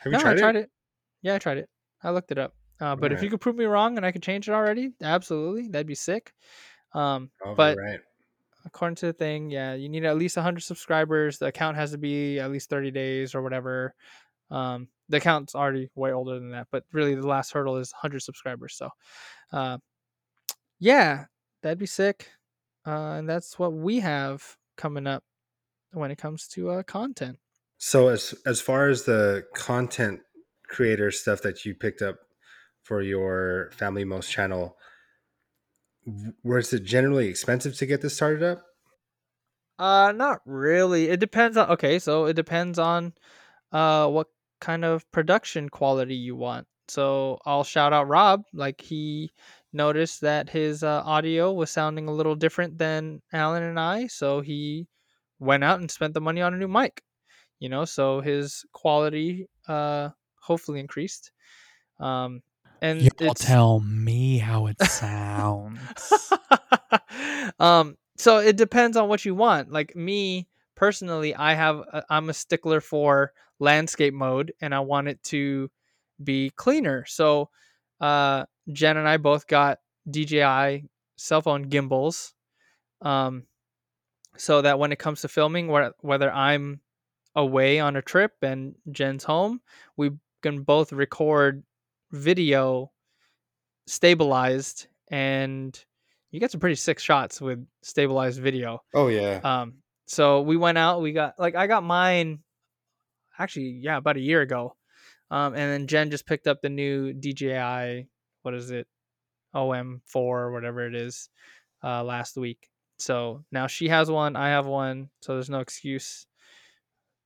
Have 0.00 0.12
you 0.12 0.18
no, 0.18 0.22
tried, 0.22 0.36
I 0.36 0.40
tried 0.40 0.56
it? 0.56 0.60
it. 0.60 0.70
Yeah, 1.22 1.34
I 1.34 1.38
tried 1.38 1.58
it. 1.58 1.68
I 2.02 2.10
looked 2.10 2.30
it 2.30 2.38
up. 2.38 2.54
Uh, 2.80 2.96
but 2.96 3.12
if 3.12 3.22
you 3.22 3.30
could 3.30 3.40
prove 3.40 3.56
me 3.56 3.64
wrong 3.64 3.96
and 3.96 4.04
I 4.04 4.12
could 4.12 4.22
change 4.22 4.48
it 4.48 4.52
already, 4.52 4.92
absolutely, 5.02 5.68
that'd 5.68 5.86
be 5.86 5.94
sick. 5.94 6.32
Um, 6.92 7.30
but 7.56 7.76
right. 7.78 8.00
according 8.66 8.96
to 8.96 9.06
the 9.06 9.12
thing, 9.12 9.50
yeah, 9.50 9.74
you 9.74 9.88
need 9.88 10.04
at 10.04 10.16
least 10.16 10.36
100 10.36 10.60
subscribers. 10.60 11.38
The 11.38 11.46
account 11.46 11.76
has 11.76 11.92
to 11.92 11.98
be 11.98 12.38
at 12.40 12.50
least 12.50 12.70
30 12.70 12.90
days 12.90 13.34
or 13.34 13.42
whatever. 13.42 13.94
Um, 14.50 14.88
the 15.08 15.18
account's 15.18 15.54
already 15.54 15.90
way 15.94 16.12
older 16.12 16.38
than 16.38 16.50
that, 16.50 16.68
but 16.70 16.84
really 16.92 17.14
the 17.14 17.26
last 17.26 17.52
hurdle 17.52 17.76
is 17.76 17.92
100 17.92 18.20
subscribers. 18.20 18.74
So, 18.76 18.90
uh, 19.52 19.78
yeah, 20.78 21.26
that'd 21.62 21.78
be 21.78 21.86
sick. 21.86 22.30
Uh, 22.86 23.14
and 23.18 23.28
that's 23.28 23.58
what 23.58 23.72
we 23.72 24.00
have 24.00 24.56
coming 24.76 25.06
up 25.06 25.24
when 25.92 26.10
it 26.10 26.18
comes 26.18 26.46
to 26.48 26.70
uh, 26.70 26.82
content. 26.82 27.38
So 27.78 28.08
as 28.08 28.34
as 28.46 28.60
far 28.60 28.88
as 28.88 29.04
the 29.04 29.44
content 29.54 30.20
creator 30.68 31.10
stuff 31.10 31.42
that 31.42 31.64
you 31.64 31.74
picked 31.74 32.02
up 32.02 32.18
for 32.82 33.02
your 33.02 33.70
Famlimos 33.76 34.28
channel, 34.28 34.76
was 36.42 36.72
it 36.72 36.84
generally 36.84 37.28
expensive 37.28 37.76
to 37.76 37.86
get 37.86 38.00
this 38.00 38.14
started 38.14 38.42
up? 38.42 38.64
Uh, 39.78 40.12
not 40.14 40.40
really. 40.44 41.08
It 41.08 41.20
depends 41.20 41.56
on. 41.56 41.70
Okay, 41.70 41.98
so 41.98 42.26
it 42.26 42.34
depends 42.34 42.78
on 42.78 43.12
uh 43.72 44.08
what 44.08 44.28
kind 44.64 44.84
of 44.84 45.10
production 45.12 45.68
quality 45.68 46.14
you 46.14 46.34
want. 46.34 46.66
So 46.88 47.38
I'll 47.44 47.64
shout 47.64 47.92
out 47.92 48.08
Rob. 48.08 48.44
Like 48.54 48.80
he 48.80 49.32
noticed 49.74 50.22
that 50.22 50.48
his 50.48 50.82
uh, 50.82 51.02
audio 51.04 51.52
was 51.52 51.70
sounding 51.70 52.08
a 52.08 52.12
little 52.12 52.34
different 52.34 52.78
than 52.78 53.20
Allen 53.32 53.62
and 53.62 53.78
I, 53.78 54.06
so 54.06 54.40
he 54.40 54.88
went 55.38 55.64
out 55.64 55.80
and 55.80 55.90
spent 55.90 56.14
the 56.14 56.20
money 56.20 56.40
on 56.40 56.54
a 56.54 56.56
new 56.56 56.68
mic. 56.68 57.02
You 57.60 57.68
know, 57.68 57.84
so 57.84 58.20
his 58.20 58.64
quality 58.72 59.48
uh 59.68 60.10
hopefully 60.40 60.80
increased. 60.80 61.30
Um, 62.00 62.40
and 62.80 63.02
it's 63.20 63.44
tell 63.44 63.80
me 63.80 64.38
how 64.38 64.66
it 64.66 64.80
sounds. 64.82 66.32
um 67.58 67.96
so 68.16 68.38
it 68.38 68.56
depends 68.56 68.96
on 68.96 69.08
what 69.08 69.24
you 69.24 69.34
want 69.34 69.70
like 69.70 69.94
me 69.94 70.48
personally 70.76 71.34
i 71.34 71.54
have 71.54 71.76
a, 71.92 72.04
i'm 72.10 72.28
a 72.28 72.34
stickler 72.34 72.80
for 72.80 73.32
landscape 73.58 74.14
mode 74.14 74.52
and 74.60 74.74
i 74.74 74.80
want 74.80 75.08
it 75.08 75.22
to 75.22 75.70
be 76.22 76.50
cleaner 76.56 77.04
so 77.06 77.48
uh 78.00 78.44
jen 78.72 78.96
and 78.96 79.08
i 79.08 79.16
both 79.16 79.46
got 79.46 79.78
dji 80.08 80.86
cell 81.16 81.42
phone 81.42 81.62
gimbals 81.62 82.34
um 83.02 83.44
so 84.36 84.62
that 84.62 84.78
when 84.78 84.90
it 84.90 84.98
comes 84.98 85.20
to 85.20 85.28
filming 85.28 85.68
where, 85.68 85.92
whether 86.00 86.32
i'm 86.32 86.80
away 87.36 87.80
on 87.80 87.96
a 87.96 88.02
trip 88.02 88.32
and 88.42 88.74
jen's 88.90 89.24
home 89.24 89.60
we 89.96 90.10
can 90.42 90.62
both 90.62 90.92
record 90.92 91.62
video 92.12 92.90
stabilized 93.86 94.86
and 95.08 95.84
you 96.34 96.40
get 96.40 96.50
some 96.50 96.60
pretty 96.60 96.74
sick 96.74 96.98
shots 96.98 97.40
with 97.40 97.64
stabilized 97.82 98.40
video. 98.40 98.82
Oh 98.92 99.06
yeah. 99.06 99.40
Um, 99.44 99.74
so 100.06 100.42
we 100.42 100.56
went 100.56 100.78
out, 100.78 101.00
we 101.02 101.12
got 101.12 101.34
like 101.38 101.54
I 101.54 101.66
got 101.66 101.84
mine 101.84 102.40
actually, 103.38 103.80
yeah, 103.82 103.96
about 103.96 104.16
a 104.16 104.20
year 104.20 104.40
ago. 104.40 104.76
Um, 105.30 105.54
and 105.54 105.72
then 105.72 105.86
Jen 105.86 106.10
just 106.10 106.26
picked 106.26 106.46
up 106.46 106.60
the 106.60 106.68
new 106.68 107.12
DJI, 107.12 108.08
what 108.42 108.54
is 108.54 108.70
it, 108.70 108.86
OM4 109.54 109.98
or 110.14 110.52
whatever 110.52 110.86
it 110.86 110.94
is, 110.94 111.28
uh, 111.82 112.04
last 112.04 112.36
week. 112.36 112.68
So 112.98 113.44
now 113.50 113.66
she 113.66 113.88
has 113.88 114.10
one, 114.10 114.36
I 114.36 114.50
have 114.50 114.66
one, 114.66 115.08
so 115.20 115.34
there's 115.34 115.50
no 115.50 115.60
excuse 115.60 116.26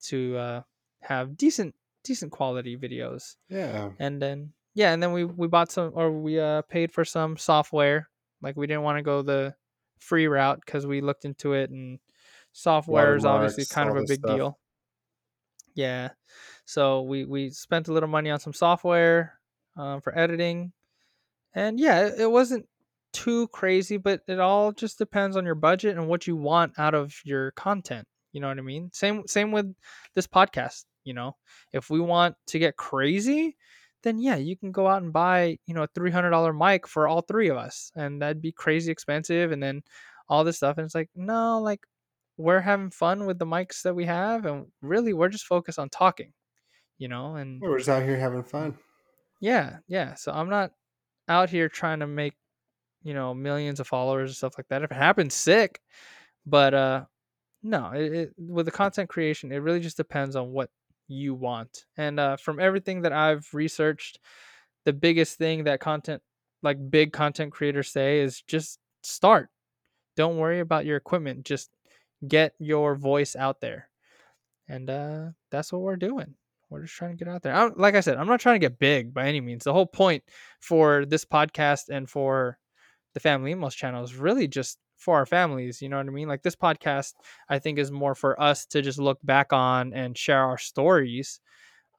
to 0.04 0.36
uh, 0.36 0.60
have 1.02 1.36
decent 1.36 1.74
decent 2.04 2.32
quality 2.32 2.76
videos 2.76 3.34
yeah. 3.50 3.90
and 3.98 4.22
then 4.22 4.52
yeah 4.74 4.92
and 4.92 5.02
then 5.02 5.12
we 5.12 5.24
we 5.24 5.46
bought 5.46 5.70
some 5.70 5.90
or 5.94 6.10
we 6.10 6.38
uh 6.38 6.62
paid 6.62 6.90
for 6.90 7.04
some 7.04 7.36
software 7.36 8.08
like 8.40 8.56
we 8.56 8.66
didn't 8.66 8.82
want 8.82 8.96
to 8.96 9.02
go 9.02 9.20
the 9.20 9.54
free 9.98 10.26
route 10.26 10.60
because 10.64 10.86
we 10.86 11.00
looked 11.00 11.24
into 11.24 11.52
it 11.52 11.70
and 11.70 11.98
software 12.58 13.14
is 13.14 13.24
obviously 13.24 13.64
kind 13.64 13.88
of 13.88 13.96
a 13.96 14.00
big 14.00 14.18
stuff. 14.18 14.36
deal. 14.36 14.58
Yeah. 15.74 16.10
So 16.64 17.02
we 17.02 17.24
we 17.24 17.50
spent 17.50 17.88
a 17.88 17.92
little 17.92 18.08
money 18.08 18.30
on 18.30 18.40
some 18.40 18.52
software 18.52 19.38
um, 19.76 20.00
for 20.00 20.16
editing. 20.16 20.72
And 21.54 21.80
yeah 21.80 22.06
it, 22.06 22.20
it 22.20 22.30
wasn't 22.30 22.66
too 23.12 23.48
crazy 23.48 23.96
but 23.96 24.20
it 24.28 24.38
all 24.38 24.70
just 24.70 24.98
depends 24.98 25.36
on 25.36 25.46
your 25.46 25.54
budget 25.54 25.96
and 25.96 26.08
what 26.08 26.26
you 26.26 26.36
want 26.36 26.78
out 26.78 26.94
of 26.94 27.14
your 27.24 27.52
content 27.52 28.06
you 28.32 28.40
know 28.40 28.48
what 28.48 28.58
i 28.58 28.60
mean? 28.60 28.90
Same 28.92 29.26
same 29.26 29.50
with 29.50 29.74
this 30.14 30.26
podcast 30.26 30.84
you 31.04 31.14
know? 31.14 31.34
If 31.72 31.88
we 31.88 32.00
want 32.00 32.36
to 32.48 32.58
get 32.58 32.76
crazy 32.76 33.56
then 34.02 34.18
yeah 34.20 34.36
you 34.36 34.56
can 34.56 34.72
go 34.72 34.86
out 34.86 35.02
and 35.02 35.12
buy 35.12 35.58
you 35.66 35.74
know 35.74 35.84
a 35.84 35.88
$300 35.88 36.56
mic 36.56 36.86
for 36.86 37.08
all 37.08 37.22
three 37.22 37.48
of 37.48 37.56
us 37.56 37.90
and 37.96 38.20
that'd 38.20 38.42
be 38.42 38.52
crazy 38.52 38.92
expensive 38.92 39.50
and 39.52 39.62
then 39.62 39.82
all 40.28 40.44
this 40.44 40.58
stuff 40.58 40.76
and 40.76 40.84
it's 40.84 40.94
like 40.94 41.08
no 41.16 41.60
like 41.60 41.80
we're 42.38 42.60
having 42.60 42.90
fun 42.90 43.26
with 43.26 43.38
the 43.38 43.44
mics 43.46 43.82
that 43.82 43.94
we 43.94 44.06
have 44.06 44.46
and 44.46 44.66
really 44.80 45.12
we're 45.12 45.28
just 45.28 45.44
focused 45.44 45.78
on 45.78 45.88
talking 45.90 46.32
you 46.96 47.08
know 47.08 47.36
and 47.36 47.60
We're 47.60 47.78
just 47.78 47.88
out 47.90 48.02
here 48.04 48.16
having 48.18 48.42
fun. 48.42 48.78
yeah 49.40 49.78
yeah 49.88 50.14
so 50.14 50.32
i'm 50.32 50.48
not 50.48 50.70
out 51.28 51.50
here 51.50 51.68
trying 51.68 52.00
to 52.00 52.06
make 52.06 52.34
you 53.02 53.14
know 53.14 53.34
millions 53.34 53.80
of 53.80 53.86
followers 53.86 54.30
and 54.30 54.36
stuff 54.36 54.54
like 54.58 54.68
that 54.68 54.82
if 54.82 54.90
it 54.90 54.96
happens 54.96 55.34
sick 55.34 55.80
but 56.46 56.74
uh 56.74 57.04
no 57.62 57.90
it, 57.92 58.12
it, 58.12 58.32
with 58.38 58.66
the 58.66 58.72
content 58.72 59.08
creation 59.08 59.52
it 59.52 59.58
really 59.58 59.80
just 59.80 59.96
depends 59.96 60.36
on 60.36 60.50
what 60.52 60.70
you 61.08 61.34
want 61.34 61.84
and 61.96 62.18
uh 62.20 62.36
from 62.36 62.60
everything 62.60 63.02
that 63.02 63.12
i've 63.12 63.46
researched 63.52 64.18
the 64.84 64.92
biggest 64.92 65.38
thing 65.38 65.64
that 65.64 65.80
content 65.80 66.22
like 66.62 66.78
big 66.90 67.12
content 67.12 67.52
creators 67.52 67.90
say 67.90 68.20
is 68.20 68.42
just 68.42 68.78
start 69.02 69.48
don't 70.16 70.36
worry 70.38 70.60
about 70.60 70.84
your 70.84 70.96
equipment 70.96 71.44
just 71.44 71.70
get 72.26 72.54
your 72.58 72.94
voice 72.96 73.36
out 73.36 73.60
there. 73.60 73.88
And 74.68 74.90
uh 74.90 75.26
that's 75.50 75.72
what 75.72 75.82
we're 75.82 75.96
doing. 75.96 76.34
We're 76.70 76.82
just 76.82 76.94
trying 76.94 77.16
to 77.16 77.24
get 77.24 77.32
out 77.32 77.42
there. 77.42 77.54
I, 77.54 77.70
like 77.76 77.94
i 77.94 78.00
said 78.00 78.18
i'm 78.18 78.26
not 78.26 78.40
trying 78.40 78.56
to 78.60 78.64
get 78.68 78.78
big 78.78 79.14
by 79.14 79.26
any 79.26 79.40
means. 79.40 79.64
The 79.64 79.72
whole 79.72 79.86
point 79.86 80.22
for 80.60 81.04
this 81.06 81.24
podcast 81.24 81.88
and 81.88 82.08
for 82.08 82.58
the 83.14 83.20
Famlimos 83.20 83.74
channel 83.74 84.04
is 84.04 84.14
really 84.14 84.46
just 84.48 84.78
for 84.96 85.16
our 85.16 85.26
families 85.26 85.80
you 85.80 85.88
know 85.88 85.96
what 85.96 86.06
i 86.06 86.10
mean? 86.10 86.28
Like 86.28 86.42
this 86.42 86.56
podcast 86.56 87.14
i 87.48 87.58
think 87.58 87.78
is 87.78 87.90
more 87.90 88.14
for 88.14 88.40
us 88.40 88.66
to 88.66 88.82
just 88.82 88.98
look 88.98 89.18
back 89.22 89.52
on 89.52 89.92
and 89.94 90.16
share 90.18 90.42
our 90.42 90.58
stories 90.58 91.40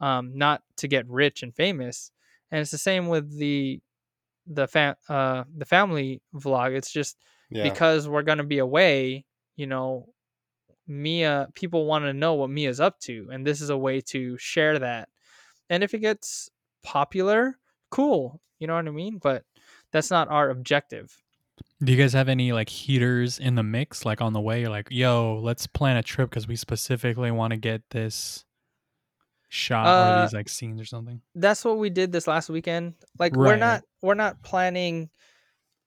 um 0.02 0.32
not 0.36 0.62
to 0.78 0.88
get 0.88 1.08
rich 1.08 1.44
and 1.44 1.56
famous. 1.56 2.12
And 2.52 2.62
it's 2.62 2.72
the 2.72 2.78
same 2.78 3.08
with 3.08 3.38
the 3.38 3.82
the 4.48 4.68
fam 4.68 4.96
uh 5.08 5.44
the 5.56 5.66
family 5.66 6.22
vlog. 6.36 6.76
It's 6.76 6.92
just 6.92 7.18
Yeah. 7.50 7.64
because 7.64 8.08
we're 8.08 8.24
going 8.24 8.38
to 8.40 8.44
be 8.44 8.60
away 8.60 9.26
you 9.60 9.68
know 9.68 10.08
Mia 10.88 11.50
people 11.54 11.86
want 11.86 12.06
to 12.06 12.14
know 12.14 12.34
what 12.34 12.50
Mia's 12.50 12.80
up 12.80 13.00
to 13.02 13.28
and 13.32 13.46
this 13.46 13.62
is 13.62 13.70
a 13.70 13.78
way 13.78 14.02
to 14.02 14.38
share 14.38 14.80
that. 14.80 15.10
And 15.70 15.84
if 15.84 15.94
it 15.94 16.00
gets 16.00 16.50
popular, 16.82 17.60
cool. 17.92 18.42
You 18.58 18.68
know 18.68 18.76
what 18.76 18.88
I 18.88 18.92
mean? 18.92 19.20
But 19.22 19.44
that's 19.92 20.10
not 20.10 20.30
our 20.30 20.50
objective. 20.50 21.16
Do 21.84 21.92
you 21.92 21.98
guys 21.98 22.14
have 22.14 22.28
any 22.30 22.52
like 22.54 22.70
heaters 22.70 23.38
in 23.38 23.56
the 23.56 23.64
mix? 23.64 24.06
Like 24.06 24.22
on 24.22 24.34
the 24.34 24.42
way, 24.42 24.62
you're 24.62 24.70
like, 24.70 24.88
yo, 24.90 25.40
let's 25.44 25.68
plan 25.68 25.98
a 25.98 26.04
trip 26.04 26.30
because 26.30 26.48
we 26.48 26.56
specifically 26.56 27.32
want 27.32 27.52
to 27.52 27.58
get 27.58 27.84
this 27.92 28.46
shot 29.50 29.86
or 29.86 29.90
Uh, 29.90 30.22
these 30.24 30.34
like 30.34 30.50
scenes 30.50 30.82
or 30.82 30.86
something. 30.86 31.22
That's 31.36 31.64
what 31.64 31.78
we 31.78 31.90
did 31.90 32.12
this 32.12 32.28
last 32.28 32.50
weekend. 32.50 32.96
Like 33.18 33.36
we're 33.36 33.56
not 33.58 33.84
we're 34.02 34.16
not 34.16 34.42
planning 34.42 35.10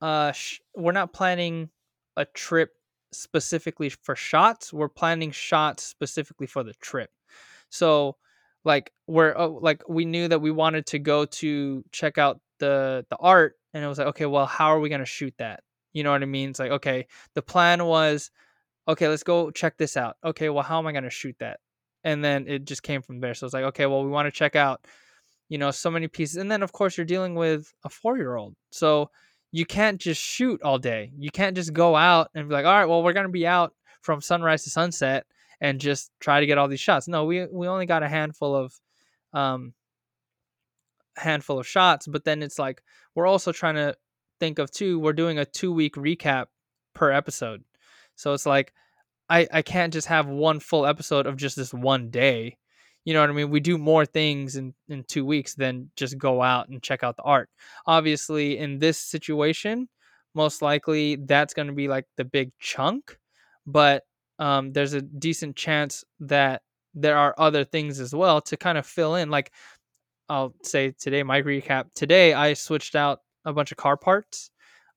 uh 0.00 0.32
sh- 0.32 0.60
we're 0.76 0.92
not 0.92 1.12
planning 1.12 1.70
a 2.16 2.24
trip 2.24 2.70
specifically 3.12 3.90
for 3.90 4.16
shots. 4.16 4.72
We're 4.72 4.88
planning 4.88 5.30
shots 5.30 5.84
specifically 5.84 6.46
for 6.46 6.62
the 6.62 6.74
trip. 6.74 7.10
So 7.68 8.16
like 8.64 8.92
we're 9.06 9.36
uh, 9.36 9.48
like 9.48 9.82
we 9.88 10.04
knew 10.04 10.28
that 10.28 10.40
we 10.40 10.50
wanted 10.50 10.86
to 10.86 10.98
go 10.98 11.24
to 11.24 11.84
check 11.92 12.18
out 12.18 12.40
the 12.58 13.04
the 13.10 13.16
art 13.16 13.56
and 13.74 13.84
it 13.84 13.88
was 13.88 13.98
like 13.98 14.08
okay, 14.08 14.26
well 14.26 14.46
how 14.46 14.68
are 14.68 14.80
we 14.80 14.88
going 14.88 15.00
to 15.00 15.06
shoot 15.06 15.34
that? 15.38 15.60
You 15.92 16.04
know 16.04 16.12
what 16.12 16.22
I 16.22 16.26
mean? 16.26 16.50
It's 16.50 16.58
like 16.58 16.70
okay, 16.70 17.06
the 17.34 17.42
plan 17.42 17.84
was 17.84 18.30
okay, 18.88 19.08
let's 19.08 19.22
go 19.22 19.50
check 19.50 19.76
this 19.78 19.96
out. 19.96 20.16
Okay, 20.24 20.48
well 20.48 20.64
how 20.64 20.78
am 20.78 20.86
I 20.86 20.92
going 20.92 21.04
to 21.04 21.10
shoot 21.10 21.36
that? 21.40 21.60
And 22.04 22.24
then 22.24 22.46
it 22.48 22.64
just 22.64 22.82
came 22.82 23.02
from 23.02 23.20
there. 23.20 23.34
So 23.34 23.46
it's 23.46 23.54
like 23.54 23.64
okay, 23.64 23.86
well 23.86 24.04
we 24.04 24.10
want 24.10 24.26
to 24.26 24.32
check 24.32 24.56
out 24.56 24.86
you 25.48 25.58
know 25.58 25.70
so 25.70 25.90
many 25.90 26.08
pieces 26.08 26.36
and 26.36 26.50
then 26.50 26.62
of 26.62 26.72
course 26.72 26.96
you're 26.96 27.04
dealing 27.06 27.34
with 27.34 27.72
a 27.84 27.88
4-year-old. 27.88 28.54
So 28.70 29.10
you 29.52 29.64
can't 29.66 30.00
just 30.00 30.20
shoot 30.20 30.60
all 30.62 30.78
day. 30.78 31.12
You 31.16 31.30
can't 31.30 31.54
just 31.54 31.72
go 31.72 31.94
out 31.94 32.30
and 32.34 32.48
be 32.48 32.54
like, 32.54 32.64
"All 32.64 32.72
right, 32.72 32.86
well 32.86 33.02
we're 33.02 33.12
going 33.12 33.26
to 33.26 33.32
be 33.32 33.46
out 33.46 33.74
from 34.00 34.20
sunrise 34.20 34.64
to 34.64 34.70
sunset." 34.70 35.26
and 35.62 35.80
just 35.80 36.10
try 36.18 36.40
to 36.40 36.46
get 36.46 36.58
all 36.58 36.66
these 36.66 36.80
shots. 36.80 37.08
No, 37.08 37.24
we 37.24 37.46
we 37.46 37.68
only 37.68 37.86
got 37.86 38.02
a 38.02 38.08
handful 38.08 38.54
of 38.54 38.74
um 39.32 39.72
handful 41.16 41.58
of 41.58 41.66
shots, 41.66 42.06
but 42.06 42.24
then 42.24 42.42
it's 42.42 42.58
like 42.58 42.82
we're 43.14 43.28
also 43.28 43.52
trying 43.52 43.76
to 43.76 43.94
think 44.40 44.58
of 44.58 44.70
two, 44.72 44.98
we're 44.98 45.12
doing 45.12 45.38
a 45.38 45.44
2 45.44 45.72
week 45.72 45.94
recap 45.94 46.46
per 46.94 47.12
episode. 47.12 47.62
So 48.16 48.32
it's 48.34 48.44
like 48.44 48.72
I 49.30 49.46
I 49.52 49.62
can't 49.62 49.92
just 49.92 50.08
have 50.08 50.26
one 50.26 50.58
full 50.58 50.84
episode 50.84 51.26
of 51.26 51.36
just 51.36 51.56
this 51.56 51.72
one 51.72 52.10
day. 52.10 52.58
You 53.04 53.14
know 53.14 53.20
what 53.20 53.30
I 53.30 53.32
mean? 53.32 53.50
We 53.50 53.60
do 53.60 53.78
more 53.78 54.06
things 54.06 54.56
in 54.56 54.74
in 54.88 55.04
2 55.04 55.24
weeks 55.24 55.54
than 55.54 55.90
just 55.96 56.18
go 56.18 56.42
out 56.42 56.68
and 56.68 56.82
check 56.82 57.02
out 57.02 57.16
the 57.16 57.22
art. 57.24 57.48
Obviously, 57.86 58.58
in 58.58 58.78
this 58.78 58.98
situation, 58.98 59.88
most 60.34 60.62
likely 60.62 61.16
that's 61.16 61.54
going 61.54 61.68
to 61.68 61.74
be 61.74 61.88
like 61.88 62.06
the 62.16 62.24
big 62.24 62.52
chunk, 62.60 63.18
but 63.66 64.04
um, 64.38 64.72
there's 64.72 64.94
a 64.94 65.02
decent 65.02 65.56
chance 65.56 66.04
that 66.20 66.62
there 66.94 67.16
are 67.16 67.34
other 67.38 67.64
things 67.64 68.00
as 68.00 68.14
well 68.14 68.40
to 68.42 68.56
kind 68.56 68.78
of 68.78 68.86
fill 68.86 69.14
in. 69.16 69.30
Like 69.30 69.52
I'll 70.28 70.54
say 70.62 70.92
today, 70.98 71.22
my 71.22 71.42
recap 71.42 71.92
today, 71.94 72.32
I 72.34 72.54
switched 72.54 72.94
out 72.96 73.20
a 73.44 73.52
bunch 73.52 73.72
of 73.72 73.78
car 73.78 73.96
parts, 73.96 74.50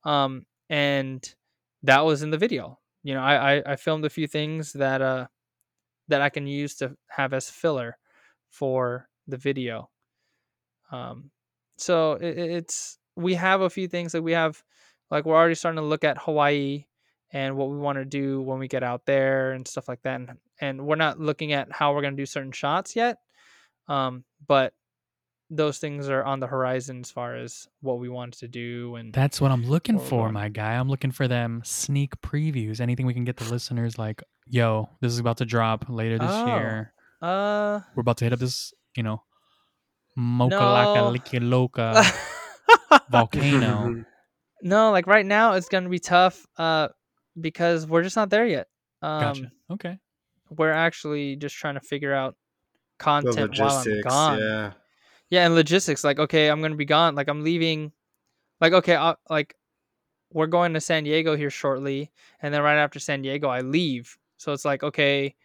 um, 0.05 0.45
and 0.69 1.23
that 1.83 2.05
was 2.05 2.23
in 2.23 2.29
the 2.31 2.37
video. 2.37 2.79
You 3.03 3.15
know, 3.15 3.21
I, 3.21 3.57
I 3.57 3.63
I 3.73 3.75
filmed 3.75 4.05
a 4.05 4.09
few 4.09 4.27
things 4.27 4.73
that 4.73 5.01
uh 5.01 5.27
that 6.07 6.21
I 6.21 6.29
can 6.29 6.47
use 6.47 6.75
to 6.75 6.95
have 7.07 7.33
as 7.33 7.49
filler 7.49 7.97
for 8.49 9.07
the 9.27 9.37
video. 9.37 9.89
Um, 10.91 11.31
so 11.77 12.13
it, 12.13 12.37
it's 12.37 12.97
we 13.15 13.35
have 13.35 13.61
a 13.61 13.69
few 13.69 13.87
things 13.87 14.11
that 14.11 14.21
we 14.21 14.33
have, 14.33 14.61
like 15.09 15.25
we're 15.25 15.35
already 15.35 15.55
starting 15.55 15.81
to 15.81 15.87
look 15.87 16.03
at 16.03 16.17
Hawaii 16.17 16.85
and 17.31 17.57
what 17.57 17.69
we 17.69 17.77
want 17.77 17.97
to 17.97 18.05
do 18.05 18.41
when 18.41 18.59
we 18.59 18.67
get 18.67 18.83
out 18.83 19.05
there 19.05 19.51
and 19.51 19.67
stuff 19.67 19.87
like 19.87 20.01
that. 20.03 20.15
And, 20.15 20.37
and 20.61 20.85
we're 20.85 20.95
not 20.95 21.19
looking 21.19 21.53
at 21.53 21.71
how 21.71 21.93
we're 21.93 22.01
going 22.01 22.15
to 22.15 22.21
do 22.21 22.25
certain 22.25 22.51
shots 22.51 22.95
yet, 22.95 23.17
um, 23.87 24.23
but 24.47 24.73
those 25.49 25.77
things 25.77 26.09
are 26.09 26.23
on 26.23 26.39
the 26.39 26.47
horizon 26.47 27.01
as 27.01 27.11
far 27.11 27.35
as 27.35 27.67
what 27.81 27.99
we 27.99 28.09
want 28.09 28.33
to 28.39 28.47
do 28.47 28.95
and 28.95 29.13
That's 29.13 29.39
what 29.39 29.51
I'm 29.51 29.63
looking 29.63 29.97
Where 29.97 30.05
for, 30.05 30.31
my 30.31 30.49
guy. 30.49 30.73
I'm 30.73 30.89
looking 30.89 31.11
for 31.11 31.27
them 31.27 31.61
sneak 31.63 32.19
previews. 32.21 32.81
Anything 32.81 33.05
we 33.05 33.13
can 33.13 33.25
get 33.25 33.37
the 33.37 33.45
listeners 33.51 33.97
like, 33.99 34.23
yo, 34.47 34.89
this 35.01 35.11
is 35.13 35.19
about 35.19 35.37
to 35.37 35.45
drop 35.45 35.85
later 35.87 36.17
this 36.17 36.31
Oh. 36.31 36.47
year. 36.47 36.93
uh 37.21 37.81
We're 37.95 38.01
about 38.01 38.17
to 38.17 38.25
hit 38.25 38.33
up 38.33 38.39
this, 38.39 38.73
you 38.95 39.03
know, 39.03 39.21
Mokalaka 40.17 40.95
No. 40.95 41.11
Liki 41.13 41.39
Loka 41.39 41.93
volcano. 43.09 44.03
no, 44.61 44.91
like 44.91 45.07
right 45.07 45.25
now 45.25 45.53
it's 45.53 45.69
gonna 45.69 45.89
be 45.89 45.99
tough 45.99 46.45
uh 46.57 46.87
because 47.39 47.85
we're 47.85 48.03
just 48.03 48.15
not 48.15 48.29
there 48.29 48.45
yet. 48.47 48.67
Um 49.01 49.21
Gotcha. 49.21 49.51
Okay. 49.71 49.99
we're 50.49 50.71
actually 50.71 51.35
just 51.35 51.55
trying 51.55 51.75
to 51.75 51.81
figure 51.81 52.13
out 52.13 52.35
content 52.97 53.59
while 53.59 53.77
I'm 53.85 54.01
gone. 54.01 54.39
yeah. 54.39 54.71
Yeah, 55.30 55.45
and 55.45 55.55
logistics. 55.55 56.03
Like, 56.03 56.19
okay, 56.19 56.49
I'm 56.49 56.61
gonna 56.61 56.76
be 56.76 56.86
gone. 56.86 57.15
Like, 57.15 57.28
I'm 57.28 57.43
leaving. 57.43 57.91
Like, 58.61 58.73
okay, 58.73 58.95
i 58.95 59.15
like 59.30 59.55
we're 60.32 60.47
going 60.47 60.73
to 60.73 60.82
San 60.82 61.03
Diego 61.03 61.36
here 61.36 61.49
shortly, 61.49 62.11
and 62.41 62.53
then 62.53 62.61
right 62.61 62.78
after 62.78 62.99
San 62.99 63.21
Diego, 63.21 63.47
I 63.47 63.61
leave. 63.61 64.17
So 64.38 64.51
it's 64.53 64.65
like, 64.65 64.84
okay, 64.84 65.36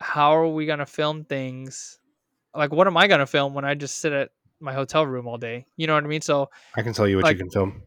how 0.00 0.34
are 0.36 0.48
we 0.48 0.66
gonna 0.66 0.86
film 0.86 1.24
things? 1.24 1.98
Like, 2.54 2.72
what 2.72 2.86
am 2.86 2.96
I 2.96 3.06
gonna 3.06 3.26
film 3.26 3.54
when 3.54 3.64
I 3.64 3.74
just 3.74 3.98
sit 4.00 4.12
at 4.12 4.30
my 4.60 4.72
hotel 4.72 5.06
room 5.06 5.26
all 5.28 5.38
day? 5.38 5.66
You 5.76 5.86
know 5.86 5.94
what 5.94 6.04
I 6.04 6.08
mean? 6.08 6.20
So, 6.20 6.50
I 6.76 6.82
can 6.82 6.92
tell 6.92 7.06
you 7.08 7.16
what 7.16 7.24
Like- 7.24 7.36
you 7.36 7.42
can 7.44 7.50
film. 7.50 7.82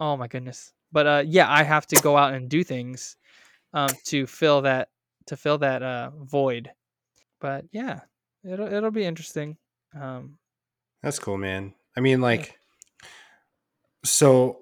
oh 0.00 0.16
my 0.16 0.28
goodness. 0.28 0.72
But 0.92 1.06
uh, 1.06 1.22
yeah, 1.26 1.50
I 1.50 1.64
have 1.64 1.86
to 1.88 1.96
go 1.96 2.16
out 2.16 2.34
and 2.34 2.48
do 2.48 2.62
things, 2.62 3.16
um, 3.72 3.88
to 4.04 4.26
fill 4.26 4.62
that 4.62 4.90
to 5.26 5.36
fill 5.36 5.58
that 5.58 5.82
uh 5.82 6.10
void. 6.22 6.70
But 7.40 7.64
yeah, 7.72 8.00
it'll 8.48 8.72
it'll 8.72 8.90
be 8.92 9.04
interesting. 9.04 9.56
Um, 10.00 10.38
That's 11.04 11.18
cool, 11.18 11.36
man. 11.36 11.74
I 11.94 12.00
mean, 12.00 12.22
like, 12.22 12.58
so 14.04 14.60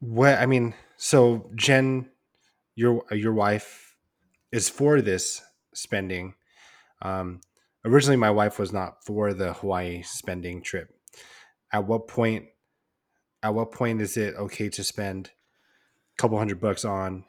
what? 0.00 0.38
I 0.38 0.46
mean, 0.46 0.72
so 0.96 1.50
Jen, 1.54 2.08
your 2.74 3.04
your 3.12 3.34
wife 3.34 3.94
is 4.50 4.70
for 4.70 5.02
this 5.02 5.42
spending. 5.74 6.32
Um, 7.02 7.42
originally, 7.84 8.16
my 8.16 8.30
wife 8.30 8.58
was 8.58 8.72
not 8.72 9.04
for 9.04 9.34
the 9.34 9.52
Hawaii 9.52 10.00
spending 10.02 10.62
trip. 10.62 10.88
At 11.70 11.86
what 11.86 12.08
point? 12.08 12.46
At 13.42 13.54
what 13.54 13.72
point 13.72 14.00
is 14.00 14.16
it 14.16 14.36
okay 14.36 14.70
to 14.70 14.82
spend 14.82 15.30
a 16.14 16.16
couple 16.16 16.38
hundred 16.38 16.62
bucks 16.62 16.86
on 16.86 17.26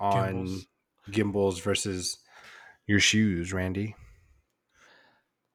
on 0.00 0.46
Gimbals. 0.46 0.66
gimbals 1.12 1.60
versus 1.60 2.18
your 2.88 2.98
shoes, 2.98 3.52
Randy? 3.52 3.94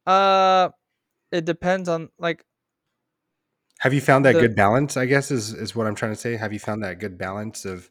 uh, 0.07 0.69
it 1.35 1.45
depends 1.45 1.87
on 1.89 2.09
like 2.17 2.43
Have 3.79 3.93
you 3.93 4.01
found 4.01 4.25
that 4.25 4.33
The- 4.33 4.41
good 4.41 4.55
balance? 4.55 4.97
I 4.97 5.05
guess 5.05 5.31
is 5.31 5.53
is 5.53 5.75
what 5.75 5.85
I'm 5.87 5.95
trying 5.95 6.13
to 6.13 6.19
say. 6.19 6.35
Have 6.37 6.53
you 6.53 6.59
found 6.59 6.83
that 6.83 6.99
good 6.99 7.17
balance 7.17 7.65
of 7.65 7.89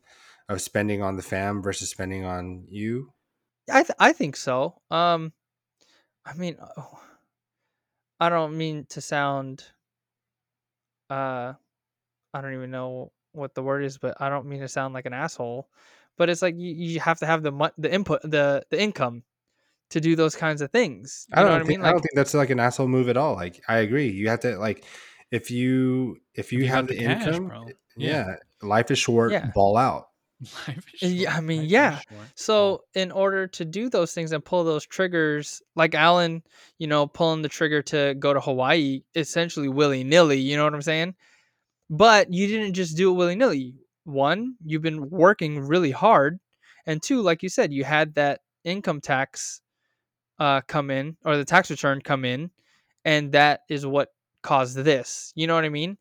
of 0.49 0.61
spending 0.61 1.03
on 1.03 1.17
the 1.17 1.23
fam 1.23 1.63
versus 1.63 1.91
spending 1.91 2.25
on 2.25 2.65
you? 2.69 3.13
I 3.71 3.83
th- 3.83 3.97
I 3.99 4.13
think 4.13 4.37
so. 4.37 4.81
Um, 4.91 5.33
I 6.27 6.35
mean, 6.35 6.57
oh, 6.77 7.01
I 8.21 8.29
don't 8.29 8.57
mean 8.57 8.87
to 8.91 9.01
sound. 9.01 9.65
Uh, 11.11 11.55
I 12.33 12.41
don't 12.41 12.55
even 12.55 12.71
know 12.71 13.13
what 13.33 13.55
the 13.55 13.63
word 13.63 13.85
is, 13.85 13.99
but 13.99 14.21
I 14.21 14.29
don't 14.29 14.47
mean 14.47 14.61
to 14.61 14.69
sound 14.69 14.95
like 14.95 15.07
an 15.07 15.13
asshole. 15.13 15.69
But 16.17 16.31
it's 16.31 16.43
like 16.43 16.55
you, 16.57 16.73
you 16.75 17.01
have 17.01 17.19
to 17.21 17.27
have 17.27 17.43
the 17.43 17.73
the 17.79 17.93
input 17.93 18.23
the 18.23 18.65
the 18.71 18.81
income 18.81 19.23
to 19.95 20.01
do 20.01 20.17
those 20.17 20.35
kinds 20.35 20.61
of 20.61 20.73
things. 20.73 21.27
You 21.29 21.35
I 21.37 21.43
don't 21.43 21.53
what 21.53 21.61
I 21.63 21.65
think 21.65 21.79
mean? 21.79 21.87
I 21.87 21.93
don't 21.93 22.01
think 22.01 22.17
that's 22.17 22.35
like 22.35 22.51
an 22.51 22.59
asshole 22.59 22.89
move 22.89 23.09
at 23.09 23.17
all. 23.17 23.35
Like 23.35 23.63
I 23.69 23.79
agree. 23.79 24.11
You 24.11 24.29
have 24.29 24.41
to 24.41 24.59
like 24.59 24.85
if 25.31 25.53
you 25.53 26.17
if 26.35 26.53
you, 26.53 26.61
you 26.61 26.67
have, 26.67 26.75
have 26.75 26.87
the, 26.89 26.97
the 26.97 27.05
cash, 27.05 27.27
income, 27.29 27.47
bro. 27.47 27.63
Eh, 27.63 27.73
yeah. 27.97 28.27
Yeah. 28.27 28.35
life 28.61 28.91
is 28.91 28.99
short. 28.99 29.31
Yeah. 29.31 29.51
Ball 29.55 29.77
out. 29.77 30.09
Eh, 30.45 30.49
life 30.67 30.85
is 31.01 31.15
Yeah, 31.15 31.37
I 31.37 31.41
mean, 31.41 31.63
Life 31.63 31.71
yeah. 31.71 31.99
short. 32.11 32.27
So 32.35 32.83
in 32.95 33.13
order 33.13 33.47
to 33.47 33.65
do 33.65 33.89
those 33.89 34.13
things 34.13 34.33
and 34.33 34.45
pull 34.45 34.65
those 34.65 34.85
triggers, 34.85 35.63
like 35.77 35.95
Allen, 35.95 36.43
you 36.79 36.89
know, 36.89 37.07
pulling 37.07 37.43
the 37.43 37.49
trigger 37.49 37.81
to 37.83 38.15
go 38.19 38.35
to 38.35 38.41
Hawaii, 38.41 39.05
essentially 39.15 39.69
willy 39.69 40.03
nilly. 40.03 40.41
You 40.41 40.57
know 40.57 40.65
what 40.65 40.75
I'm 40.75 40.83
saying? 40.83 41.15
But 41.89 42.35
you 42.35 42.49
didn't 42.49 42.75
just 42.75 42.97
do 42.97 43.11
it 43.11 43.15
willy 43.15 43.37
nilly. 43.37 43.77
One, 44.03 44.57
you've 44.65 44.83
been 44.83 45.09
working 45.09 45.61
really 45.61 45.93
hard, 45.93 46.41
and 46.85 47.01
two, 47.01 47.23
like 47.23 47.45
you 47.45 47.49
said, 47.49 47.73
you 47.73 47.85
had 47.85 48.17
that 48.17 48.41
income 48.65 49.01
tax 49.01 49.61
uh, 50.39 50.61
come 50.63 50.91
in 50.91 51.17
or 51.25 51.37
the 51.37 51.45
tax 51.45 51.71
return 51.71 52.01
come 52.01 52.25
in, 52.25 52.51
and 53.05 53.33
that 53.33 53.61
is 53.69 53.87
what 53.87 54.13
caused 54.43 54.77
this. 54.77 55.33
You 55.35 55.47
know 55.47 55.55
what 55.55 55.65
I 55.65 55.71
mean? 55.71 55.99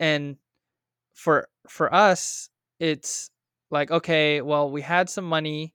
And 0.00 0.36
for 1.14 1.48
for 1.68 1.92
us, 1.94 2.50
it's 2.80 3.30
like 3.70 3.90
okay, 3.90 4.40
well, 4.40 4.70
we 4.70 4.82
had 4.82 5.10
some 5.10 5.24
money, 5.24 5.74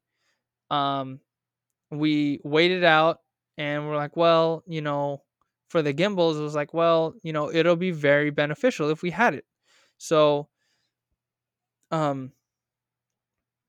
um, 0.71 1.19
we 1.91 2.39
waited 2.43 2.83
out, 2.83 3.19
and 3.57 3.87
we're 3.87 3.97
like, 3.97 4.17
well, 4.17 4.63
you 4.67 4.81
know, 4.81 5.23
for 5.69 5.81
the 5.81 5.93
gimbals, 5.93 6.37
it 6.37 6.43
was 6.43 6.55
like, 6.55 6.73
well, 6.73 7.15
you 7.23 7.33
know, 7.33 7.51
it'll 7.51 7.75
be 7.75 7.91
very 7.91 8.29
beneficial 8.29 8.89
if 8.89 9.01
we 9.01 9.11
had 9.11 9.33
it. 9.33 9.45
So, 9.97 10.49
um, 11.91 12.31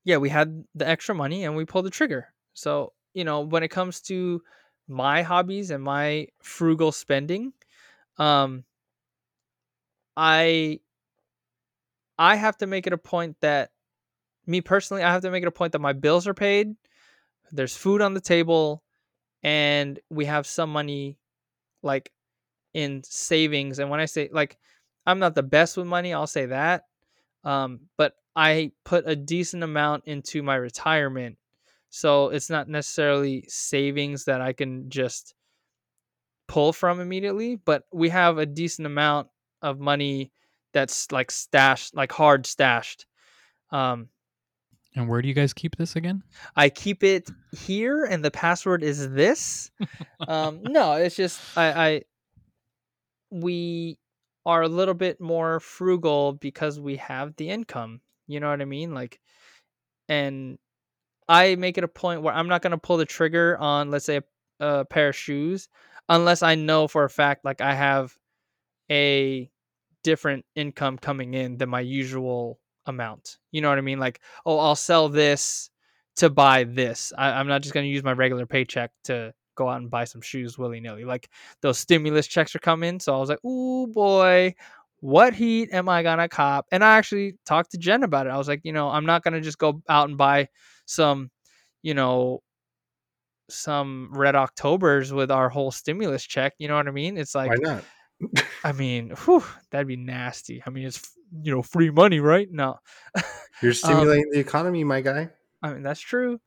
yeah, 0.05 0.19
we 0.19 0.29
had 0.29 0.65
the 0.75 0.89
extra 0.89 1.15
money 1.15 1.45
and 1.45 1.57
we 1.57 1.65
pulled 1.65 1.87
the 1.87 1.91
trigger. 1.91 2.29
So, 2.53 2.93
you 3.15 3.25
know, 3.25 3.41
when 3.43 3.63
it 3.63 3.69
comes 3.69 4.01
to 4.03 4.43
my 4.89 5.23
hobbies 5.23 5.71
and 5.71 5.83
my 5.83 6.29
frugal 6.43 6.93
spending, 6.93 7.53
um, 8.19 8.65
I 10.17 10.81
I 12.19 12.37
have 12.37 12.57
to 12.59 12.67
make 12.67 12.87
it 12.87 12.93
a 12.93 12.99
point 12.99 13.37
that 13.41 13.71
me 14.47 14.61
personally, 14.61 15.03
I 15.03 15.13
have 15.13 15.23
to 15.23 15.31
make 15.31 15.43
it 15.45 15.49
a 15.49 15.53
point 15.53 15.73
that 15.73 15.81
my 15.81 15.93
bills 15.93 16.27
are 16.27 16.35
paid, 16.35 16.75
there's 17.53 17.77
food 17.77 18.03
on 18.03 18.15
the 18.15 18.21
table, 18.21 18.83
and 19.43 19.99
we 20.11 20.27
have 20.27 20.47
some 20.47 20.71
money 20.73 21.19
like 21.83 22.13
in 22.75 23.03
savings. 23.05 23.79
And 23.81 23.91
when 23.91 24.01
I 24.01 24.07
say 24.07 24.31
like 24.33 24.59
I'm 25.07 25.19
not 25.21 25.35
the 25.35 25.43
best 25.43 25.77
with 25.77 25.87
money, 25.87 26.15
I'll 26.15 26.27
say 26.29 26.47
that. 26.47 26.85
Um, 27.45 27.83
but 27.99 28.15
I 28.37 28.73
put 28.85 29.09
a 29.09 29.17
decent 29.17 29.63
amount 29.65 30.05
into 30.07 30.43
my 30.43 30.57
retirement. 30.57 31.39
So 31.95 32.31
it's 32.31 32.51
not 32.51 32.69
necessarily 32.69 33.45
savings 33.47 34.25
that 34.25 34.41
I 34.41 34.53
can 34.53 34.91
just 34.91 35.33
pull 36.49 36.73
from 36.73 36.99
immediately, 36.99 37.55
but 37.55 37.85
we 37.93 38.09
have 38.09 38.37
a 38.37 38.47
decent 38.47 38.85
amount 38.87 39.29
of 39.63 39.79
money 39.79 40.33
that's 40.73 41.13
like 41.13 41.31
stashed, 41.31 41.95
like 41.95 42.11
hard 42.11 42.47
stashed. 42.47 43.07
Um, 43.71 44.09
And 44.97 45.09
where 45.09 45.23
do 45.23 45.29
you 45.29 45.35
guys 45.35 45.53
keep 45.53 45.77
this 45.77 45.95
again? 45.95 46.25
I 46.57 46.69
keep 46.69 47.05
it 47.05 47.31
here, 47.53 48.05
and 48.05 48.25
the 48.25 48.31
password 48.33 48.83
is 48.83 49.11
this. 49.13 49.71
um, 50.27 50.63
no, 50.65 50.95
it's 50.95 51.15
just 51.15 51.41
I, 51.57 51.67
I 51.87 52.03
we 53.31 54.01
are 54.45 54.63
a 54.63 54.69
little 54.69 54.95
bit 54.95 55.21
more 55.21 55.61
frugal 55.61 56.33
because 56.33 56.81
we 56.81 56.97
have 56.97 57.37
the 57.37 57.51
income. 57.51 58.01
You 58.27 58.41
know 58.41 58.51
what 58.51 58.61
I 58.61 58.65
mean? 58.65 58.95
Like, 58.95 59.21
and 60.09 60.59
I 61.29 61.57
make 61.57 61.79
it 61.79 61.85
a 61.85 61.89
point 61.89 62.23
where 62.23 62.35
I'm 62.35 62.49
not 62.49 62.63
gonna 62.63 62.79
pull 62.79 62.97
the 62.99 63.07
trigger 63.07 63.57
on, 63.59 63.91
let's 63.91 64.05
say, 64.07 64.19
a, 64.61 64.67
a 64.67 64.85
pair 64.85 65.09
of 65.11 65.17
shoes, 65.17 65.69
unless 66.09 66.43
I 66.43 66.55
know 66.55 66.89
for 66.89 67.05
a 67.05 67.11
fact 67.11 67.45
like 67.45 67.61
I 67.61 67.75
have 67.75 68.15
a 68.91 69.51
different 70.03 70.45
income 70.57 70.99
coming 70.99 71.35
in 71.35 71.59
than 71.59 71.69
my 71.71 71.81
usual 71.81 72.61
amount. 72.87 73.39
You 73.53 73.63
know 73.63 73.69
what 73.71 73.79
I 73.79 73.83
mean? 73.83 73.99
Like, 73.99 74.21
oh, 74.47 74.59
I'll 74.59 74.77
sell 74.77 75.09
this 75.09 75.71
to 76.17 76.31
buy 76.31 76.65
this. 76.65 77.13
I, 77.19 77.31
I'm 77.33 77.49
not 77.49 77.63
just 77.63 77.75
gonna 77.75 77.87
use 77.87 78.05
my 78.05 78.13
regular 78.13 78.47
paycheck 78.47 78.93
to 79.05 79.35
go 79.57 79.69
out 79.69 79.81
and 79.81 79.91
buy 79.91 80.05
some 80.05 80.21
shoes 80.21 80.59
willy 80.59 80.81
nilly. 80.81 81.05
Like 81.05 81.31
those 81.63 81.79
stimulus 81.79 82.27
checks 82.27 82.55
are 82.55 82.61
coming, 82.61 83.01
so 83.01 83.15
I 83.15 83.19
was 83.19 83.29
like, 83.29 83.45
"Ooh 83.45 83.87
boy, 83.89 84.55
what 85.01 85.35
heat 85.35 85.71
am 85.73 85.89
I 85.89 86.03
gonna 86.03 86.29
cop?" 86.29 86.67
And 86.73 86.85
I 86.85 86.97
actually 86.99 87.35
talked 87.47 87.73
to 87.73 87.79
Jen 87.79 88.03
about 88.05 88.27
it. 88.27 88.31
I 88.31 88.39
was 88.39 88.49
like, 88.49 88.61
you 88.65 88.73
know, 88.73 88.89
I'm 88.91 89.07
not 89.07 89.23
gonna 89.25 89.41
just 89.41 89.59
go 89.59 89.83
out 89.89 90.09
and 90.09 90.19
buy 90.19 90.49
some, 90.87 91.31
you 91.83 91.95
know, 91.95 92.43
some 93.51 94.09
red 94.13 94.35
Octobers 94.35 95.13
with 95.13 95.31
our 95.31 95.49
whole 95.49 95.71
stimulus 95.71 96.25
check. 96.25 96.55
You 96.59 96.69
know 96.69 96.77
what 96.77 96.89
I 96.89 96.93
mean? 96.93 97.17
It's 97.19 97.35
like, 97.35 97.51
Why 97.51 97.57
not? 97.61 97.85
I 98.63 98.73
mean, 98.73 99.11
whew, 99.25 99.45
that'd 99.71 99.87
be 99.89 99.97
nasty. 99.97 100.63
I 100.67 100.71
mean, 100.71 100.87
it's 100.87 101.03
you 101.43 101.53
know 101.55 101.63
free 101.63 101.91
money, 101.91 102.21
right? 102.21 102.49
No, 102.51 102.79
You're 103.61 103.71
Um, 103.73 103.75
stimulating 103.75 104.31
the 104.31 104.39
economy, 104.39 104.85
my 104.85 105.01
guy. 105.01 105.29
I 105.63 105.73
mean 105.73 105.83
that's 105.83 106.01
true. 106.01 106.41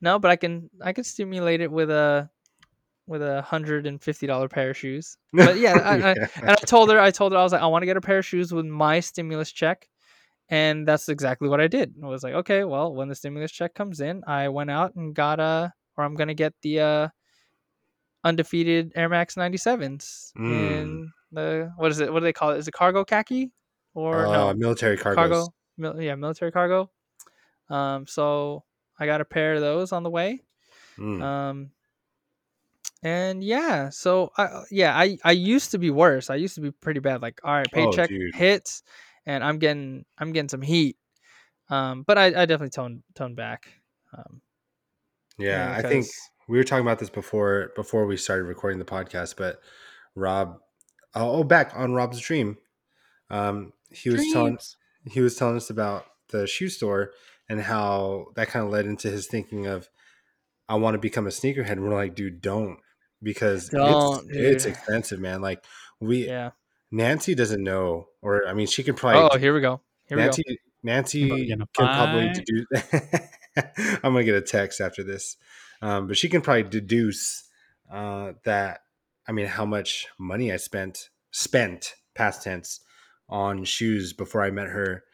No, 0.00 0.18
but 0.18 0.30
I 0.30 0.36
can 0.36 0.70
I 0.80 0.92
can 0.92 1.04
stimulate 1.04 1.60
it 1.60 1.70
with 1.70 1.90
a 1.90 2.30
with 3.06 3.22
a 3.22 3.42
hundred 3.42 3.86
and 3.86 4.00
fifty 4.00 4.26
dollar 4.26 4.48
pair 4.48 4.70
of 4.70 4.76
shoes. 4.78 5.18
But 5.32 5.58
yeah, 5.58 5.74
I, 5.74 6.10
I, 6.10 6.10
and 6.36 6.50
I 6.50 6.54
told 6.54 6.90
her 6.90 6.98
I 6.98 7.10
told 7.10 7.32
her 7.32 7.38
I 7.38 7.42
was 7.42 7.52
like 7.52 7.60
I 7.60 7.66
want 7.66 7.82
to 7.82 7.86
get 7.86 7.96
a 7.96 8.00
pair 8.00 8.18
of 8.18 8.24
shoes 8.24 8.52
with 8.52 8.64
my 8.64 9.00
stimulus 9.00 9.50
check, 9.52 9.88
and 10.50 10.86
that's 10.86 11.08
exactly 11.08 11.48
what 11.48 11.60
I 11.60 11.68
did. 11.68 11.94
I 12.02 12.06
was 12.06 12.22
like, 12.22 12.34
okay, 12.34 12.64
well, 12.64 12.92
when 12.94 13.08
the 13.08 13.14
stimulus 13.14 13.52
check 13.52 13.72
comes 13.74 14.00
in, 14.00 14.22
I 14.26 14.48
went 14.48 14.70
out 14.70 14.94
and 14.96 15.14
got 15.14 15.40
a 15.40 15.72
or 15.96 16.04
I'm 16.04 16.14
gonna 16.16 16.34
get 16.34 16.52
the 16.62 16.80
uh 16.80 17.08
undefeated 18.24 18.92
Air 18.94 19.08
Max 19.08 19.34
97s 19.36 20.32
Mm. 20.36 20.70
in 20.70 21.12
the 21.32 21.72
what 21.76 21.90
is 21.90 22.00
it? 22.00 22.12
What 22.12 22.20
do 22.20 22.24
they 22.24 22.32
call 22.32 22.50
it? 22.50 22.58
Is 22.58 22.68
it 22.68 22.72
cargo 22.72 23.04
khaki 23.04 23.50
or 23.94 24.26
Uh, 24.26 24.32
no 24.52 24.54
military 24.54 24.96
cargos. 24.98 25.14
cargo? 25.14 25.48
Mil- 25.78 26.00
yeah, 26.02 26.14
military 26.16 26.52
cargo. 26.52 26.90
Um, 27.70 28.06
so 28.06 28.64
I 28.98 29.06
got 29.06 29.20
a 29.20 29.24
pair 29.24 29.54
of 29.54 29.60
those 29.60 29.92
on 29.92 30.02
the 30.02 30.10
way. 30.10 30.40
Mm. 30.98 31.22
Um, 31.22 31.70
and 33.02 33.42
yeah, 33.42 33.88
so 33.88 34.30
I 34.36 34.64
yeah 34.70 34.94
I 34.98 35.16
I 35.24 35.32
used 35.32 35.70
to 35.70 35.78
be 35.78 35.90
worse. 35.90 36.28
I 36.28 36.34
used 36.34 36.56
to 36.56 36.60
be 36.60 36.70
pretty 36.70 37.00
bad. 37.00 37.22
Like 37.22 37.40
all 37.44 37.54
right, 37.54 37.66
Oh, 37.72 37.74
paycheck 37.74 38.10
dude. 38.10 38.34
hits, 38.34 38.82
and 39.26 39.44
I'm 39.44 39.58
getting 39.58 40.04
I'm 40.18 40.32
getting 40.32 40.48
some 40.48 40.62
heat. 40.62 40.96
Um, 41.68 42.02
but 42.02 42.18
I, 42.18 42.26
I 42.26 42.46
definitely 42.46 42.70
toned 42.70 43.02
toned 43.14 43.36
back. 43.36 43.68
Um, 44.16 44.40
yeah, 45.38 45.72
I 45.72 45.82
think 45.82 46.06
we 46.48 46.58
were 46.58 46.64
talking 46.64 46.84
about 46.84 46.98
this 46.98 47.10
before 47.10 47.72
before 47.76 48.06
we 48.06 48.16
started 48.16 48.44
recording 48.44 48.78
the 48.78 48.84
podcast, 48.84 49.36
but 49.36 49.60
Rob, 50.14 50.58
oh, 51.14 51.36
oh, 51.36 51.44
back 51.44 51.72
on 51.74 51.94
Rob's 51.94 52.20
dream, 52.20 52.56
um, 53.30 53.72
he 53.90 54.10
was 54.10 54.24
telling 54.32 54.58
he 55.04 55.20
was 55.20 55.36
telling 55.36 55.56
us 55.56 55.70
about 55.70 56.06
the 56.30 56.46
shoe 56.46 56.68
store 56.68 57.12
and 57.48 57.60
how 57.60 58.26
that 58.36 58.48
kind 58.48 58.64
of 58.64 58.72
led 58.72 58.86
into 58.86 59.10
his 59.10 59.26
thinking 59.26 59.66
of 59.66 59.88
I 60.68 60.74
want 60.76 60.94
to 60.94 60.98
become 60.98 61.26
a 61.26 61.30
sneakerhead. 61.30 61.72
And 61.72 61.82
we're 61.82 61.94
like, 61.94 62.14
dude, 62.14 62.40
don't 62.40 62.78
because 63.22 63.68
Don't, 63.68 64.24
it's 64.30 64.36
it's 64.36 64.64
expensive, 64.66 65.20
man. 65.20 65.40
Like 65.40 65.64
we 66.00 66.26
Yeah. 66.26 66.50
Nancy 66.90 67.34
doesn't 67.34 67.62
know, 67.62 68.08
or 68.22 68.46
I 68.46 68.54
mean, 68.54 68.66
she 68.66 68.82
can 68.82 68.94
probably 68.94 69.30
Oh, 69.32 69.38
here 69.38 69.54
we 69.54 69.60
go. 69.60 69.80
Here 70.06 70.16
we 70.16 70.22
go. 70.22 70.26
Nancy 70.26 70.44
Nancy 70.82 71.46
can 71.48 71.64
probably 71.74 72.30
deduce. 72.32 72.66
I'm 74.02 74.12
gonna 74.12 74.24
get 74.24 74.34
a 74.34 74.42
text 74.42 74.80
after 74.80 75.02
this, 75.02 75.36
um, 75.82 76.06
but 76.06 76.16
she 76.16 76.28
can 76.28 76.40
probably 76.40 76.64
deduce 76.64 77.44
uh, 77.90 78.32
that. 78.44 78.80
I 79.28 79.32
mean, 79.32 79.46
how 79.46 79.64
much 79.64 80.08
money 80.18 80.52
I 80.52 80.56
spent 80.56 81.10
spent 81.30 81.94
past 82.14 82.42
tense 82.42 82.80
on 83.28 83.64
shoes 83.64 84.12
before 84.12 84.42
I 84.42 84.50
met 84.50 84.68
her. 84.68 85.04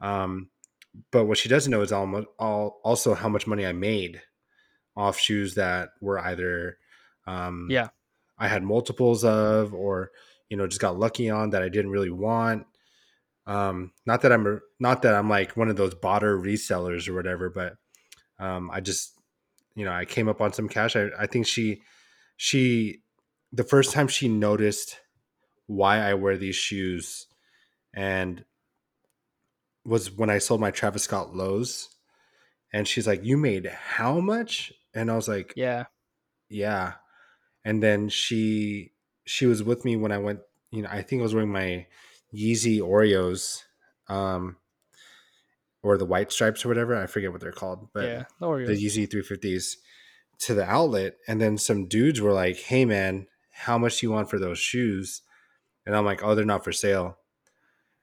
Um, 0.00 0.50
but 1.10 1.24
what 1.24 1.38
she 1.38 1.48
doesn't 1.48 1.70
know 1.70 1.80
is 1.80 1.92
almost 1.92 2.28
all 2.38 2.80
also 2.84 3.14
how 3.14 3.28
much 3.28 3.46
money 3.46 3.66
I 3.66 3.72
made 3.72 4.20
off 4.94 5.18
shoes 5.18 5.54
that 5.54 5.90
were 6.00 6.18
either 6.18 6.76
um, 7.26 7.68
Yeah. 7.70 7.88
I 8.38 8.48
had 8.48 8.62
multiples 8.62 9.24
of, 9.24 9.72
or 9.72 10.10
you 10.52 10.58
know, 10.58 10.66
just 10.66 10.82
got 10.82 10.98
lucky 10.98 11.30
on 11.30 11.48
that 11.50 11.62
I 11.62 11.70
didn't 11.70 11.92
really 11.92 12.10
want. 12.10 12.66
Um, 13.46 13.92
not 14.04 14.20
that 14.20 14.32
I'm 14.32 14.60
not 14.78 15.00
that 15.00 15.14
I'm 15.14 15.30
like 15.30 15.56
one 15.56 15.70
of 15.70 15.76
those 15.76 15.94
botter 15.94 16.38
resellers 16.38 17.08
or 17.08 17.14
whatever, 17.14 17.48
but 17.48 17.76
um, 18.38 18.70
I 18.70 18.80
just 18.80 19.18
you 19.74 19.86
know 19.86 19.92
I 19.92 20.04
came 20.04 20.28
up 20.28 20.42
on 20.42 20.52
some 20.52 20.68
cash. 20.68 20.94
I, 20.94 21.08
I 21.18 21.26
think 21.26 21.46
she 21.46 21.80
she 22.36 23.00
the 23.50 23.64
first 23.64 23.94
time 23.94 24.08
she 24.08 24.28
noticed 24.28 25.00
why 25.68 26.00
I 26.00 26.12
wear 26.12 26.36
these 26.36 26.54
shoes 26.54 27.26
and 27.94 28.44
was 29.86 30.12
when 30.12 30.28
I 30.28 30.36
sold 30.36 30.60
my 30.60 30.70
Travis 30.70 31.04
Scott 31.04 31.34
lows, 31.34 31.88
and 32.74 32.86
she's 32.86 33.06
like, 33.06 33.24
"You 33.24 33.38
made 33.38 33.64
how 33.64 34.20
much?" 34.20 34.70
And 34.92 35.10
I 35.10 35.16
was 35.16 35.28
like, 35.28 35.54
Yeah. 35.56 35.84
yeah 36.50 36.92
and 37.64 37.82
then 37.82 38.08
she 38.08 38.91
she 39.24 39.46
was 39.46 39.62
with 39.62 39.84
me 39.84 39.96
when 39.96 40.12
i 40.12 40.18
went 40.18 40.40
you 40.70 40.82
know 40.82 40.88
i 40.90 41.02
think 41.02 41.20
i 41.20 41.22
was 41.22 41.34
wearing 41.34 41.52
my 41.52 41.86
yeezy 42.34 42.80
oreos 42.80 43.62
um 44.08 44.56
or 45.82 45.98
the 45.98 46.04
white 46.04 46.32
stripes 46.32 46.64
or 46.64 46.68
whatever 46.68 46.96
i 46.96 47.06
forget 47.06 47.32
what 47.32 47.40
they're 47.40 47.52
called 47.52 47.88
but 47.92 48.04
yeah. 48.04 48.24
The 48.40 48.46
Oreos. 48.46 48.66
the 48.66 48.86
yeezy 48.86 49.08
350s 49.08 49.76
to 50.40 50.54
the 50.54 50.64
outlet 50.64 51.16
and 51.28 51.40
then 51.40 51.58
some 51.58 51.86
dudes 51.86 52.20
were 52.20 52.32
like 52.32 52.58
hey 52.58 52.84
man 52.84 53.26
how 53.50 53.78
much 53.78 54.00
do 54.00 54.06
you 54.06 54.12
want 54.12 54.30
for 54.30 54.38
those 54.38 54.58
shoes 54.58 55.22
and 55.86 55.94
i'm 55.94 56.04
like 56.04 56.22
oh 56.22 56.34
they're 56.34 56.44
not 56.44 56.64
for 56.64 56.72
sale 56.72 57.18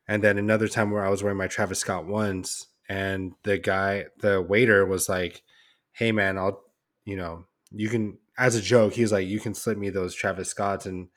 and 0.08 0.24
then 0.24 0.38
another 0.38 0.68
time 0.68 0.92
where 0.92 1.06
i 1.06 1.10
was 1.10 1.24
wearing 1.24 1.38
my 1.38 1.48
travis 1.48 1.80
scott 1.80 2.06
ones 2.06 2.68
and 2.88 3.34
the 3.44 3.58
guy 3.58 4.06
the 4.20 4.42
waiter 4.42 4.86
was 4.86 5.10
like 5.10 5.44
hey 5.92 6.12
man 6.12 6.38
i'll 6.38 6.64
you 7.04 7.16
know 7.16 7.46
you 7.72 7.90
can 7.90 8.18
as 8.40 8.56
a 8.56 8.62
joke 8.62 8.94
he's 8.94 9.12
like 9.12 9.28
you 9.28 9.40
can 9.40 9.54
slip 9.54 9.78
me 9.78 9.90
those 9.90 10.16
travis 10.16 10.50
scotts 10.50 10.86
and 10.86 11.10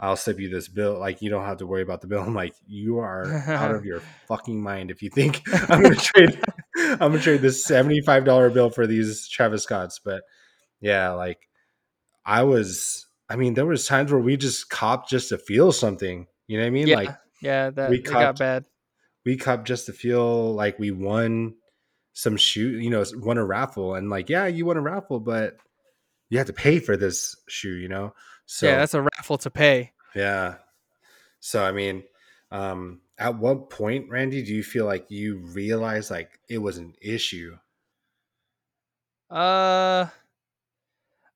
i'll 0.00 0.16
slip 0.16 0.40
you 0.40 0.48
this 0.48 0.66
bill 0.66 0.98
like 0.98 1.22
you 1.22 1.30
don't 1.30 1.44
have 1.44 1.58
to 1.58 1.66
worry 1.66 1.82
about 1.82 2.00
the 2.00 2.06
bill 2.06 2.22
i'm 2.26 2.34
like 2.34 2.54
you 2.66 2.98
are 2.98 3.32
out 3.48 3.74
of 3.74 3.84
your 3.90 4.00
fucking 4.26 4.60
mind 4.60 4.90
if 4.90 5.02
you 5.02 5.10
think 5.10 5.42
i'm 5.70 5.82
gonna 5.82 5.94
trade 5.94 6.40
i'm 6.76 6.98
gonna 7.12 7.20
trade 7.20 7.42
this 7.42 7.66
$75 7.66 8.54
bill 8.54 8.70
for 8.70 8.86
these 8.86 9.28
travis 9.28 9.62
scotts 9.62 10.00
but 10.02 10.22
yeah 10.80 11.10
like 11.10 11.48
i 12.24 12.42
was 12.42 13.06
i 13.28 13.36
mean 13.36 13.54
there 13.54 13.66
was 13.66 13.86
times 13.86 14.10
where 14.10 14.20
we 14.20 14.36
just 14.36 14.70
copped 14.70 15.10
just 15.10 15.28
to 15.28 15.38
feel 15.38 15.70
something 15.70 16.26
you 16.48 16.56
know 16.56 16.64
what 16.64 16.68
i 16.68 16.70
mean 16.70 16.86
yeah. 16.86 16.96
like 16.96 17.10
yeah. 17.40 17.70
That 17.70 17.90
we 17.90 17.98
it 17.98 18.04
got 18.04 18.12
copped- 18.12 18.38
bad. 18.38 18.66
we 19.24 19.36
cup 19.36 19.64
just 19.64 19.86
to 19.86 19.92
feel 19.92 20.54
like 20.54 20.78
we 20.78 20.90
won 20.90 21.54
some 22.12 22.36
shoot. 22.36 22.82
you 22.82 22.90
know, 22.90 23.04
won 23.14 23.38
a 23.38 23.44
raffle. 23.44 23.94
And 23.94 24.10
like, 24.10 24.28
yeah, 24.28 24.46
you 24.46 24.66
won 24.66 24.76
a 24.76 24.82
raffle, 24.82 25.20
but 25.20 25.56
you 26.30 26.38
have 26.38 26.46
to 26.46 26.52
pay 26.52 26.78
for 26.78 26.96
this 26.96 27.36
shoe, 27.48 27.74
you 27.74 27.88
know? 27.88 28.14
So 28.46 28.66
yeah, 28.66 28.78
that's 28.78 28.94
a 28.94 29.02
raffle 29.02 29.38
to 29.38 29.50
pay. 29.50 29.92
yeah. 30.14 30.56
So 31.40 31.62
I 31.62 31.72
mean, 31.72 32.04
um, 32.50 33.00
at 33.18 33.38
what 33.38 33.70
point, 33.70 34.08
Randy, 34.10 34.42
do 34.42 34.54
you 34.54 34.62
feel 34.62 34.86
like 34.86 35.10
you 35.10 35.38
realized 35.38 36.10
like 36.10 36.40
it 36.48 36.58
was 36.58 36.78
an 36.78 36.94
issue? 37.00 37.56
Uh, 39.30 40.06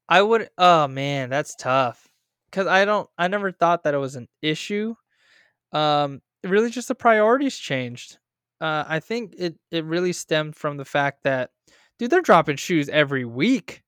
I 0.09 0.23
would. 0.23 0.49
Oh 0.59 0.89
man, 0.89 1.31
that's 1.31 1.55
tough. 1.55 2.09
Cause 2.51 2.67
I 2.67 2.85
don't. 2.85 3.09
I 3.19 3.29
never 3.29 3.53
thought 3.53 3.85
that 3.85 3.95
it 3.95 3.99
was 3.99 4.17
an 4.17 4.29
issue. 4.43 4.95
Um, 5.73 6.23
really, 6.43 6.71
just 6.71 6.89
the 6.89 6.95
priorities 6.95 7.57
changed. 7.57 8.19
Uh, 8.61 8.85
I 8.87 9.01
think 9.01 9.35
it 9.39 9.57
it 9.71 9.85
really 9.85 10.13
stemmed 10.13 10.57
from 10.57 10.77
the 10.77 10.85
fact 10.85 11.21
that, 11.25 11.51
dude, 11.99 12.11
they're 12.11 12.21
dropping 12.23 12.57
shoes 12.57 12.89
every 12.89 13.25
week. 13.25 13.84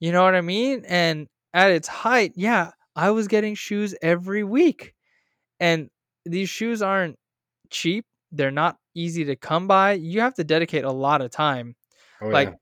You 0.00 0.12
know 0.12 0.22
what 0.22 0.34
I 0.34 0.40
mean? 0.40 0.84
And 0.86 1.28
at 1.52 1.70
its 1.70 1.88
height, 1.88 2.32
yeah, 2.36 2.72
I 2.96 3.10
was 3.10 3.28
getting 3.28 3.54
shoes 3.54 3.94
every 4.02 4.44
week, 4.44 4.94
and 5.60 5.88
these 6.24 6.48
shoes 6.48 6.82
aren't 6.82 7.16
cheap. 7.70 8.04
They're 8.32 8.50
not 8.50 8.76
easy 8.94 9.24
to 9.26 9.36
come 9.36 9.66
by. 9.66 9.92
You 9.92 10.20
have 10.20 10.34
to 10.34 10.44
dedicate 10.44 10.84
a 10.84 10.92
lot 10.92 11.20
of 11.20 11.30
time 11.30 11.74
Oh, 12.20 12.28
like 12.28 12.48
yeah. 12.50 12.54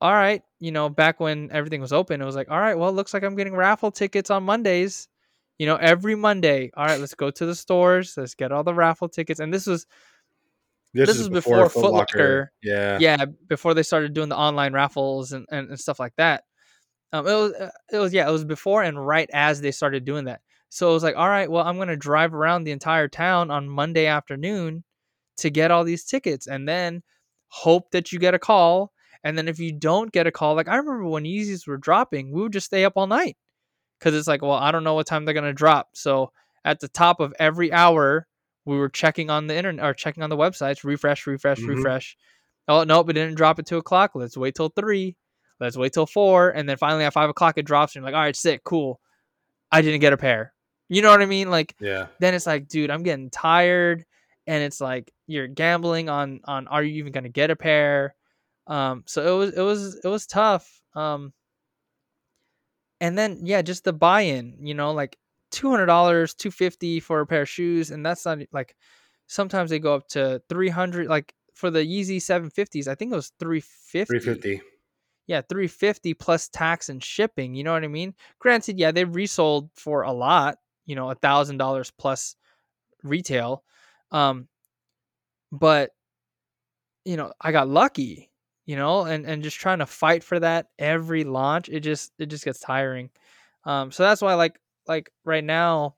all 0.00 0.12
right 0.12 0.42
you 0.60 0.70
know 0.70 0.88
back 0.88 1.18
when 1.18 1.50
everything 1.50 1.80
was 1.80 1.92
open 1.92 2.22
it 2.22 2.24
was 2.24 2.36
like 2.36 2.50
all 2.50 2.58
right 2.60 2.78
well 2.78 2.88
it 2.88 2.92
looks 2.92 3.12
like 3.12 3.24
i'm 3.24 3.34
getting 3.34 3.54
raffle 3.54 3.90
tickets 3.90 4.30
on 4.30 4.44
mondays 4.44 5.08
you 5.58 5.66
know 5.66 5.74
every 5.76 6.14
monday 6.14 6.70
all 6.76 6.86
right 6.86 7.00
let's 7.00 7.14
go 7.14 7.28
to 7.30 7.44
the 7.44 7.54
stores 7.54 8.14
let's 8.16 8.34
get 8.34 8.52
all 8.52 8.62
the 8.62 8.72
raffle 8.72 9.08
tickets 9.08 9.40
and 9.40 9.52
this 9.52 9.66
was 9.66 9.86
this 10.94 11.10
is 11.10 11.18
was 11.20 11.28
before 11.30 11.68
Foot 11.68 11.92
Locker. 11.92 12.52
Yeah. 12.62 12.98
yeah 13.00 13.24
before 13.48 13.74
they 13.74 13.82
started 13.82 14.14
doing 14.14 14.28
the 14.28 14.36
online 14.36 14.72
raffles 14.72 15.32
and, 15.32 15.46
and, 15.50 15.68
and 15.70 15.80
stuff 15.80 15.98
like 15.98 16.14
that 16.16 16.44
um 17.12 17.26
it 17.26 17.34
was 17.34 17.52
uh, 17.54 17.70
it 17.92 17.98
was 17.98 18.12
yeah 18.12 18.28
it 18.28 18.32
was 18.32 18.44
before 18.44 18.82
and 18.82 19.04
right 19.06 19.28
as 19.32 19.60
they 19.60 19.70
started 19.70 20.04
doing 20.04 20.24
that 20.24 20.40
so 20.68 20.90
it 20.90 20.94
was 20.94 21.02
like 21.02 21.16
all 21.16 21.28
right 21.28 21.50
well 21.50 21.64
i'm 21.66 21.78
gonna 21.78 21.96
drive 21.96 22.34
around 22.34 22.64
the 22.64 22.70
entire 22.72 23.08
town 23.08 23.50
on 23.50 23.68
monday 23.68 24.06
afternoon 24.06 24.82
to 25.36 25.50
get 25.50 25.70
all 25.70 25.84
these 25.84 26.04
tickets 26.04 26.46
and 26.46 26.68
then 26.68 27.02
hope 27.48 27.90
that 27.90 28.12
you 28.12 28.18
get 28.18 28.34
a 28.34 28.38
call 28.38 28.92
and 29.24 29.36
then 29.36 29.48
if 29.48 29.58
you 29.58 29.72
don't 29.72 30.12
get 30.12 30.26
a 30.26 30.32
call 30.32 30.54
like 30.54 30.68
i 30.68 30.76
remember 30.76 31.06
when 31.06 31.24
yeezys 31.24 31.66
were 31.66 31.76
dropping 31.78 32.32
we 32.32 32.42
would 32.42 32.52
just 32.52 32.66
stay 32.66 32.84
up 32.84 32.94
all 32.96 33.06
night 33.06 33.36
because 33.98 34.14
it's 34.14 34.28
like 34.28 34.42
well 34.42 34.52
i 34.52 34.70
don't 34.70 34.84
know 34.84 34.94
what 34.94 35.06
time 35.06 35.24
they're 35.24 35.34
gonna 35.34 35.52
drop 35.52 35.88
so 35.94 36.32
at 36.64 36.80
the 36.80 36.88
top 36.88 37.20
of 37.20 37.34
every 37.38 37.72
hour 37.72 38.26
we 38.64 38.76
were 38.78 38.88
checking 38.88 39.28
on 39.28 39.48
the 39.48 39.56
internet 39.56 39.84
or 39.84 39.92
checking 39.92 40.22
on 40.22 40.30
the 40.30 40.36
websites 40.36 40.84
refresh 40.84 41.26
refresh 41.26 41.58
Mhm. 41.60 41.68
refresh 41.68 42.16
Oh 42.68 42.84
nope, 42.84 43.10
it 43.10 43.14
didn't 43.14 43.34
drop 43.34 43.58
at 43.58 43.66
two 43.66 43.78
o'clock. 43.78 44.12
Let's 44.14 44.36
wait 44.36 44.54
till 44.54 44.68
three. 44.68 45.16
Let's 45.62 45.76
wait 45.76 45.92
till 45.92 46.06
four, 46.06 46.50
and 46.50 46.68
then 46.68 46.76
finally 46.76 47.04
at 47.04 47.12
five 47.12 47.30
o'clock 47.30 47.56
it 47.56 47.64
drops, 47.64 47.94
and 47.94 48.02
you're 48.02 48.06
like, 48.10 48.16
all 48.16 48.20
right, 48.22 48.36
sick, 48.36 48.64
cool. 48.64 49.00
I 49.70 49.80
didn't 49.80 50.00
get 50.00 50.12
a 50.12 50.16
pair. 50.18 50.52
You 50.88 51.00
know 51.00 51.10
what 51.10 51.22
I 51.22 51.26
mean? 51.26 51.50
Like 51.50 51.74
Yeah. 51.80 52.08
then 52.20 52.34
it's 52.34 52.46
like, 52.46 52.68
dude, 52.68 52.90
I'm 52.90 53.02
getting 53.02 53.30
tired, 53.30 54.04
and 54.46 54.62
it's 54.62 54.80
like 54.80 55.12
you're 55.26 55.46
gambling 55.46 56.08
on 56.08 56.40
on 56.44 56.68
are 56.68 56.82
you 56.82 56.96
even 56.96 57.12
gonna 57.12 57.28
get 57.28 57.50
a 57.50 57.56
pair? 57.56 58.14
Um, 58.66 59.04
so 59.06 59.34
it 59.34 59.38
was 59.38 59.54
it 59.54 59.62
was 59.62 60.00
it 60.04 60.08
was 60.08 60.26
tough. 60.26 60.82
Um, 60.94 61.32
and 63.00 63.16
then 63.16 63.40
yeah, 63.44 63.62
just 63.62 63.84
the 63.84 63.92
buy-in, 63.92 64.58
you 64.60 64.74
know, 64.74 64.92
like 64.92 65.16
two 65.50 65.70
hundred 65.70 65.86
dollars, 65.86 66.34
two 66.34 66.50
fifty 66.50 67.00
for 67.00 67.20
a 67.20 67.26
pair 67.26 67.42
of 67.42 67.48
shoes, 67.48 67.90
and 67.90 68.04
that's 68.04 68.24
not 68.24 68.38
like 68.52 68.76
sometimes 69.26 69.70
they 69.70 69.78
go 69.78 69.94
up 69.94 70.08
to 70.08 70.42
three 70.48 70.68
hundred. 70.68 71.06
Like 71.08 71.32
for 71.54 71.70
the 71.70 71.80
Yeezy 71.80 72.20
seven 72.20 72.50
fifties, 72.50 72.88
I 72.88 72.94
think 72.94 73.12
it 73.12 73.16
was 73.16 73.32
three 73.38 73.60
fifty. 73.60 74.18
350. 74.18 74.71
Yeah, 75.32 75.40
three 75.48 75.68
fifty 75.68 76.14
plus 76.14 76.48
tax 76.48 76.90
and 76.90 77.02
shipping. 77.02 77.54
You 77.54 77.64
know 77.64 77.72
what 77.72 77.84
I 77.84 77.88
mean? 77.88 78.14
Granted, 78.38 78.78
yeah, 78.78 78.92
they 78.92 79.04
resold 79.04 79.70
for 79.74 80.02
a 80.02 80.12
lot. 80.12 80.58
You 80.86 80.94
know, 80.96 81.10
a 81.10 81.14
thousand 81.14 81.56
dollars 81.58 81.90
plus 81.90 82.36
retail. 83.04 83.64
Um, 84.12 84.48
but 85.52 85.92
you 87.04 87.16
know, 87.16 87.32
I 87.40 87.52
got 87.52 87.68
lucky. 87.68 88.30
You 88.64 88.76
know, 88.76 89.02
and 89.02 89.26
and 89.26 89.42
just 89.42 89.56
trying 89.58 89.80
to 89.80 89.86
fight 89.86 90.22
for 90.22 90.38
that 90.38 90.68
every 90.78 91.24
launch, 91.24 91.68
it 91.68 91.80
just 91.80 92.12
it 92.20 92.26
just 92.26 92.44
gets 92.44 92.60
tiring. 92.60 93.10
Um, 93.64 93.90
so 93.90 94.04
that's 94.04 94.22
why 94.22 94.34
like 94.34 94.60
like 94.86 95.10
right 95.24 95.42
now, 95.42 95.96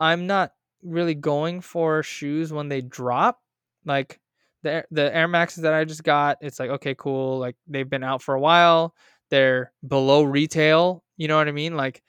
I'm 0.00 0.26
not 0.26 0.52
really 0.82 1.14
going 1.14 1.60
for 1.62 2.02
shoes 2.02 2.52
when 2.52 2.68
they 2.68 2.82
drop. 2.82 3.40
Like 3.86 4.20
the 4.64 4.84
the 4.90 5.14
Air 5.14 5.28
Maxes 5.28 5.62
that 5.62 5.74
I 5.74 5.84
just 5.84 6.04
got, 6.04 6.38
it's 6.40 6.58
like 6.58 6.70
okay, 6.70 6.94
cool. 6.96 7.38
Like 7.38 7.56
they've 7.68 7.88
been 7.88 8.04
out 8.04 8.22
for 8.22 8.34
a 8.34 8.40
while. 8.40 8.94
They're 9.30 9.72
below 9.86 10.24
retail. 10.24 11.04
You 11.16 11.28
know 11.28 11.36
what 11.36 11.48
I 11.48 11.52
mean? 11.52 11.76
Like 11.76 12.02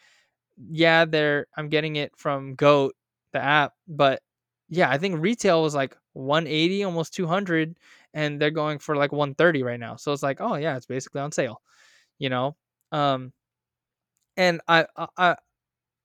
yeah, 0.69 1.05
they're 1.05 1.47
I'm 1.57 1.69
getting 1.69 1.97
it 1.97 2.13
from 2.17 2.55
Goat, 2.55 2.95
the 3.33 3.43
app, 3.43 3.73
but 3.87 4.21
yeah, 4.69 4.89
I 4.89 4.97
think 4.97 5.21
retail 5.21 5.61
was 5.61 5.75
like 5.75 5.95
180, 6.13 6.83
almost 6.85 7.13
200, 7.13 7.77
and 8.13 8.41
they're 8.41 8.51
going 8.51 8.79
for 8.79 8.95
like 8.95 9.11
130 9.11 9.63
right 9.63 9.79
now. 9.79 9.95
So 9.97 10.13
it's 10.13 10.23
like, 10.23 10.41
oh 10.41 10.55
yeah, 10.55 10.77
it's 10.77 10.85
basically 10.87 11.21
on 11.21 11.31
sale, 11.31 11.61
you 12.19 12.29
know. 12.29 12.55
Um, 12.91 13.33
and 14.37 14.61
I, 14.67 14.85
I, 14.97 15.07
I 15.17 15.35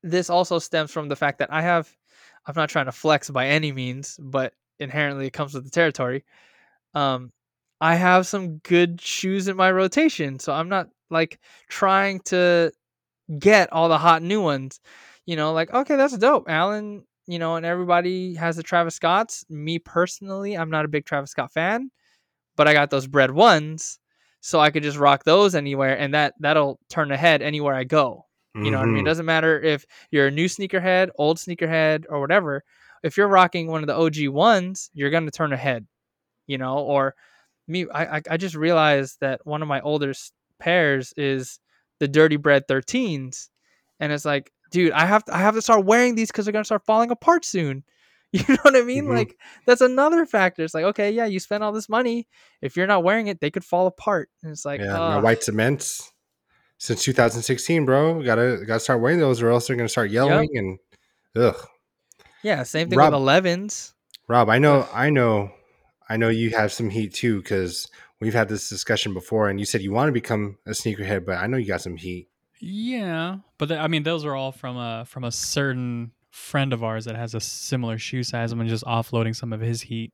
this 0.02 0.30
also 0.30 0.58
stems 0.58 0.90
from 0.90 1.08
the 1.08 1.16
fact 1.16 1.38
that 1.40 1.52
I 1.52 1.62
have, 1.62 1.90
I'm 2.46 2.54
not 2.56 2.70
trying 2.70 2.86
to 2.86 2.92
flex 2.92 3.30
by 3.30 3.48
any 3.48 3.72
means, 3.72 4.18
but 4.20 4.54
inherently 4.80 5.26
it 5.26 5.32
comes 5.32 5.54
with 5.54 5.64
the 5.64 5.70
territory. 5.70 6.24
Um, 6.94 7.32
I 7.80 7.94
have 7.96 8.26
some 8.26 8.58
good 8.58 9.00
shoes 9.00 9.48
in 9.48 9.56
my 9.56 9.70
rotation, 9.72 10.38
so 10.38 10.52
I'm 10.52 10.68
not 10.68 10.88
like 11.10 11.38
trying 11.68 12.20
to 12.26 12.72
get 13.38 13.72
all 13.72 13.88
the 13.88 13.98
hot 13.98 14.22
new 14.22 14.40
ones. 14.42 14.80
You 15.26 15.36
know, 15.36 15.52
like 15.52 15.72
okay, 15.72 15.96
that's 15.96 16.16
dope, 16.18 16.46
Allen. 16.48 17.04
You 17.26 17.38
know, 17.38 17.56
and 17.56 17.64
everybody 17.66 18.34
has 18.34 18.56
the 18.56 18.62
Travis 18.62 18.96
Scotts. 18.96 19.44
Me 19.48 19.78
personally, 19.78 20.56
I'm 20.56 20.70
not 20.70 20.84
a 20.84 20.88
big 20.88 21.06
Travis 21.06 21.30
Scott 21.30 21.52
fan, 21.52 21.90
but 22.56 22.68
I 22.68 22.72
got 22.74 22.90
those 22.90 23.06
bread 23.06 23.30
ones, 23.32 23.98
so 24.40 24.60
I 24.60 24.70
could 24.70 24.82
just 24.82 24.98
rock 24.98 25.24
those 25.24 25.54
anywhere, 25.54 25.98
and 25.98 26.14
that 26.14 26.34
that'll 26.40 26.80
turn 26.90 27.12
ahead 27.12 27.42
anywhere 27.42 27.74
I 27.74 27.84
go. 27.84 28.26
You 28.62 28.70
know 28.70 28.78
what 28.78 28.84
I 28.88 28.92
mean? 28.92 29.00
It 29.00 29.02
Mhm. 29.02 29.04
doesn't 29.04 29.26
matter 29.26 29.60
if 29.60 29.86
you're 30.10 30.26
a 30.28 30.30
new 30.30 30.46
sneakerhead, 30.46 31.10
old 31.18 31.38
sneakerhead, 31.38 32.04
or 32.08 32.20
whatever. 32.20 32.64
If 33.02 33.16
you're 33.16 33.28
rocking 33.28 33.68
one 33.68 33.82
of 33.82 33.86
the 33.86 33.96
OG 33.96 34.28
ones, 34.28 34.90
you're 34.92 35.10
gonna 35.10 35.30
turn 35.30 35.52
ahead. 35.52 35.86
You 36.46 36.58
know, 36.58 36.78
or 36.78 37.14
me, 37.68 37.86
I 37.94 38.20
I, 38.28 38.36
just 38.36 38.54
realized 38.56 39.18
that 39.20 39.40
one 39.46 39.62
of 39.62 39.68
my 39.68 39.80
older 39.82 40.12
pairs 40.58 41.14
is 41.16 41.60
the 42.00 42.08
Dirty 42.08 42.36
Bred 42.36 42.66
13s, 42.68 43.48
and 44.00 44.12
it's 44.12 44.24
like, 44.24 44.52
dude, 44.72 44.92
I 44.92 45.06
have 45.06 45.24
to, 45.26 45.34
I 45.36 45.38
have 45.38 45.54
to 45.54 45.62
start 45.62 45.84
wearing 45.84 46.14
these 46.16 46.28
because 46.28 46.44
they're 46.44 46.52
gonna 46.52 46.64
start 46.64 46.84
falling 46.84 47.10
apart 47.10 47.44
soon. 47.44 47.84
You 48.32 48.44
know 48.48 48.58
what 48.62 48.76
I 48.76 48.82
mean? 48.82 49.06
Mhm. 49.06 49.16
Like 49.16 49.36
that's 49.66 49.80
another 49.80 50.24
factor. 50.24 50.62
It's 50.62 50.72
like, 50.72 50.84
okay, 50.84 51.10
yeah, 51.10 51.26
you 51.26 51.40
spent 51.40 51.64
all 51.64 51.72
this 51.72 51.88
money. 51.88 52.28
If 52.62 52.76
you're 52.76 52.86
not 52.86 53.02
wearing 53.02 53.26
it, 53.26 53.40
they 53.40 53.50
could 53.50 53.64
fall 53.64 53.88
apart. 53.88 54.30
And 54.44 54.52
it's 54.52 54.64
like, 54.64 54.80
yeah, 54.80 54.92
my 54.96 55.18
white 55.18 55.42
cements 55.42 56.12
since 56.78 57.02
2016, 57.02 57.84
bro. 57.84 58.22
Gotta 58.22 58.62
gotta 58.64 58.78
start 58.78 59.00
wearing 59.00 59.18
those, 59.18 59.42
or 59.42 59.50
else 59.50 59.66
they're 59.66 59.74
gonna 59.74 59.88
start 59.88 60.10
yelling 60.12 60.48
and 60.54 60.78
ugh. 61.34 61.56
Yeah, 62.42 62.62
same 62.62 62.88
thing 62.88 62.98
Rob- 62.98 63.12
with 63.12 63.20
11s. 63.22 63.92
Rob, 64.28 64.48
I 64.48 64.58
know, 64.58 64.86
I 64.92 65.10
know, 65.10 65.50
I 66.08 66.16
know 66.16 66.28
you 66.28 66.50
have 66.50 66.72
some 66.72 66.90
heat 66.90 67.12
too 67.14 67.38
because 67.42 67.88
we've 68.20 68.34
had 68.34 68.48
this 68.48 68.68
discussion 68.68 69.12
before, 69.14 69.48
and 69.48 69.58
you 69.58 69.66
said 69.66 69.80
you 69.82 69.92
want 69.92 70.08
to 70.08 70.12
become 70.12 70.58
a 70.66 70.70
sneakerhead, 70.70 71.24
but 71.24 71.38
I 71.38 71.46
know 71.46 71.56
you 71.56 71.66
got 71.66 71.80
some 71.82 71.96
heat. 71.96 72.28
Yeah, 72.60 73.38
but 73.58 73.66
th- 73.66 73.80
I 73.80 73.86
mean, 73.88 74.02
those 74.02 74.24
are 74.24 74.34
all 74.36 74.52
from 74.52 74.76
a 74.76 75.04
from 75.06 75.24
a 75.24 75.32
certain 75.32 76.12
friend 76.30 76.72
of 76.72 76.84
ours 76.84 77.06
that 77.06 77.16
has 77.16 77.34
a 77.34 77.40
similar 77.40 77.98
shoe 77.98 78.22
size. 78.22 78.52
I'm 78.52 78.68
just 78.68 78.84
offloading 78.84 79.34
some 79.34 79.52
of 79.52 79.60
his 79.60 79.80
heat. 79.80 80.12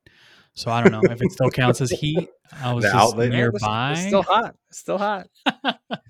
So 0.55 0.71
I 0.71 0.83
don't 0.83 0.93
know 0.93 1.03
if 1.13 1.21
it 1.21 1.33
still 1.33 1.51
counts 1.51 1.81
as 1.83 1.91
heat. 2.01 2.31
I 2.63 2.73
was 2.73 2.85
The 2.85 2.91
just 2.91 2.97
outlet? 3.13 3.33
Yeah, 3.33 3.49
it's- 3.49 3.61
nearby. 3.63 3.93
It's 3.93 4.07
still 4.07 4.23
hot. 4.23 4.55
It's 4.71 4.79
still 4.79 4.97
hot. 4.99 5.27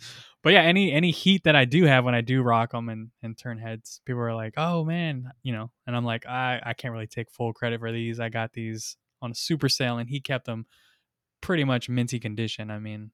but 0.46 0.52
yeah, 0.52 0.62
any 0.62 0.92
any 0.92 1.10
heat 1.10 1.42
that 1.42 1.56
I 1.56 1.64
do 1.64 1.86
have 1.86 2.04
when 2.04 2.14
I 2.14 2.20
do 2.20 2.40
rock 2.40 2.70
them 2.70 2.88
and 2.88 3.10
and 3.20 3.36
turn 3.36 3.58
heads, 3.58 4.00
people 4.04 4.20
are 4.22 4.32
like, 4.32 4.54
"Oh 4.56 4.84
man," 4.84 5.32
you 5.42 5.52
know, 5.52 5.72
and 5.88 5.96
I'm 5.96 6.04
like, 6.04 6.24
I 6.24 6.60
I 6.64 6.72
can't 6.72 6.92
really 6.92 7.08
take 7.08 7.32
full 7.32 7.52
credit 7.52 7.80
for 7.80 7.90
these. 7.90 8.20
I 8.20 8.28
got 8.28 8.52
these 8.52 8.96
on 9.20 9.32
a 9.32 9.34
super 9.34 9.68
sale, 9.68 9.98
and 9.98 10.08
he 10.08 10.20
kept 10.20 10.44
them 10.46 10.66
pretty 11.40 11.64
much 11.64 11.88
minty 11.88 12.20
condition. 12.20 12.70
I 12.70 12.78
mean, 12.78 13.10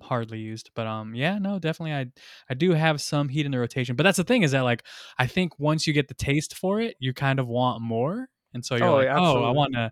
hardly 0.00 0.38
used, 0.38 0.70
but 0.76 0.86
um, 0.86 1.12
yeah, 1.12 1.40
no, 1.40 1.58
definitely, 1.58 1.92
I 1.94 2.06
I 2.48 2.54
do 2.54 2.70
have 2.70 3.00
some 3.00 3.28
heat 3.28 3.46
in 3.46 3.50
the 3.50 3.58
rotation. 3.58 3.96
But 3.96 4.04
that's 4.04 4.18
the 4.18 4.22
thing 4.22 4.42
is 4.42 4.52
that 4.52 4.60
like 4.60 4.84
I 5.18 5.26
think 5.26 5.58
once 5.58 5.88
you 5.88 5.92
get 5.92 6.06
the 6.06 6.14
taste 6.14 6.56
for 6.56 6.80
it, 6.80 6.94
you 7.00 7.12
kind 7.12 7.40
of 7.40 7.48
want 7.48 7.82
more, 7.82 8.28
and 8.54 8.64
so 8.64 8.76
you're 8.76 8.86
Oh, 8.86 8.94
like, 8.94 9.06
yeah, 9.06 9.18
oh, 9.18 9.42
I 9.42 9.50
want 9.50 9.74
to. 9.74 9.90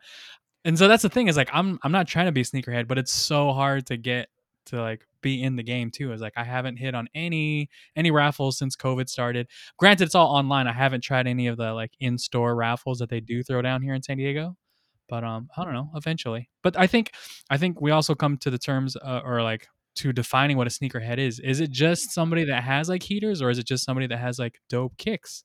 And 0.64 0.78
so 0.78 0.86
that's 0.86 1.02
the 1.02 1.08
thing 1.08 1.26
is 1.26 1.36
like 1.36 1.50
I'm 1.52 1.80
I'm 1.82 1.90
not 1.90 2.06
trying 2.06 2.26
to 2.26 2.32
be 2.32 2.42
a 2.42 2.44
sneakerhead, 2.44 2.86
but 2.86 2.98
it's 2.98 3.12
so 3.12 3.52
hard 3.52 3.86
to 3.86 3.96
get 3.96 4.28
to 4.68 4.80
like 4.80 5.06
be 5.20 5.42
in 5.42 5.56
the 5.56 5.62
game 5.62 5.90
too. 5.90 6.12
Is 6.12 6.20
like 6.20 6.34
I 6.36 6.44
haven't 6.44 6.76
hit 6.76 6.94
on 6.94 7.08
any 7.14 7.68
any 7.96 8.10
raffles 8.10 8.58
since 8.58 8.76
COVID 8.76 9.08
started. 9.08 9.48
Granted, 9.78 10.04
it's 10.04 10.14
all 10.14 10.28
online. 10.34 10.66
I 10.66 10.72
haven't 10.72 11.02
tried 11.02 11.26
any 11.26 11.46
of 11.46 11.56
the 11.56 11.72
like 11.72 11.92
in 12.00 12.18
store 12.18 12.54
raffles 12.54 12.98
that 12.98 13.10
they 13.10 13.20
do 13.20 13.42
throw 13.42 13.62
down 13.62 13.82
here 13.82 13.94
in 13.94 14.02
San 14.02 14.16
Diego. 14.18 14.56
But 15.08 15.24
um, 15.24 15.48
I 15.56 15.64
don't 15.64 15.74
know. 15.74 15.90
Eventually, 15.94 16.50
but 16.62 16.78
I 16.78 16.86
think 16.86 17.12
I 17.50 17.56
think 17.56 17.80
we 17.80 17.90
also 17.90 18.14
come 18.14 18.36
to 18.38 18.50
the 18.50 18.58
terms 18.58 18.96
uh, 18.96 19.20
or 19.24 19.42
like 19.42 19.66
to 19.96 20.12
defining 20.12 20.56
what 20.56 20.66
a 20.66 20.70
sneakerhead 20.70 21.18
is. 21.18 21.40
Is 21.40 21.60
it 21.60 21.70
just 21.70 22.12
somebody 22.12 22.44
that 22.44 22.62
has 22.62 22.88
like 22.88 23.02
heaters, 23.02 23.42
or 23.42 23.50
is 23.50 23.58
it 23.58 23.66
just 23.66 23.84
somebody 23.84 24.06
that 24.06 24.18
has 24.18 24.38
like 24.38 24.60
dope 24.68 24.96
kicks? 24.98 25.44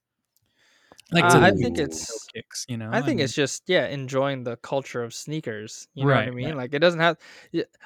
Like 1.14 1.23
Uh, 1.26 1.40
I 1.40 1.52
think 1.52 1.77
it's 1.77 2.26
kicks. 2.34 2.65
You 2.68 2.77
know, 2.77 2.90
I 2.91 3.02
think 3.02 3.18
mean- 3.18 3.26
it's 3.26 3.34
just 3.34 3.64
yeah, 3.68 3.88
enjoying 3.88 4.44
the 4.44 4.57
culture 4.57 5.03
of 5.03 5.14
sneakers. 5.14 5.88
You 5.94 6.06
know 6.06 6.14
what 6.14 6.18
I 6.27 6.31
mean? 6.31 6.45
right. 6.48 6.57
Like 6.57 6.73
it 6.73 6.80
doesn't 6.80 6.99
have. 6.99 7.18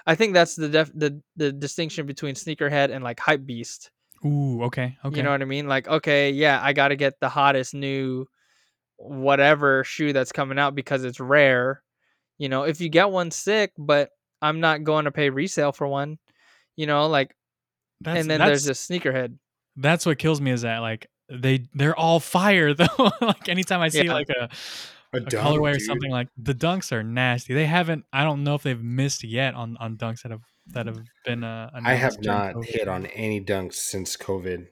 I 0.06 0.16
think 0.16 0.34
that's 0.34 0.56
the 0.56 0.70
def, 0.70 0.92
the 0.96 1.22
the 1.36 1.52
distinction 1.52 2.06
between 2.06 2.36
sneakerhead 2.36 2.92
and 2.92 3.04
like 3.04 3.20
hype 3.20 3.46
beast. 3.46 3.92
ooh 4.26 4.64
okay 4.64 4.98
okay. 5.06 5.18
You 5.18 5.24
know 5.24 5.32
what 5.32 5.42
I 5.42 5.46
mean? 5.46 5.68
Like 5.68 5.88
okay, 5.88 6.32
yeah, 6.32 6.60
I 6.64 6.74
got 6.74 6.88
to 6.90 6.96
get 6.96 7.20
the 7.20 7.30
hottest 7.30 7.74
new 7.74 8.26
whatever 8.98 9.84
shoe 9.84 10.14
that's 10.14 10.32
coming 10.32 10.58
out 10.60 10.76
because 10.76 11.04
it's 11.04 11.20
rare. 11.20 11.84
You 12.38 12.50
know, 12.50 12.64
if 12.64 12.82
you 12.82 12.90
get 12.90 13.10
one 13.12 13.32
sick, 13.32 13.72
but 13.78 14.10
I'm 14.42 14.60
not 14.60 14.84
going 14.84 15.06
to 15.06 15.12
pay 15.12 15.30
resale 15.30 15.72
for 15.72 15.88
one. 15.88 16.18
You 16.76 16.86
know, 16.88 17.08
like 17.08 17.36
That's, 18.02 18.20
and 18.22 18.30
then 18.30 18.40
there's 18.40 18.66
just 18.66 18.90
sneakerhead. 18.90 19.38
that's 19.76 20.06
what 20.06 20.18
kills 20.20 20.40
me 20.42 20.52
is 20.52 20.62
that 20.62 20.80
like 20.80 21.08
they 21.30 21.68
they're 21.74 21.96
all 21.96 22.20
fire 22.20 22.74
though. 22.76 23.12
like 23.22 23.50
anytime 23.50 23.82
I 23.82 23.90
see 23.90 24.06
Yeah. 24.06 24.14
like 24.14 24.30
a, 24.30 24.50
A 25.14 25.18
a 25.18 25.20
dunk, 25.22 25.32
colorway 25.48 25.76
or 25.76 25.80
something 25.80 26.12
like 26.12 26.28
the 26.38 26.54
dunks 26.54 26.92
are 26.92 27.04
nasty. 27.04 27.54
They 27.54 27.66
haven't. 27.66 28.06
I 28.14 28.24
don't 28.24 28.44
know 28.44 28.56
if 28.56 28.64
they've 28.64 28.82
missed 28.82 29.24
yet 29.24 29.54
on 29.56 29.78
on 29.78 29.98
dunks 29.98 30.22
that 30.24 30.32
have 30.32 30.42
that 30.74 30.86
have 30.86 31.00
been. 31.26 31.44
Uh, 31.44 31.70
I 31.74 31.94
have 31.94 32.18
not 32.22 32.56
COVID. 32.56 32.66
hit 32.66 32.88
on 32.88 33.06
any 33.08 33.40
dunks 33.44 33.76
since 33.76 34.18
COVID. 34.18 34.68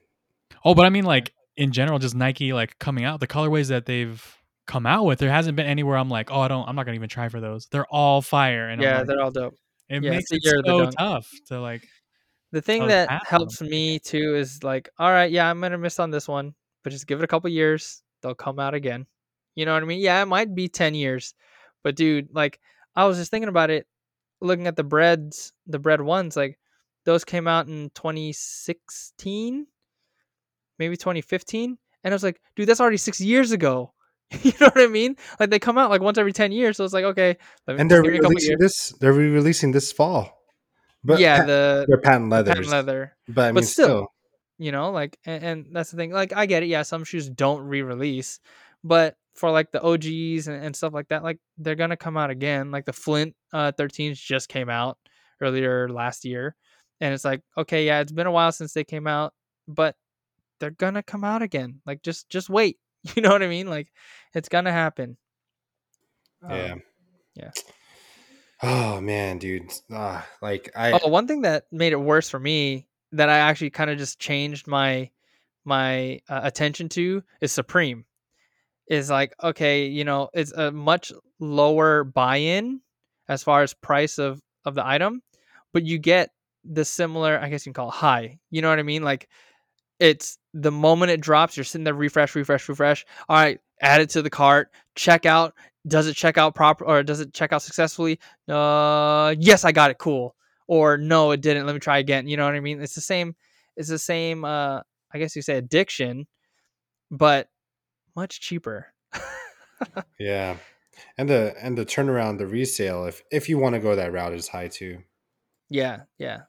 Oh, 0.64 0.74
but 0.74 0.84
I 0.84 0.90
mean 0.90 1.04
like 1.04 1.32
in 1.56 1.72
general, 1.72 1.98
just 1.98 2.14
Nike 2.14 2.52
like 2.52 2.78
coming 2.78 3.04
out 3.04 3.20
the 3.20 3.26
colorways 3.26 3.68
that 3.68 3.86
they've 3.86 4.22
come 4.66 4.84
out 4.84 5.04
with. 5.04 5.18
There 5.20 5.30
hasn't 5.30 5.56
been 5.56 5.66
anywhere 5.66 5.96
I'm 5.96 6.10
like, 6.10 6.30
oh, 6.30 6.40
I 6.40 6.48
don't. 6.48 6.68
I'm 6.68 6.76
not 6.76 6.84
gonna 6.84 6.96
even 6.96 7.08
try 7.08 7.28
for 7.30 7.40
those. 7.40 7.66
They're 7.70 7.86
all 7.86 8.20
fire, 8.20 8.68
and 8.68 8.82
Yeah, 8.82 8.98
like, 8.98 9.06
they're 9.06 9.22
all 9.22 9.30
dope. 9.30 9.54
it 9.88 10.02
yeah, 10.02 10.10
makes 10.10 10.30
it 10.32 10.42
so 10.44 10.90
tough 10.90 11.26
to 11.48 11.60
like. 11.60 11.82
The 12.52 12.62
thing 12.62 12.82
Oh, 12.82 12.88
that 12.88 13.26
helps 13.26 13.60
me 13.60 13.98
too 13.98 14.36
is 14.36 14.62
like, 14.62 14.88
all 14.98 15.10
right, 15.10 15.30
yeah, 15.30 15.50
I'm 15.50 15.60
gonna 15.60 15.78
miss 15.78 15.98
on 15.98 16.10
this 16.10 16.28
one, 16.28 16.54
but 16.84 16.90
just 16.90 17.06
give 17.06 17.20
it 17.20 17.24
a 17.24 17.28
couple 17.28 17.50
years, 17.50 18.02
they'll 18.22 18.34
come 18.34 18.58
out 18.58 18.74
again. 18.74 19.06
You 19.54 19.66
know 19.66 19.74
what 19.74 19.82
I 19.82 19.86
mean? 19.86 20.00
Yeah, 20.00 20.22
it 20.22 20.26
might 20.26 20.54
be 20.54 20.68
ten 20.68 20.94
years, 20.94 21.34
but 21.82 21.96
dude, 21.96 22.28
like, 22.32 22.60
I 22.94 23.06
was 23.06 23.18
just 23.18 23.30
thinking 23.30 23.48
about 23.48 23.70
it, 23.70 23.86
looking 24.40 24.66
at 24.66 24.76
the 24.76 24.84
breads, 24.84 25.52
the 25.66 25.78
bread 25.78 26.00
ones, 26.00 26.36
like, 26.36 26.58
those 27.04 27.24
came 27.24 27.48
out 27.48 27.68
in 27.68 27.90
2016, 27.94 29.66
maybe 30.78 30.96
2015, 30.96 31.78
and 32.04 32.12
I 32.12 32.14
was 32.14 32.22
like, 32.22 32.40
dude, 32.54 32.68
that's 32.68 32.80
already 32.80 32.96
six 32.96 33.20
years 33.20 33.52
ago. 33.52 33.92
you 34.42 34.52
know 34.60 34.66
what 34.66 34.78
I 34.78 34.88
mean? 34.88 35.16
Like 35.38 35.50
they 35.50 35.58
come 35.58 35.78
out 35.78 35.90
like 35.90 36.00
once 36.00 36.18
every 36.18 36.32
ten 36.32 36.50
years, 36.50 36.76
so 36.76 36.84
it's 36.84 36.92
like 36.92 37.04
okay, 37.04 37.36
let 37.66 37.76
me 37.76 37.80
And 37.80 37.90
they're 37.90 38.02
give 38.02 38.12
me 38.12 38.18
a 38.18 38.22
couple 38.22 38.30
releasing 38.30 38.58
this. 38.58 38.92
They're 39.00 39.12
re-releasing 39.12 39.70
this 39.70 39.92
fall. 39.92 40.35
But 41.06 41.20
yeah, 41.20 41.44
the, 41.44 41.86
they're 41.88 41.98
patent 41.98 42.30
the 42.30 42.36
leathers. 42.36 42.54
patent 42.54 42.68
leather. 42.68 43.16
But 43.28 43.44
I 43.44 43.52
But 43.52 43.64
still, 43.64 43.86
still, 43.86 44.08
you 44.58 44.72
know 44.72 44.90
like 44.90 45.18
and, 45.24 45.44
and 45.44 45.66
that's 45.72 45.90
the 45.90 45.96
thing 45.96 46.12
like 46.12 46.32
i 46.34 46.46
get 46.46 46.62
it 46.62 46.66
yeah 46.66 46.82
some 46.82 47.04
shoes 47.04 47.28
don't 47.28 47.62
re-release 47.62 48.40
but 48.82 49.16
for 49.34 49.50
like 49.50 49.70
the 49.70 49.80
og's 49.82 50.48
and, 50.48 50.64
and 50.64 50.74
stuff 50.74 50.92
like 50.94 51.08
that 51.08 51.22
like 51.22 51.38
they're 51.58 51.74
gonna 51.74 51.96
come 51.96 52.16
out 52.16 52.30
again 52.30 52.70
like 52.70 52.84
the 52.84 52.92
flint 52.92 53.34
uh 53.52 53.72
13s 53.72 54.14
just 54.14 54.48
came 54.48 54.68
out 54.70 54.98
earlier 55.40 55.88
last 55.88 56.24
year 56.24 56.56
and 57.00 57.12
it's 57.12 57.24
like 57.24 57.42
okay 57.58 57.86
yeah 57.86 58.00
it's 58.00 58.12
been 58.12 58.26
a 58.26 58.32
while 58.32 58.52
since 58.52 58.72
they 58.72 58.84
came 58.84 59.06
out 59.06 59.34
but 59.68 59.94
they're 60.58 60.70
gonna 60.70 61.02
come 61.02 61.24
out 61.24 61.42
again 61.42 61.80
like 61.84 62.02
just 62.02 62.28
just 62.30 62.48
wait 62.48 62.78
you 63.14 63.20
know 63.22 63.30
what 63.30 63.42
i 63.42 63.48
mean 63.48 63.66
like 63.66 63.88
it's 64.34 64.48
gonna 64.48 64.72
happen 64.72 65.16
yeah, 66.48 66.72
Um, 66.72 66.82
yeah. 67.34 67.50
Oh 68.62 69.00
man, 69.00 69.38
dude. 69.38 69.70
Ah, 69.92 70.26
like 70.40 70.70
I. 70.74 70.92
Oh, 70.92 71.08
one 71.08 71.26
thing 71.26 71.42
that 71.42 71.66
made 71.70 71.92
it 71.92 72.00
worse 72.00 72.30
for 72.30 72.38
me 72.38 72.86
that 73.12 73.28
I 73.28 73.38
actually 73.38 73.70
kind 73.70 73.90
of 73.90 73.98
just 73.98 74.18
changed 74.18 74.66
my 74.66 75.10
my 75.64 76.20
uh, 76.28 76.40
attention 76.42 76.88
to 76.90 77.22
is 77.40 77.52
Supreme. 77.52 78.04
Is 78.88 79.10
like 79.10 79.34
okay, 79.42 79.86
you 79.86 80.04
know, 80.04 80.30
it's 80.32 80.52
a 80.52 80.70
much 80.70 81.12
lower 81.38 82.04
buy-in 82.04 82.80
as 83.28 83.42
far 83.42 83.62
as 83.62 83.74
price 83.74 84.18
of 84.18 84.40
of 84.64 84.74
the 84.74 84.86
item, 84.86 85.22
but 85.72 85.84
you 85.84 85.98
get 85.98 86.30
the 86.64 86.84
similar, 86.84 87.38
I 87.38 87.48
guess 87.48 87.64
you 87.64 87.70
can 87.70 87.74
call 87.74 87.88
it 87.88 87.94
high. 87.94 88.38
You 88.50 88.62
know 88.62 88.70
what 88.70 88.78
I 88.78 88.84
mean? 88.84 89.02
Like 89.02 89.28
it's 89.98 90.38
the 90.54 90.72
moment 90.72 91.12
it 91.12 91.20
drops, 91.20 91.56
you're 91.56 91.64
sitting 91.64 91.84
there 91.84 91.94
refresh, 91.94 92.34
refresh, 92.34 92.68
refresh. 92.68 93.04
All 93.28 93.36
right, 93.36 93.60
add 93.80 94.00
it 94.00 94.10
to 94.10 94.22
the 94.22 94.30
cart, 94.30 94.70
check 94.94 95.26
out. 95.26 95.54
Does 95.86 96.06
it 96.08 96.14
check 96.14 96.36
out 96.38 96.54
proper 96.54 96.84
or 96.84 97.02
does 97.02 97.20
it 97.20 97.32
check 97.32 97.52
out 97.52 97.62
successfully? 97.62 98.18
Uh 98.48 99.34
yes, 99.38 99.64
I 99.64 99.72
got 99.72 99.90
it, 99.90 99.98
cool. 99.98 100.34
Or 100.66 100.96
no, 100.98 101.30
it 101.30 101.40
didn't. 101.40 101.66
Let 101.66 101.74
me 101.74 101.78
try 101.78 101.98
again. 101.98 102.26
You 102.26 102.36
know 102.36 102.44
what 102.44 102.54
I 102.54 102.60
mean? 102.60 102.80
It's 102.82 102.94
the 102.94 103.00
same 103.00 103.36
it's 103.76 103.88
the 103.88 103.98
same 103.98 104.44
uh 104.44 104.80
I 105.12 105.18
guess 105.18 105.36
you 105.36 105.42
say 105.42 105.56
addiction, 105.56 106.26
but 107.10 107.48
much 108.14 108.40
cheaper. 108.40 108.92
Yeah, 110.18 110.56
and 111.18 111.28
the 111.28 111.54
and 111.60 111.76
the 111.76 111.84
turnaround, 111.84 112.38
the 112.38 112.46
resale, 112.46 113.04
if 113.04 113.22
if 113.30 113.48
you 113.50 113.58
want 113.58 113.74
to 113.74 113.78
go 113.80 113.94
that 113.94 114.10
route, 114.12 114.32
is 114.32 114.48
high 114.48 114.68
too. 114.68 115.02
yeah, 115.68 116.00
yeah. 116.18 116.40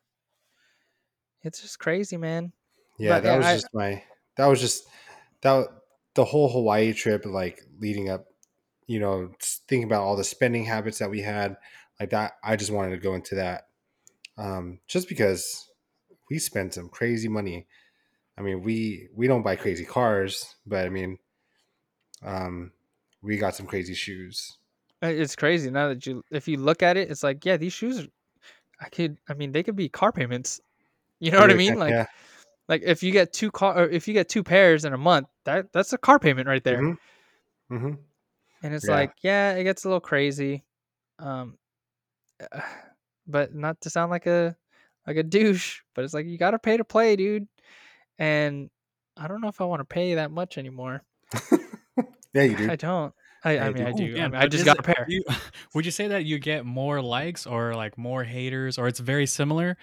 It's 1.44 1.62
just 1.62 1.78
crazy, 1.80 2.16
man. 2.18 2.54
Yeah, 2.98 3.16
But, 3.18 3.24
that 3.24 3.38
was 3.38 3.46
I- 3.46 3.56
just 3.56 3.68
my. 3.74 4.04
That 4.38 4.46
was 4.48 4.62
just 4.62 4.88
that 5.42 5.68
the 6.14 6.24
whole 6.24 6.50
Hawaii 6.50 6.94
trip, 6.94 7.26
like 7.26 7.60
leading 7.80 8.10
up. 8.10 8.28
You 8.88 9.00
know, 9.00 9.32
thinking 9.42 9.84
about 9.84 10.04
all 10.04 10.16
the 10.16 10.24
spending 10.24 10.66
habits 10.66 11.00
that 11.00 11.10
we 11.10 11.22
had, 11.22 11.58
like 12.00 12.10
that. 12.12 12.34
I 12.44 12.56
just 12.56 12.72
wanted 12.72 12.92
to 12.92 12.98
go 12.98 13.16
into 13.16 13.36
that, 13.36 13.68
um, 14.38 14.80
just 14.88 15.10
because 15.10 15.70
we 16.30 16.40
spent 16.40 16.74
some 16.74 16.90
crazy 16.90 17.28
money. 17.28 17.68
I 18.38 18.42
mean, 18.42 18.64
we 18.64 19.10
we 19.16 19.28
don't 19.28 19.44
buy 19.44 19.56
crazy 19.56 19.86
cars, 19.86 20.56
but 20.66 20.86
I 20.86 20.90
mean, 20.90 21.18
um, 22.24 22.72
we 23.22 23.38
got 23.38 23.56
some 23.56 23.66
crazy 23.66 23.94
shoes. 23.94 24.58
It's 25.02 25.36
crazy 25.36 25.70
now 25.70 25.90
that 25.90 26.06
you 26.06 26.24
if 26.32 26.48
you 26.48 26.58
look 26.58 26.82
at 26.82 26.98
it, 26.98 27.12
it's 27.12 27.24
like, 27.24 27.46
yeah, 27.46 27.58
these 27.58 27.74
shoes 27.74 28.00
are 28.00 28.08
I 28.80 28.90
could 28.90 29.18
I 29.30 29.34
mean, 29.34 29.52
they 29.52 29.64
could 29.64 29.76
be 29.76 29.90
car 29.90 30.12
payments. 30.12 30.62
You 31.20 31.32
know 31.32 31.40
what 31.40 31.50
I 31.50 31.56
mean? 31.56 31.80
Like 31.80 31.94
yeah. 31.94 32.06
like 32.70 32.84
if 32.86 33.02
you 33.02 33.12
get 33.12 33.34
two 33.34 33.50
car 33.50 33.76
or 33.76 33.90
if 33.90 34.08
you 34.08 34.14
get 34.14 34.30
two 34.30 34.44
pairs 34.44 34.86
in 34.86 34.94
a 34.94 35.00
month, 35.00 35.26
that 35.46 35.74
that's 35.74 35.92
a 35.94 35.98
car 35.98 36.20
payment 36.20 36.48
right 36.48 36.64
there. 36.64 36.80
Mhm. 36.80 36.98
hmm 37.70 37.94
And 38.64 38.74
it's 38.74 38.86
Yeah. 38.88 38.92
like, 38.96 39.14
yeah, 39.22 39.52
it 39.54 39.64
gets 39.64 39.84
a 39.86 39.88
little 39.88 40.00
crazy. 40.02 40.64
Um 41.20 41.58
but 43.28 43.54
not 43.54 43.80
to 43.82 43.90
sound 43.90 44.12
like 44.12 44.26
a 44.26 44.56
like 45.06 45.18
a 45.18 45.24
douche, 45.24 45.80
but 45.96 46.04
it's 46.04 46.14
like 46.14 46.26
you 46.26 46.38
got 46.38 46.52
to 46.52 46.60
pay 46.60 46.78
to 46.78 46.84
play, 46.84 47.16
dude. 47.16 47.48
And 48.20 48.70
I 49.16 49.28
don't 49.28 49.42
know 49.42 49.48
if 49.48 49.62
I 49.62 49.66
want 49.66 49.80
to 49.80 49.86
pay 49.86 50.16
that 50.16 50.32
much 50.32 50.58
anymore. 50.58 51.04
Yeah, 52.34 52.44
you 52.44 52.56
do. 52.56 52.70
I 52.70 52.76
don't. 52.76 53.14
I, 53.44 53.54
Yeah, 53.54 53.64
I 53.64 53.68
you 53.70 53.74
mean, 53.74 53.84
do. 53.84 53.88
I 53.88 53.92
Ooh, 53.92 53.96
do. 53.96 54.04
I, 54.04 54.18
man, 54.20 54.32
mean, 54.32 54.36
I 54.36 54.44
but 54.44 54.52
just 54.52 54.62
is 54.62 54.66
got 54.66 54.76
it- 54.76 54.80
a 54.82 54.84
pair. 54.84 55.06
you- 55.08 55.24
would 55.74 55.86
you 55.86 55.92
say 55.92 56.08
that 56.10 56.26
you 56.26 56.38
get 56.40 56.66
more 56.66 57.02
likes 57.02 57.48
or 57.48 57.74
like 57.74 57.98
more 57.98 58.24
haters, 58.24 58.78
or 58.78 58.88
it's 58.88 59.00
very 59.00 59.26
similar 59.26 59.78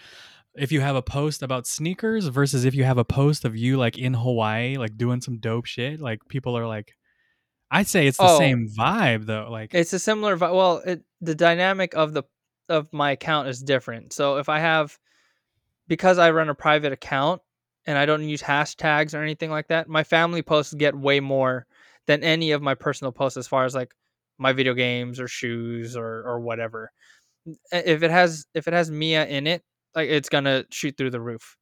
if 0.54 0.70
you 0.70 0.80
have 0.80 0.94
a 0.94 1.02
post 1.02 1.42
about 1.42 1.66
sneakers 1.66 2.26
versus 2.28 2.64
if 2.64 2.74
you 2.74 2.84
have 2.84 2.98
a 2.98 3.04
post 3.04 3.44
of 3.44 3.56
you 3.56 3.76
like 3.76 3.98
in 3.98 4.14
Hawaii, 4.14 4.76
like 4.76 4.96
doing 4.96 5.20
some 5.20 5.38
dope 5.38 5.64
shit? 5.66 6.00
Like 6.00 6.20
people 6.28 6.56
are 6.56 6.66
like, 6.68 6.94
I'd 7.74 7.88
say 7.88 8.06
it's 8.06 8.18
the 8.18 8.24
Oh. 8.28 8.38
same 8.38 8.68
vibe 8.68 9.26
though. 9.26 9.48
Like, 9.50 9.74
It's 9.74 9.92
a 9.92 9.98
similar. 9.98 10.36
vi- 10.36 10.50
Well, 10.52 10.78
it, 10.78 11.02
the 11.20 11.34
dynamic 11.34 11.94
of 11.94 12.12
the 12.14 12.22
of 12.70 12.90
my 12.92 13.10
account 13.10 13.48
is 13.48 13.62
different. 13.62 14.12
So 14.14 14.36
if 14.38 14.48
I 14.48 14.58
have, 14.60 14.96
because 15.86 16.18
I 16.18 16.30
run 16.30 16.48
a 16.48 16.54
private 16.54 16.92
account 16.92 17.42
and 17.86 17.98
I 17.98 18.06
don't 18.06 18.22
use 18.26 18.40
hashtags 18.42 19.14
or 19.14 19.22
anything 19.22 19.50
like 19.50 19.68
that, 19.68 19.88
my 19.88 20.02
family 20.04 20.40
posts 20.40 20.72
get 20.72 20.94
way 20.94 21.20
more 21.20 21.66
than 22.06 22.22
any 22.24 22.52
of 22.52 22.62
my 22.62 22.74
personal 22.74 23.12
posts 23.12 23.36
as 23.36 23.46
far 23.48 23.64
as 23.66 23.74
like 23.74 23.92
my 24.38 24.52
video 24.52 24.72
games 24.74 25.20
or 25.20 25.28
shoes 25.28 25.96
or 25.96 26.22
or 26.24 26.40
whatever. 26.40 26.90
If 27.72 28.02
it 28.02 28.10
has 28.10 28.46
if 28.54 28.66
it 28.68 28.72
has 28.72 28.90
Mia 28.90 29.26
in 29.26 29.46
it, 29.46 29.62
like 29.94 30.08
it's 30.08 30.28
gonna 30.30 30.64
shoot 30.70 30.96
through 30.96 31.10
the 31.10 31.20
roof. 31.20 31.56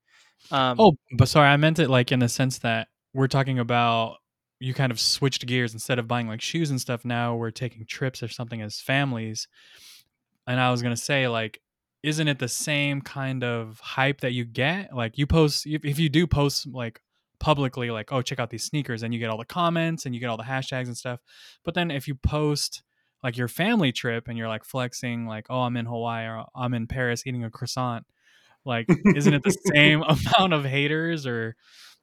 Um, 0.50 0.76
oh, 0.78 0.96
but 1.16 1.28
sorry, 1.28 1.48
I 1.48 1.56
meant 1.56 1.78
it 1.80 1.88
like 1.90 2.12
in 2.12 2.20
the 2.20 2.28
sense 2.28 2.58
that 2.58 2.88
we're 3.14 3.28
talking 3.28 3.58
about 3.58 4.18
you 4.62 4.74
kind 4.74 4.92
of 4.92 5.00
switched 5.00 5.46
gears 5.46 5.72
instead 5.72 5.98
of 5.98 6.06
buying 6.08 6.28
like 6.28 6.40
shoes 6.40 6.70
and 6.70 6.80
stuff. 6.80 7.04
Now 7.04 7.34
we're 7.34 7.50
taking 7.50 7.84
trips 7.84 8.22
or 8.22 8.28
something 8.28 8.62
as 8.62 8.80
families. 8.80 9.48
and 10.46 10.60
I 10.60 10.70
was 10.70 10.82
gonna 10.82 10.96
say 10.96 11.28
like, 11.28 11.60
isn't 12.02 12.28
it 12.28 12.38
the 12.38 12.48
same 12.48 13.00
kind 13.00 13.44
of 13.44 13.80
hype 13.80 14.20
that 14.22 14.32
you 14.32 14.44
get? 14.44 14.94
Like 14.94 15.18
you 15.18 15.26
post 15.26 15.66
if, 15.66 15.84
if 15.84 15.98
you 15.98 16.08
do 16.08 16.26
post 16.26 16.66
like 16.66 17.02
publicly 17.42 17.90
like 17.90 18.12
oh 18.12 18.22
check 18.22 18.38
out 18.38 18.50
these 18.50 18.62
sneakers 18.62 19.02
and 19.02 19.12
you 19.12 19.18
get 19.18 19.28
all 19.28 19.36
the 19.36 19.44
comments 19.44 20.06
and 20.06 20.14
you 20.14 20.20
get 20.20 20.28
all 20.28 20.36
the 20.36 20.44
hashtags 20.44 20.86
and 20.86 20.96
stuff 20.96 21.18
but 21.64 21.74
then 21.74 21.90
if 21.90 22.06
you 22.06 22.14
post 22.14 22.84
like 23.24 23.36
your 23.36 23.48
family 23.48 23.90
trip 23.90 24.28
and 24.28 24.38
you're 24.38 24.46
like 24.46 24.64
flexing 24.64 25.26
like 25.26 25.44
oh 25.50 25.62
i'm 25.62 25.76
in 25.76 25.84
hawaii 25.84 26.24
or 26.24 26.44
i'm 26.54 26.72
in 26.72 26.86
paris 26.86 27.26
eating 27.26 27.42
a 27.42 27.50
croissant 27.50 28.06
like 28.64 28.86
isn't 29.16 29.34
it 29.34 29.42
the 29.42 29.50
same 29.74 30.02
amount 30.38 30.52
of 30.52 30.64
haters 30.64 31.26
or 31.26 31.56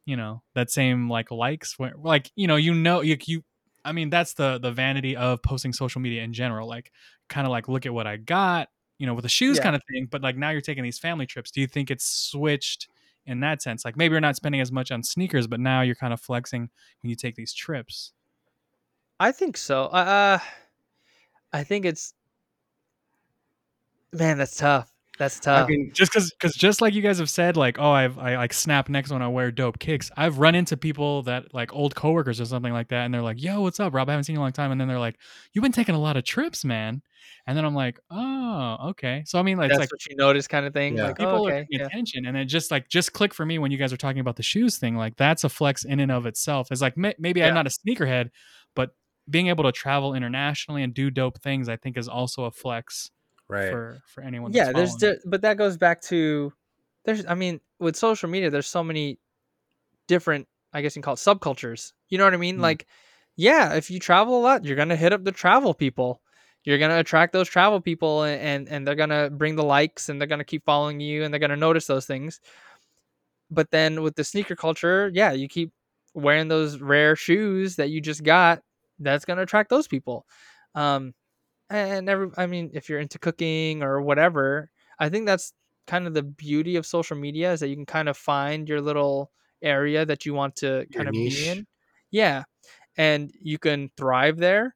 you 0.10 0.18
know 0.18 0.42
that 0.56 0.72
same 0.72 1.08
like 1.08 1.30
likes 1.30 1.78
where 1.78 1.94
like 1.96 2.32
you 2.36 2.48
know 2.48 2.56
you 2.56 2.74
know 2.74 3.02
you, 3.02 3.16
you 3.26 3.44
i 3.86 3.92
mean 3.92 4.10
that's 4.10 4.34
the 4.34 4.58
the 4.58 4.72
vanity 4.72 5.16
of 5.16 5.40
posting 5.44 5.72
social 5.72 6.02
media 6.02 6.24
in 6.24 6.34
general 6.34 6.68
like 6.68 6.92
kind 7.28 7.46
of 7.46 7.52
like 7.52 7.68
look 7.68 7.86
at 7.86 7.94
what 7.94 8.08
i 8.08 8.18
got 8.18 8.70
you 8.98 9.06
know 9.06 9.14
with 9.14 9.22
the 9.22 9.30
shoes 9.30 9.58
Yeah. 9.58 9.64
kind 9.66 9.76
of 9.76 9.84
thing 9.92 10.08
but 10.10 10.24
like 10.24 10.36
now 10.36 10.50
you're 10.50 10.62
taking 10.62 10.84
these 10.84 10.98
family 10.98 11.28
trips 11.28 11.52
do 11.52 11.62
you 11.62 11.68
think 11.68 11.92
it's 11.92 12.06
switched 12.06 12.88
in 13.28 13.40
that 13.42 13.62
sense 13.62 13.86
like 13.86 13.96
maybe 13.96 14.14
you're 14.14 14.20
not 14.20 14.36
spending 14.36 14.62
as 14.62 14.72
much 14.72 14.90
on 14.92 15.04
sneakers 15.04 15.46
but 15.46 15.60
now 15.60 15.82
you're 15.82 15.94
kind 15.94 16.12
of 16.12 16.20
flexing 16.20 16.72
when 17.04 17.10
you 17.12 17.16
take 17.16 17.36
these 17.36 17.54
trips 17.54 18.12
I 19.20 19.32
think 19.34 19.58
so. 19.58 19.84
Uh, 19.88 20.40
I 21.54 21.64
think 21.64 21.86
it's 21.86 22.14
man, 24.12 24.40
that's 24.40 24.58
tough. 24.58 24.92
That's 25.20 25.38
I 25.40 25.44
tough. 25.44 25.70
mean, 25.70 25.92
just 25.94 26.14
because 26.14 26.32
because 26.32 26.56
just 26.56 26.82
like 26.82 26.94
you 26.94 27.02
guys 27.02 27.20
have 27.20 27.30
said 27.30 27.58
like 27.58 27.78
oh 27.78 27.92
i've 27.92 28.18
i 28.18 28.38
like 28.38 28.54
snap 28.54 28.88
next 28.88 29.12
when 29.12 29.22
i 29.22 29.28
wear 29.28 29.52
dope 29.52 29.78
kicks 29.78 30.10
i've 30.16 30.40
run 30.40 30.56
into 30.56 30.78
people 30.78 31.24
that 31.24 31.54
like 31.54 31.74
old 31.76 31.94
coworkers 31.94 32.40
or 32.40 32.46
something 32.46 32.72
like 32.72 32.88
that 32.88 33.04
and 33.04 33.14
they're 33.14 33.22
like 33.22 33.42
yo 33.42 33.62
what's 33.62 33.82
up 33.82 33.94
rob 33.94 34.08
i 34.08 34.14
haven't 34.14 34.24
seen 34.24 34.36
you 34.36 34.38
in 34.38 34.42
a 34.42 34.46
long 34.46 34.54
time 34.54 34.72
and 34.72 34.80
then 34.80 34.88
they're 34.88 34.98
like 34.98 35.18
you've 35.52 35.62
been 35.62 35.74
taking 35.74 35.94
a 35.94 36.00
lot 36.00 36.16
of 36.16 36.24
trips 36.24 36.64
man 36.64 37.02
and 37.46 37.58
then 37.58 37.66
i'm 37.66 37.76
like 37.76 38.00
oh 38.10 38.78
okay 38.90 39.22
so 39.26 39.38
i 39.38 39.42
mean 39.42 39.58
like, 39.58 39.70
it's 39.70 39.78
that's 39.78 39.92
like 39.92 39.92
what 39.92 40.06
you 40.06 40.16
notice, 40.16 40.48
kind 40.48 40.66
of 40.66 40.72
thing. 40.74 40.96
Yeah. 40.96 41.08
Like, 41.08 41.20
oh, 41.20 41.26
people 41.26 41.42
oh, 41.42 41.48
are 41.48 41.52
paying 41.52 41.68
yeah. 41.70 41.86
attention 41.86 42.26
and 42.26 42.38
it 42.38 42.46
just 42.46 42.72
like 42.72 42.88
just 42.88 43.12
click 43.12 43.34
for 43.34 43.46
me 43.46 43.60
when 43.60 43.72
you 43.72 43.78
guys 43.78 43.92
are 43.92 43.98
talking 43.98 44.22
about 44.22 44.38
the 44.38 44.44
shoes 44.44 44.78
thing 44.78 44.96
like 44.96 45.18
that's 45.18 45.44
a 45.44 45.50
flex 45.50 45.84
in 45.84 46.00
and 46.00 46.14
of 46.14 46.26
itself 46.28 46.72
it's 46.72 46.82
like 46.82 46.96
maybe 46.96 47.42
Yeah. 47.42 47.50
i'm 47.50 47.54
not 47.54 47.68
a 47.68 47.70
sneakerhead 47.70 48.30
but 48.74 48.92
being 49.30 49.48
able 49.48 49.66
to 49.66 49.74
travel 49.74 50.16
internationally 50.16 50.82
and 50.82 50.94
do 50.94 51.12
dope 51.12 51.42
things 51.42 51.68
i 51.68 51.76
think 51.76 51.98
is 51.98 52.08
also 52.08 52.46
a 52.46 52.52
flex 52.52 53.12
right. 53.50 53.72
for 53.72 54.02
for 54.06 54.22
anyone 54.24 54.54
yeah 54.54 54.72
there's 54.72 54.96
following. 55.00 55.18
but 55.26 55.42
that 55.42 55.58
goes 55.58 55.78
back 55.78 56.02
to 56.02 56.54
there's 57.06 57.26
i 57.26 57.34
mean 57.36 57.60
with 57.80 57.96
social 57.96 58.30
media 58.30 58.50
there's 58.50 58.68
so 58.68 58.84
many 58.84 59.18
different 60.08 60.48
i 60.74 60.82
guess 60.82 60.96
you 60.96 61.02
can 61.02 61.06
call 61.06 61.14
it 61.16 61.18
subcultures 61.18 61.94
you 62.10 62.18
know 62.18 62.24
what 62.24 62.34
i 62.34 62.38
mean 62.38 62.58
Mm. 62.58 62.62
like 62.62 62.88
yeah 63.36 63.74
if 63.74 63.90
you 63.92 64.00
travel 64.00 64.40
a 64.40 64.42
lot 64.42 64.66
you're 64.66 64.76
gonna 64.78 64.96
hit 64.96 65.14
up 65.14 65.24
the 65.24 65.32
travel 65.32 65.74
people 65.74 66.22
you're 66.66 66.78
gonna 66.78 67.00
attract 67.00 67.34
those 67.34 67.48
travel 67.48 67.80
people 67.82 68.24
and 68.24 68.42
and, 68.42 68.68
and 68.70 68.88
they're 68.88 68.96
gonna 68.96 69.30
bring 69.30 69.56
the 69.56 69.64
likes 69.64 70.10
and 70.10 70.20
they're 70.20 70.28
gonna 70.28 70.44
keep 70.44 70.64
following 70.66 71.00
you 71.00 71.24
and 71.24 71.34
they're 71.34 71.40
gonna 71.40 71.56
notice 71.56 71.88
those 71.88 72.06
things 72.06 72.40
but 73.52 73.72
then 73.72 74.02
with 74.04 74.16
the 74.16 74.24
sneaker 74.24 74.56
culture 74.56 75.10
yeah 75.14 75.32
you 75.32 75.48
keep 75.48 75.72
wearing 76.14 76.48
those 76.48 76.80
rare 76.80 77.16
shoes 77.16 77.76
that 77.78 77.90
you 77.90 78.02
just 78.02 78.24
got 78.24 78.62
that's 79.00 79.26
gonna 79.26 79.42
attract 79.42 79.70
those 79.70 79.88
people 79.88 80.26
um 80.76 81.14
and 81.70 82.10
every 82.10 82.30
i 82.38 82.46
mean 82.46 82.72
if 82.74 82.90
you're 82.90 83.00
into 83.00 83.20
cooking 83.20 83.84
or 83.84 84.02
whatever 84.02 84.70
i 85.00 85.10
think 85.10 85.26
that's 85.26 85.54
kind 85.88 86.08
of 86.08 86.14
the 86.14 86.24
beauty 86.24 86.76
of 86.76 86.86
social 86.86 87.18
media 87.18 87.52
is 87.54 87.60
that 87.60 87.68
you 87.70 87.76
can 87.76 87.86
kind 87.86 88.10
of 88.10 88.18
find 88.18 88.70
your 88.70 88.82
little 88.82 89.32
area 89.62 90.06
that 90.06 90.26
you 90.26 90.34
want 90.34 90.56
to 90.56 90.88
Your 90.90 91.04
kind 91.04 91.10
of 91.10 91.16
niche. 91.16 91.24
be 91.24 91.48
in 91.48 91.68
yeah 92.12 92.44
and 92.98 93.32
you 93.42 93.58
can 93.60 93.90
thrive 93.98 94.38
there. 94.38 94.76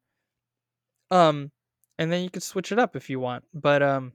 Um, 1.12 1.52
and 1.98 2.12
then 2.12 2.24
you 2.24 2.30
can 2.30 2.42
switch 2.42 2.72
it 2.72 2.80
up 2.80 2.96
if 2.96 3.10
you 3.10 3.20
want. 3.20 3.46
But 3.54 3.82
um, 3.84 4.14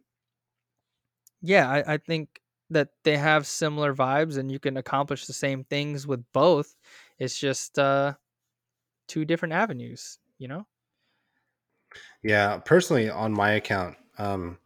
yeah, 1.40 1.68
I, 1.70 1.94
I 1.94 1.96
think 1.98 2.40
that 2.70 2.90
they 3.04 3.16
have 3.16 3.46
similar 3.46 3.94
vibes, 3.94 4.36
and 4.38 4.50
you 4.52 4.58
can 4.58 4.76
accomplish 4.76 5.26
the 5.26 5.32
same 5.32 5.64
things 5.64 6.06
with 6.06 6.24
both. 6.32 6.76
It's 7.18 7.38
just 7.38 7.78
uh, 7.78 8.14
two 9.08 9.24
different 9.24 9.54
avenues, 9.54 10.18
you 10.38 10.48
know. 10.48 10.66
Yeah, 12.22 12.58
personally, 12.58 13.08
on 13.10 13.32
my 13.32 13.52
account, 13.52 13.96
um, 14.18 14.58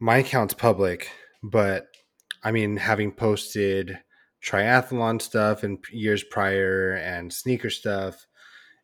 my 0.00 0.18
account's 0.18 0.54
public, 0.54 1.10
but 1.42 1.86
I 2.42 2.52
mean, 2.52 2.76
having 2.76 3.12
posted 3.12 3.98
triathlon 4.44 5.20
stuff 5.20 5.64
in 5.64 5.78
years 5.92 6.22
prior 6.22 6.92
and 6.94 7.32
sneaker 7.32 7.70
stuff, 7.70 8.26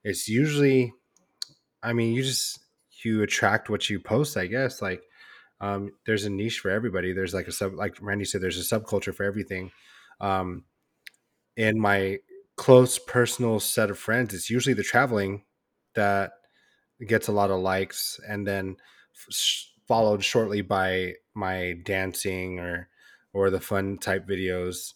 it's 0.05 0.29
usually, 0.29 0.93
I 1.83 1.93
mean, 1.93 2.15
you 2.15 2.23
just 2.23 2.61
you 3.05 3.23
attract 3.23 3.71
what 3.71 3.91
you 3.91 4.01
post, 4.01 4.37
I 4.37 4.47
guess. 4.47 4.83
Like, 4.83 5.03
um, 5.61 5.93
there's 6.07 6.25
a 6.25 6.31
niche 6.31 6.61
for 6.61 6.71
everybody. 6.71 7.13
There's 7.13 7.35
like 7.35 7.49
a 7.49 7.53
sub, 7.53 7.75
like 7.75 7.97
Randy 8.01 8.25
said, 8.25 8.43
there's 8.43 8.59
a 8.73 8.81
subculture 8.81 9.15
for 9.15 9.25
everything. 9.25 9.73
Um, 10.21 10.65
in 11.57 11.81
my 11.81 12.19
close 12.57 12.99
personal 12.99 13.61
set 13.61 13.91
of 13.91 13.99
friends, 13.99 14.35
it's 14.35 14.51
usually 14.51 14.75
the 14.75 14.83
traveling 14.85 15.45
that 15.95 16.33
gets 17.07 17.29
a 17.29 17.33
lot 17.33 17.51
of 17.51 17.61
likes, 17.61 18.21
and 18.29 18.47
then 18.47 18.77
followed 19.87 20.25
shortly 20.25 20.63
by 20.63 21.15
my 21.35 21.75
dancing 21.85 22.59
or 22.59 22.89
or 23.33 23.51
the 23.51 23.61
fun 23.61 23.99
type 23.99 24.27
videos 24.27 24.95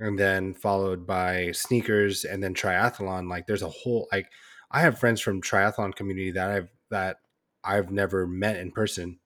and 0.00 0.18
then 0.18 0.52
followed 0.54 1.06
by 1.06 1.50
sneakers 1.52 2.24
and 2.24 2.42
then 2.42 2.54
triathlon 2.54 3.28
like 3.28 3.46
there's 3.46 3.62
a 3.62 3.68
whole 3.68 4.08
like 4.12 4.30
i 4.70 4.80
have 4.80 4.98
friends 4.98 5.20
from 5.20 5.40
triathlon 5.40 5.94
community 5.94 6.30
that 6.30 6.50
i've 6.50 6.68
that 6.90 7.18
i've 7.64 7.90
never 7.90 8.26
met 8.26 8.56
in 8.56 8.70
person 8.70 9.18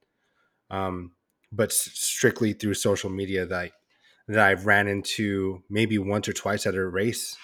um 0.69 1.11
but 1.51 1.71
strictly 1.71 2.53
through 2.53 2.73
social 2.73 3.09
media 3.09 3.45
that 3.45 3.71
that 4.27 4.39
i've 4.39 4.65
ran 4.65 4.87
into 4.87 5.63
maybe 5.69 5.97
once 5.97 6.27
or 6.27 6.33
twice 6.33 6.65
at 6.65 6.75
a 6.75 6.85
race 6.85 7.35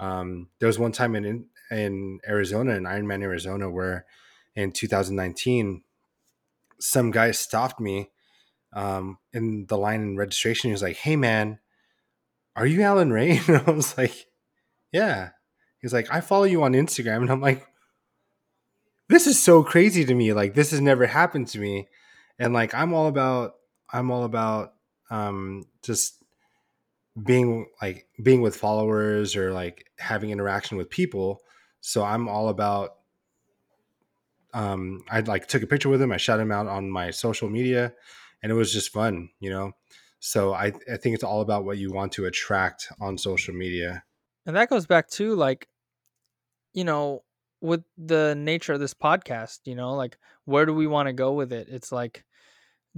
um 0.00 0.48
there 0.58 0.66
was 0.66 0.78
one 0.78 0.92
time 0.92 1.14
in 1.14 1.46
in 1.70 2.20
arizona 2.26 2.74
in 2.74 2.84
ironman 2.84 3.22
arizona 3.22 3.70
where 3.70 4.06
in 4.54 4.72
2019 4.72 5.82
some 6.80 7.10
guy 7.10 7.30
stopped 7.30 7.80
me 7.80 8.10
um, 8.72 9.18
in 9.32 9.66
the 9.66 9.78
line 9.78 10.02
in 10.02 10.16
registration. 10.16 10.68
He 10.68 10.72
was 10.72 10.82
like, 10.82 10.96
"Hey, 10.96 11.16
man, 11.16 11.58
are 12.56 12.66
you 12.66 12.82
Allen 12.82 13.12
Ray?" 13.12 13.40
And 13.46 13.62
I 13.66 13.70
was 13.70 13.96
like, 13.96 14.26
"Yeah." 14.92 15.30
He's 15.80 15.92
like, 15.92 16.12
"I 16.12 16.20
follow 16.20 16.44
you 16.44 16.62
on 16.62 16.72
Instagram," 16.72 17.22
and 17.22 17.30
I'm 17.30 17.40
like, 17.40 17.66
"This 19.08 19.26
is 19.26 19.40
so 19.40 19.62
crazy 19.62 20.04
to 20.04 20.14
me. 20.14 20.32
Like, 20.32 20.54
this 20.54 20.70
has 20.70 20.80
never 20.80 21.06
happened 21.06 21.48
to 21.48 21.58
me." 21.58 21.88
And 22.38 22.52
like, 22.52 22.74
I'm 22.74 22.92
all 22.94 23.08
about, 23.08 23.54
I'm 23.92 24.10
all 24.10 24.24
about 24.24 24.74
um, 25.10 25.64
just 25.82 26.22
being 27.24 27.66
like 27.82 28.06
being 28.22 28.42
with 28.42 28.56
followers 28.56 29.34
or 29.34 29.52
like 29.52 29.86
having 29.98 30.30
interaction 30.30 30.76
with 30.78 30.90
people. 30.90 31.40
So 31.80 32.04
I'm 32.04 32.28
all 32.28 32.48
about 32.48 32.96
um, 34.54 35.04
I 35.10 35.20
like 35.20 35.46
took 35.46 35.62
a 35.62 35.66
picture 35.66 35.88
with 35.88 36.00
him. 36.00 36.12
I 36.12 36.16
shot 36.16 36.40
him 36.40 36.50
out 36.50 36.66
on 36.66 36.90
my 36.90 37.10
social 37.10 37.48
media, 37.48 37.92
and 38.42 38.50
it 38.50 38.54
was 38.54 38.72
just 38.72 38.92
fun, 38.92 39.30
you 39.40 39.50
know. 39.50 39.72
So 40.20 40.54
I 40.54 40.72
I 40.90 40.96
think 40.96 41.14
it's 41.14 41.24
all 41.24 41.40
about 41.40 41.64
what 41.64 41.78
you 41.78 41.92
want 41.92 42.12
to 42.12 42.26
attract 42.26 42.88
on 43.00 43.18
social 43.18 43.54
media. 43.54 44.04
And 44.46 44.56
that 44.56 44.70
goes 44.70 44.86
back 44.86 45.08
to 45.10 45.34
like, 45.34 45.68
you 46.72 46.84
know, 46.84 47.22
with 47.60 47.82
the 47.96 48.34
nature 48.34 48.72
of 48.72 48.80
this 48.80 48.94
podcast, 48.94 49.60
you 49.64 49.74
know, 49.74 49.94
like 49.94 50.16
where 50.46 50.64
do 50.64 50.72
we 50.72 50.86
want 50.86 51.08
to 51.08 51.12
go 51.12 51.32
with 51.32 51.52
it? 51.52 51.68
It's 51.70 51.92
like, 51.92 52.24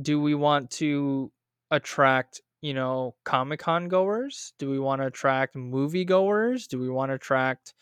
do 0.01 0.21
we 0.21 0.35
want 0.35 0.71
to 0.73 1.33
attract, 1.71 2.41
you 2.61 2.75
know, 2.75 3.17
Comic 3.25 3.61
Con 3.61 3.89
goers? 3.89 4.53
Do 4.59 4.71
we 4.71 4.79
want 4.79 5.03
to 5.03 5.07
attract 5.07 5.57
movie 5.57 6.05
goers? 6.05 6.67
Do 6.69 6.79
we 6.79 6.89
want 6.89 7.11
to 7.11 7.15
attract, 7.15 7.75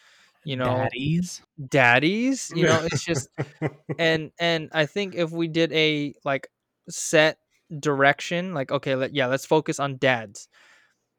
you 0.49 0.57
know, 0.57 0.89
Daddies. 0.89 1.43
daddies? 1.69 2.53
You 2.57 2.65
know, 2.67 2.81
it's 2.85 3.05
just 3.05 3.29
and 3.99 4.33
and 4.41 4.71
I 4.73 4.87
think 4.87 5.15
if 5.15 5.31
we 5.31 5.49
did 5.49 5.73
a 5.73 6.15
like 6.25 6.49
set 6.89 7.39
direction, 7.81 8.55
like 8.55 8.73
okay, 8.73 8.95
let, 8.97 9.15
yeah, 9.15 9.27
let's 9.27 9.47
focus 9.47 9.81
on 9.81 9.99
dads. 9.99 10.49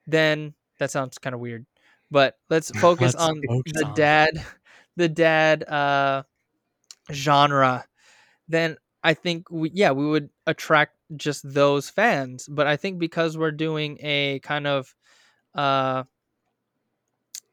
Then 0.07 0.55
that 0.79 0.91
sounds 0.91 1.17
kind 1.19 1.33
of 1.35 1.39
weird, 1.41 1.65
but 2.11 2.37
let's 2.49 2.71
focus 2.81 3.13
Let's 3.13 3.23
on 3.25 3.41
focus 3.47 3.73
the 3.73 3.85
on- 3.85 3.93
dad, 3.95 4.31
the 4.97 5.09
dad 5.09 5.63
uh 5.69 6.23
genre. 7.11 7.85
Then 8.47 8.77
I 9.03 9.13
think 9.13 9.49
we 9.51 9.71
yeah 9.73 9.91
we 9.91 10.07
would 10.07 10.29
attract 10.47 10.95
just 11.15 11.41
those 11.53 11.89
fans. 11.89 12.47
But 12.49 12.67
I 12.67 12.77
think 12.77 12.99
because 12.99 13.37
we're 13.37 13.51
doing 13.51 13.97
a 14.01 14.39
kind 14.39 14.67
of 14.67 14.95
uh 15.55 16.03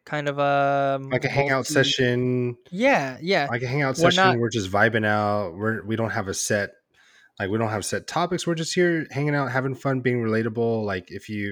kind 0.07 0.29
of 0.29 0.39
a 0.39 0.99
like 1.11 1.25
a 1.25 1.29
hangout 1.29 1.57
multi- 1.69 1.75
session, 1.75 2.57
Yeah, 2.71 3.19
yeah. 3.21 3.49
like 3.51 3.63
a 3.63 3.67
hangout 3.67 3.99
We're 3.99 4.11
session. 4.11 4.25
not- 4.25 4.39
we're 4.39 4.49
just 4.49 4.71
vibing 4.71 5.05
out. 5.05 5.55
We're 5.55 5.85
we 5.85 5.97
don't 5.97 6.11
have 6.11 6.29
a 6.29 6.35
set 6.35 6.71
like 7.39 7.51
we 7.51 7.59
don't 7.59 7.69
have 7.69 7.85
set 7.85 8.07
topics. 8.07 8.47
We're 8.47 8.55
just 8.55 8.75
here 8.75 9.07
hanging 9.11 9.35
out, 9.35 9.53
having 9.53 9.75
fun, 9.75 10.01
being 10.01 10.23
relatable. 10.23 10.85
Like 10.87 11.11
if 11.11 11.29
you 11.29 11.49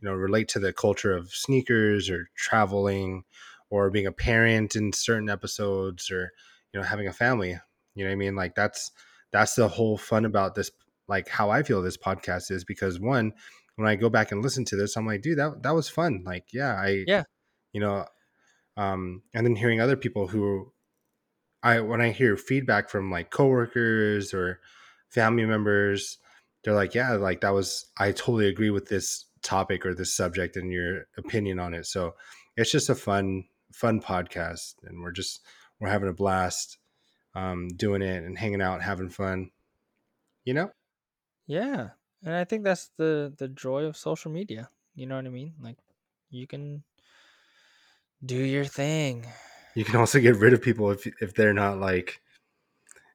you 0.00 0.02
know 0.02 0.12
relate 0.14 0.48
to 0.48 0.58
the 0.58 0.72
culture 0.72 1.14
of 1.16 1.30
sneakers 1.30 2.10
or 2.10 2.28
traveling 2.34 3.22
or 3.70 3.90
being 3.90 4.06
a 4.06 4.12
parent 4.12 4.74
in 4.74 4.92
certain 4.92 5.28
episodes 5.30 6.10
or 6.10 6.32
you 6.72 6.80
know 6.80 6.84
having 6.86 7.06
a 7.06 7.12
family. 7.12 7.56
You 7.94 8.04
know 8.04 8.10
what 8.10 8.14
I 8.14 8.16
mean? 8.16 8.34
Like 8.34 8.54
that's 8.56 8.90
that's 9.30 9.54
the 9.54 9.68
whole 9.68 9.96
fun 9.98 10.24
about 10.24 10.54
this. 10.54 10.70
Like 11.06 11.28
how 11.28 11.50
I 11.50 11.62
feel 11.62 11.82
this 11.82 11.96
podcast 11.98 12.50
is 12.50 12.64
because 12.64 12.98
one, 12.98 13.32
when 13.76 13.86
I 13.86 13.94
go 13.96 14.08
back 14.10 14.32
and 14.32 14.42
listen 14.42 14.64
to 14.66 14.76
this, 14.76 14.96
I'm 14.96 15.06
like, 15.06 15.20
dude, 15.22 15.38
that 15.38 15.62
that 15.62 15.74
was 15.74 15.88
fun. 15.88 16.22
Like, 16.24 16.46
yeah, 16.52 16.74
I 16.74 17.04
Yeah. 17.06 17.24
You 17.72 17.80
know, 17.80 18.06
um, 18.76 19.22
and 19.34 19.46
then 19.46 19.56
hearing 19.56 19.80
other 19.80 19.96
people 19.96 20.28
who 20.28 20.72
I 21.62 21.80
when 21.80 22.00
I 22.00 22.10
hear 22.10 22.36
feedback 22.36 22.88
from 22.88 23.10
like 23.10 23.30
coworkers 23.30 24.32
or 24.32 24.60
family 25.08 25.44
members, 25.44 26.18
they're 26.62 26.74
like, 26.74 26.94
yeah, 26.94 27.14
like 27.14 27.40
that 27.40 27.54
was 27.54 27.86
I 27.98 28.12
totally 28.12 28.48
agree 28.48 28.70
with 28.70 28.88
this 28.88 29.24
topic 29.42 29.84
or 29.84 29.94
this 29.94 30.14
subject 30.14 30.56
and 30.56 30.72
your 30.72 31.06
opinion 31.16 31.58
on 31.58 31.74
it. 31.74 31.86
So 31.86 32.14
it's 32.56 32.70
just 32.72 32.88
a 32.88 32.94
fun 32.94 33.44
fun 33.72 34.00
podcast 34.00 34.74
and 34.84 35.02
we're 35.02 35.12
just 35.12 35.40
we're 35.80 35.88
having 35.88 36.08
a 36.08 36.14
blast 36.14 36.78
um 37.34 37.68
doing 37.68 38.02
it 38.02 38.24
and 38.24 38.38
hanging 38.38 38.62
out 38.62 38.82
having 38.82 39.10
fun. 39.10 39.50
You 40.44 40.54
know? 40.54 40.70
Yeah. 41.46 41.90
And 42.24 42.34
I 42.34 42.44
think 42.44 42.64
that's 42.64 42.90
the 42.96 43.34
the 43.36 43.48
joy 43.48 43.84
of 43.84 43.96
social 43.96 44.30
media. 44.30 44.70
You 44.94 45.06
know 45.06 45.16
what 45.16 45.26
I 45.26 45.30
mean? 45.30 45.54
Like 45.60 45.78
you 46.30 46.46
can 46.46 46.84
do 48.24 48.36
your 48.36 48.64
thing. 48.64 49.26
You 49.74 49.84
can 49.84 49.96
also 49.96 50.20
get 50.20 50.36
rid 50.36 50.52
of 50.52 50.62
people 50.62 50.90
if 50.90 51.06
if 51.20 51.34
they're 51.34 51.52
not 51.52 51.78
like 51.78 52.20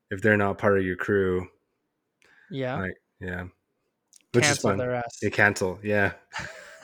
if 0.09 0.21
they're 0.21 0.38
not 0.38 0.57
part 0.57 0.77
of 0.77 0.85
your 0.85 0.95
crew. 0.95 1.47
Yeah. 2.51 2.81
Like, 2.81 2.95
yeah. 3.19 3.45
Which 4.34 4.45
is 4.45 4.59
fun. 4.59 4.77
their 4.77 4.95
ass. 4.95 5.17
They 5.21 5.30
cancel, 5.30 5.80
yeah. 5.84 6.13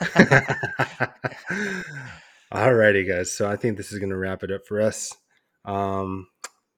Alrighty, 2.52 3.06
guys. 3.08 3.32
So 3.32 3.48
I 3.48 3.56
think 3.56 3.76
this 3.76 3.92
is 3.92 3.98
going 3.98 4.10
to 4.10 4.16
wrap 4.16 4.42
it 4.42 4.50
up 4.50 4.66
for 4.66 4.80
us. 4.80 5.14
Um, 5.64 6.28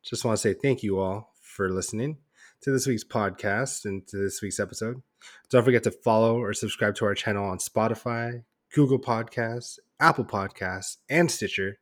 just 0.02 0.24
want 0.24 0.36
to 0.36 0.40
say 0.40 0.55
thank 0.55 0.82
you 0.82 0.98
all 0.98 1.32
for 1.40 1.70
listening 1.70 2.19
to 2.62 2.70
this 2.70 2.86
week's 2.86 3.05
podcast 3.05 3.85
and 3.85 4.06
to 4.09 4.16
this 4.16 4.43
week's 4.43 4.60
episode. 4.60 5.02
Don't 5.51 5.64
forget 5.64 5.85
to 5.85 5.90
follow 5.90 6.39
or 6.39 6.52
subscribe 6.52 6.94
to 6.97 7.05
our 7.05 7.14
channel 7.14 7.44
on 7.44 7.59
Spotify, 7.59 8.44
Google 8.73 8.99
Podcasts, 8.99 9.78
Apple 10.01 10.24
Podcasts, 10.24 10.97
and 11.09 11.31
Stitcher 11.31 11.78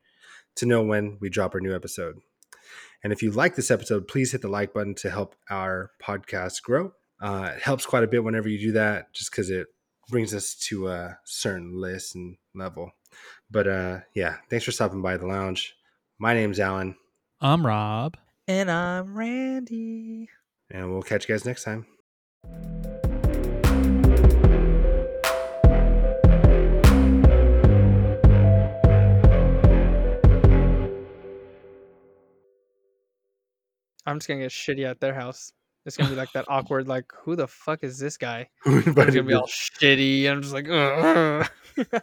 to 0.57 0.67
know 0.67 0.83
when 0.83 1.19
we 1.21 1.29
drop 1.31 1.55
our 1.55 1.61
new 1.61 1.75
episode. 1.75 2.17
And 3.03 3.13
if 3.13 3.23
you 3.23 3.31
like 3.31 3.55
this 3.57 3.71
episode, 3.71 4.09
please 4.09 4.33
hit 4.33 4.43
the 4.43 4.49
like 4.49 4.75
button 4.75 4.95
to 4.97 5.11
help 5.11 5.35
our 5.49 5.91
podcast 6.03 6.63
grow. 6.63 6.93
Uh, 7.21 7.53
it 7.57 7.63
helps 7.63 7.87
quite 7.87 8.05
a 8.05 8.09
bit 8.09 8.25
whenever 8.25 8.49
you 8.49 8.59
do 8.59 8.73
that, 8.73 9.13
just 9.15 9.31
because 9.31 9.51
it 9.51 9.67
brings 10.09 10.35
us 10.35 10.55
to 10.55 10.89
a 10.89 11.19
certain 11.25 11.81
list 11.81 12.15
and 12.15 12.37
level. 12.55 12.91
But 13.51 13.69
uh, 13.69 14.01
yeah, 14.15 14.37
thanks 14.49 14.65
for 14.65 14.73
stopping 14.73 15.03
by 15.03 15.17
the 15.17 15.27
lounge. 15.27 15.75
My 16.19 16.35
name's 16.35 16.61
Allen, 16.61 16.97
I'm 17.41 17.65
Rob. 17.65 18.17
And 18.47 18.71
I'm 18.71 19.17
Randy. 19.17 20.29
and 20.71 20.91
we'll 20.93 21.03
catch 21.03 21.29
you 21.29 21.35
guys 21.35 21.45
next 21.45 21.65
time. 21.65 21.87
I'm 34.07 34.19
just 34.19 34.29
gonna 34.29 34.41
get 34.41 34.51
shitty 34.51 34.85
at 34.89 35.01
their 35.01 35.15
house. 35.15 35.53
It's 35.87 35.97
gonna 35.97 36.11
be 36.11 36.17
like 36.17 36.33
that 36.33 36.45
awkward, 36.49 36.89
like, 36.89 37.07
who 37.25 37.37
the 37.37 37.47
fuck 37.49 37.83
is 37.83 37.99
this 37.99 38.17
guy? 38.17 38.49
Who 38.65 38.79
It's 38.79 38.89
gonna 38.95 39.23
be 39.23 39.35
all 39.35 39.47
shitty. 39.47 40.25
And 40.25 40.33
I'm 40.37 40.43
just 40.43 40.55
like, 40.55 40.69
Ugh. 40.69 41.49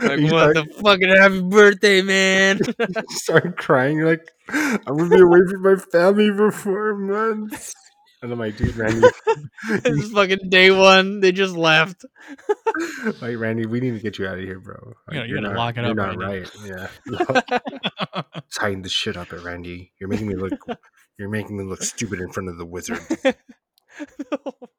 Like, 0.00 0.20
You 0.20 0.32
what 0.32 0.52
start, 0.52 0.54
the 0.54 0.64
fucking 0.82 1.08
happy 1.08 1.40
birthday, 1.42 2.00
man? 2.00 2.60
start 3.10 3.56
crying. 3.58 3.96
You're 3.98 4.10
like, 4.10 4.30
I'm 4.48 4.96
gonna 4.96 5.08
be 5.10 5.20
away 5.20 5.40
from 5.50 5.62
my 5.62 5.74
family 5.76 6.30
for 6.30 6.52
four 6.52 6.94
months. 6.96 7.74
And 8.22 8.32
I'm 8.32 8.38
like, 8.38 8.56
dude, 8.56 8.76
Randy, 8.76 9.00
this 9.82 10.04
is 10.04 10.12
fucking 10.12 10.48
day 10.48 10.70
one. 10.70 11.20
They 11.20 11.32
just 11.32 11.54
left. 11.56 12.04
like 13.20 13.36
Randy, 13.38 13.66
we 13.66 13.80
need 13.80 13.90
to 13.90 13.98
get 13.98 14.18
you 14.18 14.26
out 14.26 14.38
of 14.38 14.44
here, 14.44 14.60
bro. 14.60 14.76
You 14.80 14.86
Like, 14.86 14.94
gotta- 15.16 15.28
you 15.28 15.34
you're 15.34 15.42
gotta 15.42 15.54
not, 15.54 15.58
lock 15.58 15.76
it 15.76 15.80
you're 15.82 15.90
up 15.90 15.96
not 15.96 16.16
right 16.16 16.54
right. 16.64 17.70
Yeah, 18.24 18.42
tighten 18.54 18.82
the 18.82 18.88
shit 18.88 19.16
up, 19.16 19.32
at 19.32 19.42
Randy. 19.42 19.92
You're 19.98 20.08
making 20.08 20.28
me 20.28 20.36
look. 20.36 20.52
You're 21.18 21.28
making 21.28 21.56
me 21.56 21.64
look 21.64 21.82
stupid 21.82 22.20
in 22.20 22.30
front 22.30 22.48
of 22.48 22.58
the 22.58 22.64
wizard. 22.64 23.00